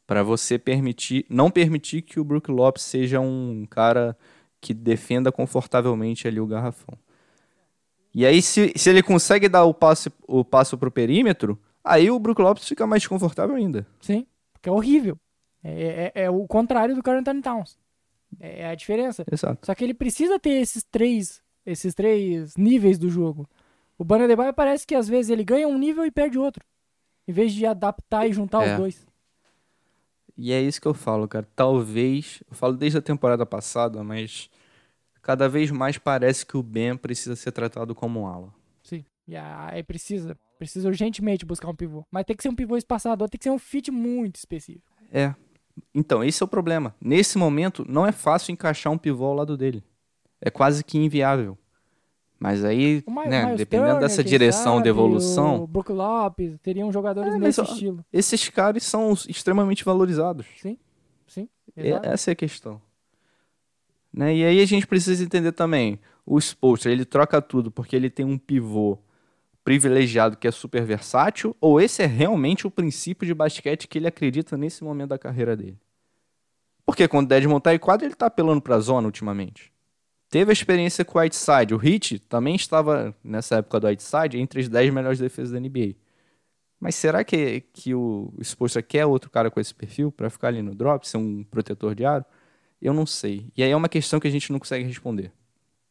Para 0.06 0.22
você 0.22 0.58
permitir, 0.58 1.24
não 1.30 1.50
permitir 1.50 2.02
que 2.02 2.20
o 2.20 2.24
Brook 2.24 2.50
Lopes 2.50 2.82
seja 2.82 3.20
um 3.20 3.66
cara 3.70 4.16
que 4.64 4.72
defenda 4.72 5.30
confortavelmente 5.30 6.26
ali 6.26 6.40
o 6.40 6.46
garrafão. 6.46 6.96
E 8.14 8.24
aí, 8.24 8.40
se, 8.40 8.72
se 8.74 8.88
ele 8.88 9.02
consegue 9.02 9.46
dar 9.46 9.64
o 9.64 9.74
passe, 9.74 10.10
o 10.26 10.42
passo 10.42 10.78
pro 10.78 10.90
perímetro, 10.90 11.60
aí 11.84 12.10
o 12.10 12.18
Brook 12.18 12.40
Lopes 12.40 12.66
fica 12.66 12.86
mais 12.86 13.06
confortável 13.06 13.54
ainda. 13.56 13.86
Sim, 14.00 14.26
porque 14.54 14.70
é 14.70 14.72
horrível. 14.72 15.18
É, 15.62 16.12
é- 16.14 16.22
é 16.24 16.30
o 16.30 16.46
contrário 16.46 16.94
do 16.94 17.02
Carl 17.02 17.18
Anthony 17.18 17.42
Towns. 17.42 17.76
É, 18.40 18.60
é 18.62 18.66
a 18.70 18.74
diferença. 18.74 19.22
Exato. 19.30 19.66
Só 19.66 19.74
que 19.74 19.84
ele 19.84 19.92
precisa 19.94 20.38
ter 20.38 20.50
esses 20.62 20.82
três, 20.82 21.42
esses 21.66 21.92
três 21.94 22.56
níveis 22.56 22.98
do 22.98 23.10
jogo. 23.10 23.46
O 23.98 24.04
Bana 24.04 24.24
Adebayo 24.24 24.54
parece 24.54 24.86
que 24.86 24.94
às 24.94 25.06
vezes 25.08 25.30
ele 25.30 25.44
ganha 25.44 25.68
um 25.68 25.76
nível 25.78 26.06
e 26.06 26.10
perde 26.10 26.38
outro. 26.38 26.64
Em 27.28 27.32
vez 27.32 27.52
de 27.52 27.66
adaptar 27.66 28.26
e 28.26 28.32
juntar 28.32 28.64
É. 28.66 28.72
os 28.72 28.78
dois. 28.78 29.06
E 30.36 30.52
é 30.52 30.60
isso 30.60 30.80
que 30.80 30.88
eu 30.88 30.94
falo, 30.94 31.28
cara. 31.28 31.46
Talvez, 31.54 32.42
eu 32.50 32.56
falo 32.56 32.74
desde 32.76 32.98
a 32.98 33.02
temporada 33.02 33.46
passada, 33.46 34.02
mas 34.02 34.50
cada 35.24 35.48
vez 35.48 35.70
mais 35.70 35.98
parece 35.98 36.44
que 36.46 36.56
o 36.56 36.62
Ben 36.62 36.96
precisa 36.96 37.34
ser 37.34 37.50
tratado 37.50 37.94
como 37.94 38.20
um 38.20 38.26
ala. 38.26 38.54
Sim. 38.82 39.04
E 39.26 39.34
aí 39.34 39.82
precisa. 39.82 40.36
Precisa 40.58 40.86
urgentemente 40.86 41.44
buscar 41.44 41.68
um 41.68 41.74
pivô. 41.74 42.04
Mas 42.10 42.24
tem 42.24 42.36
que 42.36 42.42
ser 42.42 42.48
um 42.50 42.54
pivô 42.54 42.76
espaçador, 42.76 43.28
tem 43.28 43.38
que 43.38 43.44
ser 43.44 43.50
um 43.50 43.58
fit 43.58 43.90
muito 43.90 44.36
específico. 44.36 44.86
É. 45.10 45.34
Então, 45.92 46.22
esse 46.22 46.40
é 46.42 46.44
o 46.44 46.48
problema. 46.48 46.94
Nesse 47.00 47.36
momento, 47.36 47.84
não 47.88 48.06
é 48.06 48.12
fácil 48.12 48.52
encaixar 48.52 48.92
um 48.92 48.98
pivô 48.98 49.24
ao 49.24 49.34
lado 49.34 49.56
dele. 49.56 49.82
É 50.40 50.50
quase 50.50 50.84
que 50.84 50.96
inviável. 50.98 51.58
Mas 52.38 52.64
aí, 52.64 53.02
O 53.06 53.10
Mi- 53.10 53.26
né, 53.26 53.44
Miles 53.44 53.58
dependendo 53.58 53.90
Turner, 53.92 54.08
dessa 54.08 54.22
direção 54.22 54.74
sabe, 54.74 54.82
de 54.84 54.88
evolução, 54.90 55.62
O 55.62 55.66
Brook 55.66 55.90
Lopes, 55.90 56.58
teriam 56.62 56.92
jogadores 56.92 57.32
É, 57.34 57.38
nesse 57.38 57.62
estilo. 57.62 58.04
esses 58.12 58.48
caras 58.50 58.82
são 58.84 59.12
extremamente 59.28 59.82
valorizados. 59.84 60.46
Sim, 60.60 60.78
sim. 61.26 61.48
É- 61.74 61.88
Exato. 61.88 62.06
essa 62.08 62.30
é 62.30 62.32
a 62.32 62.36
questão. 62.36 62.80
Né? 64.14 64.36
E 64.36 64.44
aí 64.44 64.60
a 64.60 64.64
gente 64.64 64.86
precisa 64.86 65.24
entender 65.24 65.50
também, 65.50 65.98
o 66.24 66.38
Spolstra, 66.38 66.92
ele 66.92 67.04
troca 67.04 67.42
tudo 67.42 67.70
porque 67.70 67.96
ele 67.96 68.08
tem 68.08 68.24
um 68.24 68.38
pivô 68.38 68.96
privilegiado 69.64 70.36
que 70.36 70.46
é 70.46 70.50
super 70.52 70.84
versátil, 70.84 71.56
ou 71.60 71.80
esse 71.80 72.02
é 72.02 72.06
realmente 72.06 72.66
o 72.66 72.70
princípio 72.70 73.26
de 73.26 73.34
basquete 73.34 73.88
que 73.88 73.98
ele 73.98 74.06
acredita 74.06 74.56
nesse 74.56 74.84
momento 74.84 75.08
da 75.08 75.18
carreira 75.18 75.56
dele? 75.56 75.78
Porque 76.86 77.08
quando 77.08 77.24
o 77.26 77.28
Desmond 77.28 77.62
tá 77.62 77.74
em 77.74 77.78
quadra, 77.78 78.06
ele 78.06 78.14
tá 78.14 78.26
apelando 78.26 78.60
pra 78.60 78.78
zona 78.78 79.08
ultimamente. 79.08 79.72
Teve 80.28 80.50
a 80.50 80.52
experiência 80.52 81.04
com 81.04 81.18
o 81.18 81.20
Whiteside. 81.20 81.74
O 81.74 81.82
Heat 81.82 82.18
também 82.20 82.54
estava, 82.54 83.14
nessa 83.24 83.56
época 83.56 83.80
do 83.80 83.86
Whiteside, 83.86 84.38
entre 84.38 84.60
as 84.60 84.68
10 84.68 84.92
melhores 84.92 85.18
defesas 85.18 85.50
da 85.50 85.58
NBA. 85.58 85.96
Mas 86.78 86.94
será 86.94 87.24
que, 87.24 87.62
que 87.72 87.94
o 87.94 88.32
Spolstra 88.42 88.82
quer 88.82 89.06
outro 89.06 89.30
cara 89.30 89.50
com 89.50 89.58
esse 89.58 89.74
perfil 89.74 90.12
para 90.12 90.28
ficar 90.28 90.48
ali 90.48 90.60
no 90.60 90.74
drop, 90.74 91.08
ser 91.08 91.16
um 91.16 91.42
protetor 91.42 91.94
de 91.94 92.04
aro? 92.04 92.24
Eu 92.80 92.92
não 92.92 93.06
sei. 93.06 93.46
E 93.56 93.62
aí 93.62 93.70
é 93.70 93.76
uma 93.76 93.88
questão 93.88 94.20
que 94.20 94.28
a 94.28 94.30
gente 94.30 94.50
não 94.52 94.58
consegue 94.58 94.84
responder. 94.84 95.32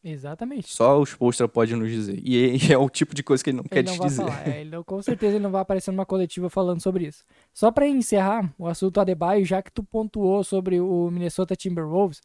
Exatamente. 0.03 0.67
Só 0.73 0.99
o 0.99 1.03
Spolstra 1.05 1.47
pode 1.47 1.73
nos 1.75 1.89
dizer. 1.89 2.19
E 2.23 2.57
é, 2.69 2.73
é 2.73 2.77
o 2.77 2.89
tipo 2.89 3.15
de 3.15 3.23
coisa 3.23 3.41
que 3.43 3.49
ele 3.49 3.57
não 3.57 3.63
quer 3.63 3.79
Ele 3.79 3.87
não 3.89 3.97
te 3.99 4.03
dizer. 4.07 4.25
É, 4.45 4.61
ele 4.61 4.69
não- 4.69 4.83
com 4.83 5.01
certeza 5.01 5.35
ele 5.35 5.43
não 5.43 5.51
vai 5.51 5.61
aparecer 5.61 5.91
numa 5.91 6.05
coletiva 6.05 6.49
falando 6.49 6.81
sobre 6.81 7.07
isso. 7.07 7.23
Só 7.53 7.71
pra 7.71 7.87
encerrar 7.87 8.53
o 8.57 8.67
assunto 8.67 8.99
Adebayo, 8.99 9.45
já 9.45 9.61
que 9.61 9.71
tu 9.71 9.81
pontuou 9.83 10.43
sobre 10.43 10.79
o 10.79 11.09
Minnesota 11.09 11.55
Timberwolves, 11.55 12.21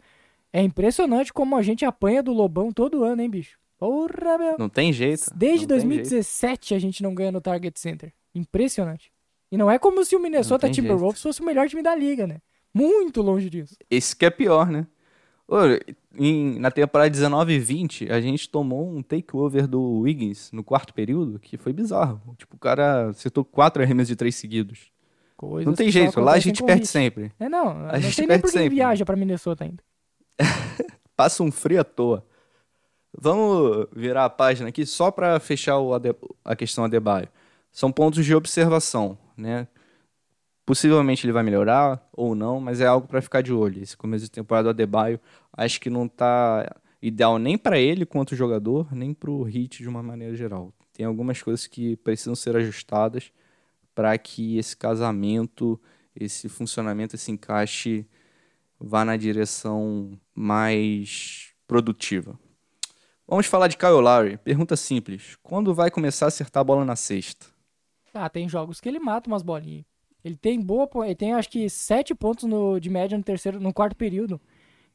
é 0.53 0.61
impressionante 0.63 1.33
como 1.33 1.57
a 1.57 1.63
gente 1.63 1.85
apanha 1.85 2.23
do 2.23 2.33
Lobão 2.33 2.73
todo 2.73 3.05
ano, 3.05 3.23
hein, 3.23 3.31
bicho? 3.31 3.59
Porra, 3.79 4.37
meu. 4.39 4.57
Não 4.59 4.69
tem 4.69 4.93
jeito. 4.93 5.31
Desde 5.37 5.67
não 5.69 5.69
tem 5.79 5.79
jeito. 5.89 6.03
2017 6.09 6.75
a 6.75 6.79
gente 6.81 7.01
não 7.01 7.15
ganha 7.15 7.31
no 7.31 7.41
Target 7.41 7.79
Center. 7.79 8.13
Impressionante. 8.35 9.13
E 9.53 9.57
não 9.57 9.71
é 9.71 9.79
como 9.79 10.05
se 10.05 10.17
o 10.17 10.21
Minnesota 10.21 10.67
Timberwolves 10.75 11.23
fosse 11.23 11.41
o 11.41 11.45
melhor 11.45 11.69
time 11.69 11.83
da 11.83 11.95
liga, 11.95 12.27
né? 12.27 12.39
Muito 12.75 13.23
longe 13.23 13.49
disso. 13.51 13.77
Esse 13.91 14.15
que 14.15 14.25
é 14.27 14.31
pior, 14.31 14.69
né? 14.71 14.87
Ô, 15.47 15.57
em- 16.17 16.59
na 16.59 16.71
temporada 16.71 17.09
19 17.11 17.55
e 17.55 17.59
20, 17.59 18.11
a 18.13 18.21
gente 18.21 18.49
tomou 18.49 18.89
um 18.89 19.03
takeover 19.03 19.67
do 19.67 20.01
Wiggins 20.01 20.53
no 20.53 20.63
quarto 20.63 20.93
período, 20.93 21.39
que 21.39 21.57
foi 21.57 21.73
bizarro. 21.73 22.21
Tipo, 22.37 22.57
o 22.57 22.59
cara 22.59 23.09
acertou 23.09 23.45
quatro 23.45 23.83
arremessos 23.83 24.09
de 24.09 24.17
três 24.17 24.35
seguidos. 24.35 24.91
Coisas 25.37 25.67
não 25.67 25.75
tem 25.75 25.91
jeito, 25.91 26.21
lá 26.21 26.33
a 26.33 26.39
gente 26.39 26.63
perde 26.65 26.87
sempre. 26.87 27.33
É, 27.39 27.49
não. 27.49 27.73
não 27.73 28.01
gente 28.01 28.15
sei 28.15 28.23
nem 28.27 28.29
perde 28.29 28.43
que 28.43 28.49
sempre. 28.51 28.75
viaja 28.75 29.05
pra 29.05 29.17
Minnesota 29.17 29.65
ainda. 29.65 29.83
Passa 31.17 31.43
um 31.43 31.51
frio 31.51 31.81
à 31.81 31.85
toa. 31.85 32.25
Vamos 33.17 33.87
virar 33.95 34.25
a 34.25 34.31
página 34.31 34.69
aqui 34.69 34.85
só 34.85 35.11
para 35.11 35.39
fechar 35.41 35.79
o 35.79 35.93
a 36.45 36.57
questão 36.57 36.85
Adebayo. 36.85 37.29
São 37.73 37.91
pontos 37.91 38.25
de 38.25 38.35
observação, 38.35 39.17
né? 39.37 39.67
Possivelmente 40.69 41.25
ele 41.25 41.33
vai 41.33 41.43
melhorar 41.43 42.07
ou 42.13 42.35
não, 42.35 42.61
mas 42.61 42.83
é 42.83 42.87
algo 42.87 43.09
para 43.09 43.23
ficar 43.23 43.41
de 43.41 43.55
olho. 43.55 43.83
Esse 43.83 43.97
começo 43.97 44.27
de 44.27 44.31
temporada 44.31 44.65
do 44.65 44.69
Adebayo 44.69 45.19
acho 45.51 45.81
que 45.81 45.89
não 45.89 46.07
tá 46.07 46.77
ideal 47.01 47.39
nem 47.39 47.57
para 47.57 47.79
ele 47.79 48.05
quanto 48.05 48.37
jogador, 48.37 48.95
nem 48.95 49.15
para 49.15 49.31
o 49.31 49.49
Heat 49.49 49.79
de 49.79 49.89
uma 49.89 50.03
maneira 50.03 50.37
geral. 50.37 50.71
Tem 50.93 51.07
algumas 51.07 51.41
coisas 51.41 51.67
que 51.67 51.97
precisam 51.97 52.35
ser 52.35 52.55
ajustadas 52.55 53.33
para 53.95 54.19
que 54.19 54.59
esse 54.59 54.77
casamento, 54.77 55.81
esse 56.15 56.51
funcionamento, 56.51 57.17
esse 57.17 57.33
encaixe 57.33 58.07
vá 58.79 59.07
na 59.07 59.17
direção 59.17 60.21
mais 60.35 61.55
produtiva. 61.67 62.39
Vamos 63.27 63.47
falar 63.47 63.69
de 63.69 63.79
Kyle 63.79 64.03
Lowry. 64.03 64.37
Pergunta 64.37 64.77
simples. 64.77 65.35
Quando 65.43 65.73
vai 65.73 65.91
começar 65.91 66.27
a 66.27 66.29
acertar 66.29 66.61
a 66.61 66.65
bola 66.65 66.85
na 66.85 66.95
cesta? 66.95 67.47
Ah, 68.13 68.29
tem 68.29 68.47
jogos 68.47 68.83
que 68.83 68.89
ele 68.91 68.99
mata 68.99 69.31
umas 69.31 69.43
bolinhas. 69.43 69.87
Ele 70.25 70.37
tem 70.37 70.61
boa, 70.61 70.89
ele 71.05 71.15
tem 71.15 71.33
acho 71.33 71.49
que 71.49 71.69
sete 71.71 72.15
pontos 72.15 72.45
no, 72.45 72.79
de 72.81 72.91
média 72.91 73.17
no 73.17 73.25
terceiro, 73.25 73.61
no 73.61 73.73
quarto 73.73 73.97
período. 73.97 74.41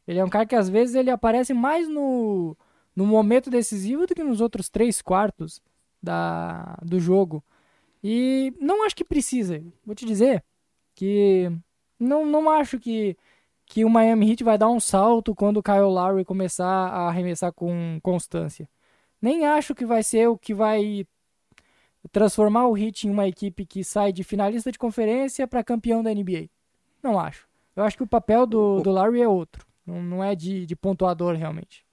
Ele 0.07 0.19
é 0.19 0.26
um 0.26 0.30
cara 0.30 0.45
que 0.45 0.55
às 0.55 0.69
vezes 0.69 0.95
ele 0.95 1.09
aparece 1.09 1.53
mais 1.53 1.88
no, 1.88 2.57
no 2.95 3.05
momento 3.05 3.49
decisivo 3.49 4.05
do 4.05 4.13
que 4.13 4.24
nos 4.24 4.41
outros 4.41 4.69
três 4.69 5.01
quartos 5.01 5.61
da, 6.01 6.78
do 6.84 6.99
jogo. 6.99 7.43
E 8.03 8.53
não 8.59 8.86
acho 8.86 8.95
que 8.95 9.05
precisa. 9.05 9.63
Vou 9.86 9.95
te 9.95 10.05
dizer 10.05 10.43
que 10.93 11.49
não, 11.97 12.26
não 12.26 12.49
acho 12.49 12.80
que, 12.80 13.17
que 13.65 13.86
o 13.86 13.89
Miami 13.89 14.32
Heat 14.32 14.43
vai 14.43 14.57
dar 14.57 14.69
um 14.69 14.80
salto 14.80 15.34
quando 15.34 15.57
o 15.57 15.63
Kyle 15.63 15.82
Lowry 15.82 16.26
começar 16.26 16.67
a 16.67 17.07
arremessar 17.07 17.53
com 17.53 17.99
constância. 18.03 18.69
Nem 19.21 19.45
acho 19.45 19.74
que 19.74 19.86
vai 19.86 20.03
ser 20.03 20.28
o 20.28 20.38
que 20.38 20.53
vai 20.53 21.07
transformar 22.11 22.67
o 22.67 22.77
Heat 22.77 23.07
em 23.07 23.11
uma 23.11 23.27
equipe 23.27 23.65
que 23.65 23.83
sai 23.83 24.11
de 24.11 24.23
finalista 24.23 24.71
de 24.71 24.77
conferência 24.77 25.47
para 25.47 25.63
campeão 25.63 26.03
da 26.03 26.13
NBA. 26.13 26.49
Não 27.01 27.19
acho. 27.19 27.47
Eu 27.75 27.83
acho 27.83 27.97
que 27.97 28.03
o 28.03 28.07
papel 28.07 28.45
do, 28.45 28.81
do 28.81 28.91
Larry 28.91 29.21
é 29.21 29.27
outro. 29.27 29.65
Não, 29.85 30.01
não 30.01 30.23
é 30.23 30.35
de, 30.35 30.65
de 30.65 30.75
pontuador, 30.75 31.35
realmente. 31.35 31.85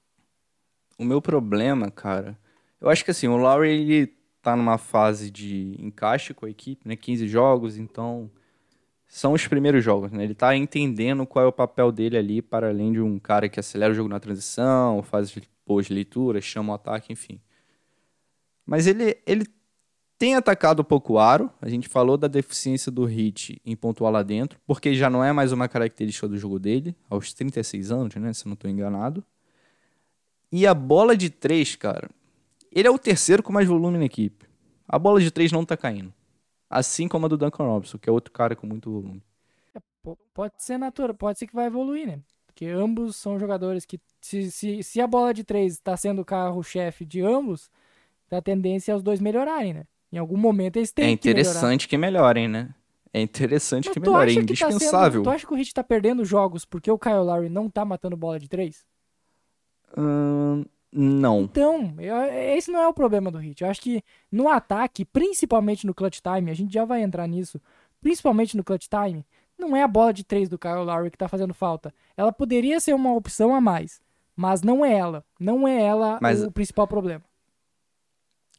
O 0.99 1.05
meu 1.05 1.21
problema, 1.23 1.91
cara, 1.91 2.39
eu 2.81 2.89
acho 2.89 3.05
que 3.05 3.11
assim, 3.11 3.27
o 3.27 3.37
Lowry 3.37 3.71
ele 3.71 4.07
tá 4.43 4.57
numa 4.57 4.79
fase 4.79 5.31
de 5.31 5.77
encaixe 5.79 6.33
com 6.33 6.47
a 6.47 6.51
equipe, 6.51 6.87
né? 6.87 6.97
15 6.97 7.27
jogos, 7.27 7.77
então 7.77 8.31
são 9.07 9.33
os 9.33 9.47
primeiros 9.47 9.83
jogos, 9.83 10.13
né? 10.13 10.25
Ele 10.25 10.35
tá 10.35 10.55
entendendo 10.57 11.27
qual 11.27 11.45
é 11.45 11.49
o 11.49 11.53
papel 11.53 11.91
dele 11.91 12.17
ali, 12.17 12.41
para 12.41 12.69
além 12.69 12.93
de 12.93 13.01
um 13.01 13.19
cara 13.19 13.49
que 13.49 13.59
acelera 13.59 13.93
o 13.93 13.95
jogo 13.95 14.09
na 14.09 14.21
transição, 14.21 15.03
faz 15.03 15.35
boas 15.67 15.89
leituras, 15.89 16.45
chama 16.45 16.73
o 16.73 16.77
ataque, 16.77 17.13
enfim. 17.13 17.41
Mas 18.65 18.87
ele, 18.87 19.19
ele 19.27 19.47
tem 20.21 20.37
atacado 20.37 20.83
um 20.83 20.85
pouco 20.85 21.15
o 21.15 21.19
aro. 21.19 21.51
A 21.63 21.69
gente 21.71 21.89
falou 21.89 22.19
da 22.19 22.29
deficiência 22.29 22.93
do 22.93 23.07
Hit 23.07 23.59
em 23.65 23.75
pontuar 23.75 24.13
lá 24.13 24.23
dentro, 24.23 24.61
porque 24.67 24.95
já 24.95 25.09
não 25.11 25.25
é 25.25 25.33
mais 25.33 25.51
uma 25.51 25.67
característica 25.67 26.29
do 26.29 26.37
jogo 26.37 26.59
dele, 26.61 26.95
aos 27.09 27.33
36 27.33 27.91
anos, 27.91 28.15
né? 28.17 28.33
Se 28.35 28.47
eu 28.47 28.51
não 28.51 28.55
estou 28.55 28.71
enganado. 28.71 29.25
E 30.53 30.67
a 30.67 30.75
bola 30.75 31.17
de 31.17 31.31
três, 31.31 31.77
cara, 31.77 32.11
ele 32.73 32.89
é 32.89 32.91
o 32.91 32.99
terceiro 32.99 33.43
com 33.43 33.53
mais 33.53 33.69
volume 33.69 33.99
na 33.99 34.05
equipe. 34.05 34.47
A 34.89 34.99
bola 34.99 35.21
de 35.21 35.31
três 35.31 35.53
não 35.53 35.65
tá 35.65 35.77
caindo. 35.77 36.13
Assim 36.71 37.09
como 37.09 37.27
a 37.27 37.29
do 37.29 37.39
Duncan 37.39 37.65
Robinson, 37.65 37.99
que 37.99 38.09
é 38.09 38.13
outro 38.13 38.33
cara 38.33 38.57
com 38.57 38.67
muito 38.67 38.91
volume. 38.91 39.23
P- 40.03 40.17
Pode 40.35 40.63
ser 40.63 40.79
natural, 40.79 41.15
pode 41.15 41.39
ser 41.39 41.47
que 41.47 41.55
vai 41.55 41.67
evoluir, 41.67 42.07
né? 42.07 42.21
Porque 42.47 42.67
ambos 42.67 43.17
são 43.17 43.39
jogadores 43.39 43.85
que, 43.85 44.01
se, 44.21 44.51
se, 44.51 44.83
se 44.83 45.01
a 45.01 45.07
bola 45.07 45.33
de 45.33 45.45
três 45.45 45.75
está 45.75 45.97
sendo 45.97 46.23
o 46.23 46.25
carro-chefe 46.25 47.05
de 47.05 47.21
ambos, 47.23 47.71
a 48.31 48.43
tendência 48.43 48.93
é 48.93 48.97
os 48.97 49.03
dois 49.03 49.21
melhorarem, 49.21 49.75
né? 49.75 49.87
Em 50.13 50.19
algum 50.19 50.37
momento 50.37 50.77
eles 50.77 50.93
têm 50.93 51.13
É 51.13 51.17
que 51.17 51.29
melhorar. 51.29 51.41
interessante 51.43 51.89
que 51.89 51.97
melhorem, 51.97 52.49
né? 52.49 52.75
É 53.13 53.21
interessante 53.21 53.87
Mas 53.89 53.95
que 53.95 54.01
melhorem. 54.01 54.39
É 54.39 54.45
que 54.45 54.47
tá 54.55 54.55
sendo- 54.57 54.71
indispensável. 54.75 55.23
tu 55.23 55.31
acha 55.31 55.47
que 55.47 55.53
o 55.53 55.57
Hit 55.57 55.75
tá 55.75 55.83
perdendo 55.85 56.25
jogos 56.25 56.65
porque 56.65 56.91
o 56.91 56.99
Kyle 56.99 57.15
Lowry 57.25 57.49
não 57.49 57.69
tá 57.69 57.85
matando 57.85 58.17
bola 58.17 58.39
de 58.39 58.49
três? 58.49 58.85
Ahn, 59.97 60.65
não. 60.93 61.43
Então, 61.43 61.95
eu- 61.99 62.23
esse 62.57 62.71
não 62.71 62.81
é 62.81 62.89
o 62.89 62.93
problema 62.95 63.31
do 63.31 63.39
Hit. 63.39 63.63
Eu 63.63 63.71
acho 63.71 63.81
que 63.81 64.03
no 64.31 64.49
ataque, 64.49 65.05
principalmente 65.05 65.87
no 65.87 65.95
clutch 65.95 66.21
time, 66.21 66.51
a 66.51 66.55
gente 66.55 66.73
já 66.73 66.85
vai 66.85 67.03
entrar 67.03 67.27
nisso, 67.27 67.61
principalmente 68.01 68.57
no 68.57 68.65
clutch 68.65 68.87
time, 68.89 69.25
não 69.59 69.77
é 69.77 69.83
a 69.83 69.89
bola 69.89 70.13
de 70.13 70.25
três 70.25 70.49
do 70.49 70.59
Kyle 70.59 70.85
Lowry 70.85 71.11
que 71.11 71.19
tá 71.19 71.29
fazendo 71.29 71.53
falta. 71.55 71.93
Ela 72.17 72.33
poderia 72.33 72.81
ser 72.81 72.95
uma 72.95 73.15
opção 73.15 73.55
a 73.55 73.61
mais, 73.61 74.01
mas 74.37 74.63
não 74.63 74.85
é 74.85 74.93
ela. 74.97 75.25
Não 75.39 75.67
é 75.67 75.83
ela 75.83 76.19
Mas- 76.23 76.43
o 76.43 76.51
principal 76.51 76.87
problema. 76.87 77.23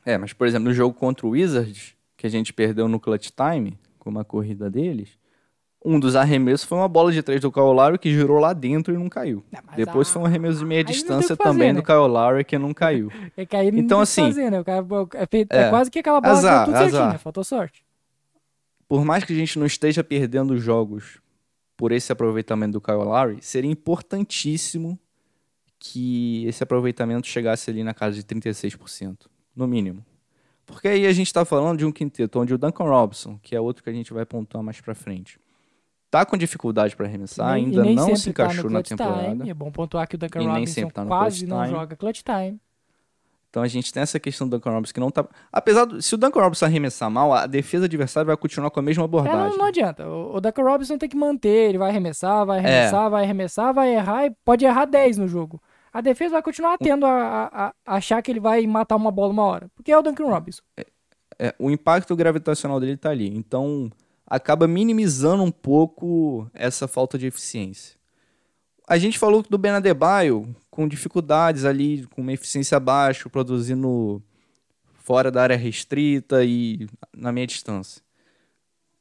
É, 0.05 0.17
mas 0.17 0.33
por 0.33 0.47
exemplo, 0.47 0.65
no 0.69 0.73
jogo 0.73 0.93
contra 0.93 1.25
o 1.25 1.31
Wizards, 1.31 1.95
que 2.17 2.25
a 2.25 2.29
gente 2.29 2.53
perdeu 2.53 2.87
no 2.87 2.99
clutch 2.99 3.29
time, 3.29 3.77
com 3.99 4.09
uma 4.09 4.23
corrida 4.25 4.69
deles, 4.69 5.09
um 5.83 5.99
dos 5.99 6.15
arremessos 6.15 6.63
foi 6.65 6.77
uma 6.77 6.87
bola 6.87 7.11
de 7.11 7.23
três 7.23 7.41
do 7.41 7.51
Kyle 7.51 7.65
Lowry 7.65 7.97
que 7.97 8.11
girou 8.11 8.39
lá 8.39 8.53
dentro 8.53 8.93
e 8.93 8.97
não 8.97 9.09
caiu. 9.09 9.43
mas 9.51 9.75
Depois 9.75 10.07
a- 10.09 10.11
foi 10.13 10.21
um 10.21 10.25
arremesso 10.25 10.59
de 10.59 10.65
meia 10.65 10.79
aí 10.81 10.83
não 10.85 10.91
distância 10.91 11.35
fazer, 11.35 11.49
também 11.49 11.73
né? 11.73 11.79
do 11.79 11.83
Kyle 11.83 11.97
Lowry 12.07 12.43
que 12.43 12.57
não 12.57 12.73
caiu. 12.73 13.11
É 13.35 13.45
que 13.45 13.55
aí 13.55 13.71
não 13.71 13.79
Então, 13.79 13.99
assim, 13.99 14.21
fazer, 14.25 14.51
né? 14.51 14.59
O 14.59 14.63
cara, 14.65 14.85
é, 15.15 15.37
é 15.39 15.57
é. 15.63 15.69
quase 15.69 15.89
que 15.89 15.97
aquela 15.99 16.21
bola 16.21 16.33
Azar, 16.35 16.65
tudo 16.65 16.77
certinho, 16.77 17.07
né? 17.09 17.17
Faltou 17.17 17.43
sorte. 17.43 17.83
Por 18.87 19.03
mais 19.05 19.23
que 19.23 19.33
a 19.33 19.35
gente 19.35 19.57
não 19.57 19.65
esteja 19.65 20.03
perdendo 20.03 20.57
jogos 20.57 21.19
por 21.77 21.91
esse 21.91 22.11
aproveitamento 22.11 22.73
do 22.73 22.81
Kyle 22.81 22.97
Lowry, 22.97 23.37
seria 23.41 23.71
importantíssimo 23.71 24.99
que 25.79 26.45
esse 26.45 26.61
aproveitamento 26.61 27.25
chegasse 27.25 27.71
ali 27.71 27.83
na 27.83 27.93
casa 27.93 28.15
de 28.15 28.23
36%, 28.23 29.27
no 29.55 29.67
mínimo. 29.67 30.03
Porque 30.65 30.87
aí 30.87 31.05
a 31.05 31.11
gente 31.11 31.27
está 31.27 31.43
falando 31.43 31.79
de 31.79 31.85
um 31.85 31.91
quinteto 31.91 32.39
onde 32.39 32.53
o 32.53 32.57
Duncan 32.57 32.85
Robinson, 32.85 33.37
que 33.41 33.55
é 33.55 33.59
outro 33.59 33.83
que 33.83 33.89
a 33.89 33.93
gente 33.93 34.13
vai 34.13 34.25
pontuar 34.25 34.63
mais 34.63 34.79
pra 34.79 34.95
frente, 34.95 35.37
tá 36.09 36.25
com 36.25 36.37
dificuldade 36.37 36.95
para 36.95 37.05
arremessar, 37.07 37.53
nem- 37.55 37.65
ainda 37.65 37.81
nem 37.83 37.95
não 37.95 38.15
se 38.15 38.25
tá 38.25 38.43
encaixou 38.45 38.69
na 38.69 38.81
clutch 38.81 38.89
temporada. 38.89 39.35
Time. 39.35 39.49
É 39.49 39.53
bom 39.53 39.71
pontuar 39.71 40.07
que 40.07 40.15
o 40.15 40.17
Duncan 40.17 40.41
E 40.41 40.45
Robinson 40.47 40.89
tá 40.89 41.01
no 41.03 41.07
quase 41.09 41.45
não 41.45 41.57
time. 41.63 41.71
joga 41.71 41.95
clutch 41.95 42.21
time. 42.23 42.59
Então 43.49 43.61
a 43.61 43.67
gente 43.67 43.91
tem 43.91 44.01
essa 44.01 44.17
questão 44.17 44.47
do 44.47 44.55
Duncan 44.57 44.71
Robinson 44.71 44.93
que 44.93 44.99
não 45.01 45.11
tá. 45.11 45.25
Apesar 45.51 45.83
do. 45.83 46.01
Se 46.01 46.15
o 46.15 46.17
Duncan 46.17 46.39
Robinson 46.41 46.65
arremessar 46.65 47.11
mal, 47.11 47.33
a 47.33 47.45
defesa 47.45 47.83
adversária 47.83 48.25
vai 48.25 48.37
continuar 48.37 48.71
com 48.71 48.79
a 48.79 48.83
mesma 48.83 49.03
É, 49.03 49.05
abordagem. 49.05 49.49
não, 49.49 49.57
não 49.57 49.65
adianta. 49.65 50.07
O, 50.07 50.35
o 50.37 50.39
Duncan 50.39 50.63
Robinson 50.63 50.97
tem 50.97 51.09
que 51.09 51.17
manter, 51.17 51.67
ele 51.69 51.77
vai 51.77 51.89
arremessar, 51.89 52.45
vai 52.45 52.59
arremessar, 52.59 53.09
vai 53.09 53.23
arremessar, 53.25 53.73
vai 53.73 53.93
errar 53.93 54.25
e 54.25 54.31
pode 54.45 54.63
errar 54.63 54.85
10 54.85 55.17
no 55.17 55.27
jogo. 55.27 55.61
A 55.93 56.01
defesa 56.01 56.31
vai 56.33 56.41
continuar 56.41 56.77
tendo 56.77 57.05
a, 57.05 57.11
a- 57.11 57.67
a- 57.67 57.73
achar 57.85 58.21
que 58.21 58.31
ele 58.31 58.39
vai 58.39 58.65
matar 58.65 58.95
uma 58.95 59.11
bola 59.11 59.33
uma 59.33 59.43
hora. 59.43 59.69
Porque 59.75 59.91
é 59.91 59.97
o 59.97 60.01
Duncan 60.01 60.25
Robinson. 60.25 60.61
É, 61.37 61.53
o 61.59 61.69
impacto 61.69 62.15
gravitacional 62.15 62.79
dele 62.79 62.95
tá 62.97 63.09
ali. 63.09 63.27
Então, 63.35 63.91
acaba 64.25 64.67
minimizando 64.67 65.43
um 65.43 65.51
pouco 65.51 66.49
essa 66.53 66.87
falta 66.87 67.17
de 67.17 67.27
eficiência. 67.27 67.97
A 68.87 68.97
gente 68.97 69.17
falou 69.19 69.41
do 69.41 69.57
Ben 69.57 69.71
Adebayo 69.71 70.55
com 70.69 70.87
dificuldades 70.87 71.65
ali, 71.65 72.05
com 72.07 72.21
uma 72.21 72.33
eficiência 72.33 72.79
baixa, 72.79 73.29
produzindo 73.29 74.21
fora 74.93 75.31
da 75.31 75.41
área 75.43 75.57
restrita 75.57 76.43
e 76.43 76.87
na 77.15 77.31
meia 77.31 77.47
distância. 77.47 78.01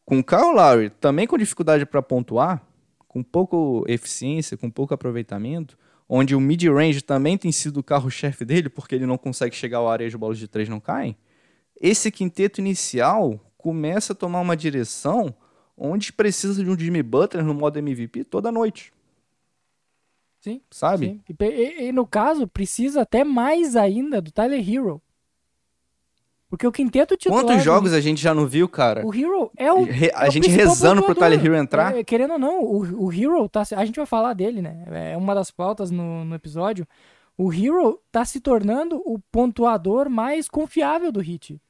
Com 0.04 0.18
o 0.20 0.24
Kyle 0.24 0.54
Lowry, 0.54 0.90
também 0.90 1.26
com 1.26 1.38
dificuldade 1.38 1.86
para 1.86 2.02
pontuar, 2.02 2.62
com 3.06 3.22
pouco 3.22 3.84
eficiência, 3.86 4.56
com 4.56 4.70
pouco 4.70 4.94
aproveitamento, 4.94 5.76
onde 6.12 6.34
o 6.34 6.40
mid-range 6.40 7.00
também 7.02 7.38
tem 7.38 7.52
sido 7.52 7.76
o 7.78 7.84
carro-chefe 7.84 8.44
dele, 8.44 8.68
porque 8.68 8.96
ele 8.96 9.06
não 9.06 9.16
consegue 9.16 9.54
chegar 9.54 9.78
ao 9.78 9.88
área 9.88 10.02
e 10.02 10.08
as 10.08 10.14
bolas 10.16 10.38
de 10.38 10.48
três 10.48 10.68
não 10.68 10.80
caem, 10.80 11.16
esse 11.80 12.10
quinteto 12.10 12.60
inicial 12.60 13.38
começa 13.56 14.12
a 14.12 14.16
tomar 14.16 14.40
uma 14.40 14.56
direção 14.56 15.32
onde 15.76 16.12
precisa 16.12 16.64
de 16.64 16.68
um 16.68 16.76
Jimmy 16.76 17.00
Butler 17.02 17.44
no 17.44 17.54
modo 17.54 17.78
MVP 17.78 18.24
toda 18.24 18.50
noite, 18.50 18.92
Sim. 20.40 20.60
sabe? 20.68 21.06
sim. 21.06 21.20
E, 21.28 21.44
e- 21.44 21.82
e 21.88 21.92
no 21.92 22.04
caso, 22.04 22.48
precisa 22.48 23.02
até 23.02 23.22
mais 23.22 23.76
ainda 23.76 24.20
do 24.20 24.32
Tyler 24.32 24.68
Hero. 24.68 25.00
Porque 26.50 26.66
o 26.66 26.72
quinteto 26.72 27.16
titular... 27.16 27.44
Quantos 27.44 27.62
jogos 27.62 27.92
a 27.92 28.00
gente 28.00 28.20
já 28.20 28.34
não 28.34 28.44
viu, 28.44 28.68
cara? 28.68 29.06
O 29.06 29.14
Hero 29.14 29.52
é 29.56 29.72
o. 29.72 29.84
Re- 29.84 30.10
a 30.12 30.26
é 30.26 30.28
o 30.28 30.32
gente 30.32 30.48
rezando 30.48 31.00
pro. 31.04 31.14
Tyler 31.14 31.38
Hero 31.42 31.54
entrar? 31.54 31.96
É, 31.96 32.02
querendo 32.02 32.32
ou 32.32 32.38
não, 32.40 32.64
o, 32.64 33.04
o 33.04 33.12
Hero 33.12 33.48
tá. 33.48 33.62
A 33.76 33.84
gente 33.84 33.94
vai 33.94 34.04
falar 34.04 34.34
dele, 34.34 34.60
né? 34.60 35.12
É 35.12 35.16
uma 35.16 35.32
das 35.32 35.52
pautas 35.52 35.92
no, 35.92 36.24
no 36.24 36.34
episódio. 36.34 36.86
O 37.38 37.52
Hero 37.52 38.02
tá 38.10 38.24
se 38.24 38.40
tornando 38.40 39.00
o 39.06 39.20
pontuador 39.30 40.10
mais 40.10 40.48
confiável 40.48 41.12
do 41.12 41.20
Hit. 41.20 41.60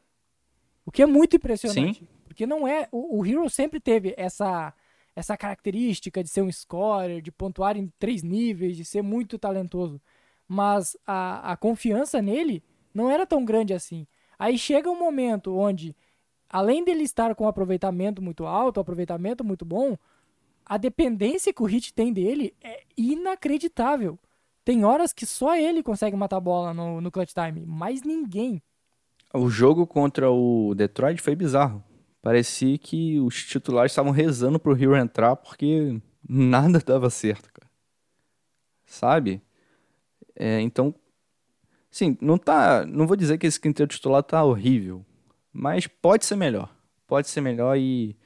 O 0.86 0.90
que 0.90 1.02
é 1.02 1.06
muito 1.06 1.36
impressionante. 1.36 2.08
Porque 2.24 2.46
não 2.46 2.66
é. 2.66 2.88
O, 2.90 3.18
o 3.18 3.26
Hero 3.26 3.50
sempre 3.50 3.78
teve 3.80 4.14
essa, 4.16 4.72
essa 5.14 5.36
característica 5.36 6.24
de 6.24 6.30
ser 6.30 6.40
um 6.40 6.50
scorer, 6.50 7.20
de 7.20 7.30
pontuar 7.30 7.76
em 7.76 7.92
três 7.98 8.22
níveis, 8.22 8.78
de 8.78 8.84
ser 8.86 9.02
muito 9.02 9.38
talentoso. 9.38 10.00
Mas 10.48 10.96
a, 11.06 11.52
a 11.52 11.56
confiança 11.56 12.22
nele 12.22 12.62
não 12.94 13.10
era 13.10 13.26
tão 13.26 13.44
grande 13.44 13.74
assim. 13.74 14.06
Aí 14.40 14.56
chega 14.56 14.90
um 14.90 14.98
momento 14.98 15.54
onde, 15.54 15.94
além 16.48 16.82
dele 16.82 17.02
estar 17.02 17.34
com 17.34 17.44
um 17.44 17.48
aproveitamento 17.48 18.22
muito 18.22 18.46
alto, 18.46 18.78
um 18.78 18.80
aproveitamento 18.80 19.44
muito 19.44 19.66
bom, 19.66 19.98
a 20.64 20.78
dependência 20.78 21.52
que 21.52 21.62
o 21.62 21.66
Hit 21.66 21.92
tem 21.92 22.10
dele 22.10 22.54
é 22.62 22.82
inacreditável. 22.96 24.18
Tem 24.64 24.82
horas 24.82 25.12
que 25.12 25.26
só 25.26 25.54
ele 25.54 25.82
consegue 25.82 26.16
matar 26.16 26.38
a 26.38 26.40
bola 26.40 26.72
no, 26.72 27.02
no 27.02 27.10
clutch 27.10 27.34
time, 27.34 27.66
mais 27.66 28.02
ninguém. 28.02 28.62
O 29.34 29.50
jogo 29.50 29.86
contra 29.86 30.30
o 30.30 30.74
Detroit 30.74 31.20
foi 31.20 31.36
bizarro. 31.36 31.84
Parecia 32.22 32.78
que 32.78 33.20
os 33.20 33.44
titulares 33.44 33.92
estavam 33.92 34.10
rezando 34.10 34.58
pro 34.58 34.72
Hero 34.74 34.96
entrar 34.96 35.36
porque 35.36 36.00
nada 36.26 36.78
dava 36.78 37.10
certo, 37.10 37.52
cara. 37.52 37.70
Sabe? 38.86 39.42
É, 40.34 40.62
então, 40.62 40.94
sim, 41.90 42.16
não 42.20 42.38
tá, 42.38 42.84
não 42.86 43.06
vou 43.06 43.16
dizer 43.16 43.38
que 43.38 43.46
esse 43.46 43.60
quinteto 43.60 43.94
titular 43.96 44.22
tá 44.22 44.42
horrível, 44.44 45.04
mas 45.52 45.86
pode 45.86 46.24
ser 46.24 46.36
melhor. 46.36 46.74
Pode 47.06 47.28
ser 47.28 47.40
melhor 47.40 47.76
e 47.76 48.16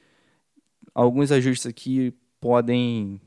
alguns 0.94 1.32
ajustes 1.32 1.66
aqui 1.66 2.12
podem 2.40 3.20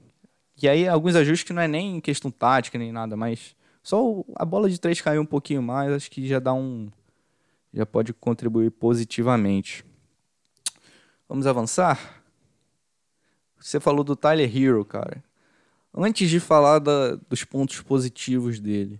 e 0.62 0.68
aí 0.68 0.88
alguns 0.88 1.16
ajustes 1.16 1.46
que 1.46 1.54
não 1.54 1.62
é 1.62 1.68
nem 1.68 2.00
questão 2.00 2.30
tática 2.32 2.78
nem 2.78 2.92
nada, 2.92 3.16
mas 3.16 3.56
só 3.82 4.24
a 4.36 4.46
bola 4.46 4.70
de 4.70 4.80
três 4.80 5.02
caiu 5.02 5.22
um 5.22 5.26
pouquinho 5.26 5.62
mais, 5.62 5.92
acho 5.92 6.12
que 6.12 6.28
já 6.28 6.40
dá 6.40 6.54
um 6.54 6.92
já 7.74 7.86
pode 7.86 8.14
contribuir 8.14 8.72
positivamente. 8.72 9.84
Vamos 11.28 11.46
avançar? 11.46 12.24
Você 13.60 13.80
falou 13.80 14.04
do 14.04 14.16
Tyler 14.16 14.56
Hero, 14.56 14.86
cara. 14.86 15.24
Antes 15.94 16.30
de 16.30 16.40
falar 16.40 16.80
da- 16.80 17.16
dos 17.30 17.44
pontos 17.44 17.82
positivos 17.82 18.60
dele, 18.60 19.00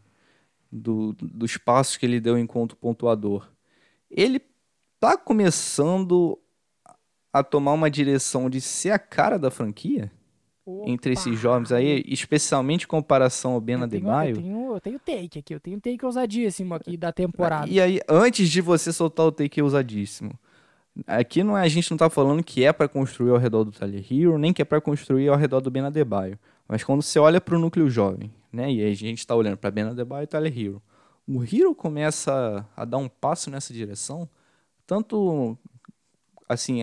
do- 0.78 1.14
dos 1.22 1.58
passos 1.58 1.98
que 1.98 2.06
ele 2.06 2.20
deu 2.20 2.38
enquanto 2.38 2.76
pontuador, 2.76 3.50
ele 4.10 4.42
tá 5.00 5.18
começando 5.18 6.38
a 7.34 7.44
tomar 7.44 7.74
uma 7.74 7.90
direção 7.90 8.50
de 8.50 8.62
ser 8.62 8.92
a 8.92 9.00
cara 9.00 9.38
da 9.38 9.52
franquia 9.52 10.12
entre 10.86 11.14
esses 11.14 11.40
jovens 11.40 11.72
aí, 11.72 12.04
especialmente 12.08 12.84
em 12.84 12.88
comparação 12.88 13.54
ao 13.54 13.62
Ben 13.62 13.76
Eu 13.76 13.88
tenho, 13.88 14.04
eu, 14.30 14.36
tenho, 14.42 14.74
eu 14.74 14.80
tenho 14.82 15.00
take 15.00 15.40
aqui, 15.40 15.54
eu 15.54 15.60
tenho 15.60 15.80
take 15.80 16.04
ousadíssimo 16.06 16.74
aqui 16.76 16.98
da 16.98 17.12
temporada. 17.14 17.68
E 17.70 17.80
aí, 17.80 18.02
antes 18.10 18.50
de 18.50 18.60
você 18.60 18.92
soltar 18.92 19.26
o 19.28 19.32
take 19.32 19.62
ousadíssimo, 19.62 20.32
aqui 21.06 21.42
não 21.44 21.58
é, 21.58 21.62
a 21.62 21.68
gente 21.70 21.90
não 21.92 21.98
tá 21.98 22.10
falando 22.10 22.44
que 22.44 22.66
é 22.66 22.74
para 22.74 22.88
construir 22.90 23.30
ao 23.32 23.38
redor 23.38 23.64
do 23.64 23.72
Tyler 23.72 24.04
Hero, 24.12 24.38
nem 24.38 24.52
que 24.52 24.62
é 24.62 24.66
para 24.66 24.82
construir 24.82 25.30
ao 25.30 25.38
redor 25.38 25.62
do 25.62 25.72
Ben 25.72 25.84
Adebayo. 25.84 26.38
Mas 26.68 26.84
quando 26.84 27.02
você 27.02 27.18
olha 27.18 27.40
para 27.40 27.56
o 27.56 27.60
núcleo 27.60 27.90
jovem, 27.90 28.30
né, 28.58 28.72
e 28.72 28.82
aí 28.84 28.92
a 28.92 28.96
gente 28.96 29.26
tá 29.26 29.36
olhando 29.36 29.58
para 29.58 29.72
Ben 29.72 29.86
Adebayo 29.86 30.24
e 30.24 30.28
Tyler 30.28 30.58
Hero, 30.60 30.82
o 31.28 31.44
Hero 31.44 31.76
começa 31.76 32.66
a, 32.76 32.84
dar 32.86 32.98
um 32.98 33.08
passo 33.08 33.50
nessa 33.50 33.74
direção 33.74 34.30
tanto 34.86 35.58
assim, 36.48 36.80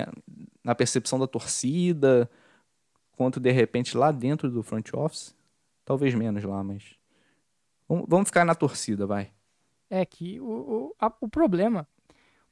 na 0.63 0.75
percepção 0.75 1.19
da 1.19 1.27
torcida, 1.27 2.31
quanto 3.13 3.41
de 3.41 3.51
repente 3.51 3.97
lá 3.97 4.13
dentro 4.13 4.51
do 4.51 4.63
front 4.63 4.93
office. 4.93 5.35
Talvez 5.85 6.15
menos 6.15 6.45
lá, 6.45 6.63
mas. 6.63 6.97
Vamos 7.89 8.29
ficar 8.29 8.45
na 8.45 8.55
torcida, 8.55 9.07
vai. 9.07 9.31
É 9.89 10.05
que 10.05 10.41
o, 10.41 10.45
o, 10.45 10.95
a- 10.99 11.13
o 11.21 11.29
problema, 11.29 11.87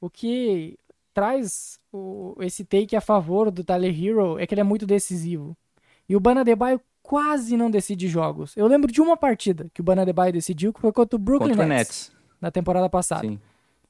o 0.00 0.08
que 0.08 0.78
traz 1.12 1.78
o- 1.92 2.34
esse 2.40 2.64
take 2.64 2.94
a 2.96 3.00
favor 3.00 3.50
do 3.50 3.62
Tyler 3.64 3.92
Hero 3.94 4.38
é 4.38 4.46
que 4.46 4.54
ele 4.54 4.60
é 4.60 4.64
muito 4.64 4.86
decisivo. 4.86 5.56
E 6.08 6.16
o 6.16 6.20
Bana 6.20 6.44
quase 7.12 7.58
não 7.58 7.70
decide 7.70 8.08
jogos. 8.08 8.56
Eu 8.56 8.66
lembro 8.66 8.90
de 8.90 8.98
uma 8.98 9.18
partida 9.18 9.70
que 9.74 9.82
o 9.82 9.84
Bana 9.84 10.02
Debaio 10.06 10.32
decidiu, 10.32 10.72
que 10.72 10.80
foi 10.80 10.90
contra 10.90 11.14
o 11.14 11.18
Brooklyn 11.18 11.50
Contra 11.50 11.66
Nets, 11.66 12.08
Nets. 12.08 12.12
na 12.40 12.50
temporada 12.50 12.88
passada. 12.88 13.20
Sim. 13.20 13.38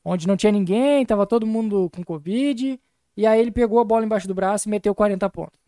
Onde 0.05 0.27
não 0.27 0.37
tinha 0.37 0.51
ninguém, 0.51 1.07
tava 1.07 1.25
todo 1.25 1.47
mundo 1.47 1.89
com 1.95 2.03
Covid, 2.03 2.81
e 3.16 3.25
aí 3.25 3.41
ele 3.41 3.53
pegou 3.53 3.79
a 3.79 3.85
bola 3.85 4.05
embaixo 4.05 4.27
do 4.27 4.35
braço 4.35 4.68
e 4.68 4.70
meteu 4.73 4.93
40 4.93 5.31
pontos. 5.31 5.61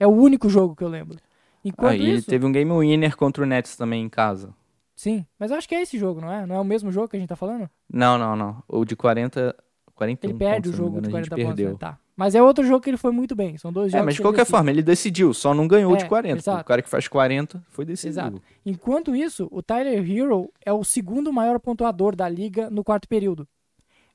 É 0.00 0.06
o 0.06 0.10
único 0.10 0.48
jogo 0.48 0.74
que 0.74 0.82
eu 0.82 0.88
lembro. 0.88 1.18
Enquanto 1.62 1.90
Aí 1.90 2.00
ele 2.00 2.12
isso, 2.12 2.28
teve 2.30 2.46
um 2.46 2.52
game 2.52 2.70
winner 2.72 3.14
contra 3.14 3.42
o 3.44 3.46
Nets 3.46 3.76
também 3.76 4.02
em 4.02 4.08
casa. 4.08 4.54
sim, 4.94 5.26
mas 5.38 5.50
eu 5.50 5.58
acho 5.58 5.68
que 5.68 5.74
é 5.74 5.82
esse 5.82 5.98
jogo, 5.98 6.22
não 6.22 6.32
é? 6.32 6.46
Não 6.46 6.54
é 6.56 6.60
o 6.60 6.64
mesmo 6.64 6.90
jogo 6.90 7.08
que 7.08 7.16
a 7.18 7.20
gente 7.20 7.28
tá 7.28 7.36
falando? 7.36 7.68
Não, 7.92 8.16
não, 8.16 8.34
não. 8.34 8.62
O 8.66 8.86
de 8.86 8.96
40. 8.96 9.54
41 9.94 10.30
Ele 10.30 10.38
perde 10.38 10.68
pontos, 10.70 10.70
o 10.72 10.82
jogo 10.82 10.92
de 11.02 11.08
engano, 11.08 11.08
a 11.08 11.10
40 11.10 11.24
gente 11.36 11.44
pontos, 11.44 11.56
perdeu. 11.56 11.72
né? 11.72 11.76
Tá. 11.78 11.98
Mas 12.16 12.34
é 12.34 12.42
outro 12.42 12.64
jogo 12.64 12.80
que 12.80 12.88
ele 12.88 12.96
foi 12.96 13.12
muito 13.12 13.36
bem. 13.36 13.58
São 13.58 13.70
dois 13.70 13.88
É, 13.88 13.98
jogos 13.98 14.06
mas 14.06 14.14
de 14.14 14.22
qualquer 14.22 14.38
decide. 14.38 14.50
forma, 14.50 14.70
ele 14.70 14.82
decidiu, 14.82 15.34
só 15.34 15.52
não 15.52 15.68
ganhou 15.68 15.94
de 15.96 16.04
É, 16.04 16.08
40. 16.08 16.38
exato. 16.38 16.62
O 16.62 16.64
cara 16.64 16.80
que 16.80 16.88
faz 16.88 17.06
40 17.06 17.62
foi 17.68 17.84
decisivo. 17.84 18.20
Exato. 18.36 18.42
Enquanto 18.64 19.14
isso, 19.14 19.48
o 19.50 19.62
Tyler 19.62 19.98
Hero 20.10 20.50
é 20.64 20.72
o 20.72 20.82
segundo 20.82 21.30
maior 21.32 21.60
pontuador 21.60 22.16
da 22.16 22.26
liga 22.28 22.70
no 22.70 22.82
quarto 22.82 23.06
período. 23.06 23.46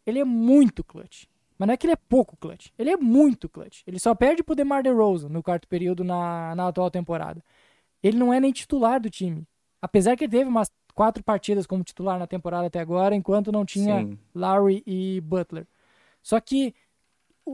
Ele 0.06 0.18
é 0.20 0.24
muito 0.26 0.84
clutch. 0.84 1.26
Mas 1.60 1.68
não 1.68 1.74
é 1.76 1.78
que 1.78 1.86
ele 1.86 1.94
é 1.94 1.98
pouco 2.10 2.36
clutch. 2.38 2.70
Ele 2.80 2.90
é 2.90 2.98
muito 2.98 3.48
clutch. 3.48 3.84
Ele 3.86 4.00
só 4.00 4.16
perde 4.16 4.42
pro 4.44 4.56
DeMar 4.56 4.82
DeRozan 4.82 5.30
no 5.30 5.44
quarto 5.44 5.68
período 5.68 6.04
na, 6.04 6.56
na 6.56 6.68
atual 6.70 6.90
temporada. 6.90 7.44
Ele 8.02 8.18
não 8.18 8.34
é 8.34 8.40
nem 8.40 8.52
titular 8.52 9.00
do 9.00 9.12
time. 9.12 9.46
Apesar 9.80 10.16
que 10.18 10.24
ele 10.24 10.32
teve 10.32 10.50
umas 10.50 10.72
quatro 10.96 11.24
partidas 11.24 11.68
como 11.68 11.84
titular 11.84 12.18
na 12.18 12.26
temporada 12.26 12.66
até 12.66 12.80
agora, 12.80 13.14
enquanto 13.14 13.52
não 13.52 13.64
tinha 13.64 14.00
Sim. 14.00 14.18
Lowry 14.34 14.82
e 14.88 15.22
Butler. 15.22 15.68
Só 16.24 16.40
que 16.40 16.74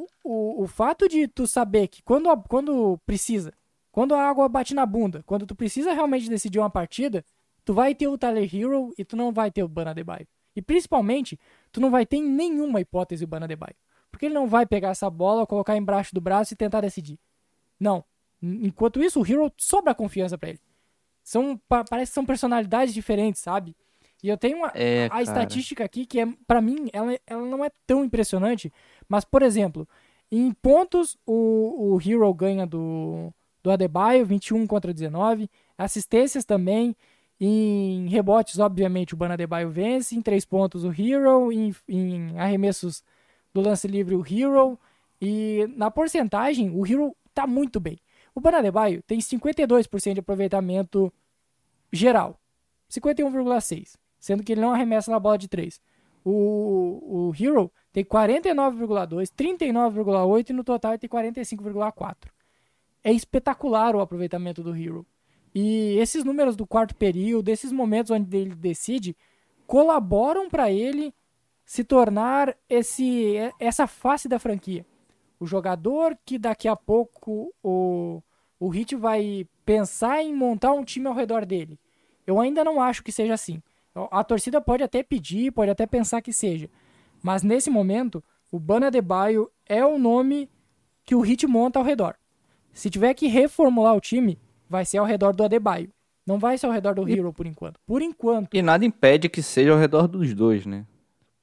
o, 0.03 0.07
o, 0.23 0.63
o 0.63 0.67
fato 0.67 1.07
de 1.07 1.27
tu 1.27 1.47
saber 1.47 1.87
que 1.87 2.01
quando, 2.03 2.29
a- 2.29 2.37
quando 2.37 2.97
precisa, 3.05 3.53
quando 3.91 4.13
a 4.13 4.21
água 4.21 4.47
bate 4.49 4.73
na 4.73 4.85
bunda, 4.85 5.23
quando 5.25 5.45
tu 5.45 5.55
precisa 5.55 5.93
realmente 5.93 6.29
decidir 6.29 6.59
uma 6.59 6.69
partida, 6.69 7.23
tu 7.65 7.73
vai 7.73 7.93
ter 7.95 8.07
o 8.07 8.17
Tyler 8.17 8.49
Hero 8.53 8.93
e 8.97 9.03
tu 9.05 9.15
não 9.15 9.31
vai 9.31 9.49
ter 9.51 9.63
o 9.63 9.67
Bana 9.67 9.93
Debaio. 9.93 10.27
E 10.55 10.61
principalmente, 10.61 11.39
tu 11.71 11.79
não 11.81 11.91
vai 11.91 12.05
ter 12.05 12.17
em 12.17 12.23
nenhuma 12.27 12.79
hipótese 12.81 13.23
o 13.23 13.27
Bana 13.27 13.47
Debaio. 13.47 13.75
Porque 14.11 14.25
ele 14.25 14.33
não 14.35 14.47
vai 14.47 14.65
pegar 14.65 14.89
essa 14.89 15.09
bola, 15.09 15.45
colocar 15.45 15.75
embaixo 15.77 16.13
do 16.15 16.21
braço 16.21 16.53
e 16.53 16.57
tentar 16.57 16.81
decidir. 16.81 17.19
Não. 17.79 18.03
En- 18.41 18.67
Enquanto 18.67 19.03
isso, 19.03 19.21
o 19.21 19.25
Hero 19.25 19.51
sobra 19.57 19.93
confiança 19.93 20.37
pra 20.37 20.49
ele. 20.49 20.59
São, 21.23 21.57
pa- 21.67 21.83
parece 21.83 22.11
que 22.11 22.15
são 22.15 22.25
personalidades 22.25 22.93
diferentes, 22.93 23.41
sabe? 23.41 23.75
E 24.23 24.29
eu 24.29 24.37
tenho 24.37 24.57
uma, 24.57 24.71
É, 24.73 25.05
a 25.05 25.09
cara. 25.09 25.21
estatística 25.21 25.83
aqui 25.83 26.05
que 26.05 26.19
é, 26.21 26.25
para 26.47 26.59
mim, 26.61 26.89
ela, 26.91 27.19
ela 27.27 27.45
não 27.45 27.63
é 27.63 27.69
tão 27.85 28.03
impressionante, 28.03 28.71
mas 29.07 29.23
por 29.25 29.41
exemplo, 29.41 29.87
em 30.31 30.51
pontos 30.51 31.17
o, 31.25 31.93
o 31.93 32.01
Hero 32.01 32.33
ganha 32.33 32.65
do 32.65 33.33
do 33.67 33.71
Adebayo, 33.71 34.25
21 34.25 34.65
contra 34.65 34.93
19, 34.93 35.49
assistências 35.77 36.45
também, 36.45 36.95
em 37.39 38.07
rebotes, 38.07 38.57
obviamente, 38.59 39.13
o 39.13 39.17
Bana 39.17 39.33
Adebayo 39.35 39.69
vence, 39.69 40.15
em 40.15 40.21
três 40.21 40.45
pontos 40.45 40.83
o 40.83 40.91
Hero, 40.91 41.51
em, 41.51 41.75
em 41.87 42.39
arremessos 42.39 43.03
do 43.53 43.61
lance 43.61 43.87
livre 43.87 44.15
o 44.15 44.25
Hero, 44.25 44.79
e 45.21 45.67
na 45.75 45.91
porcentagem 45.91 46.71
o 46.71 46.85
Hero 46.85 47.15
tá 47.33 47.45
muito 47.45 47.79
bem. 47.79 47.99
O 48.33 48.39
Bana 48.39 48.59
Adebayo 48.59 49.03
tem 49.03 49.19
52% 49.19 50.13
de 50.13 50.19
aproveitamento 50.19 51.11
geral, 51.91 52.39
51,6, 52.89 53.97
sendo 54.19 54.43
que 54.43 54.53
ele 54.53 54.61
não 54.61 54.73
arremessa 54.73 55.11
na 55.11 55.19
bola 55.19 55.37
de 55.37 55.47
3. 55.47 55.79
O, 56.23 57.29
o 57.29 57.33
Hero 57.37 57.71
tem 57.97 58.05
49,2, 58.05 59.31
39,8 59.35 60.51
e 60.51 60.53
no 60.53 60.63
total 60.63 60.91
ele 60.91 60.99
tem 60.99 61.09
45,4. 61.09 62.29
É 63.03 63.11
espetacular 63.11 63.95
o 63.95 63.99
aproveitamento 63.99 64.61
do 64.61 64.75
Hero. 64.75 65.03
E 65.55 65.97
esses 65.97 66.23
números 66.23 66.55
do 66.55 66.67
quarto 66.67 66.95
período, 66.95 67.49
esses 67.49 67.71
momentos 67.71 68.11
onde 68.11 68.37
ele 68.37 68.53
decide, 68.53 69.17
colaboram 69.65 70.47
para 70.47 70.71
ele 70.71 71.11
se 71.65 71.83
tornar 71.83 72.55
esse 72.69 73.33
essa 73.59 73.87
face 73.87 74.29
da 74.29 74.37
franquia. 74.37 74.85
O 75.39 75.47
jogador 75.47 76.15
que 76.23 76.37
daqui 76.37 76.67
a 76.67 76.75
pouco 76.75 77.51
o, 77.63 78.21
o 78.59 78.69
Hit 78.69 78.95
vai 78.95 79.47
pensar 79.65 80.21
em 80.21 80.35
montar 80.35 80.71
um 80.71 80.83
time 80.83 81.07
ao 81.07 81.15
redor 81.15 81.47
dele. 81.47 81.79
Eu 82.27 82.39
ainda 82.39 82.63
não 82.63 82.79
acho 82.79 83.03
que 83.03 83.11
seja 83.11 83.33
assim. 83.33 83.59
A 84.11 84.23
torcida 84.23 84.61
pode 84.61 84.83
até 84.83 85.01
pedir, 85.01 85.51
pode 85.51 85.71
até 85.71 85.87
pensar 85.87 86.21
que 86.21 86.31
seja. 86.31 86.69
Mas 87.22 87.43
nesse 87.43 87.70
momento, 87.70 88.24
o 88.51 88.59
Bana 88.59 88.91
Debaio 88.91 89.49
é 89.65 89.86
o 89.86 89.97
nome 89.97 90.49
que 91.03 91.15
o 91.15 91.22
Hit 91.22 91.45
monta 91.47 91.80
ao 91.80 91.86
redor. 91.86 92.15
Se 92.74 92.89
tiver 92.89 93.13
que 93.13 93.28
reformular 93.28 93.95
o 93.95 94.01
time, 94.01 94.39
vai 94.70 94.86
ser 94.86 94.97
ao 94.97 95.05
redor 95.05 95.34
do 95.36 95.43
Adebayo. 95.43 95.91
Não 96.26 96.38
vai 96.38 96.57
ser 96.57 96.65
ao 96.65 96.72
redor 96.72 96.93
do 96.93 97.07
Hero 97.07 97.32
por 97.32 97.47
enquanto. 97.47 97.80
Por 97.86 98.01
enquanto. 98.01 98.53
E 98.53 98.61
nada 98.61 98.86
impede 98.86 99.30
que 99.30 99.41
seja 99.41 99.72
ao 99.72 99.80
redor 99.80 100.07
dos 100.07 100.34
dois, 100.34 100.65
né? 100.65 100.86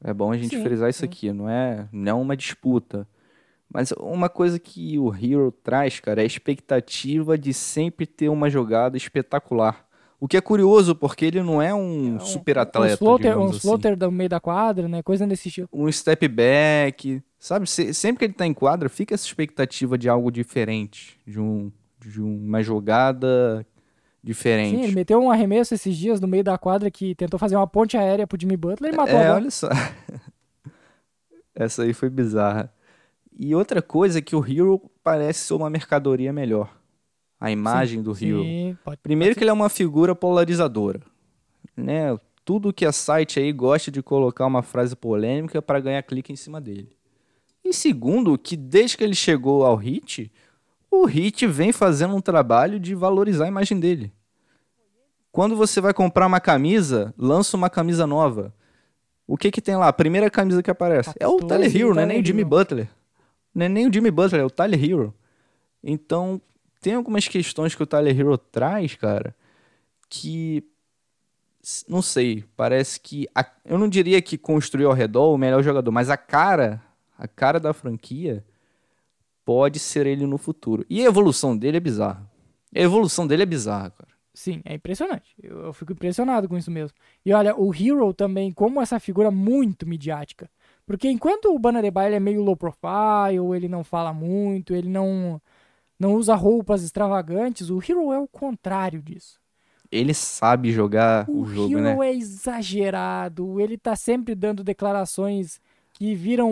É 0.02 0.12
bom 0.12 0.30
a 0.30 0.36
gente 0.36 0.56
Sim, 0.56 0.62
frisar 0.62 0.90
isso 0.90 1.00
sim. 1.00 1.06
aqui, 1.06 1.32
não 1.32 1.48
é, 1.48 1.88
não 1.90 2.10
é 2.10 2.14
uma 2.14 2.36
disputa. 2.36 3.08
Mas 3.72 3.90
uma 3.92 4.28
coisa 4.28 4.58
que 4.58 4.98
o 4.98 5.12
Hero 5.14 5.50
traz, 5.50 5.98
cara, 5.98 6.20
é 6.20 6.24
a 6.24 6.26
expectativa 6.26 7.38
de 7.38 7.54
sempre 7.54 8.06
ter 8.06 8.28
uma 8.28 8.50
jogada 8.50 8.96
espetacular. 8.98 9.83
O 10.24 10.28
que 10.28 10.38
é 10.38 10.40
curioso, 10.40 10.94
porque 10.94 11.26
ele 11.26 11.42
não 11.42 11.60
é 11.60 11.74
um, 11.74 12.18
super 12.18 12.56
atleta, 12.56 12.94
uns 12.94 12.98
floater, 12.98 13.26
digamos 13.32 13.50
uns 13.50 13.56
assim. 13.56 13.68
floater 13.68 13.94
do 13.94 14.10
meio 14.10 14.30
da 14.30 14.40
quadra, 14.40 14.88
né? 14.88 15.02
Coisa 15.02 15.26
desse 15.26 15.48
estilo. 15.48 15.68
Um 15.70 15.92
step 15.92 16.26
back, 16.28 17.22
sabe? 17.38 17.68
Se- 17.68 17.92
sempre 17.92 18.20
que 18.20 18.24
ele 18.24 18.32
tá 18.32 18.46
em 18.46 18.54
quadra, 18.54 18.88
fica 18.88 19.14
essa 19.14 19.26
expectativa 19.26 19.98
de 19.98 20.08
algo 20.08 20.30
diferente, 20.32 21.20
de, 21.26 21.38
um, 21.38 21.70
de 22.00 22.22
uma 22.22 22.62
jogada 22.62 23.66
diferente. 24.22 24.78
Sim, 24.78 24.84
ele 24.84 24.94
meteu 24.94 25.20
um 25.20 25.30
arremesso 25.30 25.74
esses 25.74 25.94
dias 25.94 26.22
no 26.22 26.26
meio 26.26 26.42
da 26.42 26.56
quadra 26.56 26.90
que 26.90 27.14
tentou 27.14 27.38
fazer 27.38 27.56
uma 27.56 27.66
ponte 27.66 27.94
aérea 27.98 28.26
pro 28.26 28.40
Jimmy 28.40 28.56
Butler 28.56 28.94
e 28.94 28.96
matou 28.96 29.18
a 29.18 29.20
É, 29.20 29.24
bola. 29.26 29.36
olha 29.36 29.50
só. 29.50 29.68
Essa 31.54 31.82
aí 31.82 31.92
foi 31.92 32.08
bizarra. 32.08 32.72
E 33.38 33.54
outra 33.54 33.82
coisa 33.82 34.20
é 34.20 34.22
que 34.22 34.34
o 34.34 34.42
Hero 34.42 34.80
parece 35.02 35.40
ser 35.40 35.54
uma 35.54 35.68
mercadoria 35.68 36.32
melhor. 36.32 36.74
A 37.44 37.50
imagem 37.50 38.00
do 38.00 38.12
Hero. 38.12 38.42
Sim, 38.42 38.74
pode. 38.82 38.96
Primeiro 39.02 39.34
que 39.34 39.42
ele 39.42 39.50
é 39.50 39.52
uma 39.52 39.68
figura 39.68 40.14
polarizadora. 40.14 41.02
Né? 41.76 42.18
Tudo 42.42 42.72
que 42.72 42.86
é 42.86 42.92
site 42.92 43.38
aí 43.38 43.52
gosta 43.52 43.90
de 43.90 44.02
colocar 44.02 44.46
uma 44.46 44.62
frase 44.62 44.96
polêmica 44.96 45.60
para 45.60 45.78
ganhar 45.78 46.02
clique 46.04 46.32
em 46.32 46.36
cima 46.36 46.58
dele. 46.58 46.88
E 47.62 47.74
segundo, 47.74 48.38
que 48.38 48.56
desde 48.56 48.96
que 48.96 49.04
ele 49.04 49.14
chegou 49.14 49.66
ao 49.66 49.76
Hit, 49.76 50.32
o 50.90 51.04
Hit 51.04 51.46
vem 51.46 51.70
fazendo 51.70 52.16
um 52.16 52.20
trabalho 52.20 52.80
de 52.80 52.94
valorizar 52.94 53.44
a 53.44 53.48
imagem 53.48 53.78
dele. 53.78 54.10
Quando 55.30 55.54
você 55.54 55.82
vai 55.82 55.92
comprar 55.92 56.26
uma 56.26 56.40
camisa, 56.40 57.12
lança 57.18 57.58
uma 57.58 57.68
camisa 57.68 58.06
nova. 58.06 58.54
O 59.26 59.36
que 59.36 59.50
que 59.50 59.60
tem 59.60 59.76
lá? 59.76 59.88
A 59.88 59.92
primeira 59.92 60.30
camisa 60.30 60.62
que 60.62 60.70
aparece 60.70 61.12
é 61.20 61.28
o 61.28 61.36
14 61.36 61.48
Tyler 61.48 61.76
Hero, 61.76 61.94
não 61.94 62.02
é 62.02 62.06
nem 62.06 62.22
o 62.22 62.24
Jimmy. 62.24 62.42
Butler. 62.42 62.88
Não 63.54 63.66
é 63.66 63.68
nem 63.68 63.86
o 63.86 63.92
Jimmy 63.92 64.10
Butler, 64.10 64.40
é 64.40 64.44
o 64.46 64.50
Tyler 64.50 64.82
Hero. 64.82 65.14
Então, 65.82 66.40
tem 66.84 66.92
algumas 66.92 67.26
questões 67.26 67.74
que 67.74 67.82
o 67.82 67.86
Tyler 67.86 68.14
Hero 68.20 68.36
traz, 68.36 68.94
cara, 68.94 69.34
que 70.06 70.62
não 71.88 72.02
sei, 72.02 72.44
parece 72.54 73.00
que 73.00 73.26
a- 73.34 73.50
eu 73.64 73.78
não 73.78 73.88
diria 73.88 74.20
que 74.20 74.36
construiu 74.36 74.90
ao 74.90 74.94
redor 74.94 75.32
o 75.32 75.38
melhor 75.38 75.62
jogador, 75.62 75.90
mas 75.90 76.10
a 76.10 76.16
cara, 76.18 76.82
a 77.16 77.26
cara 77.26 77.58
da 77.58 77.72
franquia 77.72 78.44
pode 79.46 79.78
ser 79.78 80.06
ele 80.06 80.26
no 80.26 80.36
futuro. 80.36 80.84
E 80.90 81.00
a 81.00 81.06
evolução 81.06 81.56
dele 81.56 81.78
é 81.78 81.80
bizarra. 81.80 82.30
A 82.74 82.78
evolução 82.78 83.26
dele 83.26 83.44
é 83.44 83.46
bizarra, 83.46 83.88
cara. 83.88 84.10
Sim, 84.34 84.60
é 84.62 84.74
impressionante. 84.74 85.34
Eu, 85.42 85.60
eu 85.60 85.72
fico 85.72 85.92
impressionado 85.92 86.46
com 86.46 86.58
isso 86.58 86.70
mesmo. 86.70 86.94
E 87.24 87.32
olha, 87.32 87.58
o 87.58 87.74
Hero 87.74 88.12
também, 88.12 88.52
como 88.52 88.82
essa 88.82 89.00
figura 89.00 89.30
muito 89.30 89.88
midiática. 89.88 90.50
Porque 90.84 91.08
enquanto 91.08 91.46
o 91.46 91.60
ele 91.78 92.16
é 92.16 92.20
meio 92.20 92.42
low 92.42 92.56
profile, 92.56 93.56
ele 93.56 93.68
não 93.68 93.82
fala 93.82 94.12
muito, 94.12 94.74
ele 94.74 94.88
não, 94.88 95.40
não 96.04 96.14
usa 96.14 96.34
roupas 96.34 96.82
extravagantes, 96.82 97.70
o 97.70 97.78
Hero 97.78 98.12
é 98.12 98.18
o 98.18 98.28
contrário 98.28 99.00
disso. 99.00 99.40
Ele 99.90 100.12
sabe 100.12 100.70
jogar 100.70 101.28
o, 101.28 101.40
O 101.40 101.46
jogo, 101.46 101.72
Hero 101.72 101.98
né? 101.98 102.08
é 102.08 102.14
exagerado, 102.14 103.58
ele 103.58 103.78
tá 103.78 103.96
sempre 103.96 104.34
dando 104.34 104.62
declarações 104.62 105.60
que 105.94 106.14
viram 106.14 106.50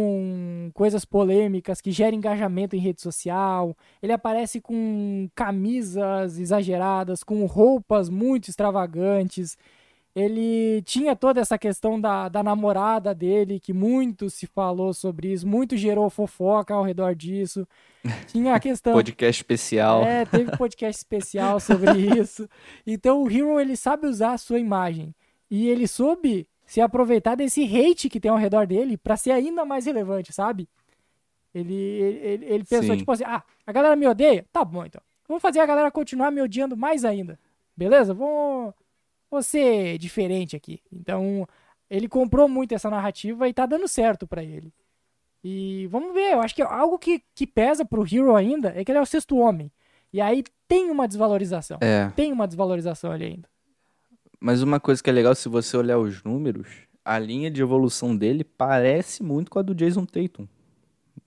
coisas 0.72 1.04
polêmicas, 1.04 1.80
que 1.80 1.90
geram 1.90 2.16
engajamento 2.16 2.76
em 2.76 2.78
rede 2.78 3.02
social. 3.02 3.76
Ele 4.00 4.12
aparece 4.12 4.60
com 4.60 5.28
camisas 5.34 6.38
exageradas, 6.38 7.24
com 7.24 7.44
roupas 7.44 8.08
muito 8.08 8.48
extravagantes. 8.48 9.58
Ele 10.14 10.82
tinha 10.82 11.16
toda 11.16 11.40
essa 11.40 11.56
questão 11.56 11.98
da, 11.98 12.28
da 12.28 12.42
namorada 12.42 13.14
dele, 13.14 13.58
que 13.58 13.72
muito 13.72 14.28
se 14.28 14.46
falou 14.46 14.92
sobre 14.92 15.32
isso, 15.32 15.46
muito 15.46 15.76
gerou 15.76 16.10
fofoca 16.10 16.74
ao 16.74 16.82
redor 16.82 17.14
disso. 17.14 17.66
Tinha 18.26 18.54
a 18.54 18.60
questão. 18.60 18.92
Podcast 18.92 19.40
especial. 19.40 20.02
É, 20.04 20.26
teve 20.26 20.54
podcast 20.56 20.98
especial 20.98 21.58
sobre 21.58 21.92
isso. 22.20 22.48
Então 22.86 23.22
o 23.22 23.30
Hero 23.30 23.58
ele 23.58 23.76
sabe 23.76 24.06
usar 24.06 24.32
a 24.32 24.38
sua 24.38 24.58
imagem. 24.58 25.14
E 25.50 25.68
ele 25.68 25.88
soube 25.88 26.46
se 26.66 26.80
aproveitar 26.80 27.34
desse 27.34 27.62
hate 27.64 28.08
que 28.08 28.20
tem 28.20 28.30
ao 28.30 28.36
redor 28.36 28.66
dele 28.66 28.96
pra 28.96 29.16
ser 29.16 29.30
ainda 29.30 29.64
mais 29.64 29.86
relevante, 29.86 30.32
sabe? 30.32 30.68
Ele, 31.54 31.74
ele, 31.74 32.46
ele 32.46 32.64
pensou, 32.64 32.92
Sim. 32.92 32.98
tipo 32.98 33.12
assim, 33.12 33.24
ah, 33.24 33.42
a 33.66 33.72
galera 33.72 33.94
me 33.96 34.06
odeia? 34.06 34.46
Tá 34.52 34.64
bom, 34.64 34.84
então. 34.84 35.00
Vamos 35.28 35.42
fazer 35.42 35.60
a 35.60 35.66
galera 35.66 35.90
continuar 35.90 36.30
me 36.30 36.40
odiando 36.40 36.76
mais 36.76 37.04
ainda. 37.04 37.38
Beleza? 37.76 38.14
Vou, 38.14 38.74
vou 39.32 39.42
ser 39.42 39.96
diferente 39.96 40.54
aqui. 40.54 40.80
Então, 40.92 41.48
ele 41.88 42.06
comprou 42.06 42.46
muito 42.48 42.74
essa 42.74 42.90
narrativa 42.90 43.48
e 43.48 43.54
tá 43.54 43.64
dando 43.64 43.88
certo 43.88 44.26
pra 44.26 44.44
ele. 44.44 44.72
E 45.42 45.88
vamos 45.90 46.12
ver, 46.12 46.34
eu 46.34 46.40
acho 46.40 46.54
que 46.54 46.62
algo 46.62 46.98
que, 46.98 47.22
que 47.34 47.46
pesa 47.46 47.84
pro 47.84 48.04
Hero 48.04 48.36
ainda 48.36 48.72
é 48.76 48.84
que 48.84 48.92
ele 48.92 48.98
é 48.98 49.02
o 49.02 49.06
sexto 49.06 49.36
homem. 49.36 49.72
E 50.12 50.20
aí 50.20 50.44
tem 50.68 50.90
uma 50.90 51.08
desvalorização. 51.08 51.78
É. 51.80 52.10
Tem 52.14 52.30
uma 52.30 52.46
desvalorização 52.46 53.10
ali 53.10 53.24
ainda. 53.24 53.48
Mas 54.38 54.62
uma 54.62 54.78
coisa 54.78 55.02
que 55.02 55.08
é 55.08 55.12
legal, 55.12 55.34
se 55.34 55.48
você 55.48 55.76
olhar 55.76 55.98
os 55.98 56.22
números, 56.22 56.68
a 57.04 57.18
linha 57.18 57.50
de 57.50 57.62
evolução 57.62 58.14
dele 58.14 58.44
parece 58.44 59.22
muito 59.22 59.50
com 59.50 59.58
a 59.58 59.62
do 59.62 59.74
Jason 59.74 60.04
Tatum. 60.04 60.46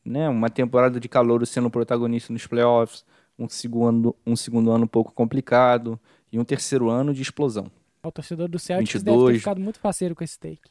Né? 0.03 0.29
Uma 0.29 0.49
temporada 0.49 0.99
de 0.99 1.09
calor 1.09 1.45
sendo 1.47 1.69
protagonista 1.69 2.31
nos 2.31 2.45
playoffs, 2.45 3.03
um 3.37 3.49
segundo, 3.49 4.15
um 4.25 4.35
segundo 4.35 4.69
ano 4.71 4.85
um 4.85 4.87
pouco 4.87 5.11
complicado 5.11 5.99
e 6.31 6.39
um 6.39 6.43
terceiro 6.43 6.89
ano 6.89 7.13
de 7.13 7.21
explosão. 7.21 7.71
O 8.07 8.11
torcedor 8.11 8.47
do 8.47 8.59
Celtics 8.59 9.01
deve 9.01 9.17
ter 9.17 9.23
22. 9.23 9.37
ficado 9.39 9.61
muito 9.61 9.79
faceiro 9.79 10.15
com 10.15 10.23
esse 10.23 10.39
take. 10.39 10.61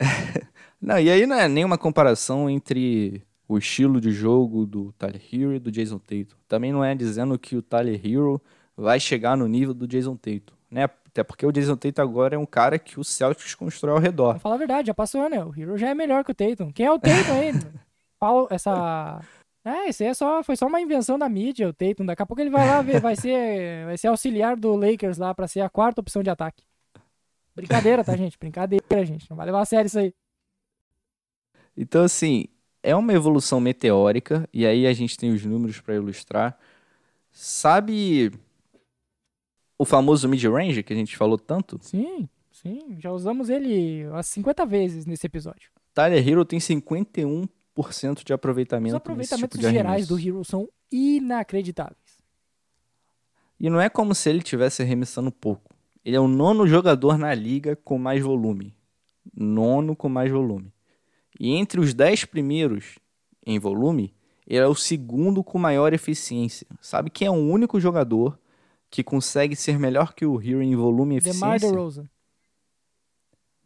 Não, 0.80 0.98
e 0.98 1.10
aí 1.10 1.26
não 1.26 1.36
é 1.36 1.48
nenhuma 1.48 1.78
comparação 1.78 2.50
entre 2.50 3.22
o 3.48 3.56
estilo 3.56 4.00
de 4.00 4.10
jogo 4.10 4.66
do 4.66 4.92
Tyler 4.92 5.22
Hero 5.32 5.54
e 5.54 5.58
do 5.58 5.70
Jason 5.70 5.98
Tatum. 5.98 6.36
Também 6.46 6.72
não 6.72 6.84
é 6.84 6.94
dizendo 6.94 7.38
que 7.38 7.56
o 7.56 7.62
Tyler 7.62 8.00
Hero 8.04 8.40
vai 8.76 9.00
chegar 9.00 9.36
no 9.36 9.46
nível 9.48 9.72
do 9.72 9.86
Jason 9.86 10.16
Tatum, 10.16 10.54
né? 10.70 10.84
Até 10.84 11.24
porque 11.24 11.46
o 11.46 11.52
Jason 11.52 11.76
Tatum 11.76 12.02
agora 12.02 12.34
é 12.34 12.38
um 12.38 12.44
cara 12.44 12.78
que 12.78 13.00
o 13.00 13.04
Celtics 13.04 13.54
constrói 13.54 13.94
ao 13.94 14.00
redor. 14.00 14.38
Falar 14.38 14.56
a 14.56 14.58
verdade, 14.58 14.88
já 14.88 14.94
passou, 14.94 15.30
né? 15.30 15.42
O 15.42 15.54
Hero 15.58 15.78
já 15.78 15.88
é 15.88 15.94
melhor 15.94 16.22
que 16.24 16.32
o 16.32 16.34
Tatum. 16.34 16.70
Quem 16.70 16.84
é 16.84 16.92
o 16.92 16.98
Tatum 16.98 17.32
aí? 17.40 17.52
Pau- 18.20 18.48
essa... 18.50 19.20
É, 19.66 19.88
isso 19.88 20.00
aí 20.04 20.10
é 20.10 20.14
só, 20.14 20.44
foi 20.44 20.54
só 20.54 20.68
uma 20.68 20.80
invenção 20.80 21.18
da 21.18 21.28
mídia, 21.28 21.68
o 21.68 21.72
Tatum. 21.72 22.06
Daqui 22.06 22.22
a 22.22 22.26
pouco 22.26 22.40
ele 22.40 22.50
vai 22.50 22.64
lá 22.68 22.80
ver, 22.82 23.00
vai 23.00 23.16
ser, 23.16 23.84
vai 23.86 23.98
ser 23.98 24.06
auxiliar 24.06 24.56
do 24.56 24.76
Lakers 24.76 25.18
lá 25.18 25.34
pra 25.34 25.48
ser 25.48 25.60
a 25.60 25.68
quarta 25.68 26.00
opção 26.00 26.22
de 26.22 26.30
ataque. 26.30 26.62
Brincadeira, 27.52 28.04
tá, 28.04 28.16
gente? 28.16 28.38
Brincadeira, 28.38 29.04
gente. 29.04 29.28
Não 29.28 29.36
vai 29.36 29.44
levar 29.44 29.62
a 29.62 29.64
sério 29.64 29.88
isso 29.88 29.98
aí. 29.98 30.14
Então, 31.76 32.04
assim, 32.04 32.44
é 32.80 32.94
uma 32.94 33.12
evolução 33.12 33.58
meteórica, 33.58 34.48
e 34.52 34.64
aí 34.64 34.86
a 34.86 34.92
gente 34.92 35.18
tem 35.18 35.32
os 35.32 35.44
números 35.44 35.80
para 35.80 35.96
ilustrar. 35.96 36.56
Sabe 37.32 38.30
o 39.76 39.84
famoso 39.84 40.28
mid-range 40.28 40.84
que 40.84 40.92
a 40.92 40.96
gente 40.96 41.16
falou 41.16 41.36
tanto? 41.36 41.76
Sim, 41.82 42.28
sim. 42.52 42.96
Já 43.00 43.10
usamos 43.10 43.50
ele 43.50 44.06
umas 44.06 44.28
50 44.28 44.64
vezes 44.64 45.06
nesse 45.06 45.26
episódio. 45.26 45.72
Tyler 45.92 46.26
Hero 46.26 46.44
tem 46.44 46.60
51% 46.60 47.48
de 48.24 48.32
aproveitamento 48.32 48.94
Os 48.94 48.96
aproveitamentos 48.96 49.58
tipo 49.58 49.70
gerais 49.70 50.06
do. 50.06 50.18
Hero 50.18 50.44
são 50.44 50.68
inacreditáveis. 50.90 52.16
E 53.58 53.70
não 53.70 53.80
é 53.80 53.88
como 53.88 54.14
se 54.14 54.28
ele 54.28 54.38
estivesse 54.38 54.82
arremessando 54.82 55.30
pouco. 55.30 55.74
Ele 56.04 56.16
é 56.16 56.20
o 56.20 56.28
nono 56.28 56.66
jogador 56.66 57.18
na 57.18 57.34
liga 57.34 57.74
com 57.76 57.98
mais 57.98 58.22
volume. 58.22 58.76
Nono 59.34 59.96
com 59.96 60.08
mais 60.08 60.30
volume. 60.30 60.72
E 61.38 61.54
entre 61.54 61.80
os 61.80 61.92
dez 61.92 62.24
primeiros 62.24 62.98
em 63.44 63.58
volume, 63.58 64.14
ele 64.46 64.60
é 64.60 64.66
o 64.66 64.74
segundo 64.74 65.42
com 65.42 65.58
maior 65.58 65.92
eficiência. 65.92 66.66
Sabe 66.80 67.10
quem 67.10 67.26
é 67.26 67.30
o 67.30 67.34
único 67.34 67.80
jogador 67.80 68.38
que 68.88 69.02
consegue 69.02 69.56
ser 69.56 69.78
melhor 69.78 70.14
que 70.14 70.24
o 70.24 70.40
Hero 70.40 70.62
em 70.62 70.76
volume 70.76 71.16
e 71.16 71.20
DeMar 71.20 71.56
eficiência? 71.56 71.70
DeRozan. 71.70 72.08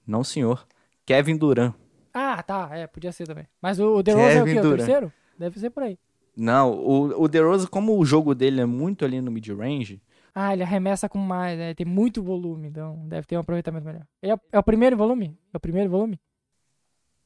Não, 0.06 0.24
senhor. 0.24 0.66
Kevin 1.04 1.36
Durant. 1.36 1.74
Ah, 2.12 2.42
tá. 2.42 2.68
É, 2.76 2.86
podia 2.86 3.12
ser 3.12 3.26
também. 3.26 3.46
Mas 3.60 3.78
o 3.78 3.96
o 3.96 4.02
DeRozan 4.02 4.40
é 4.40 4.42
o 4.42 4.46
Kevin 4.46 4.54
quê? 4.60 4.60
O 4.60 4.66
terceiro? 4.66 5.12
Deve 5.38 5.58
ser 5.58 5.70
por 5.70 5.82
aí. 5.82 5.98
Não, 6.36 6.72
o, 6.72 7.22
o 7.24 7.28
DeRozan, 7.28 7.66
como 7.68 7.98
o 7.98 8.04
jogo 8.04 8.34
dele 8.34 8.60
é 8.60 8.66
muito 8.66 9.04
ali 9.04 9.20
no 9.20 9.30
mid-range, 9.30 10.00
Ah, 10.34 10.52
ele 10.52 10.62
arremessa 10.62 11.08
com 11.08 11.18
mais, 11.18 11.58
né? 11.58 11.74
Tem 11.74 11.86
muito 11.86 12.22
volume, 12.22 12.68
então 12.68 12.96
deve 13.08 13.26
ter 13.26 13.36
um 13.36 13.40
aproveitamento 13.40 13.84
melhor. 13.86 14.06
Ele 14.22 14.32
é, 14.32 14.36
é 14.52 14.58
o 14.58 14.62
primeiro 14.62 14.96
volume? 14.96 15.36
É 15.52 15.56
o 15.56 15.60
primeiro 15.60 15.90
volume? 15.90 16.20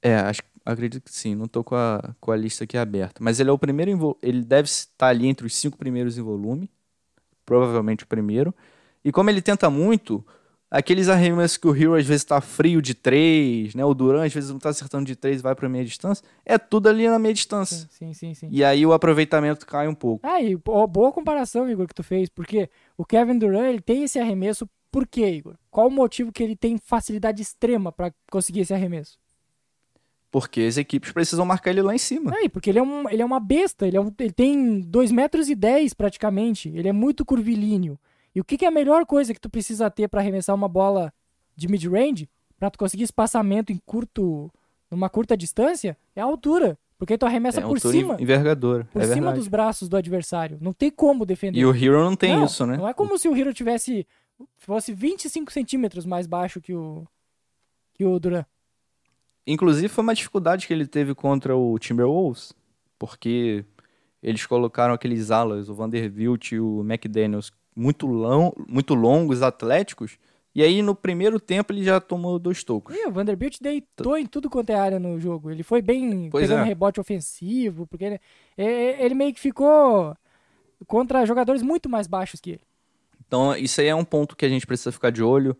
É, 0.03 0.17
acho, 0.17 0.43
acredito 0.65 1.05
que 1.05 1.13
sim. 1.13 1.35
Não 1.35 1.47
tô 1.47 1.65
com 1.65 1.75
a, 1.75 2.15
com 2.21 2.31
a 2.31 2.37
lista 2.37 2.65
aqui 2.65 2.77
aberta. 2.77 3.23
Mas 3.23 3.41
ele 3.41 3.51
é 3.51 3.53
o 3.53 3.59
primeiro 3.59 3.91
em 3.91 3.99
Ele 4.23 4.43
deve 4.45 4.67
estar 4.69 5.09
ali 5.09 5.27
entre 5.27 5.47
os 5.47 5.55
cinco 5.55 5.79
primeiros 5.79 6.19
em 6.19 6.23
volume. 6.23 6.71
Provavelmente 7.47 8.05
o 8.05 8.09
primeiro. 8.09 8.55
E 9.05 9.13
como 9.13 9.31
ele 9.31 9.43
tenta 9.43 9.71
muito, 9.71 10.27
aqueles 10.71 11.09
arremessos 11.09 11.57
que 11.57 11.67
o 11.69 11.75
Hero 11.77 11.95
às 11.95 12.07
vezes 12.07 12.25
tá 12.25 12.41
frio 12.41 12.83
de 12.83 12.95
três, 12.95 13.75
né? 13.75 13.85
O 13.85 13.95
Durant 13.95 14.27
às 14.27 14.33
vezes 14.33 14.51
não 14.51 14.59
tá 14.59 14.71
acertando 14.71 15.05
de 15.05 15.15
três 15.17 15.41
vai 15.41 15.55
pra 15.55 15.69
meia 15.69 15.85
distância. 15.85 16.25
É 16.45 16.59
tudo 16.59 16.89
ali 16.89 17.09
na 17.09 17.19
meia 17.19 17.35
distância. 17.35 17.87
Sim, 17.91 18.13
sim, 18.13 18.13
sim. 18.13 18.35
sim. 18.35 18.49
E 18.51 18.65
aí 18.65 18.85
o 18.85 18.93
aproveitamento 18.93 19.67
cai 19.67 19.87
um 19.89 19.95
pouco. 19.95 20.27
Ah, 20.27 20.41
e 20.43 20.57
boa 20.57 21.13
comparação, 21.13 21.69
Igor, 21.71 21.87
que 21.87 21.95
tu 21.95 22.03
fez, 22.03 22.29
porque 22.29 22.69
o 22.97 23.05
Kevin 23.05 23.39
Durant, 23.39 23.67
ele 23.67 23.81
tem 23.81 24.03
esse 24.05 24.19
arremesso 24.19 24.69
por 24.91 25.07
quê, 25.07 25.27
Igor? 25.29 25.55
Qual 25.71 25.89
o 25.89 25.91
motivo 25.91 26.31
que 26.31 26.43
ele 26.43 26.55
tem 26.55 26.79
facilidade 26.79 27.43
extrema 27.43 27.91
pra 27.91 28.13
conseguir 28.31 28.61
esse 28.61 28.73
arremesso? 28.73 29.19
Porque 30.31 30.63
as 30.63 30.77
equipes 30.77 31.13
precisam 31.13 31.47
marcar 31.47 31.71
ele 31.71 31.83
lá 31.83 31.95
em 31.95 31.99
cima. 31.99 32.33
E 32.43 32.49
porque 32.49 32.71
ele 32.71 32.79
é, 32.81 32.83
um, 32.83 33.09
ele 33.09 33.23
é 33.23 33.25
uma 33.25 33.39
besta, 33.39 33.87
ele, 33.87 33.97
é 33.97 34.01
um- 34.01 34.13
ele 34.19 34.33
tem 34.33 34.81
2 34.81 35.13
metros 35.13 35.49
e 35.49 35.55
10 35.55 35.95
praticamente, 35.95 36.69
ele 36.75 36.89
é 36.89 36.93
muito 36.93 37.25
curvilíneo. 37.25 37.97
E 38.35 38.41
o 38.41 38.45
que, 38.45 38.59
que 38.59 38.65
é 38.65 38.69
a 38.69 38.71
melhor 38.71 39.07
coisa 39.07 39.33
que 39.33 39.41
tu 39.41 39.49
precisa 39.49 39.91
ter 39.91 40.09
pra 40.09 40.21
arremessar 40.21 40.55
uma 40.55 40.69
bola 40.69 41.13
de 41.55 41.69
mid-range, 41.69 42.29
pra 42.59 42.71
tu 42.71 42.79
conseguir 42.79 43.05
espaçamento 43.05 43.73
em 43.73 43.81
curto, 43.87 44.51
numa 44.91 45.09
curta 45.09 45.37
distância, 45.37 45.97
é 46.17 46.21
a 46.21 46.25
altura. 46.25 46.79
Porque 46.99 47.19
tu 47.19 47.27
arremessa 47.27 47.61
é 47.61 47.63
por 47.63 47.79
cima, 47.79 48.17
envergadura. 48.21 48.89
por 48.93 49.03
é 49.03 49.05
cima 49.05 49.15
verdade. 49.17 49.39
dos 49.39 49.49
braços 49.49 49.89
do 49.89 49.97
adversário. 49.97 50.59
Não 50.61 50.73
tem 50.73 50.91
como 50.91 51.27
defender. 51.27 51.59
E 51.59 51.67
o 51.67 51.75
Hero 51.75 52.03
não 52.03 52.17
tem 52.17 52.37
não, 52.37 52.45
isso, 52.45 52.65
né? 52.65 52.77
Não 52.77 52.89
é 52.89 52.95
como 52.95 53.19
se 53.19 53.29
o 53.29 53.37
Hero 53.37 53.53
tivesse 53.53 54.07
fosse 54.57 54.93
25 54.93 55.53
centímetros 55.53 56.07
mais 56.07 56.27
baixo 56.27 56.61
que 56.61 56.73
o 56.73 57.07
que 57.95 58.05
o 58.05 58.19
Duran. 58.19 58.45
Inclusive 59.47 59.89
foi 59.89 60.03
uma 60.03 60.15
dificuldade 60.15 60.67
que 60.67 60.73
ele 60.73 60.87
teve 60.87 61.15
contra 61.15 61.57
o 61.57 61.79
Timberwolves, 61.79 62.53
porque 62.99 63.65
eles 64.23 64.47
colocaram 64.47 64.95
aqueles 64.95 65.31
alas, 65.31 65.69
o 65.69 65.75
Vanderbilt 65.75 66.53
e 66.53 66.59
o 66.59 66.81
McDaniels, 66.81 67.53
muito, 67.75 68.07
long, 68.07 68.53
muito 68.69 68.95
longos, 68.95 69.43
atléticos, 69.43 70.19
e 70.55 70.63
aí 70.63 70.83
no 70.83 70.95
primeiro 70.95 71.41
tempo 71.41 71.73
ele 71.73 71.83
já 71.83 72.01
tomou 72.01 72.39
dois 72.39 72.63
tocos. 72.63 72.95
E 72.95 73.07
o 73.07 73.11
Vanderbilt 73.11 73.59
deitou 73.61 74.17
em 74.17 74.25
tudo 74.27 74.49
quanto 74.49 74.71
é 74.71 74.75
área 74.75 75.01
no 75.01 75.19
jogo. 75.19 75.51
Ele 75.51 75.63
foi 75.65 75.83
bem 75.83 76.29
Pois 76.31 76.47
pegando 76.47 76.63
é. 76.65 76.69
rebote 76.69 77.01
ofensivo, 77.01 77.87
porque 77.87 78.05
ele, 78.05 78.21
é- 78.57 79.05
ele 79.05 79.15
meio 79.15 79.35
que 79.35 79.41
ficou 79.41 80.17
contra 80.87 81.27
jogadores 81.27 81.63
muito 81.63 81.89
mais 81.89 82.07
baixos 82.07 82.41
que 82.41 82.51
ele. 82.51 82.61
Então 83.27 83.57
isso 83.57 83.81
aí 83.81 83.89
é 83.89 83.95
um 83.95 84.05
ponto 84.05 84.37
que 84.37 84.45
a 84.45 84.49
gente 84.49 84.67
precisa 84.67 84.93
ficar 84.93 85.11
de 85.11 85.23
olho 85.23 85.57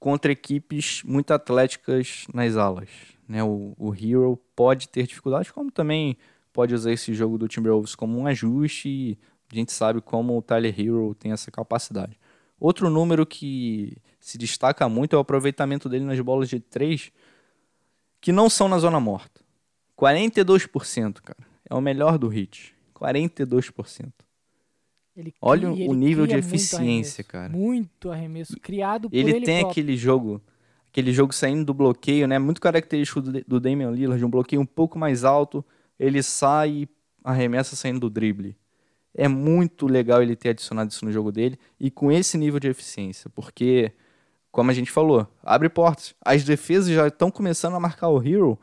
contra 0.00 0.32
equipes 0.32 1.02
muito 1.04 1.32
atléticas 1.32 2.24
nas 2.32 2.56
alas. 2.56 2.88
Né? 3.28 3.42
O, 3.42 3.74
o 3.78 3.94
Hero 3.94 4.38
pode 4.54 4.88
ter 4.88 5.06
dificuldades, 5.06 5.50
como 5.50 5.70
também 5.70 6.16
pode 6.52 6.74
usar 6.74 6.92
esse 6.92 7.12
jogo 7.14 7.36
do 7.36 7.48
Timberwolves 7.48 7.94
como 7.94 8.18
um 8.18 8.26
ajuste 8.26 8.88
e 8.88 9.18
a 9.54 9.60
gente 9.60 9.72
sabe 9.72 10.00
como 10.00 10.36
o 10.36 10.42
Tyler 10.42 10.74
Hero 10.78 11.14
tem 11.14 11.32
essa 11.32 11.50
capacidade. 11.50 12.18
Outro 12.58 12.88
número 12.90 13.24
que 13.26 13.96
se 14.20 14.38
destaca 14.38 14.88
muito 14.88 15.14
é 15.14 15.16
o 15.16 15.20
aproveitamento 15.22 15.88
dele 15.88 16.04
nas 16.04 16.18
bolas 16.20 16.48
de 16.48 16.58
três 16.60 17.10
que 18.20 18.32
não 18.32 18.48
são 18.48 18.68
na 18.68 18.78
zona 18.78 18.98
morta. 19.00 19.40
42%, 19.98 21.20
cara. 21.22 21.38
É 21.68 21.74
o 21.74 21.80
melhor 21.80 22.18
do 22.18 22.28
hit. 22.28 22.74
42%. 22.94 24.12
Ele 25.16 25.32
Olha 25.40 25.70
cria- 25.72 25.88
o 25.88 25.92
ele 25.92 26.00
nível 26.00 26.26
de 26.26 26.34
muito 26.34 26.46
eficiência, 26.46 26.80
arremesso, 27.22 27.24
cara. 27.24 27.52
Muito 27.52 28.10
arremesso 28.10 28.58
criado 28.60 29.08
por 29.08 29.16
Ele, 29.16 29.30
ele 29.30 29.44
tem 29.46 29.60
próprio. 29.60 29.70
aquele 29.70 29.96
jogo, 29.96 30.42
aquele 30.88 31.12
jogo 31.12 31.32
saindo 31.32 31.64
do 31.64 31.74
bloqueio, 31.74 32.26
né? 32.26 32.38
Muito 32.38 32.60
característico 32.60 33.20
do, 33.20 33.44
do 33.44 33.60
Damian 33.60 33.90
Lillard, 33.92 34.24
um 34.24 34.30
bloqueio 34.30 34.60
um 34.60 34.66
pouco 34.66 34.98
mais 34.98 35.22
alto, 35.22 35.64
ele 35.98 36.20
sai 36.22 36.70
e 36.70 36.88
arremessa 37.22 37.76
saindo 37.76 38.00
do 38.00 38.10
drible. 38.10 38.56
É 39.14 39.28
muito 39.28 39.86
legal 39.86 40.22
ele 40.22 40.34
ter 40.34 40.50
adicionado 40.50 40.90
isso 40.90 41.04
no 41.04 41.12
jogo 41.12 41.30
dele 41.30 41.58
e 41.78 41.90
com 41.90 42.10
esse 42.10 42.36
nível 42.36 42.58
de 42.58 42.68
eficiência, 42.68 43.30
porque, 43.30 43.92
como 44.50 44.70
a 44.70 44.74
gente 44.74 44.90
falou, 44.90 45.26
abre 45.42 45.68
portas. 45.68 46.14
As 46.20 46.42
defesas 46.42 46.92
já 46.92 47.06
estão 47.06 47.30
começando 47.30 47.74
a 47.74 47.80
marcar 47.80 48.08
o 48.08 48.20
Hero 48.20 48.58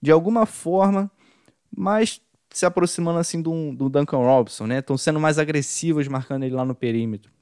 de 0.00 0.10
alguma 0.10 0.44
forma, 0.44 1.10
mas 1.74 2.20
se 2.50 2.66
aproximando 2.66 3.18
assim 3.18 3.40
do, 3.40 3.72
do 3.72 3.88
Duncan 3.88 4.18
Robinson, 4.18 4.66
né? 4.66 4.78
Estão 4.78 4.98
sendo 4.98 5.20
mais 5.20 5.38
agressivos 5.38 6.06
marcando 6.08 6.42
ele 6.42 6.54
lá 6.54 6.64
no 6.64 6.74
perímetro. 6.74 7.32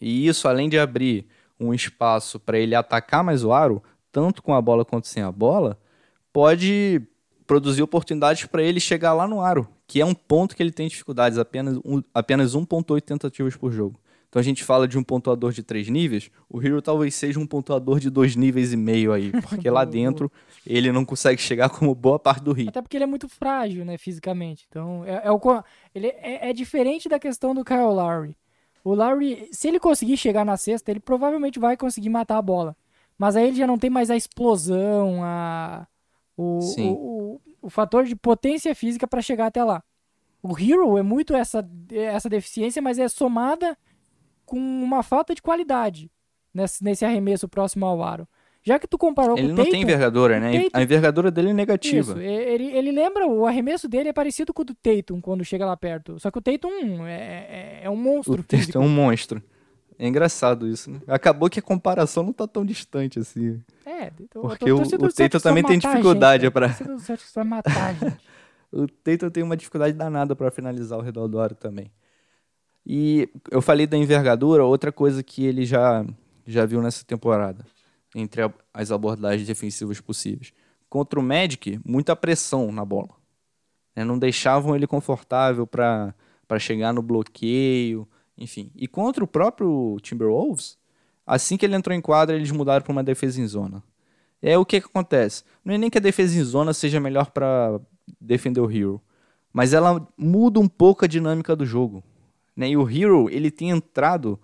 E 0.00 0.26
isso, 0.26 0.48
além 0.48 0.68
de 0.68 0.78
abrir 0.78 1.26
um 1.58 1.74
espaço 1.74 2.40
para 2.40 2.58
ele 2.58 2.74
atacar 2.74 3.22
mais 3.22 3.44
o 3.44 3.52
aro, 3.52 3.82
tanto 4.10 4.42
com 4.42 4.54
a 4.54 4.62
bola 4.62 4.84
quanto 4.84 5.06
sem 5.06 5.22
a 5.22 5.30
bola, 5.30 5.78
pode 6.32 7.02
produzir 7.50 7.82
oportunidades 7.82 8.46
para 8.46 8.62
ele 8.62 8.78
chegar 8.78 9.12
lá 9.12 9.26
no 9.26 9.40
aro, 9.40 9.66
que 9.84 10.00
é 10.00 10.06
um 10.06 10.14
ponto 10.14 10.54
que 10.54 10.62
ele 10.62 10.70
tem 10.70 10.86
dificuldades, 10.86 11.36
apenas, 11.36 11.80
um, 11.84 12.00
apenas 12.14 12.54
1.8 12.54 13.00
tentativas 13.00 13.56
por 13.56 13.72
jogo. 13.72 13.98
Então 14.28 14.38
a 14.38 14.42
gente 14.42 14.62
fala 14.62 14.86
de 14.86 14.96
um 14.96 15.02
pontuador 15.02 15.50
de 15.50 15.60
três 15.60 15.88
níveis, 15.88 16.30
o 16.48 16.62
Hero 16.62 16.80
talvez 16.80 17.12
seja 17.12 17.40
um 17.40 17.46
pontuador 17.48 17.98
de 17.98 18.08
dois 18.08 18.36
níveis 18.36 18.72
e 18.72 18.76
meio 18.76 19.12
aí, 19.12 19.32
porque 19.42 19.68
lá 19.68 19.82
dentro 19.84 20.30
ele 20.64 20.92
não 20.92 21.04
consegue 21.04 21.42
chegar 21.42 21.68
como 21.70 21.92
boa 21.92 22.20
parte 22.20 22.44
do 22.44 22.52
Hit. 22.52 22.68
Até 22.68 22.80
porque 22.80 22.96
ele 22.96 23.02
é 23.02 23.08
muito 23.08 23.28
frágil, 23.28 23.84
né, 23.84 23.98
fisicamente. 23.98 24.64
Então, 24.68 25.04
é, 25.04 25.22
é 25.24 25.32
o, 25.32 25.40
ele 25.92 26.06
é, 26.06 26.50
é 26.50 26.52
diferente 26.52 27.08
da 27.08 27.18
questão 27.18 27.52
do 27.52 27.64
Kyle 27.64 27.80
Lowry. 27.80 28.36
O 28.84 28.94
Lowry, 28.94 29.48
se 29.50 29.66
ele 29.66 29.80
conseguir 29.80 30.16
chegar 30.16 30.44
na 30.44 30.56
cesta, 30.56 30.92
ele 30.92 31.00
provavelmente 31.00 31.58
vai 31.58 31.76
conseguir 31.76 32.10
matar 32.10 32.38
a 32.38 32.42
bola. 32.42 32.76
Mas 33.18 33.34
aí 33.34 33.48
ele 33.48 33.56
já 33.56 33.66
não 33.66 33.76
tem 33.76 33.90
mais 33.90 34.08
a 34.08 34.16
explosão, 34.16 35.24
a, 35.24 35.84
o, 36.40 36.58
o, 36.58 36.92
o, 37.34 37.40
o 37.62 37.70
fator 37.70 38.04
de 38.04 38.16
potência 38.16 38.74
física 38.74 39.06
para 39.06 39.20
chegar 39.22 39.46
até 39.46 39.62
lá. 39.62 39.82
O 40.42 40.56
Hero 40.58 40.96
é 40.96 41.02
muito 41.02 41.34
essa, 41.34 41.68
essa 41.92 42.28
deficiência, 42.28 42.80
mas 42.80 42.98
é 42.98 43.08
somada 43.08 43.76
com 44.46 44.58
uma 44.58 45.02
falta 45.02 45.34
de 45.34 45.42
qualidade 45.42 46.10
nesse, 46.52 46.82
nesse 46.82 47.04
arremesso 47.04 47.48
próximo 47.48 47.84
ao 47.86 48.02
aro. 48.02 48.26
Já 48.62 48.78
que 48.78 48.86
tu 48.86 48.98
comparou 48.98 49.38
Ele 49.38 49.48
com 49.48 49.54
o 49.54 49.56
não 49.56 49.64
tem 49.64 49.72
Tatum, 49.72 49.82
envergadura, 49.84 50.38
né? 50.40 50.52
Tatum- 50.64 50.70
A 50.74 50.82
envergadura 50.82 51.30
dele 51.30 51.50
é 51.50 51.54
negativa. 51.54 52.12
isso, 52.12 52.18
ele, 52.18 52.66
ele 52.76 52.92
lembra, 52.92 53.26
o 53.26 53.46
arremesso 53.46 53.88
dele 53.88 54.10
é 54.10 54.12
parecido 54.12 54.52
com 54.52 54.60
o 54.62 54.64
do 54.66 54.74
Tatum 54.74 55.18
quando 55.20 55.42
chega 55.44 55.64
lá 55.64 55.74
perto. 55.76 56.18
Só 56.18 56.30
que 56.30 56.38
o 56.38 56.42
Tatum 56.42 57.06
é, 57.06 57.12
é, 57.14 57.80
é 57.84 57.90
um 57.90 57.96
monstro 57.96 58.40
O 58.40 58.42
físico. 58.42 58.76
é 58.76 58.80
um 58.80 58.88
monstro. 58.88 59.42
É 60.02 60.08
engraçado 60.08 60.66
isso, 60.66 60.90
né? 60.90 60.98
Acabou 61.06 61.50
que 61.50 61.58
a 61.58 61.62
comparação 61.62 62.22
não 62.22 62.32
tá 62.32 62.46
tão 62.48 62.64
distante 62.64 63.18
assim. 63.18 63.62
É, 63.84 64.06
então, 64.18 64.40
Porque 64.40 64.72
o 64.72 64.78
o- 64.78 64.80
o 64.80 65.12
Tatum 65.12 65.38
também 65.40 65.62
tem 65.62 65.78
dificuldade 65.78 66.44
gente, 66.44 66.52
cara. 66.54 66.68
pra- 66.74 66.94
O 66.94 66.98
vai 67.34 67.44
matar 67.44 67.94
gente. 67.94 68.16
O 68.72 68.86
Tatum 68.86 69.28
tem 69.30 69.42
uma 69.42 69.56
dificuldade 69.56 69.92
danada 69.92 70.34
para 70.34 70.50
finalizar 70.50 70.96
ao 70.98 71.04
redor 71.04 71.26
do 71.28 71.38
aro 71.40 71.54
também. 71.54 71.90
E 72.86 73.28
eu 73.50 73.60
falei 73.60 73.86
da 73.86 73.96
envergadura, 73.96 74.64
outra 74.64 74.90
coisa 74.90 75.22
que 75.22 75.44
ele 75.44 75.66
já, 75.66 76.04
já 76.46 76.64
viu 76.64 76.80
nessa 76.80 77.04
temporada, 77.04 77.66
entre 78.14 78.42
a- 78.42 78.52
as 78.72 78.90
abordagens 78.90 79.46
defensivas 79.46 80.00
possíveis. 80.00 80.52
Contra 80.88 81.20
o 81.20 81.22
Magic, 81.22 81.78
muita 81.84 82.16
pressão 82.16 82.72
na 82.72 82.84
bola. 82.84 83.10
né? 83.94 84.04
Não 84.04 84.18
deixavam 84.18 84.74
ele 84.74 84.86
confortável 84.86 85.66
para 85.66 86.14
chegar 86.58 86.92
no 86.94 87.02
bloqueio, 87.02 88.08
enfim. 88.40 88.70
E 88.74 88.88
contra 88.88 89.22
o 89.22 89.28
próprio 89.28 89.98
Timberwolves, 90.02 90.78
assim 91.26 91.56
que 91.56 91.66
ele 91.66 91.76
entrou 91.76 91.94
em 91.94 92.00
quadra, 92.00 92.34
eles 92.34 92.50
mudaram 92.50 92.82
para 92.82 92.90
uma 92.90 93.04
defesa 93.04 93.40
em 93.40 93.46
zona. 93.46 93.82
É 94.42 94.56
o 94.56 94.64
que, 94.64 94.80
que 94.80 94.86
acontece? 94.86 95.44
Não 95.62 95.74
é 95.74 95.78
nem 95.78 95.90
que 95.90 95.98
a 95.98 96.00
defesa 96.00 96.36
em 96.36 96.42
zona 96.42 96.72
seja 96.72 96.98
melhor 96.98 97.30
para 97.30 97.78
defender 98.18 98.60
o 98.60 98.70
Hero, 98.70 99.00
mas 99.52 99.74
ela 99.74 100.08
muda 100.16 100.58
um 100.58 100.66
pouco 100.66 101.04
a 101.04 101.08
dinâmica 101.08 101.54
do 101.54 101.66
jogo. 101.66 102.02
Né? 102.56 102.70
E 102.70 102.76
o 102.76 102.88
Hero 102.88 103.28
ele 103.30 103.50
tem 103.50 103.70
entrado 103.70 104.40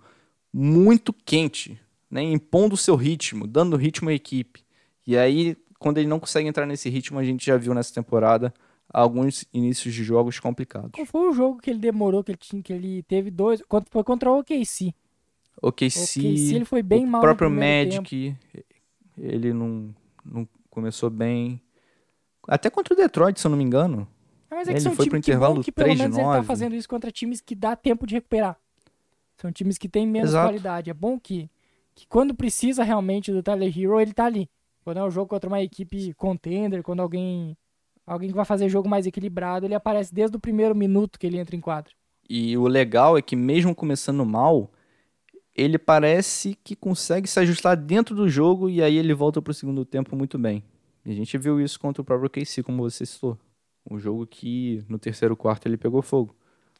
muito 0.53 1.11
quente, 1.11 1.79
né? 2.09 2.21
impondo 2.21 2.75
o 2.75 2.77
seu 2.77 2.95
ritmo, 2.95 3.47
dando 3.47 3.75
ritmo 3.75 4.09
à 4.09 4.13
equipe. 4.13 4.63
E 5.05 5.17
aí, 5.17 5.57
quando 5.79 5.97
ele 5.97 6.07
não 6.07 6.19
consegue 6.19 6.47
entrar 6.47 6.65
nesse 6.65 6.89
ritmo, 6.89 7.17
a 7.17 7.23
gente 7.23 7.45
já 7.45 7.57
viu 7.57 7.73
nessa 7.73 7.93
temporada 7.93 8.53
alguns 9.01 9.45
inícios 9.53 9.93
de 9.93 10.03
jogos 10.03 10.39
complicados. 10.39 10.91
Qual 10.91 11.05
foi 11.05 11.29
o 11.29 11.33
jogo 11.33 11.59
que 11.59 11.69
ele 11.69 11.79
demorou, 11.79 12.23
que 12.23 12.31
ele, 12.31 12.37
tinha, 12.37 12.61
que 12.61 12.73
ele 12.73 13.03
teve 13.03 13.29
dois? 13.29 13.61
Foi 13.91 14.03
contra 14.03 14.31
o 14.31 14.39
OKC. 14.39 14.93
Ok, 15.61 15.89
se 15.89 16.37
se 16.37 16.55
ele 16.55 16.65
foi 16.65 16.81
bem 16.83 17.05
o 17.05 17.07
mal 17.07 17.21
próprio 17.21 17.49
Magic, 17.49 18.35
ele 19.17 19.53
não, 19.53 19.93
não 20.25 20.47
começou 20.69 21.09
bem. 21.09 21.61
Até 22.47 22.69
contra 22.69 22.93
o 22.93 22.97
Detroit, 22.97 23.39
se 23.39 23.45
eu 23.45 23.51
não 23.51 23.57
me 23.57 23.63
engano. 23.63 24.07
Ah, 24.49 24.55
Mas 24.55 24.67
é 24.67 24.71
Ele 24.71 24.77
que 24.77 24.83
são 24.83 24.95
foi 24.95 25.05
pro 25.05 25.05
que 25.05 25.09
bom 25.11 25.17
intervalo 25.17 25.63
que 25.63 25.71
pelo 25.71 25.85
3 25.85 25.97
de 25.97 26.03
menos 26.03 26.17
ele 26.17 26.25
tá 26.25 26.33
9. 26.35 26.47
fazendo 26.47 26.75
isso 26.75 26.87
contra 26.89 27.11
times 27.11 27.41
que 27.41 27.53
dá 27.55 27.75
tempo 27.75 28.07
de 28.07 28.15
recuperar. 28.15 28.57
São 29.39 29.51
times 29.51 29.77
que 29.77 29.89
têm 29.89 30.07
menos 30.07 30.31
Exato. 30.31 30.47
qualidade. 30.47 30.89
É 30.89 30.93
bom 30.93 31.19
que, 31.19 31.49
que 31.93 32.07
quando 32.07 32.33
precisa 32.33 32.83
realmente 32.83 33.31
do 33.31 33.43
Tyler 33.43 33.77
Hero, 33.77 33.99
ele 33.99 34.13
tá 34.13 34.25
ali. 34.25 34.49
Quando 34.83 34.97
é 34.97 35.03
um 35.03 35.11
jogo 35.11 35.27
contra 35.27 35.47
uma 35.49 35.61
equipe 35.61 36.13
contender, 36.13 36.81
quando 36.81 37.01
alguém 37.01 37.57
alguém 38.07 38.29
que 38.29 38.35
vai 38.35 38.45
fazer 38.45 38.69
jogo 38.69 38.87
mais 38.87 39.05
equilibrado, 39.05 39.65
ele 39.65 39.75
aparece 39.75 40.13
desde 40.13 40.37
o 40.37 40.39
primeiro 40.39 40.73
minuto 40.73 41.19
que 41.19 41.27
ele 41.27 41.37
entra 41.37 41.55
em 41.55 41.61
quadro. 41.61 41.93
E 42.29 42.57
o 42.57 42.67
legal 42.67 43.17
é 43.17 43.21
que 43.21 43.35
mesmo 43.35 43.75
começando 43.75 44.25
mal, 44.25 44.71
ele 45.53 45.77
parece 45.77 46.57
que 46.63 46.75
consegue 46.75 47.27
se 47.27 47.39
ajustar 47.39 47.75
dentro 47.75 48.15
do 48.15 48.29
jogo 48.29 48.69
e 48.69 48.81
aí 48.81 48.95
ele 48.95 49.13
volta 49.13 49.41
pro 49.41 49.53
segundo 49.53 49.83
tempo 49.83 50.15
muito 50.15 50.37
bem. 50.39 50.63
E 51.05 51.11
a 51.11 51.13
gente 51.13 51.37
viu 51.37 51.59
isso 51.59 51.79
contra 51.79 52.01
o 52.01 52.05
próprio 52.05 52.29
KC, 52.29 52.63
como 52.63 52.83
você 52.89 53.05
citou. 53.05 53.37
Um 53.89 53.97
jogo 53.97 54.25
que 54.25 54.83
no 54.89 54.99
terceiro 54.99 55.35
quarto 55.35 55.67
ele 55.67 55.77
pegou 55.77 56.01
fogo. 56.01 56.35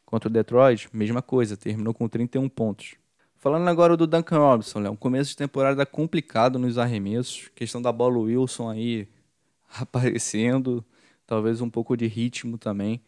Contra 0.06 0.30
o 0.30 0.32
Detroit, 0.32 0.90
mesma 0.94 1.22
coisa, 1.22 1.58
terminou 1.58 1.94
com 1.94 2.08
31 2.08 2.48
pontos. 2.50 2.96
Falando 3.36 3.68
agora 3.68 3.96
do 3.96 4.08
Duncan 4.08 4.40
Robinson, 4.40 4.80
Léo, 4.80 4.98
começo 4.98 5.30
de 5.30 5.38
temporada 5.38 5.86
complicado 5.86 6.58
nos 6.58 6.78
arremessos, 6.78 7.50
questão 7.56 7.82
da 7.82 7.92
bola 7.92 8.18
Wilson 8.18 8.70
aí 8.70 9.08
aparecendo, 9.80 10.84
talvez 11.28 11.62
um 11.62 11.70
pouco 11.70 11.96
de 11.96 12.08
ritmo 12.08 12.58
também. 12.58 13.02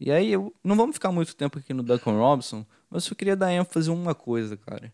E 0.00 0.12
aí, 0.12 0.32
eu, 0.32 0.54
não 0.62 0.76
vamos 0.76 0.96
ficar 0.96 1.10
muito 1.10 1.34
tempo 1.34 1.58
aqui 1.58 1.72
no 1.72 1.82
Duncan 1.82 2.18
Robinson, 2.18 2.66
mas 2.90 3.06
eu 3.08 3.16
queria 3.16 3.36
dar 3.36 3.52
ênfase 3.52 3.90
em 3.90 3.94
uma 3.94 4.14
coisa, 4.14 4.56
cara. 4.56 4.92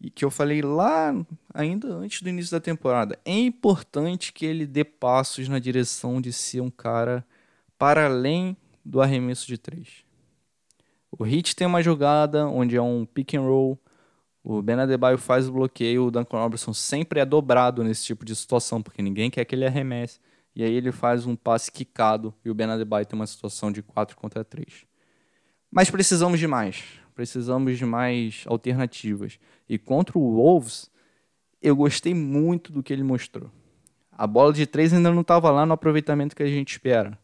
E 0.00 0.10
que 0.10 0.24
eu 0.24 0.30
falei 0.30 0.62
lá, 0.62 1.14
ainda 1.52 1.88
antes 1.88 2.22
do 2.22 2.28
início 2.28 2.50
da 2.50 2.60
temporada. 2.60 3.18
É 3.24 3.38
importante 3.38 4.32
que 4.32 4.46
ele 4.46 4.66
dê 4.66 4.84
passos 4.84 5.48
na 5.48 5.58
direção 5.58 6.20
de 6.20 6.32
ser 6.32 6.60
um 6.60 6.70
cara 6.70 7.24
para 7.78 8.06
além 8.06 8.56
do 8.84 9.00
arremesso 9.00 9.46
de 9.46 9.58
três. 9.58 10.04
O 11.10 11.22
Hit 11.22 11.54
tem 11.54 11.66
uma 11.66 11.82
jogada 11.82 12.46
onde 12.46 12.76
é 12.76 12.82
um 12.82 13.06
pick 13.06 13.34
and 13.34 13.42
roll, 13.42 13.78
o 14.42 14.60
Ben 14.60 14.76
Adebayo 14.76 15.16
faz 15.16 15.48
o 15.48 15.52
bloqueio, 15.52 16.06
o 16.06 16.10
Duncan 16.10 16.38
Robinson 16.38 16.74
sempre 16.74 17.18
é 17.18 17.24
dobrado 17.24 17.82
nesse 17.82 18.04
tipo 18.04 18.26
de 18.26 18.36
situação, 18.36 18.82
porque 18.82 19.00
ninguém 19.00 19.30
quer 19.30 19.44
que 19.46 19.54
ele 19.54 19.64
arremesse. 19.64 20.20
E 20.54 20.62
aí 20.62 20.72
ele 20.72 20.92
faz 20.92 21.26
um 21.26 21.34
passe 21.34 21.70
quicado 21.70 22.32
e 22.44 22.50
o 22.50 22.54
Ben 22.54 22.68
Adebayo 22.68 23.04
tem 23.04 23.18
uma 23.18 23.26
situação 23.26 23.72
de 23.72 23.82
4 23.82 24.16
contra 24.16 24.44
3. 24.44 24.86
Mas 25.70 25.90
precisamos 25.90 26.38
de 26.38 26.46
mais. 26.46 26.84
Precisamos 27.14 27.76
de 27.76 27.84
mais 27.84 28.44
alternativas. 28.46 29.38
E 29.68 29.78
contra 29.78 30.16
o 30.16 30.36
Wolves, 30.36 30.88
eu 31.60 31.74
gostei 31.74 32.14
muito 32.14 32.72
do 32.72 32.82
que 32.82 32.92
ele 32.92 33.02
mostrou. 33.02 33.50
A 34.12 34.26
bola 34.26 34.52
de 34.52 34.64
3 34.64 34.94
ainda 34.94 35.10
não 35.10 35.22
estava 35.22 35.50
lá 35.50 35.66
no 35.66 35.72
aproveitamento 35.72 36.36
que 36.36 36.42
a 36.42 36.48
gente 36.48 36.70
espera. 36.70 37.18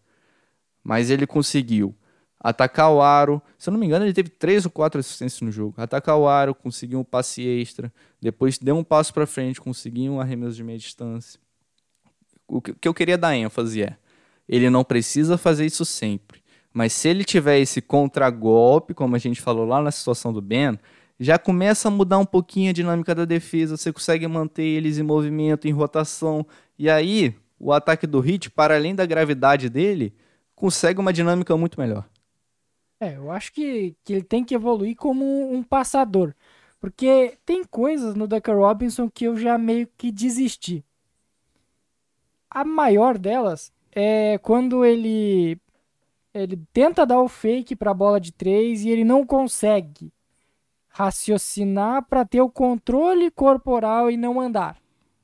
Mas 0.82 1.08
ele 1.08 1.26
conseguiu 1.26 1.94
atacar 2.40 2.90
o 2.90 3.00
aro. 3.00 3.40
Se 3.56 3.68
eu 3.68 3.72
não 3.72 3.78
me 3.78 3.86
engano, 3.86 4.04
ele 4.04 4.14
teve 4.14 4.30
3 4.30 4.64
ou 4.64 4.72
4 4.72 4.98
assistências 4.98 5.40
no 5.40 5.52
jogo. 5.52 5.74
Atacar 5.76 6.16
o 6.16 6.26
aro, 6.26 6.52
conseguiu 6.52 6.98
um 6.98 7.04
passe 7.04 7.46
extra. 7.46 7.92
Depois 8.20 8.58
deu 8.58 8.76
um 8.76 8.82
passo 8.82 9.14
para 9.14 9.26
frente, 9.26 9.60
conseguiu 9.60 10.14
um 10.14 10.20
arremesso 10.20 10.56
de 10.56 10.64
meia 10.64 10.78
distância 10.78 11.38
o 12.51 12.61
que 12.61 12.88
eu 12.88 12.94
queria 12.94 13.16
dar 13.16 13.36
ênfase 13.36 13.82
é, 13.82 13.96
ele 14.48 14.68
não 14.68 14.82
precisa 14.82 15.38
fazer 15.38 15.64
isso 15.64 15.84
sempre. 15.84 16.42
Mas 16.72 16.92
se 16.92 17.09
ele 17.09 17.24
tiver 17.24 17.59
esse 17.59 17.80
contragolpe, 17.80 18.94
como 18.94 19.16
a 19.16 19.18
gente 19.18 19.40
falou 19.40 19.64
lá 19.64 19.80
na 19.80 19.90
situação 19.90 20.32
do 20.32 20.42
Ben, 20.42 20.78
já 21.18 21.38
começa 21.38 21.88
a 21.88 21.90
mudar 21.90 22.18
um 22.18 22.24
pouquinho 22.24 22.70
a 22.70 22.72
dinâmica 22.72 23.14
da 23.14 23.24
defesa, 23.24 23.76
você 23.76 23.92
consegue 23.92 24.26
manter 24.26 24.64
eles 24.64 24.98
em 24.98 25.03
movimento, 25.03 25.68
em 25.68 25.72
rotação, 25.72 26.46
e 26.78 26.88
aí 26.88 27.34
o 27.59 27.72
ataque 27.72 28.07
do 28.07 28.20
Hit, 28.20 28.51
para 28.51 28.74
além 28.74 28.94
da 28.94 29.05
gravidade 29.05 29.68
dele, 29.68 30.14
consegue 30.55 30.98
uma 30.98 31.12
dinâmica 31.12 31.57
muito 31.57 31.78
melhor. 31.78 32.09
É, 33.01 33.16
eu 33.16 33.30
acho 33.30 33.53
que, 33.53 33.94
que 34.05 34.14
ele 34.14 34.22
tem 34.22 34.44
que 34.44 34.55
evoluir 34.55 34.96
como 34.96 35.53
um 35.53 35.62
passador. 35.62 36.34
Porque 36.80 37.36
tem 37.44 37.62
coisas 37.62 38.14
no 38.14 38.26
Duncan 38.26 38.55
Robinson 38.55 39.11
que 39.11 39.24
eu 39.24 39.36
já 39.36 39.59
meio 39.59 39.86
que 39.98 40.11
desisti. 40.11 40.82
A 42.51 42.64
maior 42.64 43.16
delas 43.16 43.72
é 43.92 44.38
quando 44.38 44.84
ele 44.84 45.59
ele 46.32 46.57
tenta 46.72 47.05
dar 47.05 47.20
o 47.20 47.28
fake 47.28 47.74
para 47.74 47.90
a 47.90 47.94
bola 47.94 48.20
de 48.20 48.32
três 48.32 48.84
e 48.84 48.88
ele 48.88 49.03
não 49.05 49.26
consegue 49.26 50.12
raciocinar 50.88 52.05
para 52.07 52.24
ter 52.24 52.40
o 52.40 52.51
controle 52.51 53.30
corporal 53.30 54.11
e 54.11 54.16
não 54.16 54.40
andar, 54.40 54.76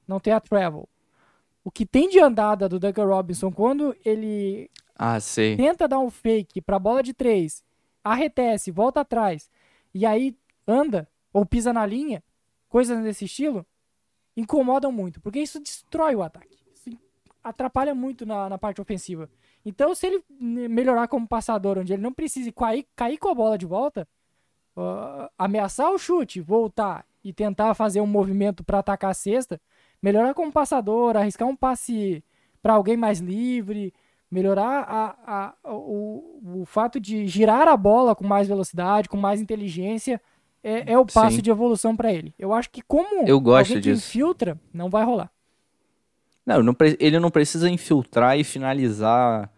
não 0.06 0.18
ter 0.18 0.32
a 0.32 0.40
travel. 0.40 0.88
O 1.64 1.70
que 1.70 1.84
tem 1.86 2.08
de 2.08 2.18
andada 2.20 2.68
do 2.68 2.78
Duncan 2.78 3.06
Robinson 3.06 3.52
quando 3.52 3.94
ele 4.04 4.70
Ah, 4.96 5.18
sei. 5.20 5.56
tenta 5.56 5.86
dar 5.88 5.98
um 5.98 6.10
fake 6.10 6.60
pra 6.60 6.78
bola 6.78 7.02
de 7.02 7.12
três, 7.12 7.64
arretece, 8.02 8.70
volta 8.70 9.00
atrás, 9.00 9.50
e 9.92 10.06
aí 10.06 10.36
anda 10.66 11.08
ou 11.32 11.44
pisa 11.44 11.72
na 11.72 11.84
linha, 11.84 12.22
coisas 12.68 13.00
desse 13.02 13.24
estilo, 13.26 13.66
incomodam 14.36 14.90
muito, 14.92 15.20
porque 15.20 15.40
isso 15.40 15.60
destrói 15.60 16.14
o 16.14 16.22
ataque. 16.22 16.56
Atrapalha 17.48 17.94
muito 17.94 18.26
na, 18.26 18.48
na 18.48 18.58
parte 18.58 18.80
ofensiva. 18.80 19.28
Então, 19.64 19.94
se 19.94 20.06
ele 20.06 20.24
né, 20.40 20.68
melhorar 20.68 21.08
como 21.08 21.26
passador, 21.26 21.78
onde 21.78 21.92
ele 21.92 22.02
não 22.02 22.12
precise 22.12 22.50
cair, 22.52 22.86
cair 22.94 23.18
com 23.18 23.28
a 23.28 23.34
bola 23.34 23.56
de 23.56 23.66
volta, 23.66 24.06
ah, 24.76 25.30
ameaçar 25.38 25.90
o 25.90 25.98
chute, 25.98 26.40
voltar 26.40 27.04
e 27.24 27.32
tentar 27.32 27.74
fazer 27.74 28.00
um 28.00 28.06
movimento 28.06 28.62
para 28.62 28.78
atacar 28.78 29.10
a 29.10 29.14
cesta, 29.14 29.60
melhorar 30.02 30.34
como 30.34 30.52
passador, 30.52 31.16
arriscar 31.16 31.48
um 31.48 31.56
passe 31.56 32.22
para 32.62 32.74
alguém 32.74 32.96
mais 32.96 33.20
livre, 33.20 33.92
melhorar 34.30 34.84
a, 34.88 35.54
a, 35.64 35.72
o, 35.74 36.60
o 36.60 36.64
fato 36.64 36.98
de 37.00 37.26
girar 37.26 37.68
a 37.68 37.76
bola 37.76 38.14
com 38.14 38.24
mais 38.26 38.48
velocidade, 38.48 39.08
com 39.08 39.16
mais 39.16 39.40
inteligência, 39.40 40.20
é, 40.62 40.92
é 40.92 40.98
o 40.98 41.06
passo 41.06 41.36
Sim. 41.36 41.42
de 41.42 41.50
evolução 41.50 41.96
para 41.96 42.12
ele. 42.12 42.34
Eu 42.38 42.52
acho 42.52 42.70
que 42.70 42.82
como 42.82 43.26
Eu 43.26 43.40
gosto 43.40 43.70
alguém 43.70 43.82
que 43.82 43.92
disso. 43.92 44.08
infiltra, 44.08 44.60
não 44.74 44.90
vai 44.90 45.04
rolar. 45.04 45.30
Não, 46.46 46.62
não 46.62 46.76
ele 47.00 47.18
não 47.18 47.30
precisa 47.30 47.68
infiltrar 47.68 48.38
e 48.38 48.44
finalizar 48.44 49.50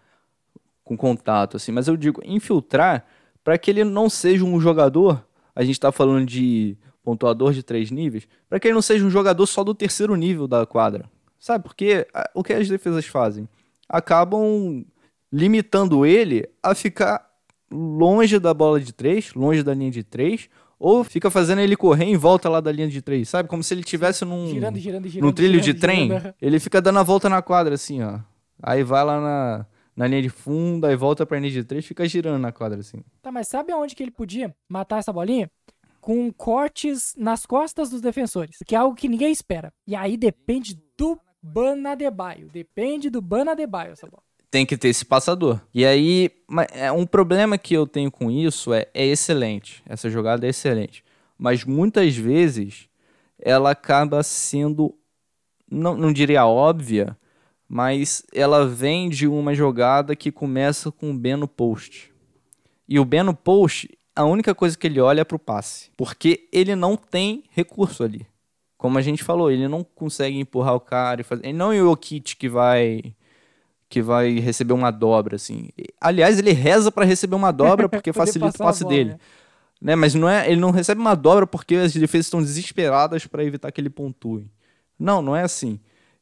com 0.82 0.97
contato, 0.97 1.57
assim. 1.59 1.70
Mas 1.70 1.86
eu 1.86 1.97
digo 1.97 2.22
infiltrar 2.24 3.05
para 3.45 3.59
que 3.59 3.70
ele 3.70 3.84
não 3.84 4.09
seja 4.09 4.45
um 4.45 4.59
jogador. 4.59 5.22
A 5.55 5.62
gente 5.62 5.78
tá 5.78 5.93
falando 5.93 6.24
de 6.24 6.76
pontuador 7.03 7.53
de 7.53 7.62
três 7.62 7.91
níveis, 7.91 8.26
para 8.49 8.59
que 8.59 8.68
ele 8.68 8.74
não 8.74 8.82
seja 8.82 9.05
um 9.05 9.11
jogador 9.11 9.47
só 9.47 9.62
do 9.64 9.74
terceiro 9.74 10.14
nível 10.14 10.47
da 10.47 10.66
quadra, 10.66 11.09
sabe? 11.39 11.64
Porque 11.64 12.07
a- 12.12 12.30
o 12.34 12.43
que 12.43 12.53
as 12.53 12.68
defesas 12.68 13.07
fazem 13.07 13.49
acabam 13.89 14.84
limitando 15.32 16.05
ele 16.05 16.49
a 16.62 16.74
ficar 16.74 17.26
longe 17.70 18.39
da 18.39 18.53
bola 18.53 18.80
de 18.80 18.93
três, 18.93 19.32
longe 19.34 19.62
da 19.62 19.74
linha 19.74 19.91
de 19.91 20.03
três, 20.03 20.49
ou 20.79 21.03
fica 21.03 21.31
fazendo 21.31 21.61
ele 21.61 21.76
correr 21.76 22.05
em 22.05 22.16
volta 22.16 22.49
lá 22.49 22.61
da 22.61 22.70
linha 22.70 22.89
de 22.89 23.03
três, 23.03 23.29
sabe? 23.29 23.49
Como 23.49 23.62
se 23.62 23.74
ele 23.74 23.83
tivesse 23.83 24.24
num 24.24 24.47
Girando, 24.47 24.79
girando, 24.79 25.09
girando. 25.09 25.26
num 25.26 25.33
trilho 25.33 25.61
de 25.61 25.74
trem, 25.74 26.11
ele 26.41 26.61
fica 26.61 26.81
dando 26.81 26.99
a 26.99 27.03
volta 27.03 27.29
na 27.29 27.43
quadra, 27.43 27.74
assim, 27.74 28.03
ó. 28.03 28.20
Aí 28.62 28.83
vai 28.83 29.05
lá 29.05 29.20
na, 29.20 29.66
na 29.97 30.07
linha 30.07 30.22
de 30.22 30.29
fundo, 30.29 30.87
aí 30.87 30.95
volta 30.97 31.26
pra 31.26 31.39
linha 31.39 31.51
de 31.53 31.64
três, 31.64 31.85
fica 31.85 32.07
girando 32.09 32.41
na 32.41 32.53
quadra, 32.53 32.81
assim. 32.81 33.03
Tá, 33.22 33.33
mas 33.33 33.49
sabe 33.49 33.72
aonde 33.72 33.95
que 33.95 34.03
ele 34.03 34.11
podia 34.11 34.55
matar 34.68 34.99
essa 34.99 35.12
bolinha? 35.12 35.51
Com 36.01 36.33
cortes 36.33 37.14
nas 37.16 37.45
costas 37.45 37.91
dos 37.91 38.01
defensores, 38.01 38.59
que 38.66 38.74
é 38.74 38.79
algo 38.79 38.95
que 38.97 39.09
ninguém 39.09 39.33
espera. 39.33 39.72
E 39.87 39.95
aí 39.97 40.16
depende 40.16 40.79
do 40.97 41.18
Banadebaio. 41.43 42.49
Depende 42.51 43.11
do 43.11 43.20
Banadebaio 43.20 43.93
essa 43.93 44.07
bola. 44.07 44.22
Tem 44.51 44.64
que 44.64 44.76
ter 44.76 44.88
esse 44.88 45.05
passador. 45.05 45.61
E 45.74 45.84
aí, 45.84 46.30
é, 46.72 46.90
um 46.90 47.07
problema 47.07 47.59
que 47.59 47.74
eu 47.74 47.86
tenho 47.86 48.11
com 48.11 48.30
isso 48.30 48.72
é, 48.72 48.86
é 48.94 49.05
excelente. 49.05 49.82
Essa 49.86 50.09
jogada 50.09 50.46
é 50.46 50.51
excelente. 50.51 51.05
Mas 51.38 51.64
muitas 51.64 52.16
vezes 52.16 52.88
ela 53.38 53.70
acaba 53.70 54.22
sendo, 54.22 54.94
não, 55.70 55.96
não 55.96 56.12
diria 56.12 56.46
óbvia, 56.46 57.16
mas 57.68 58.24
ela 58.34 58.66
vem 58.66 59.11
de 59.11 59.28
uma 59.28 59.55
jogada 59.55 60.16
que 60.16 60.32
começa 60.32 60.90
com 60.90 61.11
o 61.11 61.14
Ben 61.14 61.36
no 61.36 61.46
post. 61.46 62.12
E 62.88 62.99
o 62.99 63.05
Ben 63.05 63.22
no 63.22 63.34
post, 63.34 63.88
a 64.16 64.24
única 64.24 64.55
coisa 64.55 64.76
que 64.76 64.86
ele 64.86 65.01
olha 65.01 65.20
é 65.20 65.24
pro 65.24 65.38
passe. 65.38 65.90
Porque 65.96 66.49
ele 66.51 66.74
não 66.74 66.96
tem 66.96 67.44
recurso 67.51 68.03
ali. 68.03 68.26
Como 68.78 68.96
a 68.96 69.03
gente 69.03 69.22
falou, 69.22 69.51
ele 69.51 69.68
não 69.68 69.84
consegue 69.84 70.38
empurrar 70.38 70.74
o 70.74 70.80
cara 70.80 71.20
e 71.20 71.24
fazer. 71.24 71.44
Ele 71.44 71.59
não 71.59 71.72
é 71.72 71.82
o 71.82 71.90
Jokic 71.90 72.36
que 72.36 72.49
vai 72.49 73.14
que 73.89 74.03
vai 74.03 74.39
receber 74.39 74.72
uma 74.72 74.91
dobra 74.91 75.36
assim. 75.36 75.70
Aliás, 76.01 76.39
ele 76.39 76.53
reza 76.53 76.93
pra 76.93 77.05
receber 77.05 77.34
uma 77.34 77.51
dobra 77.53 77.89
porque 77.91 78.12
facilita 78.12 78.51
o 78.51 78.59
passe 78.59 78.84
bola, 78.84 78.97
dele. 78.97 79.11
né? 79.11 79.18
Né? 79.80 79.97
Mas 79.97 80.14
não 80.14 80.28
é, 80.28 80.51
ele 80.51 80.61
não 80.61 80.70
recebe 80.70 81.01
uma 81.01 81.14
dobra 81.14 81.47
porque 81.47 81.76
as 81.76 81.93
defesas 81.93 82.26
estão 82.26 82.43
desesperadas 82.43 83.26
para 83.26 83.45
evitar 83.45 83.70
que 83.70 83.80
ele 83.80 83.91
pontue. 83.91 84.51
Não, 84.99 85.22
não 85.22 85.34
é 85.34 85.43
assim. 85.43 85.78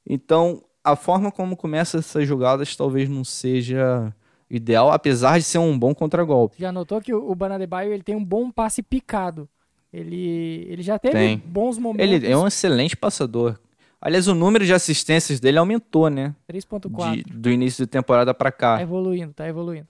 Então, 0.06 0.62
a 0.84 0.94
forma 0.94 1.32
como 1.32 1.56
começa 1.56 1.98
essas 1.98 2.28
jogadas 2.28 2.76
talvez 2.76 3.08
não 3.08 3.24
seja 3.24 4.14
ideal, 4.48 4.92
apesar 4.92 5.38
de 5.38 5.44
ser 5.44 5.58
um 5.58 5.76
bom 5.76 5.94
contragolpe. 5.94 6.56
Já 6.58 6.70
notou 6.70 7.00
que 7.00 7.12
o 7.12 7.30
o 7.30 7.34
Banadebaio 7.34 7.92
ele 7.92 8.02
tem 8.02 8.14
um 8.14 8.24
bom 8.24 8.50
passe 8.50 8.82
picado. 8.82 9.48
Ele, 9.92 10.66
ele 10.68 10.82
já 10.82 10.98
teve 10.98 11.14
Tem. 11.14 11.42
bons 11.46 11.78
momentos. 11.78 12.12
Ele 12.12 12.30
é 12.30 12.36
um 12.36 12.46
excelente 12.46 12.96
passador. 12.96 13.58
Aliás, 14.00 14.28
o 14.28 14.34
número 14.34 14.64
de 14.64 14.72
assistências 14.74 15.40
dele 15.40 15.58
aumentou, 15.58 16.08
né? 16.10 16.34
3.4. 16.50 17.14
De- 17.14 17.22
do 17.24 17.50
início 17.50 17.84
de 17.84 17.90
temporada 17.90 18.32
para 18.34 18.52
cá. 18.52 18.76
Tá 18.76 18.82
evoluindo, 18.82 19.32
tá 19.32 19.48
evoluindo. 19.48 19.86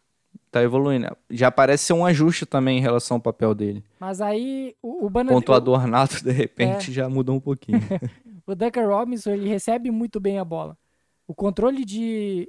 Tá 0.51 0.63
evoluindo. 0.63 1.15
Já 1.31 1.51
parece 1.51 1.85
ser 1.85 1.93
um 1.93 2.07
ajuste 2.07 2.47
também 2.47 2.79
em 2.79 2.81
relação 2.81 3.17
ao 3.17 3.21
papel 3.21 3.55
dele. 3.55 3.85
Mas 4.01 4.21
aí 4.21 4.75
o, 4.83 5.07
o 5.07 5.11
Banadebaio... 5.11 5.41
Pontuador 5.41 5.87
nato, 5.87 6.23
de 6.23 6.31
É. 6.31 6.33
repente, 6.33 6.93
já 6.93 7.09
mudou 7.09 7.37
um 7.37 7.41
pouquinho. 7.41 7.81
O 8.49 8.55
Duncan 8.55 8.87
Robinson, 8.87 9.31
ele 9.33 9.49
recebe 9.49 9.91
muito 9.91 10.21
bem 10.21 10.39
a 10.39 10.45
bola. 10.45 10.79
O 11.27 11.35
controle 11.35 11.85
de 11.85 12.49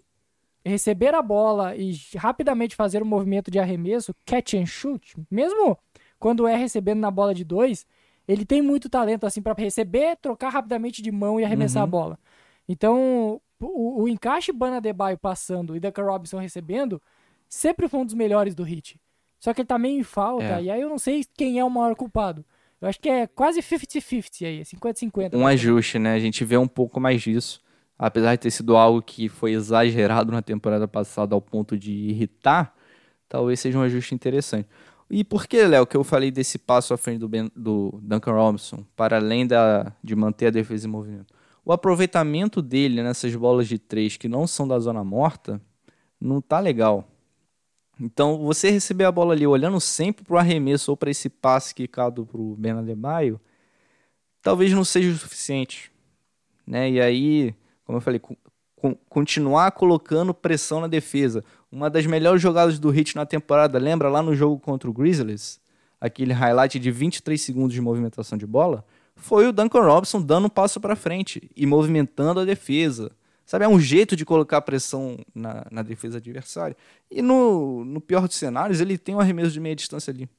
receber 0.63 1.15
a 1.15 1.23
bola 1.23 1.75
e 1.75 1.97
rapidamente 2.15 2.75
fazer 2.75 3.01
um 3.01 3.05
movimento 3.05 3.49
de 3.49 3.57
arremesso, 3.57 4.13
catch 4.23 4.53
and 4.53 4.67
shoot, 4.67 5.15
mesmo 5.31 5.75
quando 6.19 6.45
é 6.47 6.55
recebendo 6.55 6.99
na 6.99 7.09
bola 7.09 7.33
de 7.33 7.43
dois, 7.43 7.83
ele 8.27 8.45
tem 8.45 8.61
muito 8.61 8.89
talento 8.89 9.25
assim 9.25 9.41
para 9.41 9.53
receber, 9.53 10.17
trocar 10.21 10.49
rapidamente 10.49 11.01
de 11.01 11.11
mão 11.11 11.39
e 11.39 11.45
arremessar 11.45 11.83
a 11.83 11.87
bola. 11.87 12.19
Então, 12.67 13.39
o, 13.59 14.03
o 14.03 14.07
encaixe 14.07 14.51
Bana 14.51 14.81
Debaio 14.81 15.17
passando 15.17 15.75
e 15.75 15.79
Duncan 15.79 16.03
Robinson 16.03 16.37
recebendo 16.39 17.01
sempre 17.47 17.87
foi 17.87 17.99
um 18.01 18.05
dos 18.05 18.13
melhores 18.13 18.53
do 18.53 18.63
Hit. 18.63 18.99
Só 19.39 19.53
que 19.53 19.61
ele 19.61 19.67
tá 19.67 19.77
meio 19.77 19.99
em 19.99 20.03
falta, 20.03 20.43
É. 20.43 20.63
e 20.63 20.69
aí 20.71 20.81
eu 20.81 20.89
não 20.89 20.97
sei 20.97 21.23
quem 21.35 21.59
é 21.59 21.63
o 21.63 21.69
maior 21.69 21.95
culpado. 21.95 22.43
Eu 22.81 22.87
acho 22.87 22.99
que 22.99 23.09
é 23.09 23.25
quase 23.27 23.61
50-50 23.61 24.45
aí, 24.45 24.61
50-50. 24.63 25.35
um 25.35 25.47
ajuste, 25.47 25.97
né? 25.97 26.13
A 26.13 26.19
gente 26.19 26.43
vê 26.43 26.57
um 26.57 26.67
pouco 26.67 26.99
mais 26.99 27.21
disso. 27.21 27.61
Apesar 27.97 28.35
de 28.35 28.41
ter 28.41 28.51
sido 28.51 28.77
algo 28.77 29.01
que 29.01 29.27
foi 29.27 29.53
exagerado 29.53 30.31
na 30.31 30.41
temporada 30.43 30.87
passada 30.87 31.33
ao 31.33 31.41
ponto 31.41 31.75
de 31.75 31.91
irritar, 31.91 32.75
talvez 33.27 33.59
seja 33.59 33.79
um 33.79 33.81
ajuste 33.81 34.13
interessante. 34.13 34.67
E 35.09 35.23
por 35.23 35.47
que, 35.47 35.65
Léo, 35.65 35.87
que 35.87 35.95
eu 35.95 36.03
falei 36.03 36.31
desse 36.31 36.57
passo 36.57 36.93
à 36.93 36.97
frente 36.97 37.19
do, 37.19 37.29
ben, 37.29 37.49
do 37.55 37.97
Duncan 38.03 38.33
Robinson, 38.33 38.85
para 38.95 39.17
além 39.17 39.47
da, 39.47 39.93
de 40.03 40.15
manter 40.15 40.47
a 40.47 40.51
defesa 40.51 40.87
em 40.87 40.91
movimento? 40.91 41.33
O 41.63 41.71
aproveitamento 41.71 42.61
dele 42.61 43.01
nessas 43.01 43.33
bolas 43.35 43.67
de 43.67 43.77
três 43.79 44.17
que 44.17 44.27
não 44.27 44.45
são 44.45 44.67
da 44.67 44.79
zona 44.79 45.03
morta 45.03 45.61
não 46.19 46.41
tá 46.41 46.59
legal. 46.59 47.07
Então, 47.99 48.37
você 48.37 48.69
receber 48.69 49.05
a 49.05 49.11
bola 49.11 49.33
ali 49.33 49.47
olhando 49.47 49.79
sempre 49.79 50.23
para 50.23 50.35
o 50.35 50.37
arremesso 50.37 50.91
ou 50.91 50.97
para 50.97 51.09
esse 51.09 51.29
passe 51.29 51.73
quicado 51.73 52.25
para 52.25 52.39
o 52.39 52.55
Ben 52.55 52.73
Adebayo, 52.73 53.39
talvez 54.41 54.71
não 54.71 54.83
seja 54.83 55.09
o 55.09 55.17
suficiente. 55.17 55.91
Né? 56.65 56.91
E 56.91 57.01
aí, 57.01 57.55
como 57.85 57.97
eu 57.97 58.01
falei, 58.01 58.19
co- 58.19 58.37
co- 58.75 58.95
continuar 59.09 59.71
colocando 59.71 60.33
pressão 60.33 60.79
na 60.81 60.87
defesa. 60.87 61.43
Uma 61.71 61.89
das 61.89 62.05
melhores 62.05 62.41
jogadas 62.41 62.79
do 62.79 62.89
Hit 62.89 63.15
na 63.15 63.25
temporada, 63.25 63.77
lembra 63.77 64.09
lá 64.09 64.21
no 64.21 64.33
jogo 64.33 64.59
contra 64.59 64.89
o 64.89 64.93
Grizzlies? 64.93 65.59
Aquele 65.99 66.31
highlight 66.31 66.79
de 66.79 66.91
23 66.91 67.39
segundos 67.39 67.73
de 67.73 67.81
movimentação 67.81 68.37
de 68.37 68.45
bola? 68.45 68.85
Foi 69.15 69.47
o 69.47 69.51
Duncan 69.51 69.81
Robinson 69.81 70.21
dando 70.21 70.45
um 70.45 70.49
passo 70.49 70.79
para 70.79 70.95
frente 70.95 71.49
e 71.55 71.65
movimentando 71.65 72.39
a 72.39 72.45
defesa. 72.45 73.11
Sabe, 73.45 73.65
é 73.65 73.67
um 73.67 73.79
jeito 73.79 74.15
de 74.15 74.25
colocar 74.25 74.61
pressão 74.61 75.17
na, 75.33 75.65
na 75.71 75.81
defesa 75.81 76.17
adversária. 76.17 76.75
E 77.09 77.21
no, 77.21 77.83
no 77.83 77.99
pior 77.99 78.27
dos 78.27 78.35
cenários, 78.35 78.81
ele 78.81 78.97
tem 78.97 79.15
um 79.15 79.19
arremesso 79.19 79.51
de 79.51 79.59
meia 79.59 79.75
distância 79.75 80.11
ali. 80.11 80.29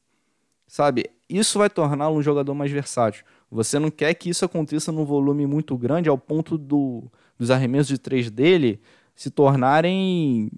Sabe, 0.66 1.10
isso 1.28 1.58
vai 1.58 1.70
torná-lo 1.70 2.18
um 2.18 2.22
jogador 2.22 2.54
mais 2.54 2.70
versátil. 2.70 3.24
Você 3.50 3.78
não 3.78 3.90
quer 3.90 4.12
que 4.12 4.28
isso 4.28 4.44
aconteça 4.44 4.92
num 4.92 5.04
volume 5.04 5.46
muito 5.46 5.76
grande 5.76 6.08
ao 6.10 6.18
ponto 6.18 6.58
do, 6.58 7.10
dos 7.38 7.50
arremessos 7.50 7.88
de 7.88 7.98
três 7.98 8.30
dele 8.30 8.80
se 9.16 9.30
tornarem 9.30 10.50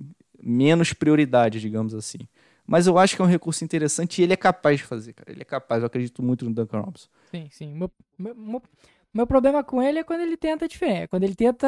menos 0.43 0.93
prioridade, 0.93 1.61
digamos 1.61 1.95
assim. 1.95 2.19
Mas 2.67 2.87
eu 2.87 2.97
acho 2.99 3.17
que 3.17 3.23
é 3.23 3.25
um 3.25 3.29
recurso 3.29 3.65
interessante 3.65 4.21
e 4.21 4.23
ele 4.25 4.33
é 4.33 4.37
capaz 4.37 4.79
de 4.79 4.85
fazer, 4.85 5.13
cara. 5.13 5.31
Ele 5.33 5.43
é 5.43 5.45
capaz, 5.45 5.83
eu 5.83 5.87
acredito 5.87 6.23
muito 6.23 6.45
no 6.45 6.55
Duncan 6.55 6.81
Robinson. 6.81 7.09
Sim, 7.31 7.49
sim. 7.51 7.75
Meu, 7.75 7.91
meu, 8.17 8.35
meu- 8.35 8.63
meu 9.13 9.27
problema 9.27 9.65
com 9.65 9.83
ele 9.83 9.99
é 9.99 10.05
quando 10.05 10.21
ele 10.21 10.37
tenta 10.37 10.69
diferente. 10.69 11.09
Quando 11.09 11.25
ele 11.25 11.35
tenta. 11.35 11.67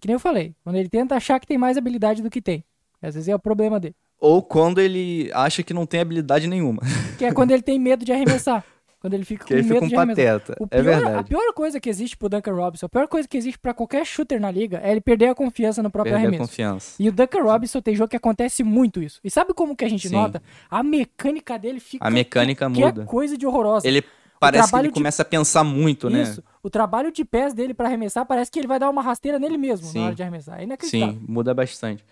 Que 0.00 0.08
nem 0.08 0.14
eu 0.14 0.18
falei. 0.20 0.54
Quando 0.64 0.74
ele 0.76 0.88
tenta 0.88 1.14
achar 1.14 1.38
que 1.38 1.46
tem 1.46 1.56
mais 1.56 1.76
habilidade 1.76 2.20
do 2.20 2.28
que 2.30 2.42
tem. 2.42 2.64
Às 3.00 3.14
vezes 3.14 3.28
é 3.28 3.34
o 3.34 3.38
problema 3.38 3.78
dele. 3.78 3.94
Ou 4.18 4.42
quando 4.42 4.80
ele 4.80 5.30
acha 5.34 5.62
que 5.62 5.72
não 5.74 5.86
tem 5.86 6.00
habilidade 6.00 6.48
nenhuma. 6.48 6.82
Que 7.18 7.26
é 7.26 7.32
quando 7.32 7.50
ele 7.52 7.62
tem 7.62 7.78
medo 7.78 8.04
de 8.04 8.10
arremessar. 8.12 8.64
Quando 9.04 9.12
ele 9.12 9.24
fica 9.26 9.44
Que 9.44 9.52
com 9.52 9.58
ele 9.58 9.68
medo 9.68 9.74
fica 9.86 10.00
um 10.00 10.06
de 10.06 10.14
pateta. 10.14 10.56
O 10.58 10.64
É 10.64 10.80
pior- 10.80 10.94
A 10.94 10.98
verdade. 11.00 11.28
pior 11.28 11.52
coisa 11.52 11.78
que 11.78 11.90
existe 11.90 12.16
pro 12.16 12.26
Duncan 12.26 12.54
Robinson, 12.54 12.86
a 12.86 12.88
pior 12.88 13.06
coisa 13.06 13.28
que 13.28 13.36
existe 13.36 13.58
pra 13.58 13.74
qualquer 13.74 14.06
shooter 14.06 14.40
na 14.40 14.50
liga 14.50 14.80
é 14.82 14.92
ele 14.92 15.02
perder 15.02 15.26
a 15.28 15.34
confiança 15.34 15.82
no 15.82 15.90
próprio 15.90 16.14
Perder 16.14 16.24
a 16.26 16.28
arremesso. 16.30 16.48
confiança. 16.50 17.02
E 17.02 17.06
o 17.10 17.12
Duncan 17.12 17.42
Robinson 17.42 17.82
tem 17.82 17.94
jogo 17.94 18.08
que 18.08 18.16
acontece 18.16 18.62
muito 18.64 19.02
isso. 19.02 19.20
E 19.22 19.30
sabe 19.30 19.52
como 19.52 19.76
que 19.76 19.84
a 19.84 19.88
gente 19.90 20.08
Sim. 20.08 20.14
nota? 20.14 20.42
A 20.70 20.82
mecânica 20.82 21.58
dele 21.58 21.80
fica. 21.80 22.06
A 22.06 22.10
mecânica 22.10 22.66
muda. 22.66 23.02
é 23.02 23.04
coisa 23.04 23.36
de 23.36 23.46
horrorosa. 23.46 23.86
Ele 23.86 24.02
parece 24.40 24.70
que 24.72 24.78
ele 24.78 24.88
de- 24.88 24.94
começa 24.94 25.20
a 25.20 25.24
pensar 25.26 25.64
muito, 25.64 26.08
né? 26.08 26.22
Isso. 26.22 26.42
O 26.62 26.70
trabalho 26.70 27.12
de 27.12 27.26
pés 27.26 27.52
dele 27.52 27.74
pra 27.74 27.86
arremessar 27.88 28.24
parece 28.24 28.50
que 28.50 28.58
ele 28.58 28.66
vai 28.66 28.78
dar 28.78 28.88
uma 28.88 29.02
rasteira 29.02 29.38
nele 29.38 29.58
mesmo 29.58 29.86
Sim. 29.86 29.98
na 29.98 30.06
hora 30.06 30.14
de 30.14 30.22
arremessar. 30.22 30.60
É 30.60 30.64
inacreditável. 30.64 31.14
Sim, 31.14 31.26
muda 31.28 31.52
bastante. 31.52 32.02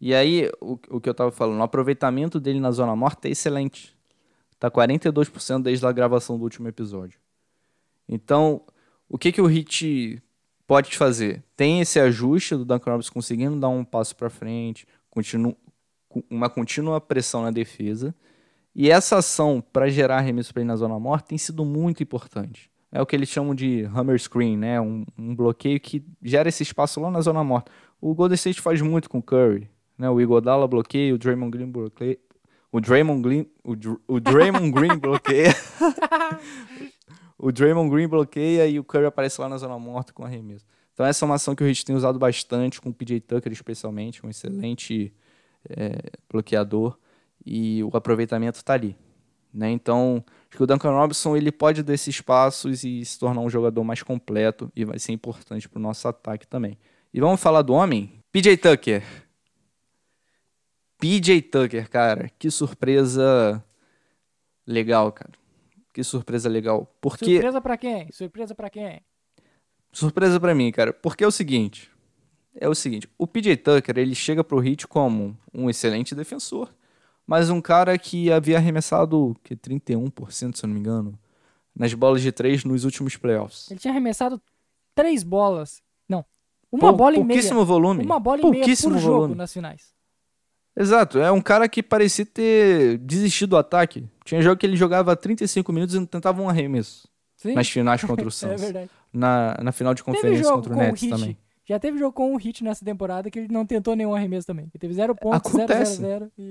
E 0.00 0.14
aí, 0.14 0.50
o, 0.62 0.78
o 0.88 0.98
que 0.98 1.10
eu 1.10 1.14
tava 1.14 1.30
falando, 1.30 1.58
o 1.58 1.62
aproveitamento 1.62 2.40
dele 2.40 2.58
na 2.58 2.70
zona 2.70 2.96
morta 2.96 3.28
é 3.28 3.32
excelente. 3.32 3.97
Tá 4.58 4.70
42% 4.70 5.62
desde 5.62 5.86
a 5.86 5.92
gravação 5.92 6.36
do 6.36 6.42
último 6.42 6.68
episódio. 6.68 7.18
Então, 8.08 8.62
o 9.08 9.16
que 9.16 9.30
que 9.30 9.40
o 9.40 9.46
Hit 9.46 10.22
pode 10.66 10.96
fazer? 10.96 11.42
Tem 11.56 11.80
esse 11.80 12.00
ajuste 12.00 12.56
do 12.56 12.64
Duncan 12.64 12.92
Robinson 12.92 13.12
conseguindo 13.12 13.58
dar 13.58 13.68
um 13.68 13.84
passo 13.84 14.16
para 14.16 14.28
frente, 14.28 14.86
continu, 15.10 15.56
uma 16.30 16.50
contínua 16.50 17.00
pressão 17.00 17.42
na 17.42 17.50
defesa. 17.50 18.14
E 18.74 18.90
essa 18.90 19.18
ação 19.18 19.62
para 19.72 19.88
gerar 19.88 20.18
arremesso 20.18 20.52
para 20.52 20.62
ele 20.62 20.68
na 20.68 20.76
zona 20.76 20.98
morta 20.98 21.28
tem 21.28 21.38
sido 21.38 21.64
muito 21.64 22.02
importante. 22.02 22.70
É 22.90 23.02
o 23.02 23.06
que 23.06 23.14
eles 23.14 23.28
chamam 23.28 23.54
de 23.54 23.82
hammer 23.94 24.18
screen, 24.18 24.56
né? 24.56 24.80
Um, 24.80 25.04
um 25.16 25.34
bloqueio 25.34 25.78
que 25.78 26.02
gera 26.22 26.48
esse 26.48 26.62
espaço 26.62 27.00
lá 27.00 27.10
na 27.10 27.20
zona 27.20 27.44
morta. 27.44 27.70
O 28.00 28.14
Golden 28.14 28.34
State 28.34 28.60
faz 28.60 28.80
muito 28.80 29.10
com 29.10 29.18
o 29.18 29.22
Curry, 29.22 29.68
né? 29.96 30.08
O 30.08 30.20
Iguodala 30.20 30.66
bloqueia, 30.66 31.14
o 31.14 31.18
Draymond 31.18 31.50
Green 31.50 31.70
bloqueia. 31.70 32.18
O 32.70 32.80
Draymond 32.80 33.22
Green, 33.22 33.46
o, 33.64 33.74
Dr- 33.74 34.00
o 34.06 34.20
Draymond 34.20 34.70
Green 34.70 34.96
bloqueia. 35.00 35.54
o 37.38 37.50
Draymond 37.50 37.90
Green 37.90 38.08
bloqueia 38.08 38.66
e 38.66 38.78
o 38.78 38.84
Curry 38.84 39.06
aparece 39.06 39.40
lá 39.40 39.48
na 39.48 39.56
zona 39.56 39.78
morta 39.78 40.12
com 40.12 40.24
arremesso. 40.24 40.64
Então 40.92 41.06
essa 41.06 41.24
é 41.24 41.26
uma 41.26 41.36
ação 41.36 41.54
que 41.54 41.62
o 41.62 41.66
Heat 41.66 41.84
tem 41.84 41.94
usado 41.94 42.18
bastante, 42.18 42.80
com 42.80 42.90
o 42.90 42.94
PJ 42.94 43.20
Tucker 43.20 43.52
especialmente, 43.52 44.24
um 44.26 44.28
excelente 44.28 45.14
é, 45.70 46.10
bloqueador 46.28 46.98
e 47.44 47.82
o 47.84 47.96
aproveitamento 47.96 48.58
está 48.58 48.74
ali. 48.74 48.96
Né? 49.52 49.70
Então, 49.70 50.22
acho 50.48 50.56
que 50.56 50.62
o 50.62 50.66
Duncan 50.66 50.90
Robinson 50.90 51.36
ele 51.36 51.50
pode 51.50 51.82
dar 51.82 51.94
esses 51.94 52.20
passos 52.20 52.84
e 52.84 53.04
se 53.04 53.18
tornar 53.18 53.40
um 53.40 53.48
jogador 53.48 53.82
mais 53.82 54.02
completo 54.02 54.70
e 54.76 54.84
vai 54.84 54.98
ser 54.98 55.12
importante 55.12 55.68
para 55.68 55.78
o 55.78 55.82
nosso 55.82 56.06
ataque 56.06 56.46
também. 56.46 56.78
E 57.14 57.20
vamos 57.20 57.40
falar 57.40 57.62
do 57.62 57.72
homem? 57.72 58.22
PJ 58.30 58.56
Tucker. 58.58 59.02
PJ 60.98 61.42
Tucker, 61.42 61.88
cara, 61.88 62.30
que 62.38 62.50
surpresa 62.50 63.62
legal, 64.66 65.12
cara. 65.12 65.32
Que 65.92 66.02
surpresa 66.04 66.48
legal. 66.48 66.92
Porque 67.00 67.24
Surpresa 67.24 67.60
pra 67.60 67.76
quem? 67.76 68.12
Surpresa 68.12 68.54
pra 68.54 68.70
quem? 68.70 69.00
surpresa 69.92 70.38
pra 70.38 70.54
mim, 70.54 70.70
cara. 70.70 70.92
Porque 70.92 71.24
é 71.24 71.26
o 71.26 71.30
seguinte, 71.30 71.90
é 72.54 72.68
o 72.68 72.74
seguinte, 72.74 73.08
o 73.18 73.26
PJ 73.26 73.56
Tucker, 73.56 73.98
ele 73.98 74.14
chega 74.14 74.44
pro 74.44 74.62
Heat 74.64 74.86
como 74.86 75.36
um 75.52 75.68
excelente 75.68 76.14
defensor, 76.14 76.72
mas 77.26 77.50
um 77.50 77.60
cara 77.60 77.98
que 77.98 78.30
havia 78.30 78.58
arremessado 78.58 79.34
que 79.42 79.56
31%, 79.56 80.56
se 80.56 80.64
eu 80.64 80.68
não 80.68 80.74
me 80.74 80.80
engano, 80.80 81.18
nas 81.74 81.92
bolas 81.94 82.22
de 82.22 82.30
três 82.30 82.64
nos 82.64 82.84
últimos 82.84 83.16
playoffs. 83.16 83.70
Ele 83.70 83.80
tinha 83.80 83.92
arremessado 83.92 84.40
três 84.94 85.22
bolas. 85.22 85.82
Não. 86.08 86.24
Uma 86.70 86.80
Pou- 86.88 86.96
bola 86.96 87.14
e 87.16 87.18
meia. 87.18 87.26
pouquíssimo 87.28 87.64
volume. 87.64 88.04
Uma 88.04 88.20
bola 88.20 88.40
e 88.42 88.50
meia 88.50 88.64
por 88.82 88.98
jogo 88.98 89.34
nas 89.34 89.52
finais. 89.52 89.94
Exato, 90.78 91.18
é 91.18 91.32
um 91.32 91.40
cara 91.40 91.68
que 91.68 91.82
parecia 91.82 92.24
ter 92.24 92.98
desistido 92.98 93.50
do 93.50 93.56
ataque. 93.56 94.06
Tinha 94.24 94.40
jogo 94.40 94.56
que 94.56 94.64
ele 94.64 94.76
jogava 94.76 95.16
35 95.16 95.72
minutos 95.72 95.94
e 95.94 95.98
não 95.98 96.06
tentava 96.06 96.40
um 96.40 96.48
arremesso. 96.48 97.08
Sim, 97.36 97.54
Nas 97.54 97.68
finais 97.68 98.02
contra 98.04 98.24
o 98.24 98.28
é 98.28 98.30
Suns. 98.30 98.60
verdade. 98.60 98.90
na, 99.12 99.56
na 99.62 99.72
final 99.72 99.92
de 99.94 100.04
conferência 100.04 100.44
contra 100.52 100.72
o 100.72 100.76
o 100.76 100.78
Nets 100.78 101.02
Heat. 101.02 101.10
também. 101.14 101.36
Já 101.66 101.78
teve 101.78 101.98
jogo 101.98 102.12
com 102.12 102.32
o 102.32 102.36
Hit 102.36 102.62
nessa 102.64 102.84
temporada 102.84 103.30
que 103.30 103.38
ele 103.40 103.48
não 103.52 103.66
tentou 103.66 103.94
nenhum 103.94 104.14
arremesso 104.14 104.46
também. 104.46 104.64
Ele 104.66 104.78
teve 104.80 104.94
zero 104.94 105.14
pontos, 105.14 105.50
zero, 105.52 105.66
zero, 105.66 105.72
Acontece. 105.74 106.00
zero. 106.00 106.32
E 106.38 106.42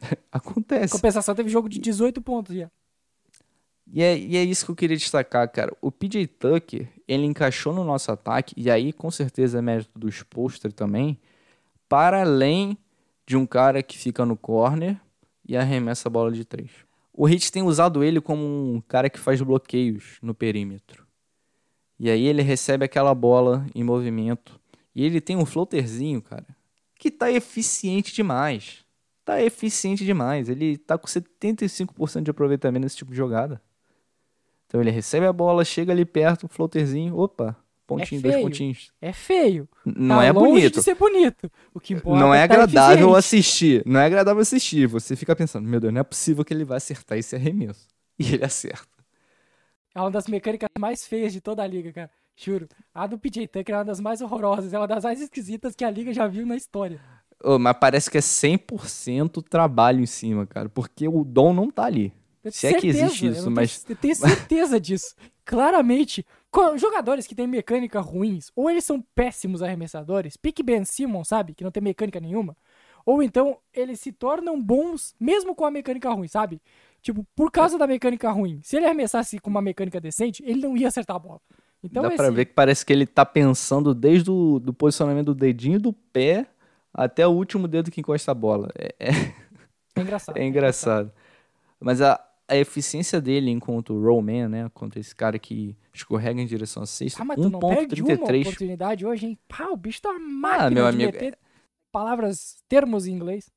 em 0.02 0.16
Acontece. 0.32 0.92
compensação 0.92 1.34
teve 1.34 1.48
jogo 1.48 1.68
de 1.68 1.78
18 1.78 2.20
pontos 2.20 2.54
já. 2.54 2.68
E 3.86 4.02
é, 4.02 4.18
e 4.18 4.36
é 4.36 4.42
isso 4.42 4.64
que 4.64 4.70
eu 4.70 4.76
queria 4.76 4.96
destacar, 4.96 5.48
cara. 5.50 5.74
O 5.80 5.90
PJ 5.92 6.26
Tucker, 6.26 6.88
ele 7.06 7.24
encaixou 7.26 7.72
no 7.72 7.84
nosso 7.84 8.10
ataque, 8.10 8.54
e 8.56 8.70
aí 8.70 8.92
com 8.92 9.10
certeza 9.10 9.58
é 9.58 9.62
mérito 9.62 9.98
do 9.98 10.08
Spolster 10.08 10.72
também, 10.72 11.18
para 11.88 12.22
além 12.22 12.76
de 13.26 13.36
um 13.36 13.46
cara 13.46 13.82
que 13.82 13.98
fica 13.98 14.24
no 14.24 14.36
corner 14.36 15.00
e 15.46 15.56
arremessa 15.56 16.08
a 16.08 16.10
bola 16.10 16.32
de 16.32 16.44
três. 16.44 16.70
O 17.12 17.28
Heat 17.28 17.52
tem 17.52 17.62
usado 17.62 18.02
ele 18.02 18.20
como 18.20 18.42
um 18.44 18.80
cara 18.80 19.08
que 19.08 19.18
faz 19.18 19.40
bloqueios 19.40 20.18
no 20.20 20.34
perímetro. 20.34 21.06
E 21.98 22.10
aí 22.10 22.26
ele 22.26 22.42
recebe 22.42 22.84
aquela 22.84 23.14
bola 23.14 23.66
em 23.74 23.84
movimento. 23.84 24.60
E 24.94 25.04
ele 25.04 25.20
tem 25.20 25.36
um 25.36 25.46
floaterzinho, 25.46 26.20
cara, 26.20 26.46
que 26.98 27.10
tá 27.10 27.30
eficiente 27.30 28.12
demais. 28.12 28.84
Tá 29.24 29.40
eficiente 29.42 30.04
demais. 30.04 30.48
Ele 30.48 30.76
tá 30.76 30.98
com 30.98 31.06
75% 31.06 32.22
de 32.22 32.30
aproveitamento 32.30 32.82
nesse 32.82 32.96
tipo 32.96 33.10
de 33.10 33.16
jogada. 33.16 33.62
Então 34.66 34.80
ele 34.80 34.90
recebe 34.90 35.24
a 35.26 35.32
bola, 35.32 35.64
chega 35.64 35.92
ali 35.92 36.04
perto, 36.04 36.46
um 36.46 36.48
floaterzinho, 36.48 37.16
opa, 37.16 37.56
pontinho, 37.86 38.20
dois 38.22 38.34
feio. 38.34 38.46
pontinhos. 38.46 38.92
É 39.00 39.12
feio. 39.12 39.68
N- 39.84 39.94
Não 39.98 40.16
Tá 40.18 40.24
é 40.24 40.32
longe 40.32 40.50
bonito. 40.50 40.74
de 40.78 40.82
ser 40.82 40.94
bonito. 40.94 41.50
O 41.72 41.80
que 41.80 41.94
importa 41.94 42.18
Não 42.20 42.34
é 42.34 42.38
tá 42.46 42.54
agradável 42.54 42.94
eficiente. 43.16 43.16
assistir. 43.18 43.82
Não 43.86 44.00
é 44.00 44.06
agradável 44.06 44.40
assistir. 44.42 44.86
Você 44.88 45.14
fica 45.16 45.34
pensando, 45.36 45.68
meu 45.68 45.80
Deus, 45.80 45.92
não 45.92 46.00
é 46.00 46.04
possível 46.04 46.44
que 46.44 46.52
ele 46.54 46.64
vai 46.64 46.76
acertar 46.78 47.18
esse 47.18 47.34
arremesso. 47.36 47.86
E 48.18 48.34
ele 48.34 48.44
acerta. 48.44 48.86
É 49.94 50.00
uma 50.00 50.10
das 50.10 50.26
mecânicas 50.26 50.68
mais 50.78 51.06
feias 51.06 51.32
de 51.32 51.40
toda 51.40 51.62
a 51.62 51.66
liga, 51.66 51.92
cara. 51.92 52.10
Juro. 52.36 52.68
A 52.92 53.06
do 53.06 53.18
PJ 53.18 53.46
Tucker 53.46 53.74
é 53.74 53.78
uma 53.78 53.84
das 53.84 54.00
mais 54.00 54.20
horrorosas. 54.20 54.72
É 54.72 54.78
uma 54.78 54.88
das 54.88 55.04
mais 55.04 55.20
esquisitas 55.20 55.74
que 55.74 55.84
a 55.84 55.90
liga 55.90 56.12
já 56.12 56.26
viu 56.26 56.44
na 56.46 56.56
história. 56.56 57.00
Ô, 57.42 57.58
mas 57.58 57.76
parece 57.78 58.10
que 58.10 58.18
é 58.18 58.20
100% 58.20 59.42
trabalho 59.42 60.00
em 60.00 60.06
cima, 60.06 60.46
cara. 60.46 60.68
Porque 60.68 61.06
o 61.06 61.24
dom 61.24 61.52
não 61.52 61.70
tá 61.70 61.84
ali. 61.84 62.12
Se 62.50 62.66
é 62.66 62.70
tenho 62.70 62.80
que 62.82 62.88
existe 62.88 63.18
certeza, 63.20 63.38
isso, 63.40 63.50
mas. 63.50 63.82
Tenho, 63.84 63.94
eu 63.96 64.00
tenho 64.00 64.14
certeza 64.16 64.80
disso. 64.80 65.14
Claramente, 65.44 66.26
jogadores 66.76 67.26
que 67.26 67.34
têm 67.34 67.46
mecânica 67.46 68.00
ruins, 68.00 68.50
ou 68.54 68.70
eles 68.70 68.84
são 68.84 69.00
péssimos 69.14 69.62
arremessadores, 69.62 70.36
pique 70.36 70.62
Ben 70.62 70.84
Simmons, 70.84 71.28
sabe? 71.28 71.54
Que 71.54 71.64
não 71.64 71.70
tem 71.70 71.82
mecânica 71.82 72.20
nenhuma. 72.20 72.56
Ou 73.06 73.22
então, 73.22 73.58
eles 73.72 74.00
se 74.00 74.12
tornam 74.12 74.60
bons 74.60 75.14
mesmo 75.20 75.54
com 75.54 75.64
a 75.64 75.70
mecânica 75.70 76.10
ruim, 76.10 76.26
sabe? 76.28 76.60
Tipo, 77.02 77.26
por 77.36 77.50
causa 77.50 77.76
da 77.76 77.86
mecânica 77.86 78.30
ruim. 78.30 78.60
Se 78.62 78.76
ele 78.76 78.86
arremessasse 78.86 79.38
com 79.38 79.50
uma 79.50 79.60
mecânica 79.60 80.00
decente, 80.00 80.42
ele 80.46 80.60
não 80.62 80.74
ia 80.76 80.88
acertar 80.88 81.16
a 81.16 81.18
bola. 81.18 81.40
Então, 81.82 82.02
Dá 82.02 82.08
esse- 82.08 82.16
pra 82.16 82.30
ver 82.30 82.46
que 82.46 82.54
parece 82.54 82.84
que 82.86 82.92
ele 82.94 83.06
tá 83.06 83.26
pensando 83.26 83.94
desde 83.94 84.30
o 84.30 84.58
do 84.58 84.72
posicionamento 84.72 85.26
do 85.26 85.34
dedinho 85.34 85.78
do 85.78 85.92
pé 85.92 86.46
até 86.94 87.26
o 87.26 87.30
último 87.32 87.68
dedo 87.68 87.90
que 87.90 88.00
encosta 88.00 88.30
a 88.30 88.34
bola. 88.34 88.70
É, 88.78 88.94
é- 88.98 89.10
é 89.96 90.00
engraçado. 90.00 90.36
é 90.38 90.44
engraçado. 90.46 91.12
Mas 91.78 92.00
a, 92.00 92.18
a 92.48 92.56
eficiência 92.56 93.20
dele 93.20 93.50
enquanto 93.50 93.98
rollman, 93.98 94.48
né? 94.48 94.70
Contra 94.74 95.00
esse 95.00 95.14
cara 95.14 95.38
que 95.38 95.76
escorrega 95.92 96.40
em 96.40 96.46
direção 96.46 96.82
à 96.82 96.86
cesta, 96.86 97.22
Ah, 97.22 97.24
mas 97.24 97.36
tu 97.40 97.48
não 97.48 97.58
perde 97.60 98.02
uma 98.02 98.10
1.33. 98.10 98.40
oportunidade 98.42 99.06
hoje, 99.06 99.26
hein? 99.26 99.38
Pá, 99.48 99.68
o 99.68 99.76
bicho 99.76 100.02
tá 100.02 100.10
uma 100.10 100.18
máquina 100.20 100.70
meu 100.70 100.82
de 100.84 100.88
amigo, 100.90 101.12
meter 101.12 101.38
palavras, 101.90 102.62
termos 102.68 103.06
em 103.06 103.12
inglês. 103.12 103.50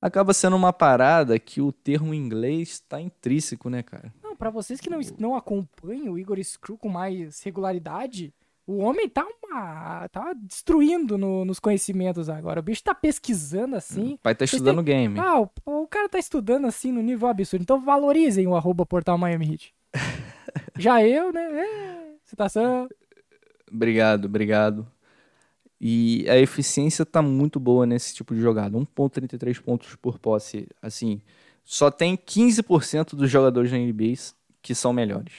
Acaba 0.00 0.32
sendo 0.32 0.56
uma 0.56 0.72
parada 0.72 1.38
que 1.38 1.60
o 1.60 1.70
termo 1.70 2.12
em 2.12 2.18
inglês 2.18 2.80
tá 2.80 3.00
intrínseco, 3.00 3.68
né, 3.70 3.82
cara? 3.82 4.12
Não, 4.22 4.34
pra 4.34 4.50
vocês 4.50 4.80
que 4.80 4.90
não, 4.90 4.98
não 5.18 5.34
acompanham 5.36 6.14
o 6.14 6.18
Igor 6.18 6.42
Screw 6.42 6.76
com 6.76 6.88
mais 6.88 7.40
regularidade, 7.42 8.34
o 8.72 8.78
homem 8.78 9.08
tá 9.08 9.26
uma. 9.44 10.08
tá 10.08 10.32
destruindo 10.34 11.16
no- 11.18 11.44
nos 11.44 11.58
conhecimentos 11.60 12.28
agora. 12.28 12.60
O 12.60 12.62
bicho 12.62 12.82
tá 12.82 12.94
pesquisando 12.94 13.76
assim. 13.76 14.14
O 14.14 14.18
pai 14.18 14.34
tá 14.34 14.44
estudando 14.44 14.76
têm- 14.82 15.08
game. 15.08 15.18
Ah, 15.20 15.40
o, 15.40 15.48
o 15.66 15.86
cara 15.86 16.08
tá 16.08 16.18
estudando 16.18 16.66
assim 16.66 16.90
no 16.92 17.02
nível 17.02 17.28
absurdo. 17.28 17.62
Então 17.62 17.80
valorizem 17.80 18.46
o 18.46 18.54
arroba 18.56 18.84
portal 18.86 19.16
Miami 19.18 19.52
Heat. 19.52 19.74
Já 20.78 21.02
eu, 21.06 21.32
né? 21.32 21.42
É, 21.42 22.14
citação. 22.24 22.88
Obrigado, 23.70 24.26
obrigado. 24.26 24.86
E 25.80 26.24
a 26.28 26.36
eficiência 26.38 27.04
tá 27.04 27.20
muito 27.20 27.58
boa 27.58 27.84
nesse 27.86 28.14
tipo 28.14 28.34
de 28.34 28.40
jogada. 28.40 28.76
1.33 28.78 29.60
pontos 29.60 29.96
por 29.96 30.18
posse. 30.18 30.68
Assim, 30.80 31.20
só 31.64 31.90
tem 31.90 32.16
15% 32.16 33.16
dos 33.16 33.28
jogadores 33.30 33.70
da 33.70 33.76
NBA 33.78 34.14
que 34.62 34.74
são 34.74 34.92
melhores. 34.92 35.32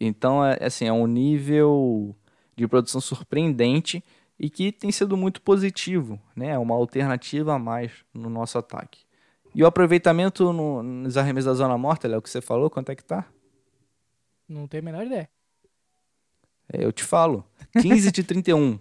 Então, 0.00 0.44
é, 0.44 0.58
assim, 0.64 0.86
é 0.86 0.92
um 0.92 1.06
nível 1.06 2.14
de 2.56 2.66
produção 2.66 3.00
surpreendente 3.00 4.02
e 4.38 4.48
que 4.50 4.72
tem 4.72 4.90
sido 4.90 5.16
muito 5.16 5.40
positivo, 5.42 6.20
né? 6.34 6.48
É 6.50 6.58
uma 6.58 6.74
alternativa 6.74 7.54
a 7.54 7.58
mais 7.58 7.92
no 8.12 8.28
nosso 8.30 8.58
ataque. 8.58 9.04
E 9.54 9.62
o 9.62 9.66
aproveitamento 9.66 10.52
no- 10.52 10.82
nos 10.82 11.16
arremessos 11.16 11.46
da 11.46 11.54
zona 11.54 11.78
morta, 11.78 12.06
Léo, 12.08 12.20
que 12.20 12.28
você 12.30 12.40
falou, 12.40 12.68
quanto 12.68 12.90
é 12.90 12.94
que 12.96 13.04
tá? 13.04 13.26
Não 14.48 14.66
tenho 14.66 14.82
a 14.82 14.84
menor 14.84 15.06
ideia. 15.06 15.28
É, 16.72 16.84
eu 16.84 16.92
te 16.92 17.02
falo. 17.04 17.44
15 17.80 18.10
de 18.12 18.22
31. 18.22 18.78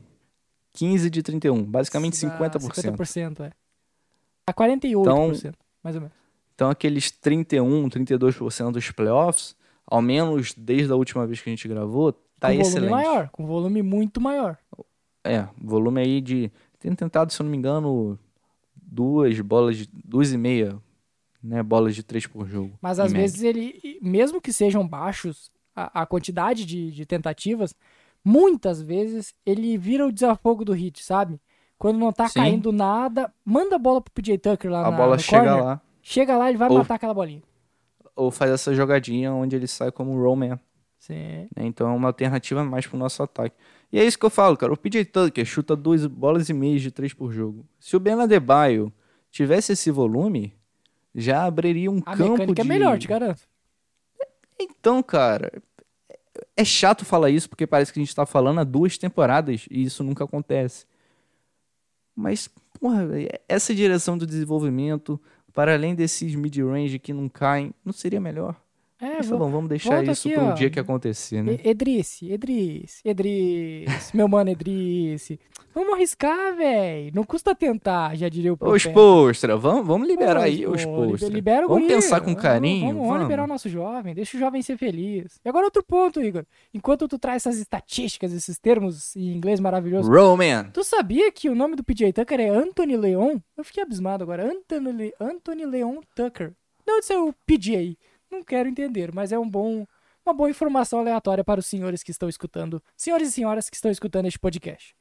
15 0.74 1.10
de 1.10 1.24
31. 1.24 1.64
Basicamente 1.64 2.14
Dá 2.26 2.38
50%. 2.38 2.96
50%, 2.98 3.40
é. 3.46 3.52
A 4.48 4.54
48%, 4.54 5.54
mais 5.84 5.96
ou 5.96 6.02
menos. 6.04 6.16
Então 6.54 6.70
aqueles 6.70 7.12
31, 7.12 7.90
32% 7.90 8.72
dos 8.72 8.92
playoffs, 8.92 9.56
ao 9.86 10.02
menos 10.02 10.54
desde 10.54 10.92
a 10.92 10.96
última 10.96 11.26
vez 11.26 11.42
que 11.42 11.50
a 11.50 11.52
gente 11.54 11.68
gravou, 11.68 12.14
tá 12.40 12.48
com 12.50 12.54
volume 12.56 12.68
excelente. 12.70 12.92
maior, 12.92 13.30
com 13.30 13.46
volume 13.46 13.82
muito 13.82 14.20
maior. 14.22 14.58
É, 15.24 15.48
volume 15.62 16.02
aí 16.02 16.22
de. 16.22 16.52
Tem 16.80 16.94
tentado, 16.94 17.32
se 17.34 17.42
eu 17.42 17.44
não 17.46 17.52
me 17.52 17.58
engano, 17.58 18.18
duas 18.76 19.40
bolas 19.42 19.78
de. 19.78 19.90
duas 19.92 20.32
e 20.32 20.38
meia, 20.38 20.78
né? 21.44 21.64
Bolas 21.64 21.96
de 21.96 22.04
três 22.04 22.28
por 22.28 22.48
jogo. 22.48 22.78
Mas 22.82 23.00
às 23.00 23.12
média. 23.12 23.22
vezes 23.28 23.42
ele, 23.44 24.00
mesmo 24.02 24.40
que 24.42 24.54
sejam 24.54 24.88
baixos 24.88 25.52
a, 25.76 26.02
a 26.02 26.06
quantidade 26.06 26.66
de, 26.66 26.92
de 26.92 27.06
tentativas, 27.06 27.74
muitas 28.24 28.82
vezes 28.82 29.34
ele 29.46 29.78
vira 29.78 30.06
o 30.06 30.12
desafogo 30.12 30.64
do 30.64 30.74
hit, 30.74 31.04
sabe? 31.04 31.40
Quando 31.78 31.98
não 32.00 32.12
tá 32.14 32.28
Sim. 32.28 32.40
caindo 32.40 32.72
nada, 32.72 33.34
manda 33.44 33.76
a 33.76 33.80
bola 33.80 34.00
pro 34.02 34.14
PJ 34.14 34.38
Tucker 34.38 34.72
lá 34.72 34.88
A 34.88 34.92
na, 34.92 34.98
bola 34.98 35.18
chega 35.18 35.44
corner, 35.44 35.64
lá. 35.64 35.82
Chega 36.02 36.38
lá, 36.38 36.50
ele 36.50 36.58
vai 36.58 36.70
Ou- 36.70 36.78
matar 36.78 36.96
aquela 36.96 37.14
bolinha. 37.14 37.42
Ou 38.16 38.32
faz 38.32 38.50
essa 38.52 38.74
jogadinha 38.74 39.34
onde 39.34 39.56
ele 39.58 39.68
sai 39.68 39.92
como 39.92 40.16
rollman. 40.22 40.58
Sim. 41.06 41.48
né? 41.56 41.66
Então 41.66 41.88
é 41.88 41.94
uma 41.94 42.08
alternativa 42.10 42.64
mais 42.64 42.88
pro 42.88 42.98
nosso 42.98 43.22
ataque. 43.22 43.56
E 43.92 44.00
é 44.00 44.04
isso 44.04 44.18
que 44.18 44.26
eu 44.26 44.30
falo, 44.30 44.58
cara. 44.58 44.74
O 44.74 44.78
PJ 44.78 45.06
Tucker 45.06 45.46
chuta 45.46 45.76
duas 45.76 46.06
bolas 46.06 46.50
e 46.50 46.54
meia 46.54 46.80
de 46.80 46.90
três 46.92 47.14
por 47.14 47.32
jogo. 47.32 47.66
Se 47.80 47.96
o 47.96 48.00
Ben 48.00 48.14
Adebayo 48.20 48.92
tivesse 49.30 49.74
esse 49.74 49.92
volume, 49.92 50.54
já 51.14 51.46
abriria 51.46 51.92
um 51.92 52.02
A 52.06 52.18
campo 52.18 52.32
mecânica 52.32 52.56
de... 52.56 52.62
é 52.62 52.64
melhor, 52.74 52.98
te 52.98 53.08
garanto. 53.08 53.42
Então, 54.60 55.04
cara, 55.04 55.52
É 56.58 56.64
chato 56.66 57.06
falar 57.06 57.30
isso 57.30 57.50
porque 57.50 57.68
parece 57.68 57.92
que 57.94 58.00
a 58.00 58.04
gente 58.04 58.16
tá 58.16 58.26
falando 58.26 58.60
há 58.60 58.64
duas 58.64 58.98
temporadas 58.98 59.66
e 59.70 59.84
isso 59.84 60.04
nunca 60.04 60.24
acontece. 60.24 60.86
Mas, 62.16 62.50
porra, 62.80 63.08
essa 63.48 63.76
direção 63.76 64.18
do 64.18 64.26
desenvolvimento, 64.26 65.20
para 65.54 65.74
além 65.74 65.94
desses 65.96 66.34
mid-range 66.36 67.00
que 67.00 67.14
não 67.14 67.28
caem, 67.30 67.74
não 67.84 67.94
seria 67.94 68.20
melhor? 68.22 68.56
É, 69.06 69.18
Mas 69.18 69.30
tá 69.30 69.36
vo- 69.36 69.46
bom, 69.46 69.52
vamos 69.52 69.70
deixar 69.70 70.04
isso 70.04 70.30
pro 70.30 70.46
ó. 70.46 70.52
dia 70.54 70.70
que 70.70 70.80
acontecer, 70.80 71.44
né? 71.44 71.60
Edrice, 71.64 72.32
Edrice, 72.32 73.02
Edrice, 73.06 74.16
meu 74.16 74.28
mano 74.28 74.50
Edrice. 74.50 75.40
Vamos 75.74 75.94
arriscar, 75.94 76.56
velho. 76.56 77.12
Não 77.14 77.24
custa 77.24 77.54
tentar, 77.54 78.16
já 78.16 78.30
diria 78.30 78.52
o 78.52 78.56
Ô, 78.56 78.58
profeta. 78.58 78.90
Spolstra, 78.90 79.58
vamos, 79.58 79.86
vamos 79.86 80.08
liberar 80.08 80.38
aí 80.38 80.66
os 80.66 80.86
pô, 80.86 81.04
Spolstra. 81.04 81.30
Libera 81.30 81.66
o 81.66 81.70
Vamos 81.70 81.84
guri, 81.84 81.96
pensar 81.96 82.22
com 82.22 82.34
carinho, 82.34 82.82
Vamos, 82.88 82.96
vamos 82.96 83.08
vamos. 83.10 83.24
liberar 83.24 83.44
o 83.44 83.48
nosso 83.48 83.68
jovem, 83.70 84.14
deixa 84.16 84.38
o 84.38 84.40
jovem 84.40 84.62
ser 84.62 84.78
feliz. 84.78 85.40
E 85.44 85.50
agora 85.50 85.66
outro 85.66 85.84
ponto, 85.84 86.22
Igor. 86.22 86.46
Enquanto 86.74 87.08
tu 87.08 87.20
traz 87.20 87.46
essas 87.46 87.60
estatísticas, 87.60 88.32
esses 88.32 88.58
termos 88.58 89.16
em 89.18 89.36
inglês 89.36 89.60
maravilhoso, 89.60 90.10
Roman. 90.10 90.70
tu 90.74 90.84
sabia 90.84 91.30
que 91.32 91.50
o 91.50 91.56
nome 91.56 91.76
do 91.76 91.84
PJ 91.84 92.14
Tucker 92.14 92.40
é 92.40 92.48
Anthony 92.50 92.96
Leon? 92.96 93.38
Eu 93.58 93.64
fiquei 93.66 93.84
abismado 93.84 94.24
agora. 94.24 94.50
Anthony, 94.50 94.92
Le... 94.94 95.14
Anthony 95.20 95.66
Leon 95.66 95.98
Tucker. 96.16 96.54
De 96.88 96.94
onde 96.94 97.06
saiu 97.06 97.28
o 97.30 97.34
PJ? 97.46 97.98
Não 98.36 98.44
quero 98.44 98.68
entender, 98.70 99.14
mas 99.14 99.32
é 99.32 99.40
um 99.40 99.50
bom, 99.50 99.86
uma 100.26 100.34
boa 100.34 100.50
informação 100.50 101.00
aleatória 101.00 101.44
para 101.44 101.60
os 101.60 101.66
senhores 101.66 102.04
que 102.04 102.12
estão 102.12 102.28
escutando, 102.30 102.82
senhores 102.98 103.30
e 103.30 103.32
senhoras 103.32 103.70
que 103.70 103.76
estão 103.76 103.90
escutando 103.90 104.26
este 104.28 104.38
podcast. 104.40 104.96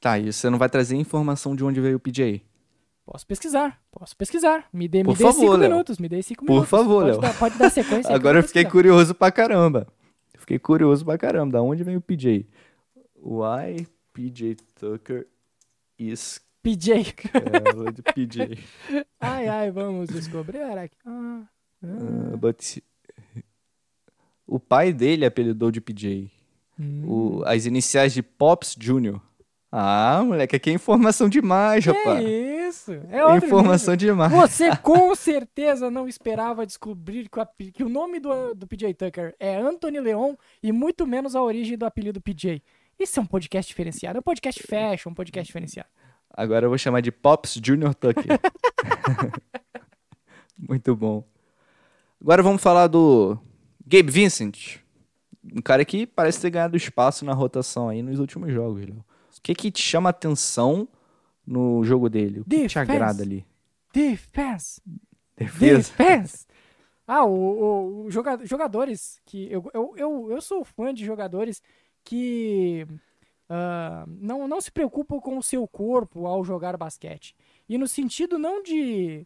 Tá, 0.00 0.18
e 0.18 0.32
você 0.32 0.50
não 0.50 0.58
vai 0.58 0.68
trazer 0.68 0.96
informação 0.96 1.54
de 1.56 1.64
onde 1.64 1.80
veio 1.80 1.96
o 1.96 2.00
PJ? 2.00 2.44
Posso 3.04 3.24
pesquisar, 3.26 3.80
posso 3.90 4.16
pesquisar. 4.16 4.68
Me 4.72 4.88
dê, 4.88 4.98
me 4.98 5.04
Por 5.04 5.16
dê 5.16 5.22
favor, 5.24 5.40
cinco 5.40 5.56
Léo. 5.56 5.70
minutos, 5.70 5.98
me 5.98 6.08
dê 6.08 6.22
cinco 6.22 6.44
Por 6.44 6.52
minutos. 6.52 6.70
favor, 6.70 7.02
pode 7.04 7.10
Léo. 7.12 7.20
Dar, 7.20 7.38
pode 7.38 7.58
dar 7.58 7.70
sequência. 7.70 8.12
Agora 8.14 8.40
eu 8.40 8.42
fiquei 8.42 8.62
pesquisar. 8.64 8.72
curioso 8.72 9.14
pra 9.14 9.30
caramba. 9.30 9.86
Fiquei 10.38 10.58
curioso 10.58 11.04
pra 11.04 11.16
caramba. 11.16 11.52
Da 11.52 11.62
onde 11.62 11.84
vem 11.84 11.96
o 11.96 12.00
PJ? 12.00 12.46
Why 13.16 13.86
PJ 14.12 14.56
Tucker 14.74 15.26
is 15.98 16.40
PJ. 16.62 17.14
called 17.72 18.02
PJ? 18.14 18.58
ai, 19.20 19.46
ai, 19.48 19.70
vamos 19.70 20.08
descobrir 20.08 20.62
aqui. 20.62 20.96
Ah, 21.82 22.36
but 22.36 22.78
o 24.46 24.58
pai 24.60 24.92
dele 24.92 25.24
apelidou 25.26 25.70
de 25.70 25.80
PJ. 25.80 26.30
hum. 26.78 27.04
O- 27.06 27.42
as 27.46 27.66
iniciais 27.66 28.12
de 28.12 28.22
Pops 28.22 28.74
Jr. 28.76 29.18
Ah, 29.70 30.22
moleque, 30.24 30.56
aqui 30.56 30.70
é 30.70 30.72
informação 30.72 31.28
demais, 31.28 31.84
Que 31.84 31.90
rapaz. 31.90 32.24
isso? 32.26 32.92
É 33.10 33.36
informação 33.36 33.92
nível. 33.94 34.14
demais. 34.14 34.32
Você 34.32 34.74
com 34.78 35.14
certeza 35.14 35.90
não 35.90 36.06
esperava 36.08 36.64
descobrir 36.64 37.28
que 37.28 37.38
o, 37.40 37.46
que 37.72 37.84
o 37.84 37.88
nome 37.88 38.20
do, 38.20 38.54
do 38.54 38.66
PJ 38.66 38.94
Tucker 38.94 39.34
é 39.38 39.56
Anthony 39.56 40.00
Leon 40.00 40.34
e 40.62 40.70
muito 40.72 41.06
menos 41.06 41.34
a 41.34 41.42
origem 41.42 41.76
do 41.76 41.84
apelido 41.84 42.20
PJ. 42.20 42.62
Isso 42.98 43.18
é 43.20 43.22
um 43.22 43.26
podcast 43.26 43.68
diferenciado, 43.68 44.18
é 44.18 44.20
um 44.20 44.22
podcast 44.22 44.62
fashion, 44.62 45.10
um 45.10 45.14
podcast 45.14 45.46
diferenciado. 45.46 45.88
Agora 46.30 46.64
eu 46.66 46.70
vou 46.70 46.78
chamar 46.78 47.00
de 47.02 47.10
Pops 47.12 47.54
Jr. 47.60 47.94
Tucker. 47.94 48.24
Muito 50.56 50.96
bom. 50.96 51.24
Agora 52.26 52.42
vamos 52.42 52.60
falar 52.60 52.88
do 52.88 53.38
Gabe 53.86 54.10
Vincent. 54.10 54.78
Um 55.54 55.62
cara 55.62 55.84
que 55.84 56.08
parece 56.08 56.40
ter 56.40 56.50
ganhado 56.50 56.76
espaço 56.76 57.24
na 57.24 57.32
rotação 57.32 57.88
aí 57.88 58.02
nos 58.02 58.18
últimos 58.18 58.52
jogos, 58.52 58.84
Léo. 58.84 58.96
O 59.38 59.40
que 59.40 59.54
que 59.54 59.70
te 59.70 59.80
chama 59.80 60.10
atenção 60.10 60.88
no 61.46 61.84
jogo 61.84 62.10
dele? 62.10 62.40
O 62.40 62.44
que 62.44 62.66
te 62.66 62.78
agrada 62.80 63.22
ali? 63.22 63.46
Defense! 63.94 64.82
Defesa? 65.36 65.76
Defense! 65.76 66.46
Ah, 67.06 67.24
o, 67.24 68.06
o- 68.06 68.10
joga- 68.10 68.44
jogadores 68.44 69.20
que. 69.24 69.46
Eu, 69.48 69.70
eu, 69.72 69.94
eu, 69.96 70.30
eu 70.32 70.40
sou 70.40 70.64
fã 70.64 70.92
de 70.92 71.04
jogadores 71.04 71.62
que 72.02 72.84
ah, 73.48 74.04
não, 74.08 74.48
não 74.48 74.60
se 74.60 74.72
preocupam 74.72 75.20
com 75.20 75.38
o 75.38 75.42
seu 75.44 75.68
corpo 75.68 76.26
ao 76.26 76.42
jogar 76.42 76.76
basquete. 76.76 77.36
E 77.68 77.78
no 77.78 77.86
sentido 77.86 78.36
não 78.36 78.64
de 78.64 79.24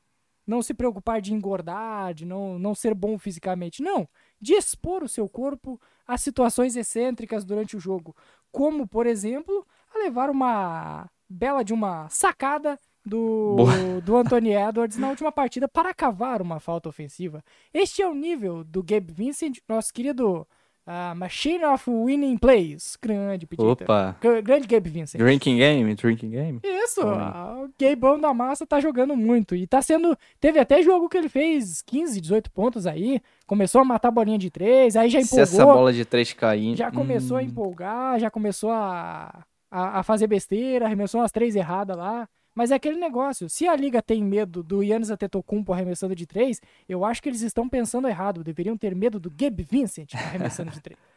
não 0.50 0.62
se 0.62 0.74
preocupar 0.74 1.20
de 1.20 1.32
engordar, 1.32 2.12
de 2.12 2.26
não, 2.26 2.58
não 2.58 2.74
ser 2.74 2.92
bom 2.92 3.16
fisicamente. 3.16 3.82
Não. 3.82 4.08
De 4.40 4.52
expor 4.54 5.04
o 5.04 5.08
seu 5.08 5.28
corpo 5.28 5.80
a 6.06 6.18
situações 6.18 6.74
excêntricas 6.74 7.44
durante 7.44 7.76
o 7.76 7.80
jogo. 7.80 8.14
Como, 8.50 8.86
por 8.86 9.06
exemplo, 9.06 9.64
a 9.94 9.98
levar 9.98 10.28
uma 10.28 11.08
bela 11.28 11.62
de 11.62 11.72
uma 11.72 12.08
sacada 12.08 12.78
do, 13.06 13.54
Boa. 13.56 13.72
do 14.02 14.16
Anthony 14.16 14.52
Edwards 14.52 14.98
na 14.98 15.08
última 15.08 15.30
partida 15.30 15.68
para 15.68 15.94
cavar 15.94 16.42
uma 16.42 16.58
falta 16.58 16.88
ofensiva. 16.88 17.44
Este 17.72 18.02
é 18.02 18.08
o 18.08 18.14
nível 18.14 18.64
do 18.64 18.82
Gabe 18.82 19.12
Vincent, 19.12 19.58
nosso 19.68 19.92
querido 19.92 20.46
ah, 20.92 21.14
Machine 21.14 21.64
of 21.66 21.88
Winning 21.88 22.36
Plays. 22.36 22.98
Grande 23.00 23.46
pedido. 23.46 23.70
Opa. 23.70 24.16
Grande 24.42 24.66
Gabe 24.66 24.90
Vincent. 24.90 25.20
Drinking 25.20 25.58
game? 25.58 25.94
Drinking 25.94 26.30
game? 26.30 26.60
Isso, 26.64 27.00
Oi. 27.00 27.14
ah, 27.16 27.62
o 27.64 27.70
Gabeão 27.80 28.18
da 28.18 28.34
Massa 28.34 28.66
tá 28.66 28.80
jogando 28.80 29.16
muito. 29.16 29.54
E 29.54 29.68
tá 29.68 29.80
sendo. 29.80 30.18
Teve 30.40 30.58
até 30.58 30.82
jogo 30.82 31.08
que 31.08 31.16
ele 31.16 31.28
fez 31.28 31.80
15, 31.82 32.20
18 32.20 32.50
pontos 32.50 32.88
aí. 32.88 33.22
Começou 33.46 33.80
a 33.80 33.84
matar 33.84 34.10
bolinha 34.10 34.36
de 34.36 34.50
três, 34.50 34.96
aí 34.96 35.08
já 35.08 35.20
Se 35.20 35.26
empolgou. 35.26 35.42
essa 35.44 35.64
bola 35.64 35.92
de 35.92 36.04
três 36.04 36.32
cair... 36.32 36.74
Já 36.74 36.90
começou 36.90 37.36
a 37.36 37.40
hum, 37.40 37.44
empolgar, 37.44 38.18
já 38.18 38.28
começou 38.28 38.70
a, 38.70 39.44
a, 39.70 40.00
a 40.00 40.02
fazer 40.02 40.26
besteira, 40.26 40.86
arremessou 40.86 41.20
umas 41.20 41.30
três 41.30 41.54
erradas 41.54 41.96
lá. 41.96 42.28
Mas 42.54 42.70
é 42.70 42.74
aquele 42.74 42.98
negócio, 42.98 43.48
se 43.48 43.68
a 43.68 43.76
liga 43.76 44.02
tem 44.02 44.22
medo 44.22 44.62
do 44.62 44.82
Yannis 44.82 45.10
Antetokounmpo 45.10 45.72
arremessando 45.72 46.14
de 46.14 46.26
três, 46.26 46.60
eu 46.88 47.04
acho 47.04 47.22
que 47.22 47.28
eles 47.28 47.42
estão 47.42 47.68
pensando 47.68 48.08
errado. 48.08 48.42
Deveriam 48.42 48.76
ter 48.76 48.94
medo 48.94 49.20
do 49.20 49.30
Gabe 49.30 49.62
Vincent 49.62 50.14
arremessando 50.14 50.70
de 50.70 50.80
três. 50.80 50.98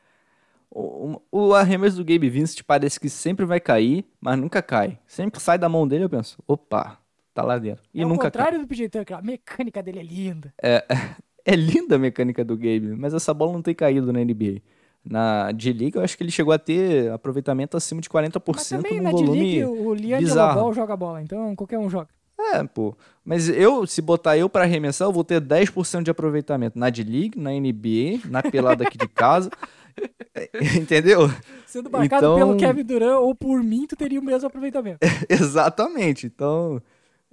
O, 0.75 1.21
o 1.31 1.53
arremesso 1.53 1.97
do 1.97 2.03
Gabe 2.03 2.27
Vincent 2.31 2.63
parece 2.65 2.99
que 2.99 3.07
sempre 3.07 3.45
vai 3.45 3.59
cair, 3.59 4.03
mas 4.19 4.39
nunca 4.39 4.59
cai. 4.59 4.97
Sempre 5.05 5.33
que 5.33 5.39
sai 5.39 5.55
da 5.55 5.69
mão 5.69 5.87
dele, 5.87 6.05
eu 6.05 6.09
penso, 6.09 6.41
opa, 6.47 6.97
tá 7.31 7.43
lá 7.43 7.59
dentro. 7.59 7.83
E 7.93 8.01
é 8.01 8.05
nunca 8.05 8.31
cai. 8.31 8.31
contrário 8.31 8.59
do 8.59 8.65
PJ 8.65 8.89
Tucker, 8.89 9.17
a 9.17 9.21
mecânica 9.21 9.83
dele 9.83 9.99
é 9.99 10.03
linda. 10.03 10.51
É 11.45 11.57
linda 11.57 11.97
a 11.97 11.99
mecânica 11.99 12.43
do 12.45 12.55
Gabe, 12.55 12.95
mas 12.97 13.13
essa 13.13 13.33
bola 13.33 13.51
não 13.51 13.61
tem 13.61 13.75
caído 13.75 14.13
na 14.13 14.19
NBA. 14.23 14.61
Na 15.05 15.51
D-League, 15.51 15.95
eu 15.97 16.01
acho 16.01 16.15
que 16.17 16.23
ele 16.23 16.31
chegou 16.31 16.53
a 16.53 16.57
ter 16.57 17.11
aproveitamento 17.11 17.75
acima 17.75 17.99
de 17.99 18.07
40% 18.09 18.41
Mas 18.55 18.69
também 18.69 18.97
no 18.97 19.03
na 19.03 19.11
volume 19.11 19.37
D-League 19.37 19.65
o 19.65 20.17
bizarro. 20.17 20.61
Ball 20.61 20.73
joga 20.73 20.95
bola, 20.95 21.21
então 21.21 21.53
qualquer 21.55 21.77
um 21.77 21.89
joga. 21.89 22.07
É, 22.39 22.63
pô. 22.63 22.95
Mas 23.23 23.47
eu, 23.49 23.85
se 23.85 24.01
botar 24.01 24.37
eu 24.37 24.49
pra 24.49 24.63
arremessar, 24.63 25.07
eu 25.07 25.11
vou 25.13 25.23
ter 25.23 25.41
10% 25.41 26.03
de 26.03 26.09
aproveitamento 26.11 26.79
na 26.79 26.89
D-League, 26.89 27.37
na 27.37 27.51
NBA, 27.51 28.27
na 28.29 28.41
pelada 28.41 28.85
aqui 28.85 28.97
de 28.97 29.07
casa. 29.07 29.49
Entendeu? 30.79 31.29
Sendo 31.67 31.89
marcado 31.89 32.25
Então- 32.25 32.35
pelo 32.37 32.57
Kevin 32.57 32.83
Durant 32.83 33.19
ou 33.21 33.35
por 33.35 33.61
mim, 33.61 33.85
tu 33.85 33.95
teria 33.95 34.19
o 34.19 34.23
mesmo 34.23 34.47
aproveitamento. 34.47 34.99
Exatamente. 35.29 36.25
Então, 36.25 36.81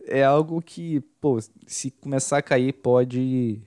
é 0.06 0.22
algo 0.24 0.60
que, 0.60 1.00
pô, 1.20 1.38
se 1.66 1.90
começar 1.92 2.38
a 2.38 2.42
cair, 2.42 2.72
pode, 2.74 3.62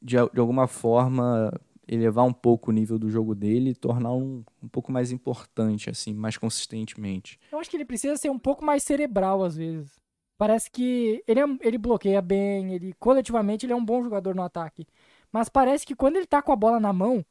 de, 0.00 0.16
de 0.32 0.40
alguma 0.40 0.66
forma, 0.66 1.52
elevar 1.94 2.24
um 2.24 2.32
pouco 2.32 2.70
o 2.70 2.74
nível 2.74 2.98
do 2.98 3.10
jogo 3.10 3.34
dele 3.34 3.70
e 3.70 3.74
tornar 3.74 4.12
um, 4.12 4.42
um 4.62 4.68
pouco 4.68 4.90
mais 4.90 5.12
importante, 5.12 5.90
assim, 5.90 6.14
mais 6.14 6.36
consistentemente. 6.36 7.38
Eu 7.50 7.58
acho 7.58 7.68
que 7.70 7.76
ele 7.76 7.84
precisa 7.84 8.16
ser 8.16 8.30
um 8.30 8.38
pouco 8.38 8.64
mais 8.64 8.82
cerebral 8.82 9.42
às 9.44 9.56
vezes. 9.56 9.90
Parece 10.38 10.70
que 10.70 11.22
ele, 11.26 11.40
é- 11.40 11.58
ele 11.60 11.78
bloqueia 11.78 12.22
bem, 12.22 12.74
ele 12.74 12.92
coletivamente 12.98 13.66
ele 13.66 13.72
é 13.72 13.76
um 13.76 13.84
bom 13.84 14.02
jogador 14.02 14.34
no 14.34 14.42
ataque. 14.42 14.86
Mas 15.30 15.48
parece 15.48 15.86
que 15.86 15.94
quando 15.94 16.16
ele 16.16 16.26
tá 16.26 16.42
com 16.42 16.52
a 16.52 16.56
bola 16.56 16.80
na 16.80 16.92
mão, 16.92 17.24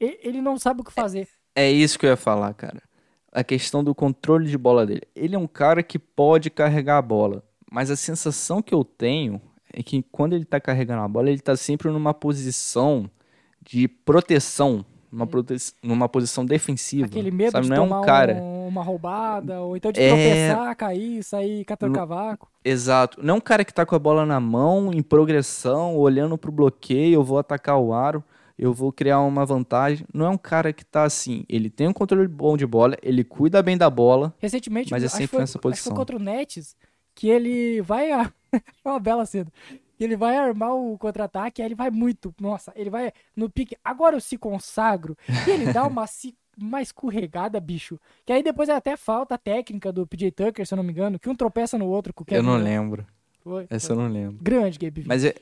ele 0.00 0.40
não 0.40 0.58
sabe 0.58 0.80
o 0.80 0.84
que 0.84 0.92
fazer. 0.92 1.28
É 1.54 1.70
isso 1.70 1.98
que 1.98 2.06
eu 2.06 2.10
ia 2.10 2.16
falar, 2.16 2.52
cara. 2.54 2.82
A 3.32 3.42
questão 3.44 3.82
do 3.84 3.94
controle 3.94 4.48
de 4.48 4.56
bola 4.58 4.86
dele. 4.86 5.02
Ele 5.14 5.34
é 5.34 5.38
um 5.38 5.46
cara 5.46 5.82
que 5.82 5.98
pode 5.98 6.50
carregar 6.50 6.98
a 6.98 7.02
bola, 7.02 7.42
mas 7.70 7.90
a 7.90 7.96
sensação 7.96 8.62
que 8.62 8.74
eu 8.74 8.84
tenho 8.84 9.40
é 9.72 9.82
que 9.82 10.02
quando 10.10 10.34
ele 10.34 10.44
tá 10.44 10.60
carregando 10.60 11.02
a 11.02 11.08
bola, 11.08 11.30
ele 11.30 11.40
tá 11.40 11.56
sempre 11.56 11.90
numa 11.90 12.14
posição 12.14 13.10
de 13.68 13.88
proteção, 13.88 14.84
numa, 15.10 15.26
prote... 15.26 15.56
numa 15.82 16.08
posição 16.08 16.44
defensiva. 16.44 17.06
Aquele 17.06 17.30
medo 17.30 17.52
sabe? 17.52 17.64
de 17.64 17.70
Não 17.70 17.76
é 17.76 17.80
tomar 17.80 18.00
um 18.00 18.04
cara. 18.04 18.34
um- 18.34 18.68
uma 18.68 18.82
roubada, 18.82 19.60
ou 19.60 19.76
então 19.76 19.92
de 19.92 20.00
É. 20.00 20.08
tropeçar, 20.08 20.76
cair, 20.76 21.22
sair 21.22 21.64
catando 21.64 21.92
No- 21.92 21.98
cavaco. 21.98 22.48
Exato. 22.64 23.18
Não 23.22 23.34
é 23.34 23.36
um 23.36 23.40
cara 23.40 23.64
que 23.64 23.72
tá 23.72 23.86
com 23.86 23.94
a 23.94 23.98
bola 23.98 24.26
na 24.26 24.40
mão, 24.40 24.92
em 24.92 25.02
progressão, 25.02 25.96
olhando 25.96 26.36
pro 26.36 26.50
bloqueio, 26.52 27.14
eu 27.14 27.22
vou 27.24 27.38
atacar 27.38 27.78
o 27.78 27.92
aro, 27.94 28.22
eu 28.58 28.72
vou 28.74 28.92
criar 28.92 29.20
uma 29.20 29.46
vantagem. 29.46 30.04
Não 30.12 30.26
é 30.26 30.28
um 30.30 30.36
cara 30.38 30.72
que 30.72 30.84
tá 30.84 31.04
assim, 31.04 31.44
ele 31.48 31.70
tem 31.70 31.86
um 31.88 31.92
controle 31.92 32.26
bom 32.26 32.56
de 32.56 32.66
bola, 32.66 32.96
ele 33.02 33.22
cuida 33.22 33.62
bem 33.62 33.76
da 33.78 33.88
bola, 33.88 34.34
Recentemente, 34.38 34.90
Mas 34.90 35.04
é 35.04 35.08
sempre 35.08 35.26
foi, 35.28 35.38
nessa 35.40 35.50
acho 35.52 35.58
que 35.58 35.62
foi 35.62 35.70
posição. 35.72 35.94
contra 35.94 36.16
o 36.16 36.18
Nets, 36.18 36.74
que 37.14 37.28
ele 37.28 37.80
vai. 37.82 38.10
A... 38.12 38.30
Uma 38.84 38.98
bela 38.98 39.24
cena. 39.26 39.50
Ele 39.98 40.16
vai 40.16 40.36
armar 40.36 40.74
o 40.74 40.98
contra-ataque, 40.98 41.62
aí 41.62 41.68
ele 41.68 41.74
vai 41.74 41.90
muito. 41.90 42.34
Nossa, 42.40 42.72
ele 42.76 42.90
vai 42.90 43.12
no 43.34 43.48
pique. 43.48 43.76
Agora 43.84 44.16
eu 44.16 44.20
se 44.20 44.36
consagro. 44.36 45.16
E 45.46 45.50
ele 45.50 45.72
dá 45.72 45.86
uma, 45.86 46.04
uma 46.60 46.82
escorregada, 46.82 47.58
bicho. 47.60 47.98
Que 48.24 48.32
aí 48.32 48.42
depois 48.42 48.68
é 48.68 48.74
até 48.74 48.96
falta 48.96 49.38
técnica 49.38 49.90
do 49.92 50.06
PJ 50.06 50.30
Tucker, 50.32 50.66
se 50.66 50.74
eu 50.74 50.76
não 50.76 50.84
me 50.84 50.92
engano, 50.92 51.18
que 51.18 51.28
um 51.30 51.34
tropeça 51.34 51.78
no 51.78 51.86
outro 51.86 52.12
com 52.12 52.24
o 52.24 52.26
eu 52.34 52.42
não 52.42 52.56
lembro. 52.56 53.06
Foi, 53.42 53.66
Essa 53.70 53.88
foi. 53.88 53.96
eu 53.96 54.00
não 54.02 54.08
lembro. 54.12 54.38
Grande 54.42 54.78
Gabe. 54.78 55.04
Mas 55.06 55.24
é- 55.24 55.34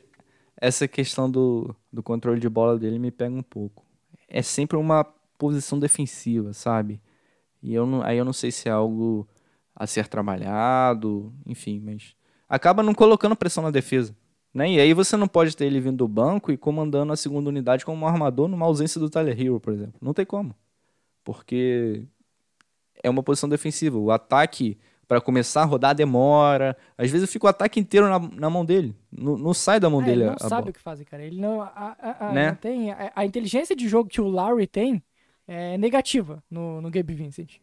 essa 0.56 0.86
questão 0.86 1.28
do, 1.31 1.74
do 1.93 2.02
controle 2.02 2.39
de 2.39 2.48
bola 2.48 2.78
dele 2.78 2.98
me 2.98 3.10
pega 3.10 3.35
um 3.35 3.43
pouco. 3.43 3.85
é 4.28 4.40
sempre 4.43 4.76
uma 4.76 5.05
posição 5.36 5.78
defensiva, 5.78 6.52
sabe? 6.52 7.01
E 7.62 7.74
eu 7.74 7.86
não, 7.86 8.02
aí 8.02 8.16
eu 8.18 8.24
não 8.24 8.32
sei 8.32 8.51
se 8.52 8.68
é 8.68 8.72
algo 8.72 9.26
a 9.74 9.86
ser 9.86 10.06
trabalhado, 10.06 11.32
enfim, 11.47 11.81
mas 11.81 12.14
acaba 12.48 12.82
não 12.82 12.94
colocando 12.94 13.35
pressão 13.36 13.62
na 13.64 13.70
defesa. 13.70 14.14
Né? 14.55 14.70
E 14.74 14.81
aí 14.81 14.94
você 14.94 15.16
não 15.16 15.26
pode 15.26 15.56
ter 15.56 15.64
ele 15.66 15.81
vindo 15.81 15.97
do 15.97 16.06
banco 16.09 16.52
e 16.52 16.56
comandando 16.56 17.12
a 17.12 17.16
segunda 17.16 17.48
unidade 17.48 17.85
como 17.85 18.05
um 18.05 18.09
armador 18.09 18.47
numa 18.48 18.64
ausência 18.64 19.01
do 19.01 19.10
Tyler 19.10 19.39
Hero, 19.39 19.59
por 19.59 19.72
exemplo. 19.72 19.94
Não 20.01 20.14
tem 20.14 20.24
como. 20.24 20.55
Porque 21.24 22.05
é 23.02 23.10
uma 23.10 23.22
posição 23.22 23.48
defensiva. 23.48 23.98
O 23.98 24.10
ataque, 24.10 24.78
para 25.09 25.20
começar 25.20 25.62
a 25.62 25.64
rodar, 25.64 25.94
demora. 25.94 26.76
Às 26.97 27.10
vezes 27.10 27.31
fica 27.32 27.47
o 27.47 27.48
ataque 27.48 27.81
inteiro 27.81 28.09
na, 28.09 28.18
na 28.18 28.48
mão 28.51 28.64
dele. 28.64 28.94
Não, 29.10 29.36
não 29.36 29.55
sai 29.55 29.81
da 29.81 29.90
mão 29.90 30.01
É, 30.02 30.05
dele 30.05 30.22
ele 30.22 30.31
não 30.31 30.39
sabe 30.39 30.62
bola. 30.62 30.70
o 30.70 30.72
que 30.72 30.81
fazer, 30.81 31.05
cara. 31.05 31.22
Ele 31.24 31.40
não, 31.40 31.60
a, 31.60 31.66
a- 31.66 32.28
a- 32.28 32.32
Né? 32.32 32.48
não 32.51 32.56
tem. 32.56 32.93
A, 32.93 33.12
a 33.16 33.24
inteligência 33.26 33.74
de 33.74 33.89
jogo 33.89 34.09
que 34.09 34.20
o 34.20 34.28
Lowry 34.28 34.66
tem 34.66 35.02
é 35.48 35.76
negativa 35.78 36.43
no, 36.51 36.81
no 36.81 36.90
Gabe 36.90 37.12
Vincent. 37.14 37.56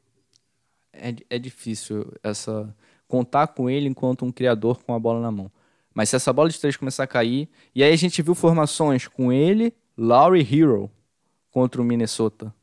é, 0.94 1.16
é 1.30 1.40
difícil 1.40 2.12
essa 2.22 2.76
contar 3.08 3.48
com 3.48 3.70
ele 3.70 3.88
enquanto 3.88 4.26
um 4.26 4.32
criador 4.32 4.84
com 4.84 4.94
a 4.94 5.00
bola 5.00 5.22
na 5.22 5.32
mão. 5.32 5.52
Mas 5.94 6.10
se 6.10 6.16
essa 6.16 6.32
bola 6.32 6.50
de 6.50 6.60
três 6.60 6.78
começar 6.78 7.04
a 7.04 7.08
cair, 7.08 7.50
e 7.76 7.84
aí 7.84 7.92
a 7.92 7.98
gente 7.98 8.22
viu 8.22 8.34
formações 8.34 9.08
com 9.08 9.32
ele, 9.32 9.74
Lowry 9.98 10.42
Hero 10.42 10.90
contra 11.52 11.82
o 11.82 11.86
Minnesota. 11.86 12.54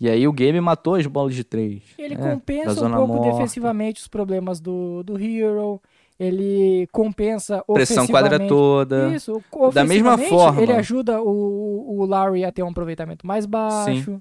E 0.00 0.08
aí 0.08 0.28
o 0.28 0.32
game 0.32 0.60
matou 0.60 0.94
as 0.94 1.06
bolas 1.06 1.34
de 1.34 1.42
três. 1.42 1.82
Ele 1.98 2.14
É, 2.14 2.16
da 2.16 2.30
compensa 2.30 2.86
um 2.86 2.94
pouco 2.94 3.14
morta. 3.14 3.32
defensivamente 3.32 4.00
os 4.00 4.08
problemas 4.08 4.60
do, 4.60 5.02
do 5.02 5.20
Hero. 5.20 5.80
Ele 6.18 6.88
compensa 6.90 7.62
Pressão 7.72 8.06
quadra 8.06 8.44
toda. 8.48 9.08
Isso, 9.14 9.40
Da 9.72 9.84
mesma 9.84 10.18
forma. 10.18 10.60
Ele 10.60 10.72
ajuda 10.72 11.22
o, 11.22 12.00
o 12.00 12.04
Lowry 12.04 12.44
a 12.44 12.50
ter 12.50 12.62
um 12.62 12.68
aproveitamento 12.70 13.24
mais 13.26 13.46
baixo. 13.46 14.20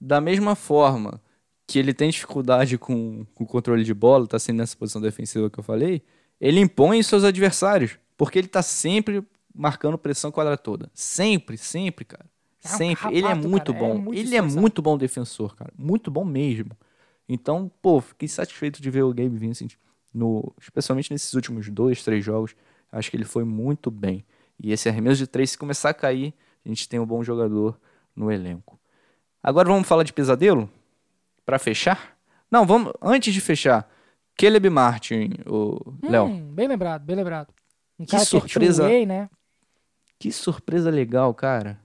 Da 0.00 0.20
mesma 0.20 0.54
forma 0.54 1.20
que 1.66 1.78
ele 1.78 1.92
tem 1.92 2.10
dificuldade 2.10 2.78
com, 2.78 3.26
com 3.34 3.44
o 3.44 3.46
controle 3.46 3.82
de 3.84 3.92
bola, 3.92 4.26
tá 4.26 4.38
sendo 4.38 4.58
nessa 4.58 4.76
posição 4.76 5.00
defensiva 5.02 5.50
que 5.50 5.58
eu 5.58 5.64
falei, 5.64 6.02
ele 6.40 6.60
impõe 6.60 7.02
seus 7.02 7.24
adversários, 7.24 7.98
porque 8.16 8.38
ele 8.38 8.48
tá 8.48 8.62
sempre 8.62 9.22
marcando 9.54 9.96
pressão 9.96 10.30
quadra 10.30 10.56
toda. 10.56 10.90
Sempre, 10.92 11.56
sempre, 11.56 12.04
cara. 12.04 12.26
É 12.64 12.74
um 12.74 12.76
Sempre. 12.76 13.16
ele 13.16 13.26
é 13.26 13.34
muito 13.34 13.72
cara, 13.72 13.84
é 13.84 13.88
bom. 13.88 13.98
muito 13.98 14.18
ele 14.18 14.36
é 14.36 14.42
muito 14.42 14.82
bom 14.82 14.98
defensor, 14.98 15.54
cara. 15.54 15.72
Muito 15.78 16.10
bom 16.10 16.24
mesmo. 16.24 16.72
Então, 17.28 17.70
pô, 17.80 18.00
fiquei 18.00 18.28
satisfeito 18.28 18.80
de 18.80 18.90
ver 18.90 19.02
o 19.02 19.12
Gabe 19.12 19.36
Vincent, 19.36 19.74
no, 20.12 20.52
especialmente 20.60 21.12
nesses 21.12 21.32
últimos 21.34 21.68
dois, 21.68 22.02
três 22.02 22.24
jogos. 22.24 22.54
Acho 22.90 23.10
que 23.10 23.16
ele 23.16 23.24
foi 23.24 23.44
muito 23.44 23.90
bem. 23.90 24.24
E 24.58 24.72
esse 24.72 24.88
arremesso 24.88 25.18
de 25.18 25.26
três, 25.26 25.50
se 25.50 25.58
começar 25.58 25.90
a 25.90 25.94
cair, 25.94 26.32
a 26.64 26.68
gente 26.68 26.88
tem 26.88 26.98
um 26.98 27.06
bom 27.06 27.22
jogador 27.22 27.78
no 28.14 28.30
elenco. 28.30 28.78
Agora 29.42 29.68
vamos 29.68 29.86
falar 29.86 30.02
de 30.02 30.12
pesadelo? 30.12 30.68
Pra 31.44 31.58
fechar? 31.58 32.16
Não, 32.50 32.66
vamos. 32.66 32.92
Antes 33.00 33.32
de 33.32 33.40
fechar, 33.40 33.88
Caleb 34.36 34.68
Martin, 34.68 35.30
o 35.46 35.78
Léo. 36.02 36.26
Hum, 36.26 36.52
bem 36.52 36.68
lembrado, 36.68 37.02
bem 37.02 37.16
lembrado. 37.16 37.48
Um 37.98 38.04
Que 38.04 38.12
cara 38.12 38.24
surpresa. 38.24 38.86
que 38.86 38.94
é 38.94 39.06
né? 39.06 39.30
Que 40.18 40.30
surpresa 40.30 40.90
legal, 40.90 41.32
cara. 41.34 41.78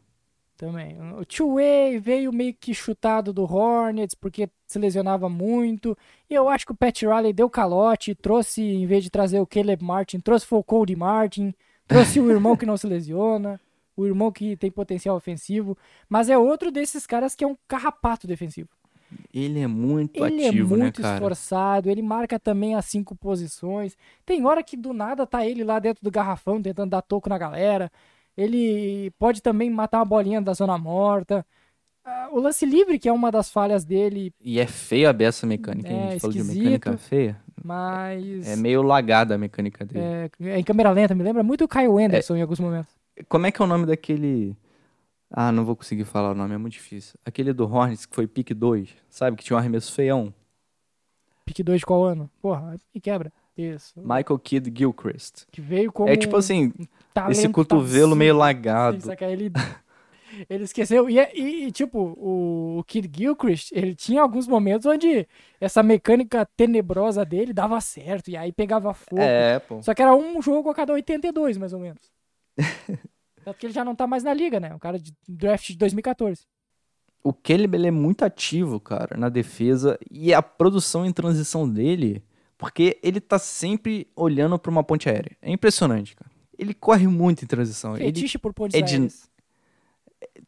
Também. 0.57 0.95
O 1.13 1.25
two-way 1.25 1.97
veio 1.97 2.31
meio 2.31 2.53
que 2.53 2.73
chutado 2.73 3.33
do 3.33 3.43
Hornets 3.43 4.13
porque 4.13 4.47
se 4.67 4.77
lesionava 4.77 5.27
muito. 5.27 5.97
E 6.29 6.35
eu 6.35 6.47
acho 6.47 6.65
que 6.65 6.71
o 6.71 6.75
Pat 6.75 7.01
Riley 7.01 7.33
deu 7.33 7.49
calote, 7.49 8.13
trouxe, 8.13 8.61
em 8.61 8.85
vez 8.85 9.03
de 9.03 9.09
trazer 9.09 9.39
o 9.39 9.47
Caleb 9.47 9.83
Martin, 9.83 10.19
trouxe 10.19 10.45
o 10.51 10.63
Cody 10.63 10.95
Martin, 10.95 11.53
trouxe 11.87 12.19
o 12.19 12.29
irmão 12.29 12.55
que 12.55 12.65
não 12.65 12.77
se 12.77 12.85
lesiona, 12.85 13.59
o 13.97 14.05
irmão 14.05 14.31
que 14.31 14.55
tem 14.55 14.69
potencial 14.69 15.15
ofensivo. 15.15 15.75
Mas 16.07 16.29
é 16.29 16.37
outro 16.37 16.71
desses 16.71 17.07
caras 17.07 17.33
que 17.35 17.43
é 17.43 17.47
um 17.47 17.57
carrapato 17.67 18.27
defensivo. 18.27 18.69
Ele 19.33 19.59
é 19.59 19.67
muito 19.67 20.23
Ele 20.25 20.45
ativo, 20.47 20.75
é 20.75 20.77
muito 20.77 21.01
né, 21.01 21.13
esforçado, 21.13 21.89
ele 21.89 22.01
marca 22.01 22.39
também 22.39 22.75
as 22.75 22.85
cinco 22.85 23.15
posições. 23.15 23.95
Tem 24.25 24.45
hora 24.45 24.61
que 24.63 24.75
do 24.77 24.93
nada 24.93 25.25
tá 25.25 25.45
ele 25.45 25.63
lá 25.63 25.79
dentro 25.79 26.03
do 26.03 26.11
garrafão 26.11 26.61
tentando 26.61 26.89
dar 26.91 27.01
toco 27.01 27.29
na 27.29 27.37
galera. 27.37 27.91
Ele 28.35 29.11
pode 29.19 29.41
também 29.41 29.69
matar 29.69 29.99
uma 29.99 30.05
bolinha 30.05 30.41
da 30.41 30.53
zona 30.53 30.77
morta. 30.77 31.45
Ah, 32.03 32.29
O 32.31 32.39
lance 32.39 32.65
livre, 32.65 32.97
que 32.97 33.07
é 33.07 33.11
uma 33.11 33.31
das 33.31 33.51
falhas 33.51 33.85
dele, 33.85 34.33
E 34.41 34.59
é 34.59 34.65
feia 34.65 35.09
a 35.09 35.13
beça 35.13 35.45
mecânica. 35.45 35.89
hein? 35.91 35.99
É, 35.99 36.07
a 36.07 36.11
gente 36.11 36.21
falou 36.21 36.33
de 36.35 36.43
mecânica 36.43 36.97
feia. 36.97 37.39
mas 37.63 38.47
É 38.47 38.55
meio 38.55 38.81
lagada 38.81 39.35
a 39.35 39.37
mecânica 39.37 39.85
dele. 39.85 40.03
é, 40.05 40.29
é 40.41 40.59
em 40.59 40.63
câmera 40.63 40.91
lenta, 40.91 41.13
me 41.13 41.23
lembra 41.23 41.43
muito 41.43 41.63
o 41.65 41.67
Kyle 41.67 42.03
Anderson 42.03 42.35
em 42.35 42.41
alguns 42.41 42.59
momentos. 42.59 42.91
Como 43.29 43.45
é 43.45 43.51
que 43.51 43.61
é 43.61 43.65
o 43.65 43.67
nome 43.67 43.85
daquele. 43.85 44.55
Ah, 45.31 45.51
não 45.51 45.63
vou 45.63 45.75
conseguir 45.75 46.03
falar 46.03 46.31
o 46.31 46.35
nome, 46.35 46.53
é 46.53 46.57
muito 46.57 46.73
difícil. 46.73 47.17
Aquele 47.25 47.53
do 47.53 47.63
Hornets 47.65 48.05
que 48.05 48.13
foi 48.13 48.27
pick 48.27 48.51
2, 48.53 48.89
sabe? 49.09 49.37
Que 49.37 49.43
tinha 49.43 49.55
um 49.55 49.59
arremesso 49.59 49.93
feião. 49.93 50.33
Pique 51.45 51.63
2 51.63 51.79
de 51.79 51.85
qual 51.85 52.03
ano? 52.03 52.29
Porra, 52.41 52.77
e 52.93 52.99
quebra. 52.99 53.31
Isso. 53.57 53.99
Michael 53.99 54.39
Kidd 54.39 54.71
Gilchrist. 54.75 55.45
Que 55.51 55.61
veio 55.61 55.91
como 55.91 56.09
É 56.09 56.15
tipo 56.15 56.35
assim, 56.35 56.73
talento 57.13 57.31
esse 57.37 57.49
cotovelo 57.49 58.15
meio 58.15 58.33
Sim, 58.33 58.39
lagado. 58.39 59.01
só 59.01 59.15
que 59.15 59.23
aí 59.25 59.33
ele, 59.33 59.51
ele 60.49 60.63
esqueceu. 60.63 61.09
E, 61.09 61.17
e- 61.19 61.65
e, 61.67 61.71
tipo, 61.71 61.99
o, 62.17 62.79
o 62.79 62.83
Kid 62.83 63.09
Gilchrist, 63.13 63.71
ele 63.73 63.93
tinha 63.95 64.21
alguns 64.21 64.47
momentos 64.47 64.85
onde 64.85 65.27
essa 65.59 65.83
mecânica 65.83 66.45
tenebrosa 66.57 67.25
dele 67.25 67.53
dava 67.53 67.79
certo. 67.81 68.29
E 68.29 68.37
aí 68.37 68.51
pegava 68.51 68.93
fogo. 68.93 69.21
É, 69.21 69.59
pô. 69.59 69.81
Só 69.81 69.93
que 69.93 70.01
era 70.01 70.15
um 70.15 70.41
jogo 70.41 70.69
a 70.69 70.75
cada 70.75 70.93
82, 70.93 71.57
mais 71.57 71.73
ou 71.73 71.79
menos. 71.79 72.11
Tanto 73.43 73.57
que 73.57 73.65
ele 73.65 73.73
já 73.73 73.83
não 73.83 73.95
tá 73.95 74.05
mais 74.07 74.23
na 74.23 74.33
liga, 74.33 74.59
né? 74.59 74.73
O 74.75 74.79
cara 74.79 74.99
de 74.99 75.13
draft 75.27 75.67
de 75.67 75.77
2014. 75.77 76.45
O 77.23 77.33
ele 77.49 77.87
é 77.87 77.91
muito 77.91 78.23
ativo, 78.23 78.79
cara, 78.79 79.15
na 79.17 79.29
defesa. 79.29 79.97
E 80.09 80.33
a 80.33 80.41
produção 80.41 81.05
em 81.05 81.11
transição 81.11 81.69
dele, 81.69 82.23
porque 82.57 82.99
ele 83.03 83.19
tá 83.19 83.37
sempre 83.37 84.07
olhando 84.15 84.57
pra 84.57 84.71
uma 84.71 84.83
ponte 84.83 85.07
aérea. 85.09 85.35
É 85.41 85.51
impressionante, 85.51 86.15
cara. 86.15 86.31
Ele 86.57 86.73
corre 86.73 87.07
muito 87.07 87.43
em 87.43 87.47
transição. 87.47 87.95
Ele 87.95 88.05
Fetiche 88.05 88.37
por 88.37 88.53
pontes 88.53 88.79
é 88.79 88.81
de- 88.81 88.93
aéreas. 88.93 89.29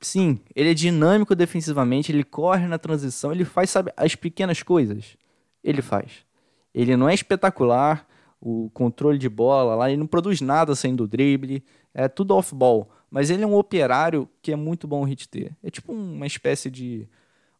Sim, 0.02 0.40
ele 0.56 0.70
é 0.72 0.74
dinâmico 0.74 1.36
defensivamente, 1.36 2.11
ele 2.11 2.24
corre 2.24 2.68
na 2.68 2.78
transição, 2.78 3.32
ele 3.32 3.45
faz, 3.45 3.70
sabe, 3.70 3.91
as 3.95 4.15
pequenas 4.15 4.61
coisas. 4.61 5.18
Ele 5.64 5.82
faz. 5.82 6.26
Ele 6.74 6.95
não 6.98 7.07
é 7.07 7.14
espetacular, 7.14 8.06
o 8.40 8.70
controle 8.74 9.18
de 9.18 9.30
bola 9.30 9.76
lá, 9.76 9.90
ele 9.90 9.98
não 9.99 10.06
produz 10.07 10.41
nada 10.41 10.76
saindo 10.76 11.06
do 11.06 11.07
drible, 11.07 11.64
é 11.94 12.07
tudo 12.07 12.36
off-ball. 12.36 12.90
Mas 13.10 13.30
ele 13.30 13.44
é 13.44 13.48
um 13.48 13.56
operário 13.56 14.28
que 14.41 14.52
é 14.52 14.56
muito 14.56 14.88
bom 14.88 15.02
o 15.02 15.06
hit 15.06 15.30
ter. 15.30 15.56
É 15.64 15.70
tipo 15.70 15.94
uma 15.94 16.26
espécie 16.26 16.70
de. 16.72 17.07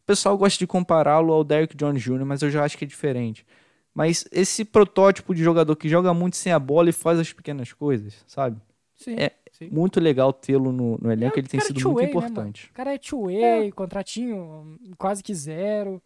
O 0.02 0.06
pessoal 0.06 0.36
gosta 0.36 0.58
de 0.58 0.66
compará-lo 0.66 1.32
ao 1.32 1.44
Derrick 1.44 1.76
Jones 1.76 2.02
Jr., 2.02 2.24
mas 2.26 2.42
eu 2.42 2.50
já 2.50 2.64
acho 2.64 2.76
que 2.76 2.84
é 2.84 2.88
diferente. 2.88 3.46
Mas 3.94 4.26
esse 4.32 4.64
protótipo 4.64 5.32
de 5.34 5.42
jogador 5.42 5.76
que 5.76 5.88
joga 5.88 6.12
muito 6.12 6.36
sem 6.36 6.52
a 6.52 6.58
bola 6.58 6.90
e 6.90 6.92
faz 6.92 7.18
as 7.20 7.32
pequenas 7.32 7.72
coisas, 7.72 8.24
sabe? 8.26 8.60
Sim, 8.96 9.14
É 9.16 9.30
sim. 9.52 9.68
muito 9.70 10.00
legal 10.00 10.32
tê-lo 10.32 10.72
no, 10.72 10.98
no 11.00 11.12
elenco, 11.12 11.36
É, 11.36 11.38
ele 11.40 11.48
tem 11.48 11.60
cara 11.60 11.68
sido 11.68 11.80
muito 11.88 12.00
né, 12.00 12.06
mano? 12.12 12.26
importante. 12.26 12.68
O 12.70 12.74
cara 12.74 12.92
é 12.94 12.98
two-way, 12.98 13.70
contratinho 13.72 14.36
hum, 14.36 14.78
quase 14.98 15.22
que 15.22 15.32
zero. 15.34 16.02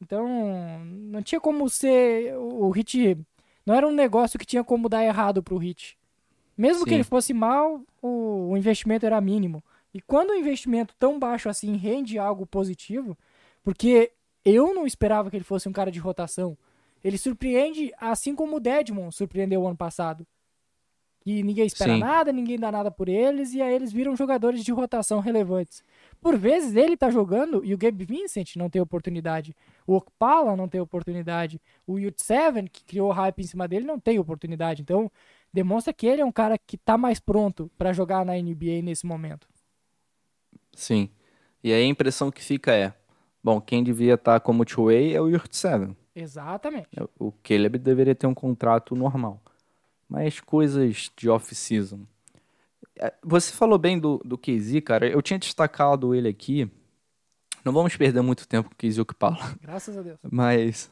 Então, 0.00 0.26
não 0.84 1.22
tinha 1.22 1.40
como 1.40 1.68
ser 1.68 2.34
o 2.36 2.68
hit. 2.70 3.16
Não 3.66 3.74
era 3.74 3.86
um 3.86 3.92
negócio 3.92 4.38
que 4.38 4.46
tinha 4.46 4.62
como 4.64 4.88
dar 4.88 5.04
errado 5.04 5.42
pro 5.42 5.56
hit. 5.58 5.97
Mesmo 6.58 6.82
que 6.82 6.90
Sim. 6.90 6.96
ele 6.96 7.04
fosse 7.04 7.32
mal, 7.32 7.80
o, 8.02 8.50
o 8.50 8.56
investimento 8.56 9.06
era 9.06 9.20
mínimo. 9.20 9.62
E 9.94 10.00
quando 10.00 10.30
o 10.30 10.34
investimento 10.34 10.92
tão 10.98 11.16
baixo 11.16 11.48
assim 11.48 11.76
rende 11.76 12.18
algo 12.18 12.44
positivo, 12.44 13.16
porque 13.62 14.10
eu 14.44 14.74
não 14.74 14.84
esperava 14.84 15.30
que 15.30 15.36
ele 15.36 15.44
fosse 15.44 15.68
um 15.68 15.72
cara 15.72 15.90
de 15.90 16.00
rotação. 16.00 16.58
Ele 17.02 17.16
surpreende, 17.16 17.92
assim 18.00 18.34
como 18.34 18.56
o 18.56 18.60
Deadmon 18.60 19.10
surpreendeu 19.12 19.62
o 19.62 19.68
ano 19.68 19.76
passado. 19.76 20.26
E 21.24 21.42
ninguém 21.42 21.66
espera 21.66 21.92
Sim. 21.92 22.00
nada, 22.00 22.32
ninguém 22.32 22.58
dá 22.58 22.72
nada 22.72 22.90
por 22.90 23.08
eles, 23.08 23.52
e 23.52 23.60
aí 23.60 23.74
eles 23.74 23.92
viram 23.92 24.16
jogadores 24.16 24.64
de 24.64 24.72
rotação 24.72 25.20
relevantes. 25.20 25.84
Por 26.20 26.36
vezes 26.36 26.74
ele 26.74 26.96
tá 26.96 27.10
jogando 27.10 27.64
e 27.64 27.74
o 27.74 27.78
Gabe 27.78 28.04
Vincent 28.04 28.56
não 28.56 28.70
tem 28.70 28.80
oportunidade. 28.80 29.54
O 29.86 29.94
Okpala 29.94 30.56
não 30.56 30.68
tem 30.68 30.80
oportunidade. 30.80 31.60
O 31.86 31.98
Yut 31.98 32.22
Seven, 32.22 32.66
que 32.66 32.82
criou 32.82 33.12
hype 33.12 33.40
em 33.40 33.46
cima 33.46 33.68
dele, 33.68 33.84
não 33.84 34.00
tem 34.00 34.18
oportunidade. 34.18 34.82
Então, 34.82 35.10
demonstra 35.52 35.92
que 35.92 36.06
ele 36.06 36.22
é 36.22 36.24
um 36.24 36.32
cara 36.32 36.58
que 36.58 36.76
tá 36.76 36.96
mais 36.96 37.18
pronto 37.20 37.70
pra 37.76 37.92
jogar 37.92 38.24
na 38.24 38.34
NBA 38.34 38.82
nesse 38.82 39.06
momento. 39.06 39.48
Sim. 40.74 41.10
E 41.62 41.72
aí 41.72 41.82
a 41.82 41.86
impressão 41.86 42.30
que 42.30 42.42
fica 42.42 42.72
é: 42.72 42.94
bom, 43.42 43.60
quem 43.60 43.82
devia 43.82 44.14
estar 44.14 44.40
como 44.40 44.64
two-way 44.64 45.14
é 45.14 45.20
o 45.20 45.28
Yurt 45.28 45.52
Seven. 45.52 45.96
Exatamente. 46.14 46.88
O 47.18 47.32
Caleb 47.42 47.78
deveria 47.78 48.14
ter 48.14 48.26
um 48.26 48.34
contrato 48.34 48.94
normal. 48.96 49.40
Mas 50.08 50.40
coisas 50.40 51.10
de 51.16 51.28
off-season. 51.28 52.00
É, 52.96 53.12
Você 53.22 53.52
falou 53.52 53.78
bem 53.78 53.98
do, 53.98 54.18
do 54.24 54.38
KZ, 54.38 54.80
cara. 54.84 55.06
Eu 55.08 55.22
tinha 55.22 55.38
destacado 55.38 56.14
ele 56.14 56.28
aqui. 56.28 56.68
Não 57.64 57.72
vamos 57.72 57.96
perder 57.96 58.22
muito 58.22 58.48
tempo 58.48 58.68
com 58.70 58.74
o 58.74 58.76
KZ 58.76 58.98
Okpala. 58.98 59.56
Graças 59.60 59.96
a 59.96 60.02
Deus. 60.02 60.18
Mas 60.30 60.90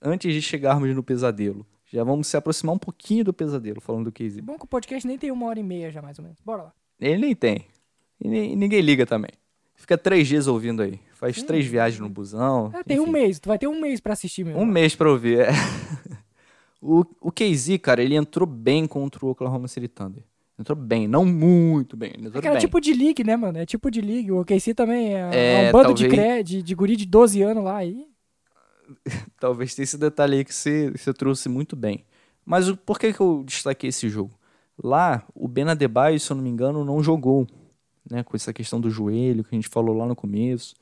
antes 0.00 0.32
de 0.32 0.40
chegarmos 0.40 0.94
no 0.94 1.02
pesadelo, 1.02 1.66
já 1.86 2.02
vamos 2.04 2.26
se 2.26 2.36
aproximar 2.36 2.74
um 2.74 2.78
pouquinho 2.78 3.24
do 3.24 3.32
pesadelo, 3.32 3.80
falando 3.80 4.04
do 4.10 4.12
KZ. 4.12 4.38
É 4.38 4.42
bom 4.42 4.58
que 4.58 4.64
o 4.64 4.68
podcast 4.68 5.06
nem 5.06 5.16
tem 5.18 5.30
uma 5.30 5.46
hora 5.46 5.58
e 5.60 5.62
meia 5.62 5.90
já, 5.90 6.02
mais 6.02 6.18
ou 6.18 6.22
menos. 6.24 6.38
Bora 6.44 6.64
lá. 6.64 6.72
Ele 7.00 7.18
nem 7.18 7.34
tem. 7.34 7.66
E 8.20 8.28
ninguém 8.56 8.80
liga 8.80 9.04
também. 9.06 9.30
Fica 9.74 9.96
três 9.98 10.26
dias 10.26 10.46
ouvindo 10.46 10.82
aí. 10.82 10.98
Faz 11.12 11.42
três 11.42 11.66
viagens 11.66 12.00
no 12.00 12.08
busão. 12.08 12.70
É, 12.74 12.82
tem 12.82 12.98
um 12.98 13.06
mês, 13.06 13.38
tu 13.38 13.48
vai 13.48 13.58
ter 13.58 13.66
um 13.66 13.80
mês 13.80 14.00
pra 14.00 14.14
assistir 14.14 14.44
mesmo. 14.44 14.60
Um 14.60 14.64
mês 14.66 14.94
pra 14.96 15.10
ouvir. 15.10 15.40
é. 15.40 15.48
o, 16.80 17.04
o 17.20 17.30
KZ, 17.32 17.78
cara, 17.82 18.02
ele 18.02 18.14
entrou 18.14 18.46
bem 18.46 18.86
contra 18.86 19.24
o 19.24 19.30
Oklahoma 19.30 19.68
City 19.68 19.88
Thunder. 19.88 20.22
Entrou 20.58 20.76
bem, 20.76 21.06
não 21.06 21.24
muito 21.26 21.96
bem. 21.96 22.12
Ele 22.16 22.28
entrou 22.28 22.42
É 22.42 22.46
era 22.46 22.54
bem. 22.54 22.60
tipo 22.60 22.80
de 22.80 22.92
league, 22.94 23.22
né, 23.22 23.36
mano? 23.36 23.58
É 23.58 23.66
tipo 23.66 23.90
de 23.90 24.00
league. 24.00 24.32
O 24.32 24.40
OKC 24.40 24.72
também 24.74 25.14
é, 25.14 25.30
É, 25.32 25.64
é 25.64 25.68
um 25.68 25.72
bando 25.72 25.92
de, 25.92 26.08
talvez- 26.08 26.32
cre... 26.34 26.42
de, 26.42 26.62
de 26.62 26.74
guri 26.74 26.96
de 26.96 27.04
12 27.06 27.42
anos 27.42 27.62
lá 27.62 27.76
aí. 27.76 28.06
Talvez 29.40 29.74
tenha 29.74 29.84
esse 29.84 29.98
detalhe 29.98 30.38
aí 30.38 30.44
que 30.44 30.54
você, 30.54 30.90
você 30.90 31.12
trouxe 31.12 31.48
muito 31.48 31.76
bem. 31.76 32.04
Mas 32.44 32.68
o, 32.68 32.76
por 32.76 32.98
que, 32.98 33.12
que 33.12 33.20
eu 33.20 33.42
destaquei 33.44 33.90
esse 33.90 34.08
jogo? 34.08 34.38
Lá, 34.82 35.24
o 35.34 35.48
Ben 35.48 35.68
Adebayo, 35.68 36.18
se 36.20 36.30
eu 36.30 36.36
não 36.36 36.44
me 36.44 36.50
engano, 36.50 36.84
não 36.84 37.02
jogou. 37.02 37.46
Né, 38.08 38.22
com 38.22 38.36
essa 38.36 38.52
questão 38.52 38.80
do 38.80 38.88
joelho 38.88 39.42
que 39.42 39.52
a 39.52 39.58
gente 39.58 39.68
falou 39.68 39.96
lá 39.96 40.06
no 40.06 40.14
começo. 40.14 40.76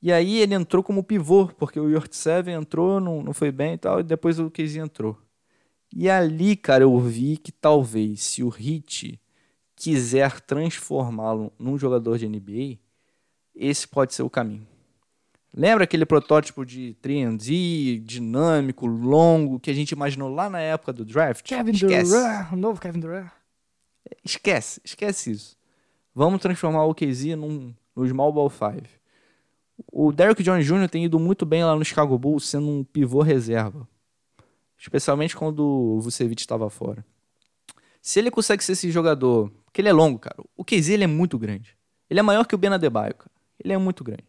E 0.00 0.12
aí 0.12 0.38
ele 0.38 0.54
entrou 0.54 0.82
como 0.82 1.02
pivô, 1.02 1.48
porque 1.48 1.78
o 1.80 1.88
Yort 1.88 2.14
Seven 2.14 2.54
entrou, 2.54 3.00
não, 3.00 3.22
não 3.22 3.32
foi 3.32 3.50
bem 3.52 3.74
e 3.74 3.78
tal, 3.78 4.00
e 4.00 4.02
depois 4.02 4.38
o 4.38 4.50
Casey 4.50 4.80
entrou. 4.80 5.16
E 5.94 6.08
ali, 6.08 6.56
cara, 6.56 6.84
eu 6.84 6.98
vi 6.98 7.36
que 7.36 7.52
talvez, 7.52 8.22
se 8.22 8.42
o 8.42 8.48
Hit 8.48 9.20
quiser 9.76 10.40
transformá-lo 10.40 11.52
num 11.58 11.78
jogador 11.78 12.18
de 12.18 12.28
NBA, 12.28 12.78
esse 13.54 13.86
pode 13.86 14.14
ser 14.14 14.22
o 14.22 14.30
caminho. 14.30 14.66
Lembra 15.54 15.84
aquele 15.84 16.06
protótipo 16.06 16.64
de 16.64 16.96
3D, 17.02 18.02
dinâmico, 18.02 18.86
longo, 18.86 19.60
que 19.60 19.70
a 19.70 19.74
gente 19.74 19.90
imaginou 19.90 20.32
lá 20.32 20.48
na 20.48 20.60
época 20.60 20.92
do 20.94 21.04
draft? 21.04 21.44
Kevin 21.46 21.72
Esquece. 21.72 22.10
Durant, 22.10 22.52
o 22.52 22.56
novo 22.56 22.80
Kevin 22.80 23.00
Durant. 23.00 23.30
Esquece, 24.24 24.80
esquece 24.82 25.30
isso. 25.30 25.56
Vamos 26.14 26.40
transformar 26.40 26.84
o 26.84 26.94
KZ 26.94 27.36
num, 27.36 27.74
no 27.94 28.06
Small 28.06 28.32
Ball 28.32 28.48
5. 28.50 28.88
O 29.92 30.10
Derrick 30.10 30.42
Jones 30.42 30.66
Jr. 30.66 30.88
tem 30.88 31.04
ido 31.04 31.18
muito 31.18 31.44
bem 31.44 31.64
lá 31.64 31.76
no 31.76 31.84
Chicago 31.84 32.18
Bulls, 32.18 32.46
sendo 32.46 32.68
um 32.68 32.84
pivô 32.84 33.20
reserva. 33.20 33.86
Especialmente 34.78 35.36
quando 35.36 35.60
o 35.60 36.00
Vucevic 36.00 36.40
estava 36.40 36.68
fora. 36.70 37.04
Se 38.00 38.18
ele 38.18 38.30
consegue 38.30 38.64
ser 38.64 38.72
esse 38.72 38.90
jogador, 38.90 39.50
porque 39.64 39.80
ele 39.80 39.88
é 39.88 39.92
longo, 39.92 40.18
cara. 40.18 40.42
O 40.56 40.64
KZ 40.64 40.90
ele 40.90 41.04
é 41.04 41.06
muito 41.06 41.38
grande. 41.38 41.76
Ele 42.08 42.20
é 42.20 42.22
maior 42.22 42.46
que 42.46 42.54
o 42.54 42.58
Ben 42.58 42.72
Adebayo, 42.72 43.14
cara. 43.14 43.30
Ele 43.62 43.72
é 43.72 43.78
muito 43.78 44.02
grande. 44.02 44.24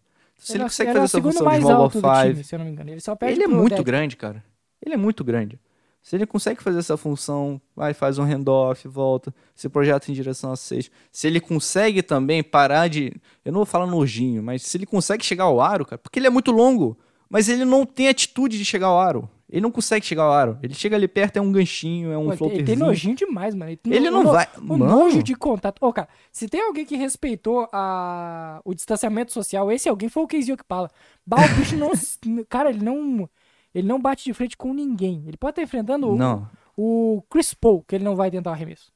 Se 0.46 0.54
ele, 0.54 0.64
é- 0.64 0.66
consegue 0.66 0.92
fazer 0.94 1.06
essa 1.06 1.22
função 1.22 1.40
de 1.40 1.46
mais 1.46 1.64
Ball 1.64 1.72
alto 1.74 2.02
do 2.02 2.08
5, 2.08 2.22
time, 2.30 2.44
se 2.44 2.56
eu 2.56 2.60
não 2.60 2.66
me 2.66 2.72
engano. 2.72 2.90
Ele 2.90 3.00
só 3.00 3.16
perde 3.16 3.36
ele 3.36 3.44
é 3.44 3.48
muito 3.48 3.76
Deck. 3.76 3.84
grande, 3.84 4.16
cara. 4.18 4.44
Ele 4.86 4.96
é 4.96 4.98
muito 4.98 5.24
grande. 5.24 5.60
Se 6.02 6.18
ele 6.18 6.26
consegue 6.26 6.62
fazer 6.62 6.80
essa 6.80 6.98
função, 6.98 7.62
vai, 7.74 7.94
faz 7.94 8.18
um 8.20 8.24
handoff, 8.24 8.86
volta, 8.90 9.34
se 9.56 9.70
projeta 9.70 10.12
em 10.12 10.14
direção 10.14 10.52
a 10.52 10.58
seis. 10.58 10.92
Se 11.10 11.28
ele 11.28 11.40
consegue 11.40 12.04
também 12.04 12.44
parar 12.44 12.90
de. 12.90 13.14
Eu 13.46 13.54
não 13.54 13.60
vou 13.60 13.66
falar 13.66 13.88
nojinho, 13.88 14.44
mas 14.44 14.64
se 14.64 14.76
ele 14.76 14.86
consegue 14.86 15.24
chegar 15.24 15.46
ao 15.46 15.62
aro, 15.62 15.86
cara, 15.86 15.98
porque 15.98 16.20
ele 16.20 16.28
é 16.28 16.30
muito 16.30 16.52
longo, 16.52 16.98
mas 17.30 17.48
ele 17.48 17.64
não 17.64 17.86
tem 17.86 18.10
atitude 18.10 18.58
de 18.58 18.66
chegar 18.66 18.88
ao 18.88 19.00
aro. 19.00 19.30
Ele 19.54 19.62
não 19.62 19.70
consegue 19.72 20.04
chegar 20.04 20.24
ao 20.24 20.32
aro. 20.34 20.58
Ele 20.64 20.74
chega 20.74 20.96
ali 20.96 21.08
perto, 21.08 21.38
é 21.38 21.42
um 21.42 21.52
ganchinho, 21.52 22.12
é 22.12 22.18
um 22.18 22.36
Pô, 22.36 22.48
ele, 22.48 22.64
tem 22.64 22.76
nojinho 22.76 23.16
demais, 23.16 23.54
mano. 23.54 23.78
Ele 23.86 24.10
não 24.10 24.22
o 24.22 24.24
no- 24.24 24.32
vai- 24.32 24.48
O 24.58 24.64
Mano. 24.64 24.86
nojo 24.88 25.22
de 25.22 25.36
contato. 25.36 25.78
Ô, 25.80 25.94
cara, 25.94 26.10
se 26.32 26.50
tem 26.50 26.60
alguém 26.60 26.84
que 26.88 26.96
respeitou 26.96 27.70
a... 27.72 28.60
o 28.66 28.74
distanciamento 28.74 29.32
social, 29.32 29.72
esse 29.72 29.88
alguém 29.88 30.10
foi 30.10 30.24
o 30.24 30.28
Casey 30.28 30.52
Okpala. 30.54 30.90
Bah, 31.24 31.46
o 31.46 31.56
bicho 31.56 31.78
não. 31.78 31.92
cara, 32.50 32.72
ele 32.72 32.84
não. 32.84 33.30
Ele 33.76 33.88
não 33.88 34.02
bate 34.02 34.24
de 34.24 34.34
frente 34.34 34.58
com 34.58 34.74
ninguém. 34.74 35.24
Ele 35.28 35.38
pode 35.38 35.52
estar 35.52 35.62
enfrentando 35.62 36.10
o- 36.10 36.16
Não, 36.18 36.50
o 36.76 37.24
Chris 37.30 37.54
Paul, 37.54 37.84
que 37.88 37.94
ele 37.94 38.04
não 38.04 38.16
vai 38.16 38.32
tentar 38.32 38.50
o 38.50 38.54
arremesso. 38.54 38.92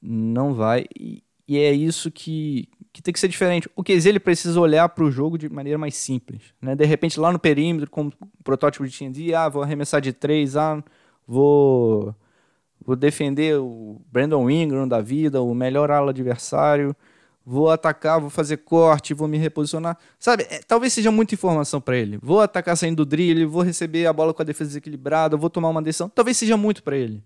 não 0.00 0.54
vai. 0.54 0.86
E, 0.98 1.22
e 1.48 1.58
é 1.58 1.72
isso 1.72 2.10
que, 2.10 2.68
que 2.94 3.02
tem 3.02 3.12
que 3.12 3.18
ser 3.18 3.26
diferente. 3.26 3.68
O 3.74 3.82
QZ 3.82 4.06
ele 4.06 4.20
precisa 4.20 4.58
olhar 4.60 4.88
para 4.88 5.02
o 5.02 5.10
jogo 5.10 5.36
de 5.36 5.48
maneira 5.48 5.76
mais 5.76 5.96
simples. 5.96 6.40
Né? 6.62 6.76
De 6.76 6.84
repente, 6.84 7.18
lá 7.18 7.32
no 7.32 7.40
perímetro, 7.40 7.90
como 7.90 8.12
o 8.20 8.44
protótipo 8.44 8.86
de 8.86 8.96
TND, 8.96 9.34
ah, 9.34 9.48
vou 9.48 9.64
arremessar 9.64 10.00
de 10.00 10.12
três, 10.12 10.56
ah, 10.56 10.80
vou, 11.26 12.14
vou 12.80 12.94
defender 12.94 13.58
o 13.58 14.00
Brandon 14.12 14.48
Ingram 14.48 14.86
da 14.86 15.00
vida, 15.00 15.42
o 15.42 15.52
melhor 15.52 15.90
ala 15.90 16.10
adversário, 16.10 16.94
vou 17.44 17.68
atacar, 17.68 18.20
vou 18.20 18.30
fazer 18.30 18.58
corte, 18.58 19.12
vou 19.12 19.26
me 19.26 19.38
reposicionar. 19.38 19.98
Sabe, 20.16 20.46
é, 20.48 20.60
talvez 20.60 20.92
seja 20.92 21.10
muita 21.10 21.34
informação 21.34 21.80
para 21.80 21.96
ele. 21.96 22.16
Vou 22.22 22.40
atacar 22.40 22.76
saindo 22.76 23.04
do 23.04 23.04
drible, 23.04 23.44
vou 23.44 23.62
receber 23.62 24.06
a 24.06 24.12
bola 24.12 24.32
com 24.32 24.40
a 24.40 24.44
defesa 24.44 24.68
desequilibrada, 24.68 25.36
vou 25.36 25.50
tomar 25.50 25.70
uma 25.70 25.82
decisão. 25.82 26.08
Talvez 26.08 26.36
seja 26.36 26.56
muito 26.56 26.80
para 26.80 26.96
ele. 26.96 27.24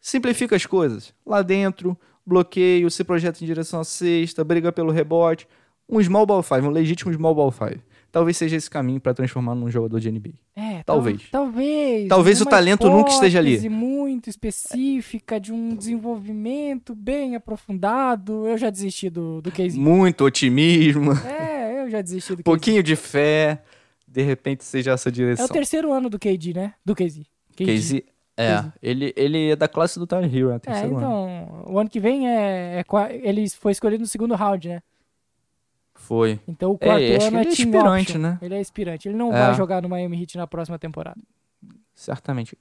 Simplifica 0.00 0.54
as 0.54 0.64
coisas. 0.64 1.12
Lá 1.26 1.42
dentro, 1.42 1.98
bloqueio, 2.28 2.90
se 2.90 3.02
projeta 3.02 3.42
em 3.42 3.46
direção 3.46 3.80
à 3.80 3.84
cesta, 3.84 4.44
briga 4.44 4.70
pelo 4.70 4.92
rebote. 4.92 5.46
Um 5.88 6.02
small 6.02 6.26
ball 6.26 6.42
five, 6.42 6.66
um 6.66 6.70
legítimo 6.70 7.12
small 7.14 7.34
ball 7.34 7.50
five. 7.50 7.80
Talvez 8.12 8.36
seja 8.36 8.56
esse 8.56 8.68
caminho 8.70 9.00
para 9.00 9.12
transformar 9.14 9.54
num 9.54 9.70
jogador 9.70 9.98
de 10.00 10.10
NBA. 10.10 10.30
É, 10.56 10.82
tal- 10.82 10.96
Talvez. 10.96 11.22
talvez. 11.30 12.08
Talvez 12.08 12.40
o 12.40 12.46
talento 12.46 12.88
nunca 12.90 13.10
esteja 13.10 13.38
ali. 13.38 13.68
muito 13.68 14.28
específica 14.30 15.38
de 15.40 15.52
um 15.52 15.74
desenvolvimento 15.74 16.94
bem 16.94 17.34
aprofundado. 17.36 18.46
Eu 18.46 18.56
já 18.58 18.70
desisti 18.70 19.08
do, 19.10 19.40
do 19.42 19.50
Casey. 19.50 19.78
Muito 19.78 20.24
otimismo, 20.24 21.12
É, 21.26 21.82
eu 21.84 21.90
já 21.90 22.00
desisti 22.02 22.36
do 22.36 22.42
pouquinho 22.44 22.82
de 22.82 22.96
fé. 22.96 23.62
De 24.06 24.22
repente 24.22 24.64
seja 24.64 24.92
essa 24.92 25.08
É 25.10 25.12
direção. 25.12 25.44
o 25.46 25.48
terceiro 25.48 25.92
ano 25.92 26.08
do 26.08 26.18
KD, 26.18 26.54
né? 26.54 26.74
Do 26.84 26.94
KZ. 26.94 27.20
Casey, 27.56 28.04
é, 28.38 28.54
Casey. 28.54 28.72
ele, 28.82 29.12
ele 29.16 29.50
é 29.50 29.56
da 29.56 29.68
classe 29.68 29.98
do 29.98 30.06
Tyler 30.06 30.34
Hero, 30.34 30.50
é 30.50 30.56
o 30.56 30.60
É, 30.66 30.80
ano. 30.84 30.96
então, 30.96 31.64
o 31.66 31.78
ano 31.78 31.90
que 31.90 32.00
vem 32.00 32.28
é, 32.28 32.80
é 32.80 32.84
ele 33.28 33.48
foi 33.50 33.72
escolhido 33.72 34.00
no 34.02 34.06
segundo 34.08 34.34
round, 34.34 34.68
né? 34.68 34.82
Foi. 35.94 36.40
Então 36.46 36.72
o 36.72 36.74
É, 36.80 36.86
quarto 36.86 37.02
acho 37.02 37.26
ano 37.26 37.36
é 37.38 37.40
ele 37.40 37.48
é 37.48 37.52
aspirante, 37.52 38.02
option. 38.12 38.18
né? 38.20 38.38
Ele 38.40 38.54
é 38.54 38.58
aspirante. 38.60 39.08
Ele 39.08 39.16
não 39.16 39.32
É. 39.34 39.46
vai 39.46 39.54
jogar 39.54 39.82
no 39.82 39.88
Miami 39.88 40.20
Heat 40.22 40.36
na 40.36 40.46
próxima 40.46 40.78
temporada. 40.78 41.20
Certamente. 41.94 42.56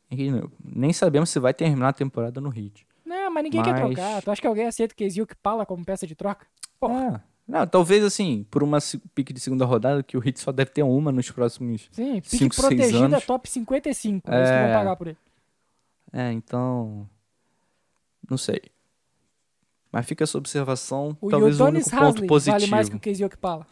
Nem 0.64 0.92
sabemos 0.92 1.30
se 1.30 1.40
vai 1.40 1.54
terminar 1.54 1.90
a 1.90 1.94
temporada 1.94 2.42
no 2.42 2.50
Heat. 2.50 2.86
Não, 3.06 3.32
mas 3.32 3.44
ninguém 3.44 3.62
quer 3.64 3.72
Mas- 3.74 3.82
trocar. 3.82 4.22
Tu 4.22 4.32
acha 4.32 4.42
que 4.42 4.48
alguém 4.48 4.66
aceita 4.68 4.94
o 4.94 4.98
que 4.98 5.36
Pala 5.42 5.66
como 5.66 5.86
peça 5.86 6.06
de 6.08 6.16
troca? 6.16 6.46
Porra. 6.80 7.16
Ah, 7.16 7.22
não, 7.48 7.68
talvez 7.68 8.04
assim, 8.04 8.46
por 8.50 8.64
uma 8.64 8.80
pique 9.14 9.32
de 9.32 9.40
segunda 9.40 9.64
rodada, 9.64 10.02
que 10.04 10.18
o 10.18 10.22
Heat 10.28 10.40
só 10.40 10.52
deve 10.52 10.72
ter 10.72 10.84
uma 10.84 11.12
nos 11.12 11.30
próximos. 11.32 11.88
Sim, 11.92 12.16
pique 12.16 12.38
Cinco, 12.38 12.56
protegida 12.56 13.22
top 13.22 13.48
55. 13.50 14.30
É 14.32 14.44
isso 14.44 14.52
que 14.52 14.58
É. 14.58 14.64
vão 14.66 14.74
pagar 14.80 14.96
por 14.96 15.08
ele. 15.08 15.18
É, 16.12 16.32
então. 16.32 17.10
Não 18.30 18.38
sei. 18.38 18.62
Mas 19.92 20.06
fica 20.06 20.24
essa 20.24 20.38
observação. 20.38 21.18
O 21.22 21.30
talvez 21.30 21.60
o 21.60 21.64
Udonis 21.64 21.88
único 21.88 21.98
ponto 22.02 22.16
Haslem 22.16 22.28
positivo. 22.28 22.60
vale 22.60 22.72
mais 22.72 22.90
que 22.90 22.96
o 22.96 23.00
KZ 23.00 23.30
que 23.30 23.38
Pala. 23.38 23.66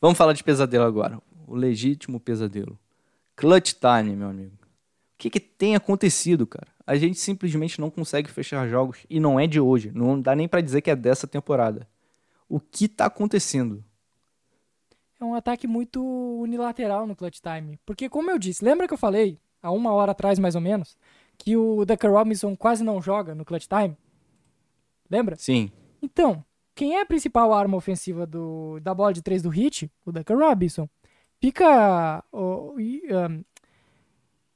Vamos 0.00 0.18
falar 0.18 0.32
de 0.32 0.42
pesadelo 0.42 0.84
agora. 0.84 1.20
O 1.46 1.54
legítimo 1.54 2.18
pesadelo. 2.20 2.78
Clutch 3.36 3.74
time, 3.74 4.16
meu 4.16 4.28
amigo. 4.28 4.54
O 4.54 5.18
que, 5.18 5.30
que 5.30 5.40
tem 5.40 5.76
acontecido, 5.76 6.46
cara? 6.46 6.68
A 6.86 6.96
gente 6.96 7.18
simplesmente 7.18 7.80
não 7.80 7.90
consegue 7.90 8.30
fechar 8.30 8.68
jogos 8.68 9.06
e 9.08 9.20
não 9.20 9.38
é 9.38 9.46
de 9.46 9.60
hoje. 9.60 9.92
Não 9.94 10.20
dá 10.20 10.34
nem 10.34 10.48
pra 10.48 10.60
dizer 10.60 10.80
que 10.80 10.90
é 10.90 10.96
dessa 10.96 11.26
temporada. 11.26 11.88
O 12.48 12.58
que 12.58 12.88
tá 12.88 13.06
acontecendo? 13.06 13.84
É 15.20 15.24
um 15.24 15.34
ataque 15.34 15.68
muito 15.68 16.02
unilateral 16.40 17.06
no 17.06 17.14
clutch 17.14 17.38
time. 17.40 17.78
Porque, 17.86 18.08
como 18.08 18.30
eu 18.30 18.38
disse, 18.38 18.64
lembra 18.64 18.88
que 18.88 18.94
eu 18.94 18.98
falei, 18.98 19.38
há 19.62 19.70
uma 19.70 19.92
hora 19.92 20.12
atrás 20.12 20.38
mais 20.38 20.54
ou 20.54 20.60
menos, 20.60 20.96
que 21.38 21.56
o 21.56 21.84
Duncan 21.84 22.10
Robinson 22.10 22.56
quase 22.56 22.82
não 22.82 23.00
joga 23.00 23.34
no 23.34 23.44
clutch 23.44 23.66
time? 23.66 23.96
Lembra? 25.10 25.36
Sim. 25.36 25.70
Então, 26.02 26.44
quem 26.74 26.96
é 26.96 27.02
a 27.02 27.06
principal 27.06 27.52
arma 27.52 27.76
ofensiva 27.76 28.26
do, 28.26 28.80
da 28.80 28.94
bola 28.94 29.12
de 29.12 29.22
três 29.22 29.42
do 29.42 29.48
Hit? 29.48 29.90
O 30.04 30.12
Duncan 30.12 30.36
Robinson. 30.36 30.88
Fica 31.40 32.24
ahn, 32.32 33.42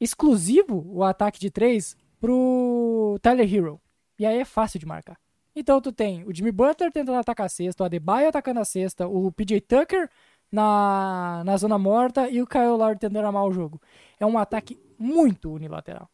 exclusivo 0.01 0.85
o 0.89 1.03
ataque 1.03 1.39
de 1.39 1.51
três 1.51 1.97
pro 2.20 3.19
Tyler 3.20 3.53
Hero. 3.53 3.81
E 4.19 4.24
aí 4.24 4.39
é 4.39 4.45
fácil 4.45 4.78
de 4.78 4.87
marcar. 4.87 5.19
Então 5.55 5.81
tu 5.81 5.91
tem 5.91 6.23
o 6.24 6.35
Jimmy 6.35 6.53
Butler 6.53 6.93
tentando 6.93 7.19
atacar 7.19 7.47
a 7.47 7.49
cesta, 7.49 7.83
o 7.83 7.87
Adebayo 7.87 8.28
atacando 8.28 8.61
a 8.61 8.65
cesta, 8.65 9.07
o 9.09 9.33
PJ 9.33 9.61
Tucker 9.62 10.09
na, 10.53 11.43
na 11.45 11.57
zona 11.57 11.78
morta 11.78 12.28
e 12.28 12.41
o 12.43 12.47
Kyle 12.47 12.77
Lowry 12.77 12.99
tentando 12.99 13.27
amar 13.27 13.45
o 13.45 13.53
jogo. 13.53 13.81
É 14.20 14.27
um 14.27 14.39
ataque 14.39 14.78
muito 14.98 15.51
unilateral. 15.52 16.09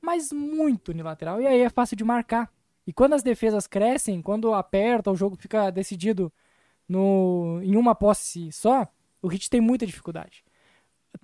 Mas 0.00 0.32
muito 0.32 0.88
unilateral. 0.90 1.40
E 1.40 1.46
aí 1.46 1.60
é 1.60 1.68
fácil 1.70 1.96
de 1.96 2.04
marcar. 2.04 2.50
E 2.86 2.92
quando 2.92 3.12
as 3.14 3.22
defesas 3.22 3.66
crescem, 3.66 4.20
quando 4.20 4.52
aperta, 4.52 5.10
o 5.10 5.16
jogo 5.16 5.36
fica 5.36 5.70
decidido 5.70 6.32
no, 6.88 7.60
em 7.62 7.76
uma 7.76 7.94
posse 7.94 8.50
só, 8.50 8.88
o 9.22 9.28
Hit 9.28 9.48
tem 9.48 9.60
muita 9.60 9.86
dificuldade. 9.86 10.44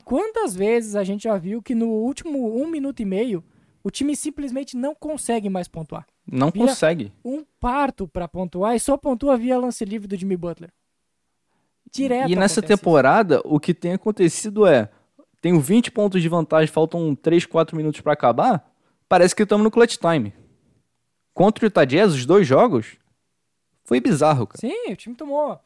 Quantas 0.05 0.55
vezes 0.55 0.95
a 0.95 1.03
gente 1.03 1.25
já 1.25 1.37
viu 1.37 1.61
que 1.63 1.75
no 1.75 1.89
último 1.89 2.57
um 2.57 2.69
minuto 2.69 3.01
e 3.01 3.05
meio 3.05 3.43
o 3.83 3.91
time 3.91 4.15
simplesmente 4.15 4.77
não 4.77 4.95
consegue 4.95 5.49
mais 5.49 5.67
pontuar? 5.67 6.07
Não 6.31 6.51
Vira- 6.51 6.67
consegue. 6.67 7.13
Um 7.25 7.45
parto 7.59 8.07
pra 8.07 8.29
pontuar 8.29 8.77
e 8.77 8.81
só 8.81 8.97
pontua 8.97 9.37
via 9.37 9.59
lance 9.59 9.85
livre 9.85 10.07
do 10.07 10.17
Jimmy 10.17 10.37
Butler. 10.37 10.71
Direto. 11.91 12.31
e 12.31 12.37
nessa 12.37 12.61
acontece 12.61 12.73
isso. 12.75 12.79
temporada, 12.83 13.41
o 13.45 13.59
que 13.59 13.73
tem 13.73 13.95
acontecido 13.95 14.67
é: 14.67 14.91
tenho 15.41 15.61
20 15.61 15.91
pontos 15.91 16.21
de 16.23 16.29
vantagem, 16.29 16.67
faltam 16.73 17.15
3, 17.15 17.47
4 17.47 17.77
minutos 17.77 18.01
pra 18.01 18.13
acabar. 18.13 18.73
Parece 19.09 19.35
que 19.35 19.43
estamos 19.43 19.65
no 19.65 19.71
clutch 19.71 19.97
time. 19.97 20.33
Contra 21.33 21.65
o 21.65 21.67
Utah 21.69 21.85
Jazz, 21.85 22.13
os 22.15 22.27
dois 22.27 22.47
jogos, 22.47 22.97
Foi 23.85 24.01
bizarro, 24.01 24.47
cara. 24.47 24.59
Sim, 24.61 24.93
o 24.93 24.97
time 24.97 25.15
tomou. 25.15 25.59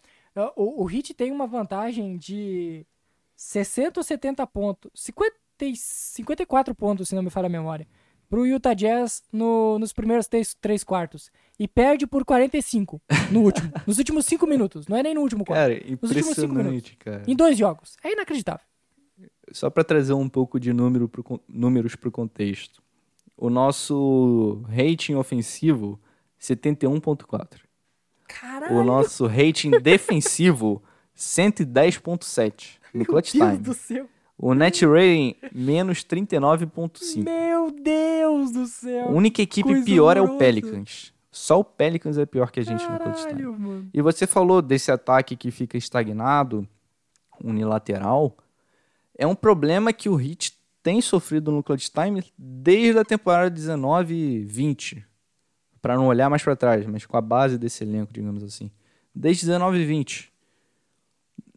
O, 0.56 0.84
o 0.84 0.90
Heat 0.90 1.12
tem 1.14 1.30
uma 1.32 1.46
vantagem 1.46 2.16
de 2.16 2.86
60 3.34 3.98
ou 4.00 4.04
70 4.04 4.46
pontos. 4.46 4.90
50, 4.94 5.34
e 5.62 5.74
54 5.76 6.74
pontos, 6.74 7.08
se 7.08 7.14
não 7.14 7.22
me 7.22 7.30
falha 7.30 7.46
a 7.46 7.50
memória. 7.50 7.86
Pro 8.28 8.46
Utah 8.46 8.74
Jazz 8.74 9.22
no- 9.32 9.78
nos 9.78 9.92
primeiros 9.92 10.26
três, 10.26 10.54
três 10.54 10.82
quartos. 10.84 11.30
E 11.58 11.66
perde 11.68 12.06
por 12.06 12.24
45 12.24 13.00
no 13.30 13.42
último. 13.42 13.70
nos 13.86 13.98
últimos 13.98 14.24
5 14.26 14.46
minutos. 14.46 14.86
Não 14.86 14.96
é 14.96 15.02
nem 15.02 15.14
no 15.14 15.20
último 15.20 15.44
quarto. 15.44 15.60
Cara, 15.60 15.74
nos 16.00 16.10
últimos 16.10 16.34
cinco 16.34 16.54
minutos. 16.54 16.78
impressionante, 16.78 16.96
cara. 16.96 17.22
Em 17.26 17.34
dois 17.36 17.58
jogos. 17.58 17.96
É 18.02 18.12
inacreditável. 18.12 18.64
Só 19.52 19.70
para 19.70 19.84
trazer 19.84 20.12
um 20.14 20.28
pouco 20.28 20.58
de 20.58 20.72
número 20.72 21.08
pro, 21.08 21.40
números 21.48 21.94
para 21.94 22.08
o 22.08 22.12
contexto. 22.12 22.82
O 23.36 23.50
nosso 23.50 24.62
rating 24.68 25.14
ofensivo, 25.14 26.00
71.4. 26.40 27.60
Caralho, 28.28 28.76
O 28.76 28.84
nosso 28.84 29.26
rating 29.26 29.70
defensivo, 29.82 30.82
110.7 31.16 32.78
no 32.94 33.04
clutch 33.04 33.32
Deus 33.32 33.50
time. 33.50 33.58
do 33.58 33.74
céu. 33.74 34.08
O 34.38 34.54
net 34.54 34.84
rating, 34.84 35.36
menos 35.52 35.98
39.5. 36.04 37.24
Meu 37.24 37.70
Deus 37.70 38.50
do 38.52 38.66
céu. 38.66 39.08
A 39.08 39.10
única 39.10 39.40
equipe 39.42 39.68
coisa 39.68 39.84
pior 39.84 40.16
é 40.16 40.20
o. 40.20 40.36
Pelicans. 40.36 41.12
Só 41.30 41.60
o 41.60 41.64
Pelicans 41.64 42.18
é 42.18 42.26
pior 42.26 42.50
que 42.50 42.60
a 42.60 42.62
gente 42.64 42.82
no 42.86 42.98
clutch 42.98 43.20
time. 43.20 43.32
Caralho, 43.32 43.58
mano. 43.58 43.90
E 43.92 44.02
você 44.02 44.26
falou 44.26 44.60
desse 44.60 44.90
ataque 44.90 45.36
que 45.36 45.50
fica 45.50 45.76
estagnado, 45.78 46.66
unilateral. 47.42 48.36
É 49.16 49.26
um 49.26 49.34
problema 49.34 49.93
que 49.93 50.09
o 50.09 50.20
Heat 50.20 50.52
tem 50.82 51.01
sofrido 51.01 51.52
no 51.52 51.62
clutch 51.62 51.89
time 51.89 52.24
desde 52.36 52.98
a 52.98 53.05
temporada 53.05 53.51
19 53.51 54.14
e 54.14 54.44
20. 54.44 55.05
Para 55.80 55.97
não 55.97 56.06
olhar 56.06 56.30
mais 56.30 56.43
para 56.43 56.56
trás, 56.56 56.86
mas 56.86 57.05
com 57.06 57.16
a 57.16 57.20
base 57.20 57.59
desse 57.59 57.84
elenco, 57.84 58.12
digamos 58.12 58.43
assim. 58.43 58.70
Desde 59.14 59.47
19 59.47 59.78
e 59.78 59.84
20. 59.84 60.32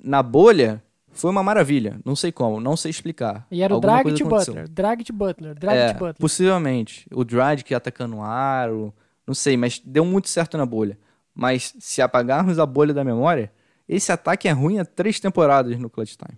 Na 0.04 0.22
bolha, 0.22 0.84
foi 1.12 1.32
uma 1.32 1.42
maravilha. 1.44 2.00
Não 2.04 2.16
sei 2.16 2.32
como, 2.32 2.60
não 2.60 2.76
sei 2.76 2.92
explicar. 2.92 3.48
E 3.50 3.62
era 3.62 3.76
o 3.76 3.80
Dragic. 3.80 4.24
Butler. 4.24 4.68
Dragic 4.70 5.12
Butler. 5.12 5.56
Dragic 5.56 5.82
É, 5.90 5.94
Butler. 5.94 6.16
possivelmente. 6.20 7.08
O 7.14 7.24
Dragic 7.24 7.74
atacando 7.74 8.18
o 8.18 8.22
aro, 8.22 8.94
não 9.26 9.34
sei, 9.34 9.56
mas 9.58 9.80
deu 9.80 10.04
muito 10.06 10.28
certo 10.28 10.58
na 10.58 10.66
bolha. 10.66 10.98
Mas 11.34 11.74
se 11.80 12.02
apagarmos 12.02 12.60
a 12.60 12.66
bolha 12.66 12.94
da 12.94 13.04
memória, 13.04 13.52
esse 13.88 14.12
ataque 14.12 14.48
é 14.48 14.52
ruim 14.52 14.80
há 14.80 14.86
três 14.86 15.20
temporadas 15.20 15.78
no 15.80 15.90
Clutch 15.90 16.16
Time. 16.16 16.38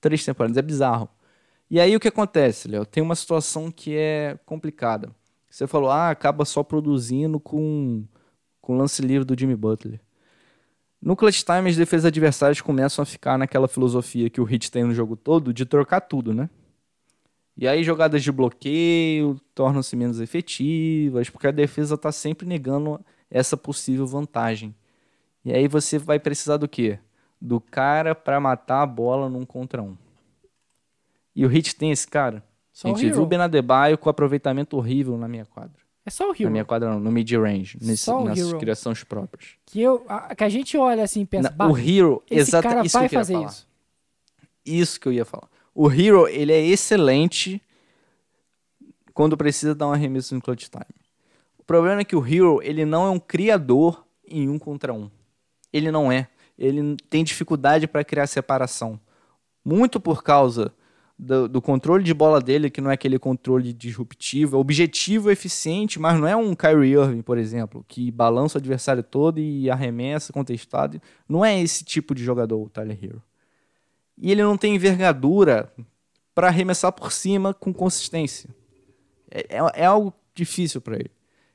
Três 0.00 0.24
temporadas, 0.24 0.56
é 0.56 0.62
bizarro. 0.62 1.08
E 1.70 1.78
aí 1.80 1.94
o 1.94 2.00
que 2.00 2.08
acontece, 2.08 2.68
Léo? 2.68 2.86
Tem 2.86 3.02
uma 3.02 3.14
situação 3.14 3.70
que 3.70 3.94
é 3.96 4.38
complicada. 4.46 5.14
Você 5.50 5.66
falou, 5.66 5.90
ah, 5.90 6.10
acaba 6.10 6.44
só 6.44 6.62
produzindo 6.62 7.38
com, 7.40 8.04
com 8.60 8.74
o 8.74 8.78
lance 8.78 9.02
livre 9.02 9.24
do 9.24 9.38
Jimmy 9.38 9.56
Butler. 9.56 10.00
No 11.00 11.14
clutch 11.14 11.42
time, 11.44 11.70
as 11.70 11.76
defesas 11.76 12.06
adversárias 12.06 12.60
começam 12.60 13.02
a 13.02 13.06
ficar 13.06 13.38
naquela 13.38 13.68
filosofia 13.68 14.28
que 14.28 14.40
o 14.40 14.50
Heat 14.50 14.70
tem 14.70 14.84
no 14.84 14.94
jogo 14.94 15.16
todo 15.16 15.52
de 15.52 15.64
trocar 15.64 16.00
tudo, 16.00 16.34
né? 16.34 16.50
E 17.56 17.66
aí 17.66 17.82
jogadas 17.82 18.22
de 18.22 18.30
bloqueio 18.32 19.40
tornam-se 19.54 19.96
menos 19.96 20.20
efetivas, 20.20 21.28
porque 21.28 21.46
a 21.48 21.50
defesa 21.50 21.96
está 21.96 22.12
sempre 22.12 22.46
negando 22.46 23.04
essa 23.30 23.56
possível 23.56 24.06
vantagem. 24.06 24.74
E 25.44 25.52
aí 25.52 25.68
você 25.68 25.98
vai 25.98 26.18
precisar 26.18 26.56
do 26.56 26.68
quê? 26.68 26.98
Do 27.40 27.60
cara 27.60 28.14
para 28.14 28.40
matar 28.40 28.82
a 28.82 28.86
bola 28.86 29.28
num 29.28 29.44
contra 29.44 29.82
um. 29.82 29.96
E 31.34 31.46
o 31.46 31.52
Heat 31.52 31.76
tem 31.76 31.90
esse 31.92 32.06
cara. 32.06 32.42
Só 32.72 32.92
o 32.92 32.96
gente 32.96 33.18
o 33.18 33.26
Benadebaio 33.26 33.96
com 33.98 34.08
aproveitamento 34.08 34.76
horrível 34.76 35.16
na 35.16 35.28
minha 35.28 35.44
quadra. 35.44 35.80
É 36.04 36.10
só 36.10 36.24
o 36.24 36.32
Na 36.32 36.36
Hero. 36.38 36.50
minha 36.50 36.64
quadra 36.64 36.90
não, 36.90 36.98
no 37.00 37.12
mid-range, 37.12 37.78
nessas 37.82 38.38
Hero. 38.38 38.58
criações 38.58 39.04
próprias. 39.04 39.50
Que, 39.66 39.80
eu, 39.82 40.04
a- 40.08 40.34
que 40.34 40.42
a 40.42 40.48
gente 40.48 40.76
olha 40.76 41.02
assim 41.04 41.20
e 41.20 41.26
pensa, 41.26 41.50
Na- 41.50 41.54
"Bah, 41.56 41.68
o 41.68 41.76
Hero, 41.78 42.22
esse 42.30 42.48
exata, 42.50 42.68
cara 42.68 42.80
isso 42.86 42.90
que 42.92 42.96
eu 42.96 43.00
vai 43.00 43.08
fazer 43.10 43.32
falar. 43.34 43.46
isso. 43.46 43.68
Isso 44.64 45.00
que 45.00 45.08
eu 45.08 45.12
ia 45.12 45.24
falar. 45.24 45.48
O 45.74 45.90
Hero, 45.90 46.26
ele 46.28 46.52
é 46.52 46.60
excelente 46.64 47.62
quando 49.14 49.36
precisa 49.36 49.74
dar 49.74 49.88
um 49.88 49.92
arremesso 49.92 50.34
no 50.34 50.40
clutch 50.40 50.68
time. 50.68 50.84
O 51.58 51.62
problema 51.62 52.00
é 52.00 52.04
que 52.04 52.16
o 52.16 52.26
Hero, 52.26 52.60
ele 52.62 52.84
não 52.84 53.06
é 53.06 53.10
um 53.10 53.18
criador 53.20 54.04
em 54.26 54.48
um 54.48 54.58
contra 54.58 54.92
um. 54.92 55.10
Ele 55.72 55.90
não 55.90 56.10
é. 56.10 56.28
Ele 56.58 56.96
tem 57.08 57.22
dificuldade 57.22 57.86
para 57.86 58.04
criar 58.04 58.26
separação. 58.26 58.98
Muito 59.64 60.00
por 60.00 60.22
causa 60.22 60.72
do, 61.18 61.48
do 61.48 61.62
controle 61.62 62.02
de 62.02 62.12
bola 62.14 62.40
dele, 62.40 62.70
que 62.70 62.80
não 62.80 62.90
é 62.90 62.94
aquele 62.94 63.18
controle 63.18 63.72
disruptivo, 63.72 64.56
é 64.56 64.58
objetivo, 64.58 65.30
eficiente, 65.30 65.98
mas 65.98 66.18
não 66.18 66.26
é 66.26 66.34
um 66.36 66.54
Kyrie 66.54 66.92
Irving, 66.92 67.22
por 67.22 67.38
exemplo, 67.38 67.84
que 67.86 68.10
balança 68.10 68.58
o 68.58 68.60
adversário 68.60 69.02
todo 69.02 69.38
e 69.38 69.70
arremessa 69.70 70.32
contestado. 70.32 71.00
Não 71.28 71.44
é 71.44 71.60
esse 71.60 71.84
tipo 71.84 72.14
de 72.14 72.24
jogador, 72.24 72.60
o 72.60 72.68
Tyler 72.68 72.98
Hero 73.02 73.22
e 74.20 74.32
ele 74.32 74.42
não 74.42 74.56
tem 74.56 74.74
envergadura 74.74 75.72
para 76.34 76.48
arremessar 76.48 76.92
por 76.92 77.12
cima 77.12 77.54
com 77.54 77.72
consistência. 77.72 78.50
É, 79.30 79.56
é- 79.56 79.82
é 79.82 79.84
algo 79.84 80.12
difícil 80.34 80.80
para 80.80 80.96
ele. 80.96 81.10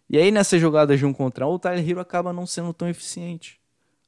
E 0.10 0.18
aí 0.18 0.32
nessas 0.32 0.62
jogadas 0.62 0.98
de 1.00 1.06
um 1.06 1.14
contra 1.14 1.48
um, 1.48 1.52
o 1.52 1.60
Tyler 1.60 1.88
Hero 1.88 2.00
acaba 2.00 2.32
não 2.32 2.46
sendo 2.46 2.74
tão 2.74 2.88
eficiente. 2.88 3.60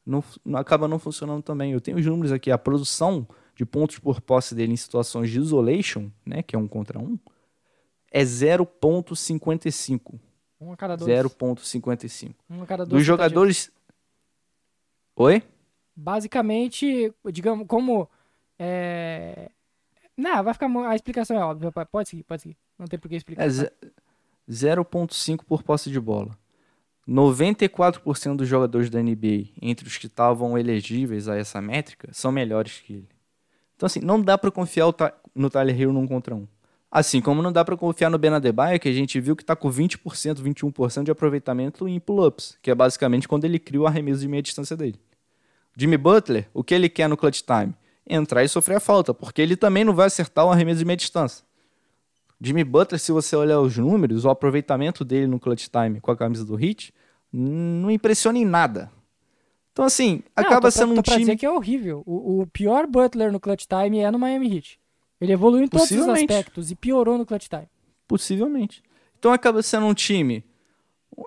Não, 0.05 0.23
não- 0.43 0.59
acaba 0.59 0.87
não 0.87 0.99
funcionando 0.99 1.41
também. 1.41 1.71
Eu 1.71 1.81
tenho 1.81 1.97
os 1.97 2.05
números 2.05 2.31
aqui. 2.31 2.51
A 2.51 2.57
produção 2.57 3.27
de 3.55 3.65
pontos 3.65 3.97
por 3.99 4.21
posse 4.21 4.53
dele 4.53 4.73
em 4.73 4.77
situações 4.77 5.29
de 5.29 5.39
isolation, 5.39 6.09
né, 6.25 6.43
que 6.43 6.55
é 6.55 6.59
um 6.59 6.67
contra 6.67 6.99
um, 6.99 7.17
é 8.11 8.23
0.55. 8.23 10.19
Um 10.59 10.71
a 10.71 10.77
cada 10.77 10.95
dois. 10.95 11.09
0.55. 11.11 12.33
Um 12.49 12.61
a 12.63 12.65
cada 12.65 12.85
dois. 12.85 12.99
Dos 12.99 13.05
jogadores... 13.05 13.71
Oi? 15.17 15.41
Basicamente, 15.95 17.13
digamos, 17.31 17.65
como. 17.67 18.09
É... 18.59 19.49
Não, 20.17 20.43
vai 20.43 20.53
ficar. 20.53 20.67
A 20.89 20.95
explicação 20.95 21.37
é 21.37 21.43
óbvia. 21.43 21.71
Pode 21.71 22.09
seguir, 22.09 22.23
pode 22.23 22.41
seguir. 22.41 22.57
Não 22.77 22.85
tem 22.85 22.99
por 22.99 23.07
que 23.07 23.15
explicar. 23.15 23.43
É 23.45 23.49
ze- 23.49 23.71
0,5 24.49 25.45
por 25.45 25.63
posse 25.63 25.89
de 25.89 25.99
bola. 25.99 26.37
94% 27.07 28.35
dos 28.35 28.47
jogadores 28.47 28.89
da 28.89 29.01
NBA, 29.01 29.49
entre 29.61 29.87
os 29.87 29.97
que 29.97 30.07
estavam 30.07 30.57
elegíveis 30.57 31.27
a 31.27 31.35
essa 31.35 31.61
métrica, 31.61 32.09
são 32.11 32.31
melhores 32.31 32.81
que 32.83 32.93
ele. 32.93 33.09
Então, 33.75 33.85
assim, 33.85 33.99
não 33.99 34.21
dá 34.21 34.37
pra 34.37 34.49
confiar 34.49 34.87
no 35.33 35.49
Tyler 35.49 35.79
Hero 35.79 35.93
num 35.93 36.07
contra 36.07 36.33
um. 36.33 36.47
Assim 36.89 37.19
como 37.19 37.41
não 37.41 37.51
dá 37.51 37.65
pra 37.65 37.75
confiar 37.75 38.09
no 38.09 38.17
Ben 38.17 38.31
Adebayo, 38.31 38.79
que 38.79 38.87
a 38.87 38.93
gente 38.93 39.19
viu 39.19 39.35
que 39.35 39.43
tá 39.43 39.55
com 39.55 39.69
20%, 39.69 40.41
21% 40.41 41.03
de 41.03 41.11
aproveitamento 41.11 41.87
em 41.87 41.99
pull-ups, 41.99 42.57
que 42.61 42.71
é 42.71 42.75
basicamente 42.75 43.27
quando 43.27 43.43
ele 43.43 43.59
cria 43.59 43.81
o 43.81 43.85
arremesso 43.85 44.21
de 44.21 44.27
meia 44.27 44.41
distância 44.41 44.77
dele. 44.77 44.97
Jimmy 45.77 45.97
Butler, 45.97 46.47
o 46.53 46.63
que 46.63 46.73
ele 46.73 46.87
quer 46.87 47.09
no 47.09 47.17
clutch 47.17 47.41
time? 47.41 47.73
Entrar 48.07 48.43
e 48.43 48.47
sofrer 48.47 48.75
a 48.75 48.79
falta, 48.79 49.13
porque 49.13 49.41
ele 49.41 49.57
também 49.57 49.83
não 49.83 49.93
vai 49.93 50.07
acertar 50.07 50.45
o 50.45 50.51
arremesso 50.51 50.79
de 50.79 50.85
meia 50.85 50.95
distância. 50.95 51.43
Jimmy 52.41 52.63
Butler, 52.63 52.99
se 52.99 53.11
você 53.11 53.35
olhar 53.35 53.59
os 53.59 53.77
números, 53.77 54.25
o 54.25 54.29
aproveitamento 54.29 55.03
dele 55.05 55.27
no 55.27 55.39
clutch 55.39 55.67
time 55.69 55.99
com 56.01 56.11
a 56.11 56.17
camisa 56.17 56.43
do 56.45 56.59
Heat, 56.61 56.93
não 57.31 57.89
impressiona 57.89 58.37
em 58.37 58.45
nada. 58.45 58.91
Então, 59.71 59.85
assim, 59.85 60.23
Não, 60.35 60.43
acaba 60.43 60.61
pra- 60.61 60.71
sendo 60.71 60.91
um 60.93 61.01
pra 61.01 61.13
dizer 61.17 61.25
time. 61.25 61.37
que 61.37 61.45
é 61.45 61.51
horrível. 61.51 62.03
O, 62.05 62.41
o 62.41 62.47
pior 62.47 62.87
Butler 62.87 63.31
no 63.31 63.39
clutch 63.39 63.65
time 63.65 63.99
é 63.99 64.09
no 64.11 64.19
Miami 64.19 64.55
Heat. 64.55 64.79
Ele 65.19 65.33
evoluiu 65.33 65.63
em 65.63 65.67
todos 65.67 65.89
os 65.91 66.07
aspectos 66.09 66.71
e 66.71 66.75
piorou 66.75 67.17
no 67.17 67.25
clutch 67.25 67.47
time. 67.47 67.67
Possivelmente. 68.07 68.83
Então 69.17 69.31
acaba 69.33 69.61
sendo 69.63 69.85
um 69.85 69.93
time. 69.93 70.43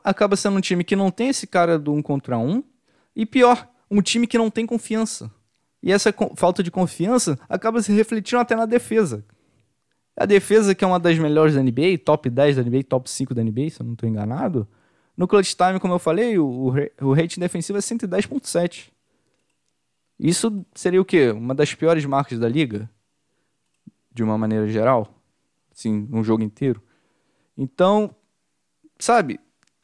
Acaba 0.05 0.37
sendo 0.37 0.57
um 0.59 0.61
time 0.61 0.85
que 0.85 0.95
não 0.97 1.11
tem 1.11 1.29
esse 1.29 1.47
cara 1.47 1.79
do 1.79 1.93
um 1.93 2.01
contra 2.03 2.39
um. 2.39 2.63
E 3.17 3.27
pior, 3.27 3.69
um 3.91 4.01
time 4.01 4.27
que 4.27 4.39
não 4.39 4.51
tem 4.51 4.65
confiança. 4.67 5.31
E 5.83 5.91
essa 5.93 6.15
falta 6.37 6.63
de 6.63 6.71
confiança 6.71 7.39
acaba 7.49 7.83
se 7.83 7.93
refletindo 7.93 8.41
até 8.41 8.55
na 8.55 8.67
defesa. 8.67 9.25
A 10.19 10.27
defesa, 10.27 10.75
que 10.75 10.85
é 10.85 10.87
uma 10.89 10.99
das 10.99 11.17
melhores 11.19 11.55
da 11.55 11.63
NBA, 11.63 11.97
top 12.05 12.29
10 12.29 12.57
da 12.57 12.63
NBA, 12.63 12.83
top 12.85 13.09
5 13.09 13.35
da 13.35 13.43
NBA, 13.43 13.71
se 13.71 13.81
eu 13.81 13.87
não 13.87 13.93
estou 13.93 14.09
enganado. 14.09 14.67
No 15.17 15.29
clutch 15.29 15.55
time, 15.55 15.79
como 15.79 15.95
eu 15.95 15.99
falei, 15.99 16.39
o, 16.39 16.47
o, 16.47 16.71
ra- 16.71 16.91
o 17.01 17.13
rating 17.13 17.41
defensivo 17.41 17.79
é 17.79 17.81
110.7. 17.81 18.91
Isso 20.19 20.65
seria 20.75 21.01
o 21.01 21.05
quê? 21.05 21.31
Uma 21.31 21.55
das 21.55 21.75
piores 21.75 22.05
marcas 22.05 22.39
da 22.39 22.49
liga? 22.49 22.91
De 24.13 24.23
uma 24.23 24.37
maneira 24.37 24.67
geral? 24.69 25.15
Assim, 25.73 26.09
um 26.13 26.25
jogo 26.25 26.43
inteiro. 26.43 26.83
Então, 27.57 28.15
sabe, 28.99 29.39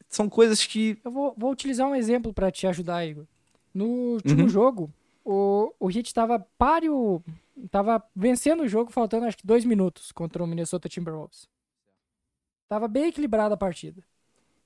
são 0.09 0.27
coisas 0.27 0.65
que. 0.65 0.97
Eu 1.05 1.11
vou, 1.11 1.33
vou 1.37 1.51
utilizar 1.51 1.87
um 1.87 1.95
exemplo 1.95 2.33
pra 2.33 2.51
te 2.51 2.67
ajudar, 2.67 3.05
Igor. 3.05 3.25
No 3.73 3.85
último 3.85 4.41
Uhum. 4.43 4.49
jogo, 4.49 4.91
o, 5.23 5.73
o 5.79 5.89
Heat 5.89 6.13
tava 6.13 6.39
páreo. 6.57 7.23
Tava 7.71 8.03
vencendo 8.15 8.63
o 8.63 8.67
jogo, 8.67 8.91
faltando 8.91 9.25
acho 9.25 9.37
que 9.37 9.47
dois 9.47 9.63
minutos 9.63 10.11
contra 10.11 10.43
o 10.43 10.47
Minnesota 10.47 10.89
Timberwolves. 10.89 11.47
Tava 12.67 12.87
bem 12.87 13.07
equilibrada 13.07 13.53
a 13.53 13.57
partida. 13.57 14.03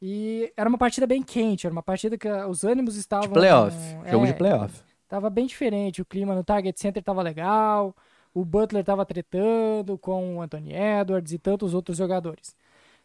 E 0.01 0.51
era 0.55 0.69
uma 0.69 0.77
partida 0.77 1.05
bem 1.05 1.21
quente, 1.21 1.67
era 1.67 1.73
uma 1.73 1.83
partida 1.83 2.17
que 2.17 2.27
os 2.27 2.63
ânimos 2.63 2.95
estavam. 2.95 3.27
De 3.27 3.33
playoff. 3.33 3.77
Jogo 4.09 4.25
de 4.25 4.31
é, 4.31 4.35
playoff. 4.35 4.81
Tava 5.07 5.29
bem 5.29 5.45
diferente. 5.45 6.01
O 6.01 6.05
clima 6.05 6.33
no 6.33 6.43
Target 6.43 6.79
Center 6.79 7.03
tava 7.03 7.21
legal. 7.21 7.95
O 8.33 8.45
Butler 8.45 8.83
tava 8.83 9.05
tretando 9.05 9.97
com 9.97 10.37
o 10.37 10.41
Anthony 10.41 10.73
Edwards 10.73 11.33
e 11.33 11.39
tantos 11.39 11.73
outros 11.73 11.97
jogadores. 11.97 12.55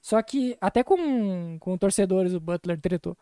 Só 0.00 0.20
que 0.22 0.56
até 0.60 0.84
com, 0.84 1.58
com 1.58 1.76
torcedores 1.78 2.34
o 2.34 2.40
Butler 2.40 2.78
tretou. 2.80 3.16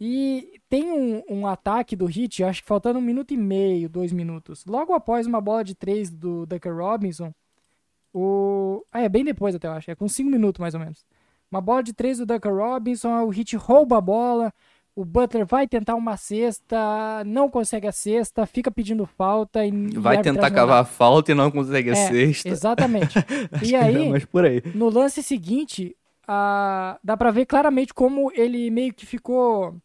E 0.00 0.60
tem 0.68 0.90
um, 0.92 1.22
um 1.28 1.46
ataque 1.46 1.96
do 1.96 2.06
Heat, 2.06 2.44
acho 2.44 2.62
que 2.62 2.68
faltando 2.68 2.98
um 2.98 3.02
minuto 3.02 3.32
e 3.32 3.36
meio, 3.36 3.88
dois 3.88 4.12
minutos. 4.12 4.64
Logo 4.66 4.92
após 4.92 5.26
uma 5.26 5.40
bola 5.40 5.64
de 5.64 5.74
três 5.74 6.10
do 6.10 6.44
Duncan 6.46 6.74
Robinson, 6.74 7.32
o... 8.12 8.84
Ah, 8.92 9.02
é 9.02 9.08
bem 9.08 9.24
depois 9.24 9.54
até, 9.54 9.66
eu 9.68 9.72
acho. 9.72 9.90
É 9.90 9.94
com 9.94 10.08
cinco 10.08 10.30
minutos, 10.30 10.60
mais 10.60 10.74
ou 10.74 10.80
menos. 10.80 11.04
Uma 11.50 11.60
bola 11.60 11.82
de 11.82 11.92
três 11.92 12.18
do 12.18 12.26
Duncan 12.26 12.52
Robinson, 12.52 13.22
o 13.24 13.32
Heat 13.32 13.56
rouba 13.56 13.98
a 13.98 14.00
bola, 14.00 14.52
o 14.94 15.04
Butler 15.04 15.46
vai 15.46 15.66
tentar 15.68 15.94
uma 15.94 16.16
cesta, 16.16 17.22
não 17.24 17.48
consegue 17.48 17.86
a 17.86 17.92
cesta, 17.92 18.46
fica 18.46 18.70
pedindo 18.70 19.06
falta 19.06 19.64
e 19.64 19.70
Vai 19.98 20.16
a 20.16 20.22
tentar 20.22 20.50
cavar 20.50 20.80
a 20.82 20.84
falta 20.84 21.32
e 21.32 21.34
não 21.34 21.50
consegue 21.50 21.90
a 21.90 21.92
É, 21.92 22.08
sexta. 22.08 22.48
Exatamente. 22.48 23.16
Acho 23.52 23.64
e 23.64 23.76
aí, 23.76 23.96
aí. 24.12 24.62
no 24.74 24.88
lance 24.88 25.22
seguinte, 25.22 25.94
a- 26.26 26.98
dá 27.04 27.16
pra 27.16 27.30
ver 27.30 27.46
claramente 27.46 27.94
como 27.94 28.32
ele 28.32 28.70
meio 28.70 28.92
que 28.92 29.06
ficou 29.06 29.76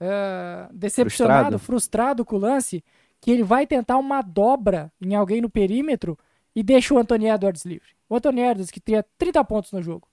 é, 0.00 0.68
decepcionado, 0.72 1.58
Frustrado. 1.58 1.58
frustrado. 1.58 2.24
com 2.24 2.36
o 2.36 2.38
lance, 2.38 2.84
que 3.20 3.30
ele 3.30 3.42
vai 3.42 3.66
tentar 3.66 3.96
uma 3.98 4.22
dobra 4.22 4.92
em 5.00 5.14
alguém 5.14 5.40
no 5.40 5.50
perímetro 5.50 6.18
e 6.54 6.62
deixa 6.62 6.94
o 6.94 6.98
Anthony 6.98 7.28
Edwards 7.28 7.64
livre. 7.64 7.88
O 8.08 8.16
Anthony 8.16 8.40
Edwards 8.40 8.70
que 8.70 8.80
tinha 8.80 9.04
30 9.18 9.44
pontos 9.44 9.72
no 9.72 9.82
jogo. 9.82 10.08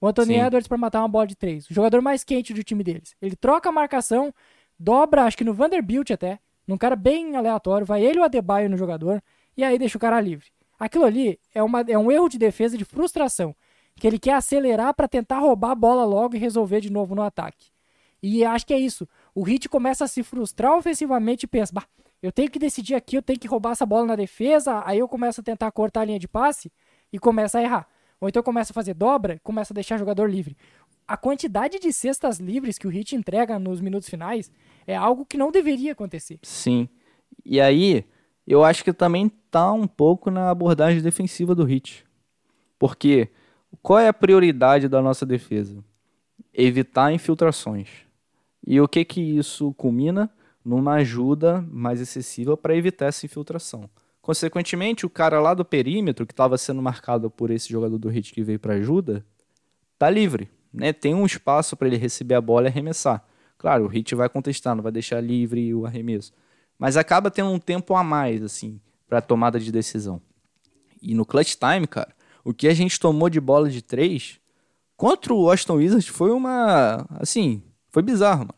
O 0.00 0.06
Anthony 0.08 0.34
Sim. 0.34 0.40
Edwards 0.40 0.66
pra 0.66 0.78
matar 0.78 1.00
uma 1.00 1.08
bola 1.08 1.26
de 1.26 1.36
três. 1.36 1.68
O 1.68 1.74
jogador 1.74 2.00
mais 2.00 2.24
quente 2.24 2.54
do 2.54 2.64
time 2.64 2.82
deles. 2.82 3.14
Ele 3.20 3.36
troca 3.36 3.68
a 3.68 3.72
marcação, 3.72 4.32
dobra, 4.78 5.24
acho 5.24 5.36
que 5.36 5.44
no 5.44 5.52
Vanderbilt 5.52 6.10
até, 6.10 6.38
num 6.66 6.78
cara 6.78 6.96
bem 6.96 7.36
aleatório, 7.36 7.86
vai 7.86 8.02
ele 8.02 8.18
o 8.18 8.24
Adebayo 8.24 8.70
no 8.70 8.76
jogador, 8.76 9.22
e 9.56 9.62
aí 9.62 9.78
deixa 9.78 9.98
o 9.98 10.00
cara 10.00 10.20
livre. 10.20 10.46
Aquilo 10.78 11.04
ali 11.04 11.38
é, 11.54 11.62
uma, 11.62 11.82
é 11.82 11.98
um 11.98 12.10
erro 12.10 12.28
de 12.28 12.38
defesa 12.38 12.78
de 12.78 12.84
frustração, 12.86 13.54
que 13.96 14.06
ele 14.06 14.18
quer 14.18 14.32
acelerar 14.32 14.94
pra 14.94 15.06
tentar 15.06 15.40
roubar 15.40 15.72
a 15.72 15.74
bola 15.74 16.04
logo 16.04 16.34
e 16.34 16.38
resolver 16.38 16.80
de 16.80 16.90
novo 16.90 17.14
no 17.14 17.22
ataque. 17.22 17.69
E 18.22 18.44
acho 18.44 18.66
que 18.66 18.74
é 18.74 18.78
isso. 18.78 19.08
O 19.34 19.48
Heat 19.48 19.68
começa 19.68 20.04
a 20.04 20.08
se 20.08 20.22
frustrar 20.22 20.76
ofensivamente 20.76 21.44
e 21.44 21.46
pensa, 21.46 21.72
bah, 21.72 21.86
eu 22.22 22.30
tenho 22.30 22.50
que 22.50 22.58
decidir 22.58 22.94
aqui, 22.94 23.16
eu 23.16 23.22
tenho 23.22 23.38
que 23.38 23.48
roubar 23.48 23.72
essa 23.72 23.86
bola 23.86 24.06
na 24.06 24.16
defesa, 24.16 24.82
aí 24.84 24.98
eu 24.98 25.08
começo 25.08 25.40
a 25.40 25.44
tentar 25.44 25.70
cortar 25.70 26.02
a 26.02 26.04
linha 26.04 26.18
de 26.18 26.28
passe 26.28 26.70
e 27.12 27.18
começa 27.18 27.58
a 27.58 27.62
errar. 27.62 27.88
Ou 28.20 28.28
então 28.28 28.42
começa 28.42 28.72
a 28.72 28.74
fazer 28.74 28.92
dobra, 28.92 29.40
começa 29.42 29.72
a 29.72 29.74
deixar 29.74 29.96
jogador 29.96 30.30
livre. 30.30 30.56
A 31.08 31.16
quantidade 31.16 31.78
de 31.78 31.92
cestas 31.92 32.38
livres 32.38 32.76
que 32.78 32.86
o 32.86 32.92
Heat 32.92 33.16
entrega 33.16 33.58
nos 33.58 33.80
minutos 33.80 34.08
finais 34.08 34.52
é 34.86 34.94
algo 34.94 35.24
que 35.24 35.38
não 35.38 35.50
deveria 35.50 35.92
acontecer. 35.92 36.38
Sim. 36.42 36.88
E 37.44 37.60
aí, 37.60 38.04
eu 38.46 38.62
acho 38.62 38.84
que 38.84 38.92
também 38.92 39.28
tá 39.50 39.72
um 39.72 39.86
pouco 39.86 40.30
na 40.30 40.50
abordagem 40.50 41.00
defensiva 41.00 41.54
do 41.54 41.64
Hit. 41.64 42.04
Porque 42.78 43.28
qual 43.82 43.98
é 43.98 44.08
a 44.08 44.12
prioridade 44.12 44.88
da 44.88 45.00
nossa 45.00 45.24
defesa? 45.24 45.82
Evitar 46.52 47.12
infiltrações. 47.12 47.88
E 48.66 48.80
o 48.80 48.88
que 48.88 49.04
que 49.04 49.20
isso 49.20 49.72
culmina? 49.74 50.30
Numa 50.64 50.94
ajuda 50.94 51.64
mais 51.70 52.00
excessiva 52.00 52.56
para 52.56 52.76
evitar 52.76 53.06
essa 53.06 53.24
infiltração. 53.24 53.88
Consequentemente, 54.20 55.06
o 55.06 55.10
cara 55.10 55.40
lá 55.40 55.54
do 55.54 55.64
perímetro, 55.64 56.26
que 56.26 56.32
estava 56.32 56.58
sendo 56.58 56.82
marcado 56.82 57.30
por 57.30 57.50
esse 57.50 57.70
jogador 57.70 57.98
do 57.98 58.08
Hit 58.08 58.32
que 58.34 58.42
veio 58.42 58.58
para 58.58 58.74
ajuda, 58.74 59.24
tá 59.98 60.10
livre. 60.10 60.50
Né? 60.72 60.92
Tem 60.92 61.14
um 61.14 61.24
espaço 61.24 61.76
para 61.76 61.88
ele 61.88 61.96
receber 61.96 62.34
a 62.34 62.40
bola 62.40 62.66
e 62.66 62.68
arremessar. 62.68 63.24
Claro, 63.56 63.84
o 63.84 63.88
Hit 63.88 64.14
vai 64.14 64.28
contestar, 64.28 64.76
não 64.76 64.82
vai 64.82 64.92
deixar 64.92 65.20
livre 65.20 65.74
o 65.74 65.86
arremesso. 65.86 66.32
Mas 66.78 66.96
acaba 66.96 67.30
tendo 67.30 67.50
um 67.50 67.58
tempo 67.58 67.94
a 67.94 68.04
mais, 68.04 68.42
assim, 68.42 68.80
para 69.08 69.20
tomada 69.20 69.58
de 69.58 69.72
decisão. 69.72 70.20
E 71.02 71.14
no 71.14 71.26
clutch 71.26 71.56
time, 71.56 71.86
cara, 71.86 72.14
o 72.44 72.54
que 72.54 72.68
a 72.68 72.74
gente 72.74 72.98
tomou 73.00 73.28
de 73.28 73.40
bola 73.40 73.68
de 73.68 73.82
três 73.82 74.38
contra 74.96 75.32
o 75.32 75.42
Washington 75.42 75.74
Wizards 75.74 76.08
foi 76.08 76.30
uma. 76.30 77.06
Assim, 77.18 77.62
foi 77.90 78.02
bizarro, 78.02 78.40
mano. 78.40 78.54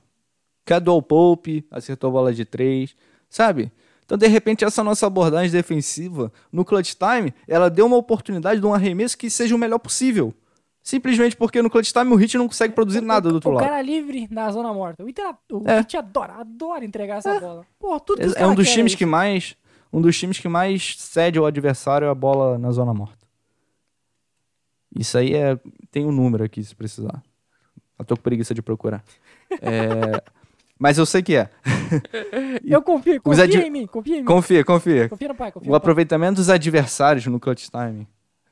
Cadwell 0.64 1.02
Pope 1.02 1.66
acertou 1.70 2.08
a 2.08 2.12
bola 2.12 2.32
de 2.32 2.44
três, 2.44 2.94
sabe? 3.28 3.72
Então, 4.04 4.16
de 4.18 4.26
repente, 4.26 4.64
essa 4.64 4.84
nossa 4.84 5.06
abordagem 5.06 5.50
defensiva 5.50 6.32
no 6.52 6.64
clutch 6.64 6.94
time, 6.94 7.32
ela 7.48 7.68
deu 7.70 7.86
uma 7.86 7.96
oportunidade 7.96 8.60
de 8.60 8.66
um 8.66 8.74
arremesso 8.74 9.16
que 9.16 9.30
seja 9.30 9.54
o 9.54 9.58
melhor 9.58 9.78
possível. 9.78 10.34
Simplesmente 10.82 11.36
porque 11.36 11.62
no 11.62 11.70
clutch 11.70 11.92
time 11.92 12.12
o 12.12 12.16
Hit 12.16 12.36
não 12.36 12.48
consegue 12.48 12.74
produzir 12.74 13.00
nada 13.00 13.28
do 13.28 13.36
outro 13.36 13.50
o 13.50 13.54
lado. 13.54 13.64
cara 13.64 13.80
livre 13.80 14.26
na 14.30 14.50
zona 14.50 14.72
morta. 14.74 15.02
O, 15.04 15.08
Inter, 15.08 15.32
o 15.52 15.62
É. 15.66 15.78
Heat 15.78 15.96
adora, 15.96 16.34
adora 16.34 16.84
entregar 16.84 17.18
essa 17.18 17.38
bola. 17.40 17.64
Pô, 17.78 17.98
tudo 18.00 18.20
que 18.20 18.38
É, 18.38 18.42
é 18.42 18.46
um 18.46 18.54
dos 18.54 18.68
times 18.68 18.90
isso. 18.92 18.98
que 18.98 19.06
mais, 19.06 19.56
um 19.92 20.00
dos 20.00 20.18
times 20.18 20.38
que 20.40 20.48
mais 20.48 20.96
cede 20.98 21.38
ao 21.38 21.46
adversário 21.46 22.10
a 22.10 22.14
bola 22.14 22.58
na 22.58 22.70
zona 22.72 22.92
morta. 22.92 23.24
Isso 24.98 25.16
aí 25.16 25.34
é 25.34 25.58
tem 25.90 26.04
um 26.04 26.12
número 26.12 26.44
aqui 26.44 26.62
se 26.62 26.74
precisar. 26.74 27.22
Eu 28.02 28.06
tô 28.06 28.16
com 28.16 28.22
preguiça 28.22 28.52
de 28.52 28.60
procurar. 28.62 29.02
É, 29.60 30.22
mas 30.78 30.98
eu 30.98 31.06
sei 31.06 31.22
que 31.22 31.36
é. 31.36 31.48
Eu 32.64 32.82
confio, 32.82 33.20
confia 33.22 33.66
em 33.66 33.70
mim, 33.70 33.86
confia 33.86 34.16
em 34.16 34.20
mim. 34.20 34.24
Confia, 34.26 34.64
confia. 34.64 35.08
Confia 35.08 35.28
no 35.28 35.34
pai, 35.34 35.52
confia 35.52 35.66
O 35.68 35.68
no 35.68 35.72
pai. 35.72 35.76
aproveitamento 35.78 36.36
dos 36.36 36.50
adversários 36.50 37.26
no 37.26 37.38
clutch 37.38 37.68
time. 37.68 38.06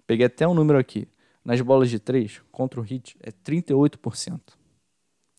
Peguei 0.06 0.26
até 0.26 0.46
um 0.46 0.54
número 0.54 0.78
aqui. 0.78 1.08
Nas 1.44 1.60
bolas 1.60 1.88
de 1.90 1.98
três 1.98 2.40
contra 2.52 2.78
o 2.78 2.82
Hit 2.82 3.16
é 3.22 3.30
38%. 3.32 4.40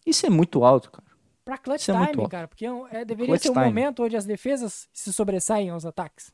Isso 0.05 0.25
é 0.25 0.29
muito 0.29 0.63
alto, 0.63 0.91
cara. 0.91 1.05
Pra 1.45 1.57
clutch 1.57 1.81
Isso 1.81 1.91
é 1.91 1.93
time, 1.93 2.07
alto. 2.21 2.29
cara, 2.29 2.47
porque 2.47 2.65
é 2.65 2.69
é, 2.91 3.05
deveria 3.05 3.27
Clutch 3.27 3.43
ser 3.43 3.49
um 3.49 3.53
time. 3.53 3.65
momento 3.65 4.03
onde 4.03 4.17
as 4.17 4.25
defesas 4.25 4.87
se 4.91 5.13
sobressaem 5.13 5.69
aos 5.69 5.85
ataques. 5.85 6.31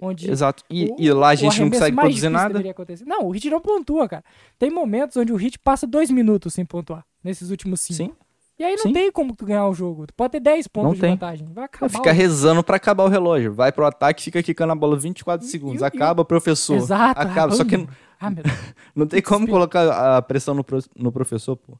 Onde 0.00 0.30
Exato. 0.30 0.64
E, 0.68 0.86
o- 0.86 0.96
e 0.98 1.12
lá 1.12 1.28
a 1.28 1.34
gente 1.34 1.60
não 1.60 1.70
consegue 1.70 1.96
produzir 1.96 2.28
nada. 2.28 2.60
Não, 3.06 3.24
o 3.26 3.30
Hit 3.30 3.48
não 3.48 3.60
pontua, 3.60 4.08
cara. 4.08 4.24
Tem 4.58 4.70
momentos 4.70 5.16
onde 5.16 5.32
o 5.32 5.36
Hit 5.36 5.58
passa 5.58 5.86
dois 5.86 6.10
minutos 6.10 6.54
sem 6.54 6.64
pontuar, 6.64 7.04
nesses 7.22 7.50
últimos 7.50 7.80
cinco. 7.80 7.94
Sim. 8.12 8.12
E 8.58 8.64
aí 8.64 8.74
não 8.74 8.84
Sim. 8.84 8.92
tem 8.94 9.12
como 9.12 9.36
tu 9.36 9.44
ganhar 9.44 9.68
o 9.68 9.74
jogo. 9.74 10.06
Tu 10.06 10.14
pode 10.14 10.32
ter 10.32 10.40
10 10.40 10.66
pontos 10.66 10.88
Não 10.88 10.94
de 10.94 11.00
tem. 11.02 11.10
vantagem. 11.10 11.46
Vai 11.52 11.64
acabar. 11.66 11.90
Fica 11.90 12.10
o- 12.10 12.12
rezando 12.14 12.64
pra 12.64 12.76
acabar 12.76 13.04
o 13.04 13.08
relógio. 13.08 13.52
Vai 13.52 13.70
pro 13.70 13.84
ataque, 13.84 14.22
fica 14.22 14.42
quicando 14.42 14.72
a 14.72 14.74
bola 14.74 14.96
24 14.98 15.46
segundos. 15.46 15.82
e 15.82 15.84
Acaba, 15.84 16.24
professor. 16.24 16.74
Exato. 16.76 17.20
Acaba. 17.20 17.52
Só 17.54 17.64
que 17.64 17.86
Ah, 18.18 18.30
meu 18.30 18.42
Deus. 18.42 18.56
não 18.96 19.06
tem 19.06 19.20
como 19.20 19.46
colocar 19.46 20.16
a 20.16 20.22
pressão 20.22 20.54
no, 20.54 20.64
pro- 20.64 20.82
no 20.96 21.12
professor, 21.12 21.54
pô. 21.56 21.78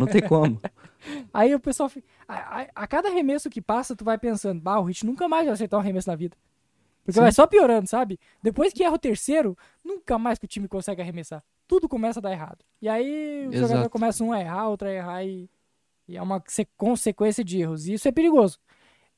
Não 0.00 0.06
tem 0.08 0.22
como. 0.22 0.60
Aí 1.32 1.54
o 1.54 1.60
pessoal 1.60 1.88
fica. 1.88 2.06
A, 2.26 2.34
a- 2.62 2.66
a 2.74 2.86
cada 2.88 3.08
arremesso 3.08 3.48
que 3.48 3.60
passa, 3.60 3.94
tu 3.94 4.04
vai 4.04 4.18
pensando, 4.18 4.60
bah, 4.60 4.80
o 4.80 4.84
Hit 4.84 5.06
nunca 5.06 5.28
mais 5.28 5.44
vai 5.44 5.54
acertar 5.54 5.78
um 5.78 5.82
arremesso 5.82 6.10
na 6.10 6.16
vida. 6.16 6.36
Porque 7.04 7.12
Sim. 7.12 7.20
vai 7.20 7.32
só 7.32 7.46
piorando, 7.46 7.86
sabe? 7.88 8.18
Depois 8.42 8.72
que 8.72 8.82
erra 8.82 8.94
o 8.94 8.98
terceiro, 8.98 9.56
nunca 9.84 10.18
mais 10.18 10.38
que 10.38 10.46
o 10.46 10.48
time 10.48 10.66
consegue 10.66 11.02
arremessar. 11.02 11.44
Tudo 11.68 11.88
começa 11.88 12.18
a 12.18 12.22
dar 12.22 12.32
errado. 12.32 12.64
E 12.80 12.88
aí 12.88 13.46
o 13.46 13.52
Exato. 13.52 13.68
jogador 13.68 13.90
começa 13.90 14.24
um 14.24 14.32
a 14.32 14.40
errar, 14.40 14.68
outro 14.68 14.88
a 14.88 14.92
errar 14.92 15.22
e, 15.24 15.48
e 16.08 16.16
é 16.16 16.22
uma 16.22 16.42
se- 16.46 16.66
consequência 16.76 17.44
de 17.44 17.60
erros. 17.60 17.86
E 17.86 17.92
isso 17.94 18.08
é 18.08 18.12
perigoso. 18.12 18.58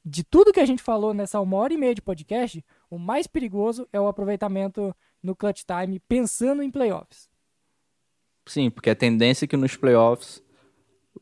De 0.05 0.23
tudo 0.25 0.53
que 0.53 0.61
a 0.61 0.67
gente 0.67 0.83
falou 0.83 1.15
nessa 1.15 1.41
uma 1.41 1.57
hora 1.59 1.73
e 1.73 1.77
meia 1.77 1.95
de 1.95 2.03
podcast, 2.03 2.65
o 2.91 2.99
mais 2.99 3.27
perigoso 3.27 3.89
é 3.93 4.01
o 4.01 4.07
aproveitamento 4.09 4.95
no 5.23 5.35
clutch 5.37 5.63
time, 5.65 5.99
pensando 6.01 6.63
em 6.63 6.71
playoffs. 6.71 7.29
Sim, 8.47 8.71
porque 8.71 8.91
a 8.91 8.95
tendência 8.95 9.45
é 9.45 9.49
que 9.49 9.57
nos 9.57 9.77
playoffs 9.77 10.43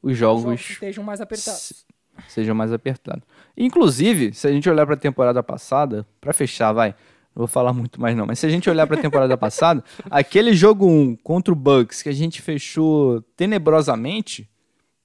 os 0.03 0.13
Os 0.13 0.19
jogos 0.19 0.43
jogos 0.43 0.71
estejam 0.71 1.03
mais 1.05 1.21
apertados. 1.21 1.61
se- 1.61 1.85
sejam 2.29 2.55
mais 2.55 2.73
apertados. 2.73 3.23
Inclusive, 3.57 4.33
se 4.35 4.47
a 4.47 4.53
gente 4.53 4.69
olhar 4.69 4.85
pra 4.87 4.97
temporada 4.97 5.43
passada, 5.43 6.07
pra 6.21 6.33
fechar, 6.33 6.73
vai. 6.73 6.91
Não 7.35 7.41
vou 7.41 7.47
falar 7.49 7.73
muito 7.73 8.01
mais 8.01 8.17
não, 8.17 8.27
mas 8.27 8.39
se 8.39 8.47
a 8.47 8.49
gente 8.49 8.71
olhar 8.71 8.87
pra 8.87 8.97
temporada 8.97 9.37
passada, 9.37 9.83
aquele 10.11 10.55
jogo 10.55 10.87
1 10.87 11.17
contra 11.17 11.53
o 11.53 11.57
Bucks 11.57 12.01
que 12.03 12.09
a 12.09 12.13
gente 12.13 12.41
fechou 12.41 13.21
tenebrosamente, 13.37 14.49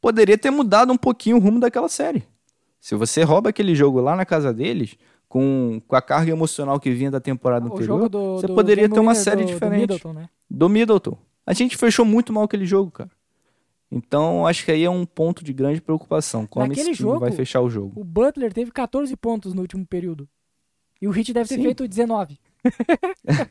poderia 0.02 0.38
ter 0.38 0.52
mudado 0.52 0.92
um 0.92 0.98
pouquinho 0.98 1.38
o 1.38 1.40
rumo 1.40 1.60
daquela 1.60 1.90
série. 1.90 2.24
Se 2.80 2.96
você 2.96 3.24
rouba 3.24 3.50
aquele 3.50 3.74
jogo 3.76 4.00
lá 4.00 4.16
na 4.16 4.26
casa 4.26 4.54
deles, 4.54 4.96
com, 5.28 5.82
com 5.88 5.96
a 5.96 6.02
carga 6.02 6.32
emocional 6.32 6.80
que 6.80 6.92
vinha 6.92 7.12
da 7.12 7.20
temporada 7.20 7.68
O 7.68 7.74
anterior, 7.74 8.08
do, 8.10 8.36
você 8.36 8.48
do 8.48 8.56
poderia 8.56 8.88
ter 8.90 9.00
uma 9.00 9.16
série 9.16 9.42
do- 9.42 9.48
do 9.48 9.54
diferente 9.54 9.80
Middleton, 9.82 10.14
né? 10.14 10.30
do 10.50 10.70
Middleton. 10.70 11.18
A 11.46 11.54
gente 11.54 11.78
fechou 11.78 12.06
muito 12.06 12.32
mal 12.32 12.44
aquele 12.44 12.66
jogo, 12.66 12.92
cara. 12.92 13.10
Então, 13.92 14.46
acho 14.46 14.64
que 14.66 14.72
aí 14.72 14.84
é 14.84 14.90
um 14.90 15.06
ponto 15.06 15.44
de 15.44 15.52
grande 15.52 15.82
preocupação. 15.82 16.46
Como 16.46 16.68
Naquele 16.68 16.90
esse 16.92 16.98
time 16.98 17.10
jogo, 17.10 17.20
vai 17.20 17.32
fechar 17.32 17.62
o 17.62 17.70
jogo. 17.70 18.00
O 18.00 18.04
Butler 18.04 18.54
teve 18.54 18.72
14 18.72 19.16
pontos 19.18 19.54
no 19.54 19.62
último 19.62 19.86
período. 19.86 20.28
E 21.02 21.08
o 21.08 21.16
Heat 21.16 21.34
deve 21.34 21.50
ter 21.50 21.56
Sim. 21.56 21.64
feito 21.64 21.88
19. 21.88 22.40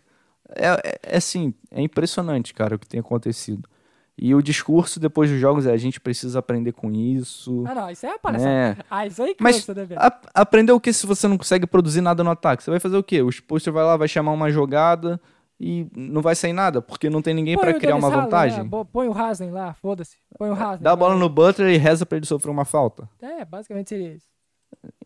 É, 0.57 0.67
é, 0.67 0.99
é 1.03 1.17
assim, 1.19 1.53
é 1.71 1.83
impressionante, 1.83 2.55
cara, 2.55 2.77
o 2.77 2.79
que 2.79 2.87
tem 2.89 3.01
acontecido. 3.01 3.69
E 4.17 4.35
o 4.35 4.41
discurso 4.43 4.99
depois 4.99 5.31
dos 5.31 5.39
jogos 5.39 5.67
é 5.67 5.73
a 5.73 5.77
gente 5.77 6.01
precisa 6.01 6.39
aprender 6.39 6.73
com 6.73 6.91
isso. 6.91 7.65
Ah, 7.67 7.75
não, 7.75 7.91
isso 7.91 8.07
é 8.07 8.19
palhaçada. 8.19 8.51
né? 8.51 8.77
Ah, 8.91 9.07
isso 9.07 9.23
aí 9.23 9.37
Mas 9.39 9.57
cansa, 9.57 9.75
né, 9.75 9.85
velho? 9.85 10.01
a- 10.01 10.21
aprender 10.35 10.73
o 10.73 10.81
que 10.81 10.91
se 10.93 11.07
você 11.07 11.29
não 11.29 11.37
consegue 11.37 11.67
produzir 11.67 12.01
nada 12.01 12.25
no 12.25 12.31
ataque? 12.31 12.63
Você 12.65 12.71
vai 12.71 12.81
fazer 12.81 12.97
o 12.97 13.03
quê? 13.03 13.21
O 13.21 13.29
exposto 13.29 13.71
vai 13.71 13.85
lá, 13.85 13.97
vai 13.99 14.09
chamar 14.09 14.33
uma 14.33 14.51
jogada 14.51 15.21
e 15.61 15.89
não 15.97 16.23
vai 16.23 16.37
sair 16.37 16.53
nada, 16.53 16.81
porque 16.81 17.11
não 17.11 17.21
tem 17.21 17.35
ninguém 17.35 17.57
o 17.57 17.79
criar 17.79 17.97
uma 17.97 18.09
lá, 18.09 18.23
vantagem. 18.23 18.69
põe 18.93 19.09
o 19.09 19.13
Haslem 19.13 19.51
lá, 19.51 19.75
foda-se. 19.75 20.17
Põe 20.39 20.51
o 20.51 20.55
Haslem. 20.55 20.83
Dá 20.83 20.93
a 20.93 20.97
bola 20.97 21.17
no 21.17 21.29
Butler 21.29 21.75
e 21.75 21.77
reza 21.77 22.07
pra 22.07 22.17
ele 22.17 22.27
sofrer 22.27 22.51
uma 22.51 22.65
falta. 22.65 23.09
É, 23.21 23.45
basicamente 23.45 23.89
seria 23.89 24.15
isso. 24.15 24.27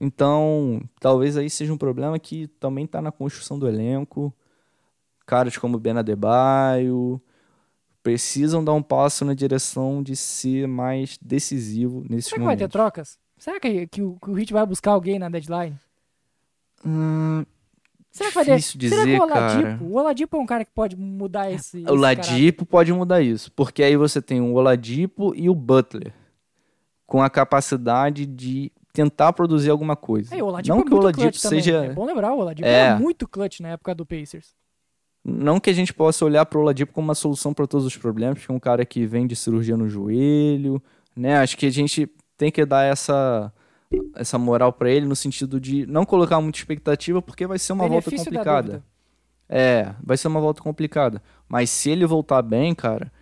Então, 0.00 0.82
talvez 1.00 1.36
aí 1.36 1.48
seja 1.48 1.72
um 1.72 1.78
problema 1.78 2.18
que 2.18 2.48
também 2.48 2.86
tá 2.86 3.00
na 3.00 3.10
construção 3.10 3.58
do 3.58 3.66
elenco. 3.66 4.34
Caras 5.24 5.56
como 5.56 5.78
Ben 5.78 5.96
Adebayo, 5.96 7.22
precisam 8.02 8.62
dar 8.62 8.72
um 8.72 8.82
passo 8.82 9.24
na 9.24 9.34
direção 9.34 10.02
de 10.02 10.16
ser 10.16 10.66
mais 10.66 11.16
decisivo 11.22 12.04
nesse 12.10 12.28
Será 12.28 12.40
que 12.40 12.44
vai 12.44 12.56
ter 12.56 12.62
momento. 12.64 12.72
trocas? 12.72 13.18
Será 13.38 13.58
que, 13.58 13.86
que, 13.86 14.02
o, 14.02 14.18
que 14.20 14.30
o 14.30 14.38
Heat 14.38 14.52
vai 14.52 14.66
buscar 14.66 14.92
alguém 14.92 15.18
na 15.18 15.28
deadline? 15.28 15.78
Hum, 16.84 17.44
Será 18.12 18.28
que 18.28 18.34
vai 18.34 18.44
ter? 18.44 18.56
Difícil 18.56 18.80
Será 18.90 19.02
que 19.04 19.06
dizer, 19.06 19.18
o 19.18 19.22
Oladipo, 19.22 19.62
cara. 19.62 19.78
o 19.82 19.94
Oladipo 19.96 20.36
é 20.36 20.40
um 20.40 20.46
cara 20.46 20.64
que 20.66 20.70
pode 20.72 20.96
mudar 20.96 21.50
esse. 21.50 21.78
o 21.78 21.80
esse 21.80 21.84
caráter? 21.86 22.00
Ladipo 22.00 22.66
pode 22.66 22.92
mudar 22.92 23.22
isso, 23.22 23.50
porque 23.52 23.82
aí 23.82 23.96
você 23.96 24.20
tem 24.20 24.40
o 24.40 24.52
Oladipo 24.52 25.32
e 25.34 25.48
o 25.48 25.54
Butler 25.54 26.12
com 27.06 27.22
a 27.22 27.30
capacidade 27.30 28.26
de 28.26 28.70
tentar 28.92 29.32
produzir 29.32 29.70
alguma 29.70 29.96
coisa. 29.96 30.34
É, 30.36 30.42
o 30.42 30.46
Oladipo 30.46 30.74
não 30.76 30.82
é 30.82 30.86
que 30.86 30.92
o 30.94 30.98
Oladipo 30.98 31.22
clutch 31.22 31.40
também. 31.40 31.62
seja 31.62 31.84
É 31.86 31.92
bom 31.94 32.04
lembrar, 32.04 32.34
o 32.34 32.38
Oladipo 32.38 32.68
É. 32.68 32.72
era 32.88 32.98
muito 32.98 33.26
clutch 33.26 33.60
na 33.60 33.70
época 33.70 33.94
do 33.94 34.04
Pacers. 34.04 34.54
Não 35.24 35.58
que 35.60 35.70
a 35.70 35.72
gente 35.72 35.94
possa 35.94 36.24
olhar 36.24 36.44
para 36.44 36.58
o 36.58 36.62
Oladipo 36.62 36.92
como 36.92 37.06
uma 37.06 37.14
solução 37.14 37.54
para 37.54 37.66
todos 37.66 37.86
os 37.86 37.96
problemas, 37.96 38.38
porque 38.38 38.52
é 38.52 38.54
um 38.54 38.60
cara 38.60 38.84
que 38.84 39.06
vem 39.06 39.26
de 39.26 39.34
cirurgia 39.36 39.76
no 39.76 39.88
joelho, 39.88 40.82
né? 41.16 41.36
Acho 41.38 41.56
que 41.56 41.64
a 41.64 41.70
gente 41.70 42.10
tem 42.36 42.50
que 42.50 42.66
dar 42.66 42.82
essa 42.84 43.52
essa 44.14 44.38
moral 44.38 44.72
para 44.72 44.90
ele 44.90 45.06
no 45.06 45.16
sentido 45.16 45.60
de 45.60 45.86
não 45.86 46.04
colocar 46.04 46.40
muita 46.40 46.58
expectativa, 46.58 47.20
porque 47.22 47.46
vai 47.46 47.58
ser 47.58 47.72
uma 47.72 47.86
volta 47.88 48.10
Benefício 48.10 48.30
da 48.30 48.38
complicada. 48.38 48.84
É, 49.48 49.94
vai 50.02 50.16
ser 50.16 50.28
uma 50.28 50.40
volta 50.40 50.62
complicada. 50.62 51.22
Mas 51.48 51.70
se 51.70 51.90
ele 51.90 52.06
voltar 52.06 52.40
bem, 52.42 52.74
cara, 52.74 53.12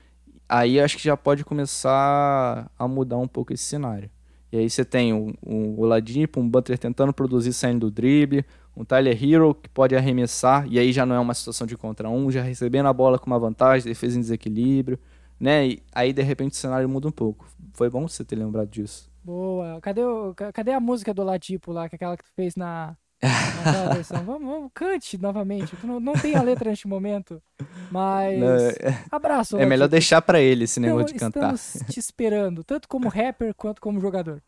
aí 0.48 0.80
acho 0.80 0.96
que 0.96 1.04
já 1.04 1.16
pode 1.16 1.44
começar 1.44 2.70
a 2.78 2.88
mudar 2.88 3.18
um 3.18 3.28
pouco 3.28 3.52
esse 3.52 3.64
cenário. 3.64 4.10
E 4.52 4.58
aí 4.58 4.68
você 4.68 4.84
tem 4.84 5.12
um, 5.12 5.32
um 5.46 5.78
Oladipo, 5.78 6.40
um 6.40 6.48
Butler 6.48 6.78
tentando 6.78 7.12
produzir 7.12 7.52
saindo 7.52 7.86
do 7.86 7.90
drible, 7.90 8.44
um 8.76 8.84
Tyler 8.84 9.16
Hero 9.22 9.54
que 9.54 9.68
pode 9.68 9.94
arremessar, 9.94 10.66
e 10.68 10.78
aí 10.78 10.92
já 10.92 11.06
não 11.06 11.14
é 11.14 11.20
uma 11.20 11.34
situação 11.34 11.66
de 11.66 11.76
contra 11.76 12.08
um, 12.08 12.30
já 12.30 12.42
recebendo 12.42 12.86
a 12.86 12.92
bola 12.92 13.18
com 13.18 13.26
uma 13.26 13.38
vantagem, 13.38 13.88
defesa 13.88 14.16
em 14.16 14.20
desequilíbrio, 14.20 14.98
né? 15.38 15.66
E 15.68 15.82
aí 15.92 16.12
de 16.12 16.22
repente 16.22 16.52
o 16.52 16.56
cenário 16.56 16.88
muda 16.88 17.08
um 17.08 17.12
pouco. 17.12 17.46
Foi 17.74 17.88
bom 17.88 18.06
você 18.06 18.24
ter 18.24 18.36
lembrado 18.36 18.68
disso. 18.68 19.09
Boa. 19.24 19.80
Cadê, 19.80 20.02
o, 20.02 20.34
ca- 20.34 20.52
cadê 20.52 20.72
a 20.72 20.80
música 20.80 21.12
do 21.14 21.22
Oladipo 21.22 21.72
lá, 21.72 21.88
que 21.88 21.94
é 21.94 21.96
aquela 21.96 22.16
que 22.16 22.24
tu 22.24 22.30
fez 22.34 22.56
na. 22.56 22.96
naquela 23.22 23.94
versão? 23.94 24.24
Vamos, 24.24 24.48
vamos, 24.48 24.70
cante 24.74 25.18
novamente. 25.18 25.76
Tu 25.76 25.86
Não, 25.86 26.00
não 26.00 26.12
tem 26.14 26.34
a 26.36 26.42
letra 26.42 26.70
neste 26.70 26.88
momento. 26.88 27.42
Mas. 27.90 28.38
Não, 28.40 28.56
é- 28.56 29.04
Abraço, 29.10 29.56
É 29.58 29.66
melhor 29.66 29.88
deixar 29.88 30.22
pra 30.22 30.40
ele 30.40 30.64
esse 30.64 30.80
negócio 30.80 31.08
de 31.12 31.14
cantar. 31.14 31.54
Estamos 31.54 31.90
te 31.92 31.98
esperando, 32.00 32.64
tanto 32.64 32.88
como 32.88 33.08
rapper 33.08 33.54
quanto 33.54 33.80
como 33.80 34.00
jogador. 34.00 34.42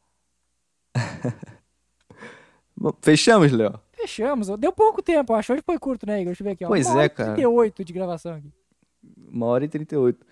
Bom, 2.77 2.93
Fechamos, 3.01 3.53
Léo? 3.53 3.79
Fechamos. 3.93 4.49
Deu 4.59 4.73
pouco 4.73 5.03
tempo, 5.03 5.33
acho. 5.35 5.53
Hoje 5.53 5.63
foi 5.65 5.79
curto, 5.79 6.07
né, 6.07 6.17
Igor? 6.21 6.27
Deixa 6.33 6.43
eu 6.43 6.45
ver 6.47 6.51
aqui. 6.53 6.65
Ó. 6.65 6.69
Pois 6.69 6.87
Uma 6.87 6.95
hora 6.95 7.03
é, 7.03 7.07
e 7.07 7.11
cara. 7.11 7.33
38 7.35 7.85
de 7.85 7.93
gravação 7.93 8.35
aqui. 8.35 8.51
Uma 9.31 9.47
hora 9.47 9.65
e 9.65 9.69
38. 9.69 10.27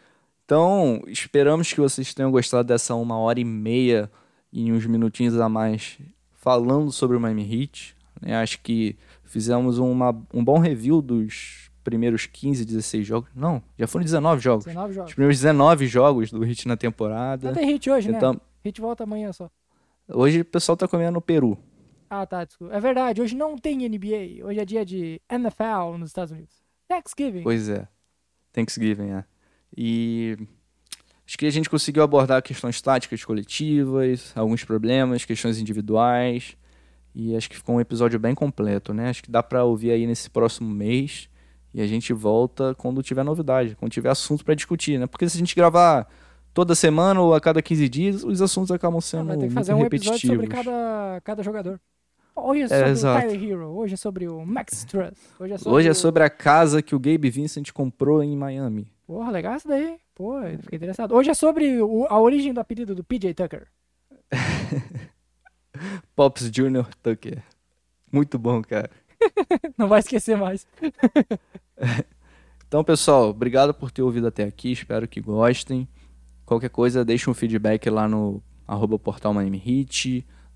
Então, 0.44 1.00
esperamos 1.06 1.72
que 1.72 1.80
vocês 1.80 2.12
tenham 2.12 2.30
gostado 2.30 2.64
dessa 2.66 2.94
uma 2.96 3.16
hora 3.18 3.38
e 3.38 3.44
meia 3.44 4.10
e 4.52 4.72
uns 4.72 4.84
minutinhos 4.86 5.38
a 5.38 5.48
mais 5.48 5.98
falando 6.32 6.90
sobre 6.90 7.16
o 7.16 7.20
Miami 7.20 7.42
Heat. 7.62 7.94
né? 8.20 8.36
Acho 8.36 8.60
que 8.60 8.96
fizemos 9.24 9.78
uma, 9.78 10.10
um 10.32 10.42
bom 10.44 10.58
review 10.58 11.00
dos 11.02 11.70
primeiros 11.84 12.26
15, 12.26 12.64
16 12.64 13.06
jogos. 13.06 13.30
Não, 13.34 13.62
já 13.78 13.86
foram 13.86 14.04
19 14.04 14.40
jogos. 14.42 14.64
19 14.64 14.90
Os 14.90 14.94
jogos. 14.96 15.14
primeiros 15.14 15.36
19 15.38 15.86
jogos 15.86 16.30
do 16.30 16.44
Heat 16.44 16.66
na 16.68 16.76
temporada. 16.76 17.48
Não 17.48 17.54
tem 17.54 17.66
hit 17.72 17.88
hoje, 17.90 18.10
Então, 18.10 18.34
né? 18.34 18.40
Hit 18.64 18.80
volta 18.80 19.04
amanhã 19.04 19.32
só. 19.32 19.50
hoje 20.08 20.40
o 20.40 20.44
pessoal 20.44 20.76
tá 20.76 20.86
comendo 20.88 21.12
no 21.12 21.20
Peru. 21.20 21.56
Ah, 22.10 22.26
tá, 22.26 22.44
desculpa. 22.44 22.74
É 22.74 22.80
verdade, 22.80 23.22
hoje 23.22 23.36
não 23.36 23.56
tem 23.56 23.88
NBA. 23.88 24.44
Hoje 24.44 24.58
é 24.58 24.64
dia 24.64 24.84
de 24.84 25.20
NFL 25.30 25.96
nos 25.98 26.10
Estados 26.10 26.32
Unidos. 26.32 26.54
Thanksgiving. 26.88 27.42
Pois 27.42 27.68
é. 27.68 27.86
Thanksgiving, 28.52 29.10
é. 29.10 29.24
E 29.76 30.36
acho 31.30 31.38
que 31.38 31.46
a 31.46 31.50
gente 31.50 31.70
conseguiu 31.70 32.02
abordar 32.02 32.42
questões 32.42 32.82
táticas 32.82 33.24
coletivas, 33.24 34.32
alguns 34.34 34.64
problemas, 34.64 35.24
questões 35.24 35.58
individuais. 35.60 36.56
E 37.14 37.36
acho 37.36 37.48
que 37.48 37.56
ficou 37.56 37.76
um 37.76 37.80
episódio 37.80 38.18
bem 38.18 38.34
completo, 38.34 38.92
né? 38.92 39.10
Acho 39.10 39.22
que 39.22 39.30
dá 39.30 39.40
pra 39.42 39.62
ouvir 39.64 39.92
aí 39.92 40.06
nesse 40.06 40.28
próximo 40.28 40.68
mês. 40.68 41.28
E 41.72 41.80
a 41.80 41.86
gente 41.86 42.12
volta 42.12 42.74
quando 42.74 43.00
tiver 43.00 43.22
novidade, 43.24 43.76
quando 43.76 43.92
tiver 43.92 44.10
assunto 44.10 44.44
pra 44.44 44.54
discutir, 44.54 44.98
né? 44.98 45.06
Porque 45.06 45.28
se 45.28 45.36
a 45.36 45.38
gente 45.38 45.54
gravar 45.54 46.08
toda 46.52 46.74
semana 46.74 47.20
ou 47.20 47.32
a 47.32 47.40
cada 47.40 47.62
15 47.62 47.88
dias, 47.88 48.24
os 48.24 48.42
assuntos 48.42 48.72
acabam 48.72 48.98
Ah, 48.98 49.00
sendo 49.00 49.26
vai 49.26 49.36
ter 49.38 49.46
que 49.48 49.54
fazer 49.54 49.72
um 49.74 49.84
episódio 49.84 50.12
repetitivos. 50.14 50.36
sobre 50.36 50.48
cada, 50.48 51.20
cada 51.22 51.42
jogador. 51.44 51.80
Hoje 52.34 52.62
é 52.62 52.64
É, 52.64 52.68
sobre 52.68 52.84
o 52.88 52.90
exato. 52.90 53.20
Tyler 53.28 53.44
Hero, 53.50 53.66
hoje 53.68 53.94
é 53.94 53.96
sobre 53.96 54.28
o 54.28 54.44
Max 54.44 54.84
Truss. 54.84 55.12
Hoje 55.38 55.52
é 55.52 55.58
sobre, 55.58 55.72
Hoje 55.78 55.88
é 55.88 55.90
o- 55.92 55.94
sobre 55.94 56.22
a 56.24 56.30
casa 56.30 56.82
que 56.82 56.94
o 56.94 56.98
Gabe 56.98 57.30
Vincent 57.30 57.70
comprou 57.72 58.20
em 58.22 58.36
Miami. 58.36 58.90
Porra, 59.06 59.30
legal 59.30 59.56
isso 59.56 59.68
daí. 59.68 59.96
Pô, 60.20 60.38
eu 60.42 60.58
fiquei 60.58 60.76
interessado. 60.76 61.14
Hoje 61.14 61.30
é 61.30 61.34
sobre 61.34 61.80
o- 61.80 62.04
a 62.04 62.20
origem 62.20 62.52
do 62.52 62.60
apelido 62.60 62.94
do 62.94 63.02
PJ 63.02 63.32
Tucker. 63.32 63.66
Pops 66.14 66.50
Jr. 66.50 66.86
Tucker. 67.02 67.42
Muito 68.12 68.38
bom, 68.38 68.60
cara. 68.60 68.90
Não 69.78 69.88
vai 69.88 70.00
esquecer 70.00 70.36
mais. 70.36 70.66
Então, 72.68 72.84
pessoal, 72.84 73.30
obrigado 73.30 73.74
por 73.74 73.90
ter 73.90 74.00
ouvido 74.02 74.28
até 74.28 74.44
aqui. 74.44 74.70
Espero 74.70 75.08
que 75.08 75.20
gostem. 75.20 75.88
Qualquer 76.46 76.68
coisa, 76.68 77.04
deixa 77.04 77.28
um 77.28 77.34
feedback 77.34 77.90
lá 77.90 78.06
no 78.06 78.40
arroba 78.68 78.96
portal 78.96 79.34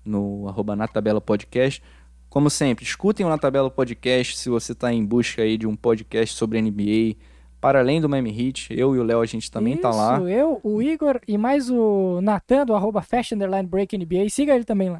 no 0.05 0.47
arroba 0.47 0.75
na 0.77 0.87
tabela 0.87 1.19
podcast. 1.19 1.83
Como 2.29 2.49
sempre, 2.49 2.85
escutem 2.85 3.25
o 3.25 3.29
Na 3.29 3.37
Tabela 3.37 3.69
Podcast 3.69 4.37
se 4.37 4.47
você 4.47 4.71
está 4.71 4.93
em 4.93 5.03
busca 5.05 5.41
aí 5.41 5.57
de 5.57 5.67
um 5.67 5.75
podcast 5.75 6.33
sobre 6.37 6.61
NBA. 6.61 7.17
Para 7.65 7.79
além 7.79 7.99
do 7.99 8.07
Miami 8.07 8.29
Heat, 8.29 8.67
eu 8.77 8.95
e 8.95 8.99
o 8.99 9.03
Léo, 9.03 9.21
a 9.21 9.25
gente 9.25 9.49
também 9.49 9.75
tá 9.75 9.89
lá. 9.89 10.17
Isso, 10.17 10.27
eu, 10.27 10.59
o 10.63 10.83
Igor 10.83 11.19
e 11.27 11.35
mais 11.35 11.67
o 11.71 12.19
Natan 12.21 12.63
do 12.63 12.75
arroba 12.75 13.03
Underline 13.33 13.67
Break 13.67 13.97
NBA. 13.97 14.29
Siga 14.29 14.53
ele 14.53 14.63
também 14.63 14.89
lá. 14.91 14.99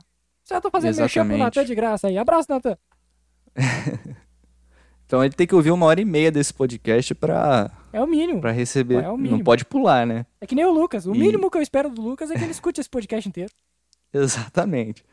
Já 0.50 0.60
tô 0.60 0.72
fazendo 0.72 0.90
mexer 0.98 1.04
pro 1.20 1.22
Exatamente. 1.22 1.40
Natan 1.44 1.64
de 1.66 1.76
graça 1.76 2.08
aí. 2.08 2.18
Abraço, 2.18 2.48
Natan. 2.50 2.76
Então 5.06 5.24
ele 5.24 5.36
tem 5.36 5.46
que 5.46 5.54
ouvir 5.54 5.70
uma 5.70 5.86
hora 5.86 6.02
e 6.02 6.06
meia 6.06 6.32
desse 6.32 6.52
podcast 6.52 7.14
para 7.14 7.70
É 7.94 8.02
o 8.02 8.08
mínimo. 8.08 8.42
pra 8.42 8.50
receber. 8.52 8.96
É 9.04 9.08
o 9.08 9.12
Não 9.12 9.18
mínimo. 9.18 9.44
pode 9.44 9.64
pular, 9.64 10.08
né? 10.08 10.26
É 10.42 10.48
que 10.48 10.56
nem 10.56 10.66
o 10.66 10.72
Lucas. 10.72 11.06
O 11.06 11.14
E- 11.14 11.20
mínimo 11.20 11.52
que 11.52 11.58
eu 11.60 11.62
espero 11.62 11.92
do 11.92 12.02
Lucas 12.02 12.32
é 12.32 12.36
que 12.36 12.44
ele 12.44 12.50
escute 12.50 12.82
esse 12.82 12.90
podcast 12.90 13.30
inteiro. 13.30 13.52
Exatamente. 14.12 15.06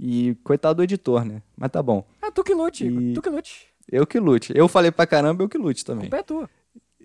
E 0.00 0.34
coitado 0.42 0.78
do 0.78 0.82
editor, 0.82 1.24
né? 1.24 1.42
Mas 1.56 1.70
tá 1.70 1.80
bom. 1.80 2.04
Ah, 2.20 2.32
tu 2.32 2.42
que 2.42 2.52
lute, 2.52 2.84
Igor. 2.86 3.00
E- 3.00 3.12
Tu 3.14 3.22
que 3.22 3.30
lute. 3.30 3.66
Eu 3.88 4.04
que 4.04 4.18
lute. 4.18 4.52
Eu 4.56 4.66
falei 4.66 4.90
pra 4.90 5.06
caramba, 5.06 5.44
eu 5.44 5.48
que 5.48 5.56
lute 5.56 5.82
A 5.82 5.86
também. 5.86 6.10
culpa 6.10 6.16
é 6.16 6.22
tua. 6.24 6.50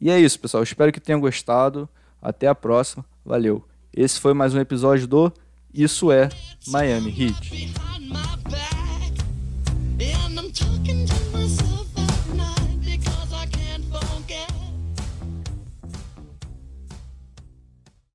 E 0.01 0.09
é 0.09 0.19
isso, 0.19 0.39
pessoal. 0.39 0.63
Espero 0.63 0.91
que 0.91 0.99
tenham 0.99 1.19
gostado. 1.19 1.87
Até 2.19 2.47
a 2.47 2.55
próxima. 2.55 3.05
Valeu. 3.23 3.63
Esse 3.95 4.19
foi 4.19 4.33
mais 4.33 4.55
um 4.55 4.59
episódio 4.59 5.07
do 5.07 5.31
Isso 5.71 6.11
é 6.11 6.27
Miami 6.67 7.11
Heat. 7.11 7.71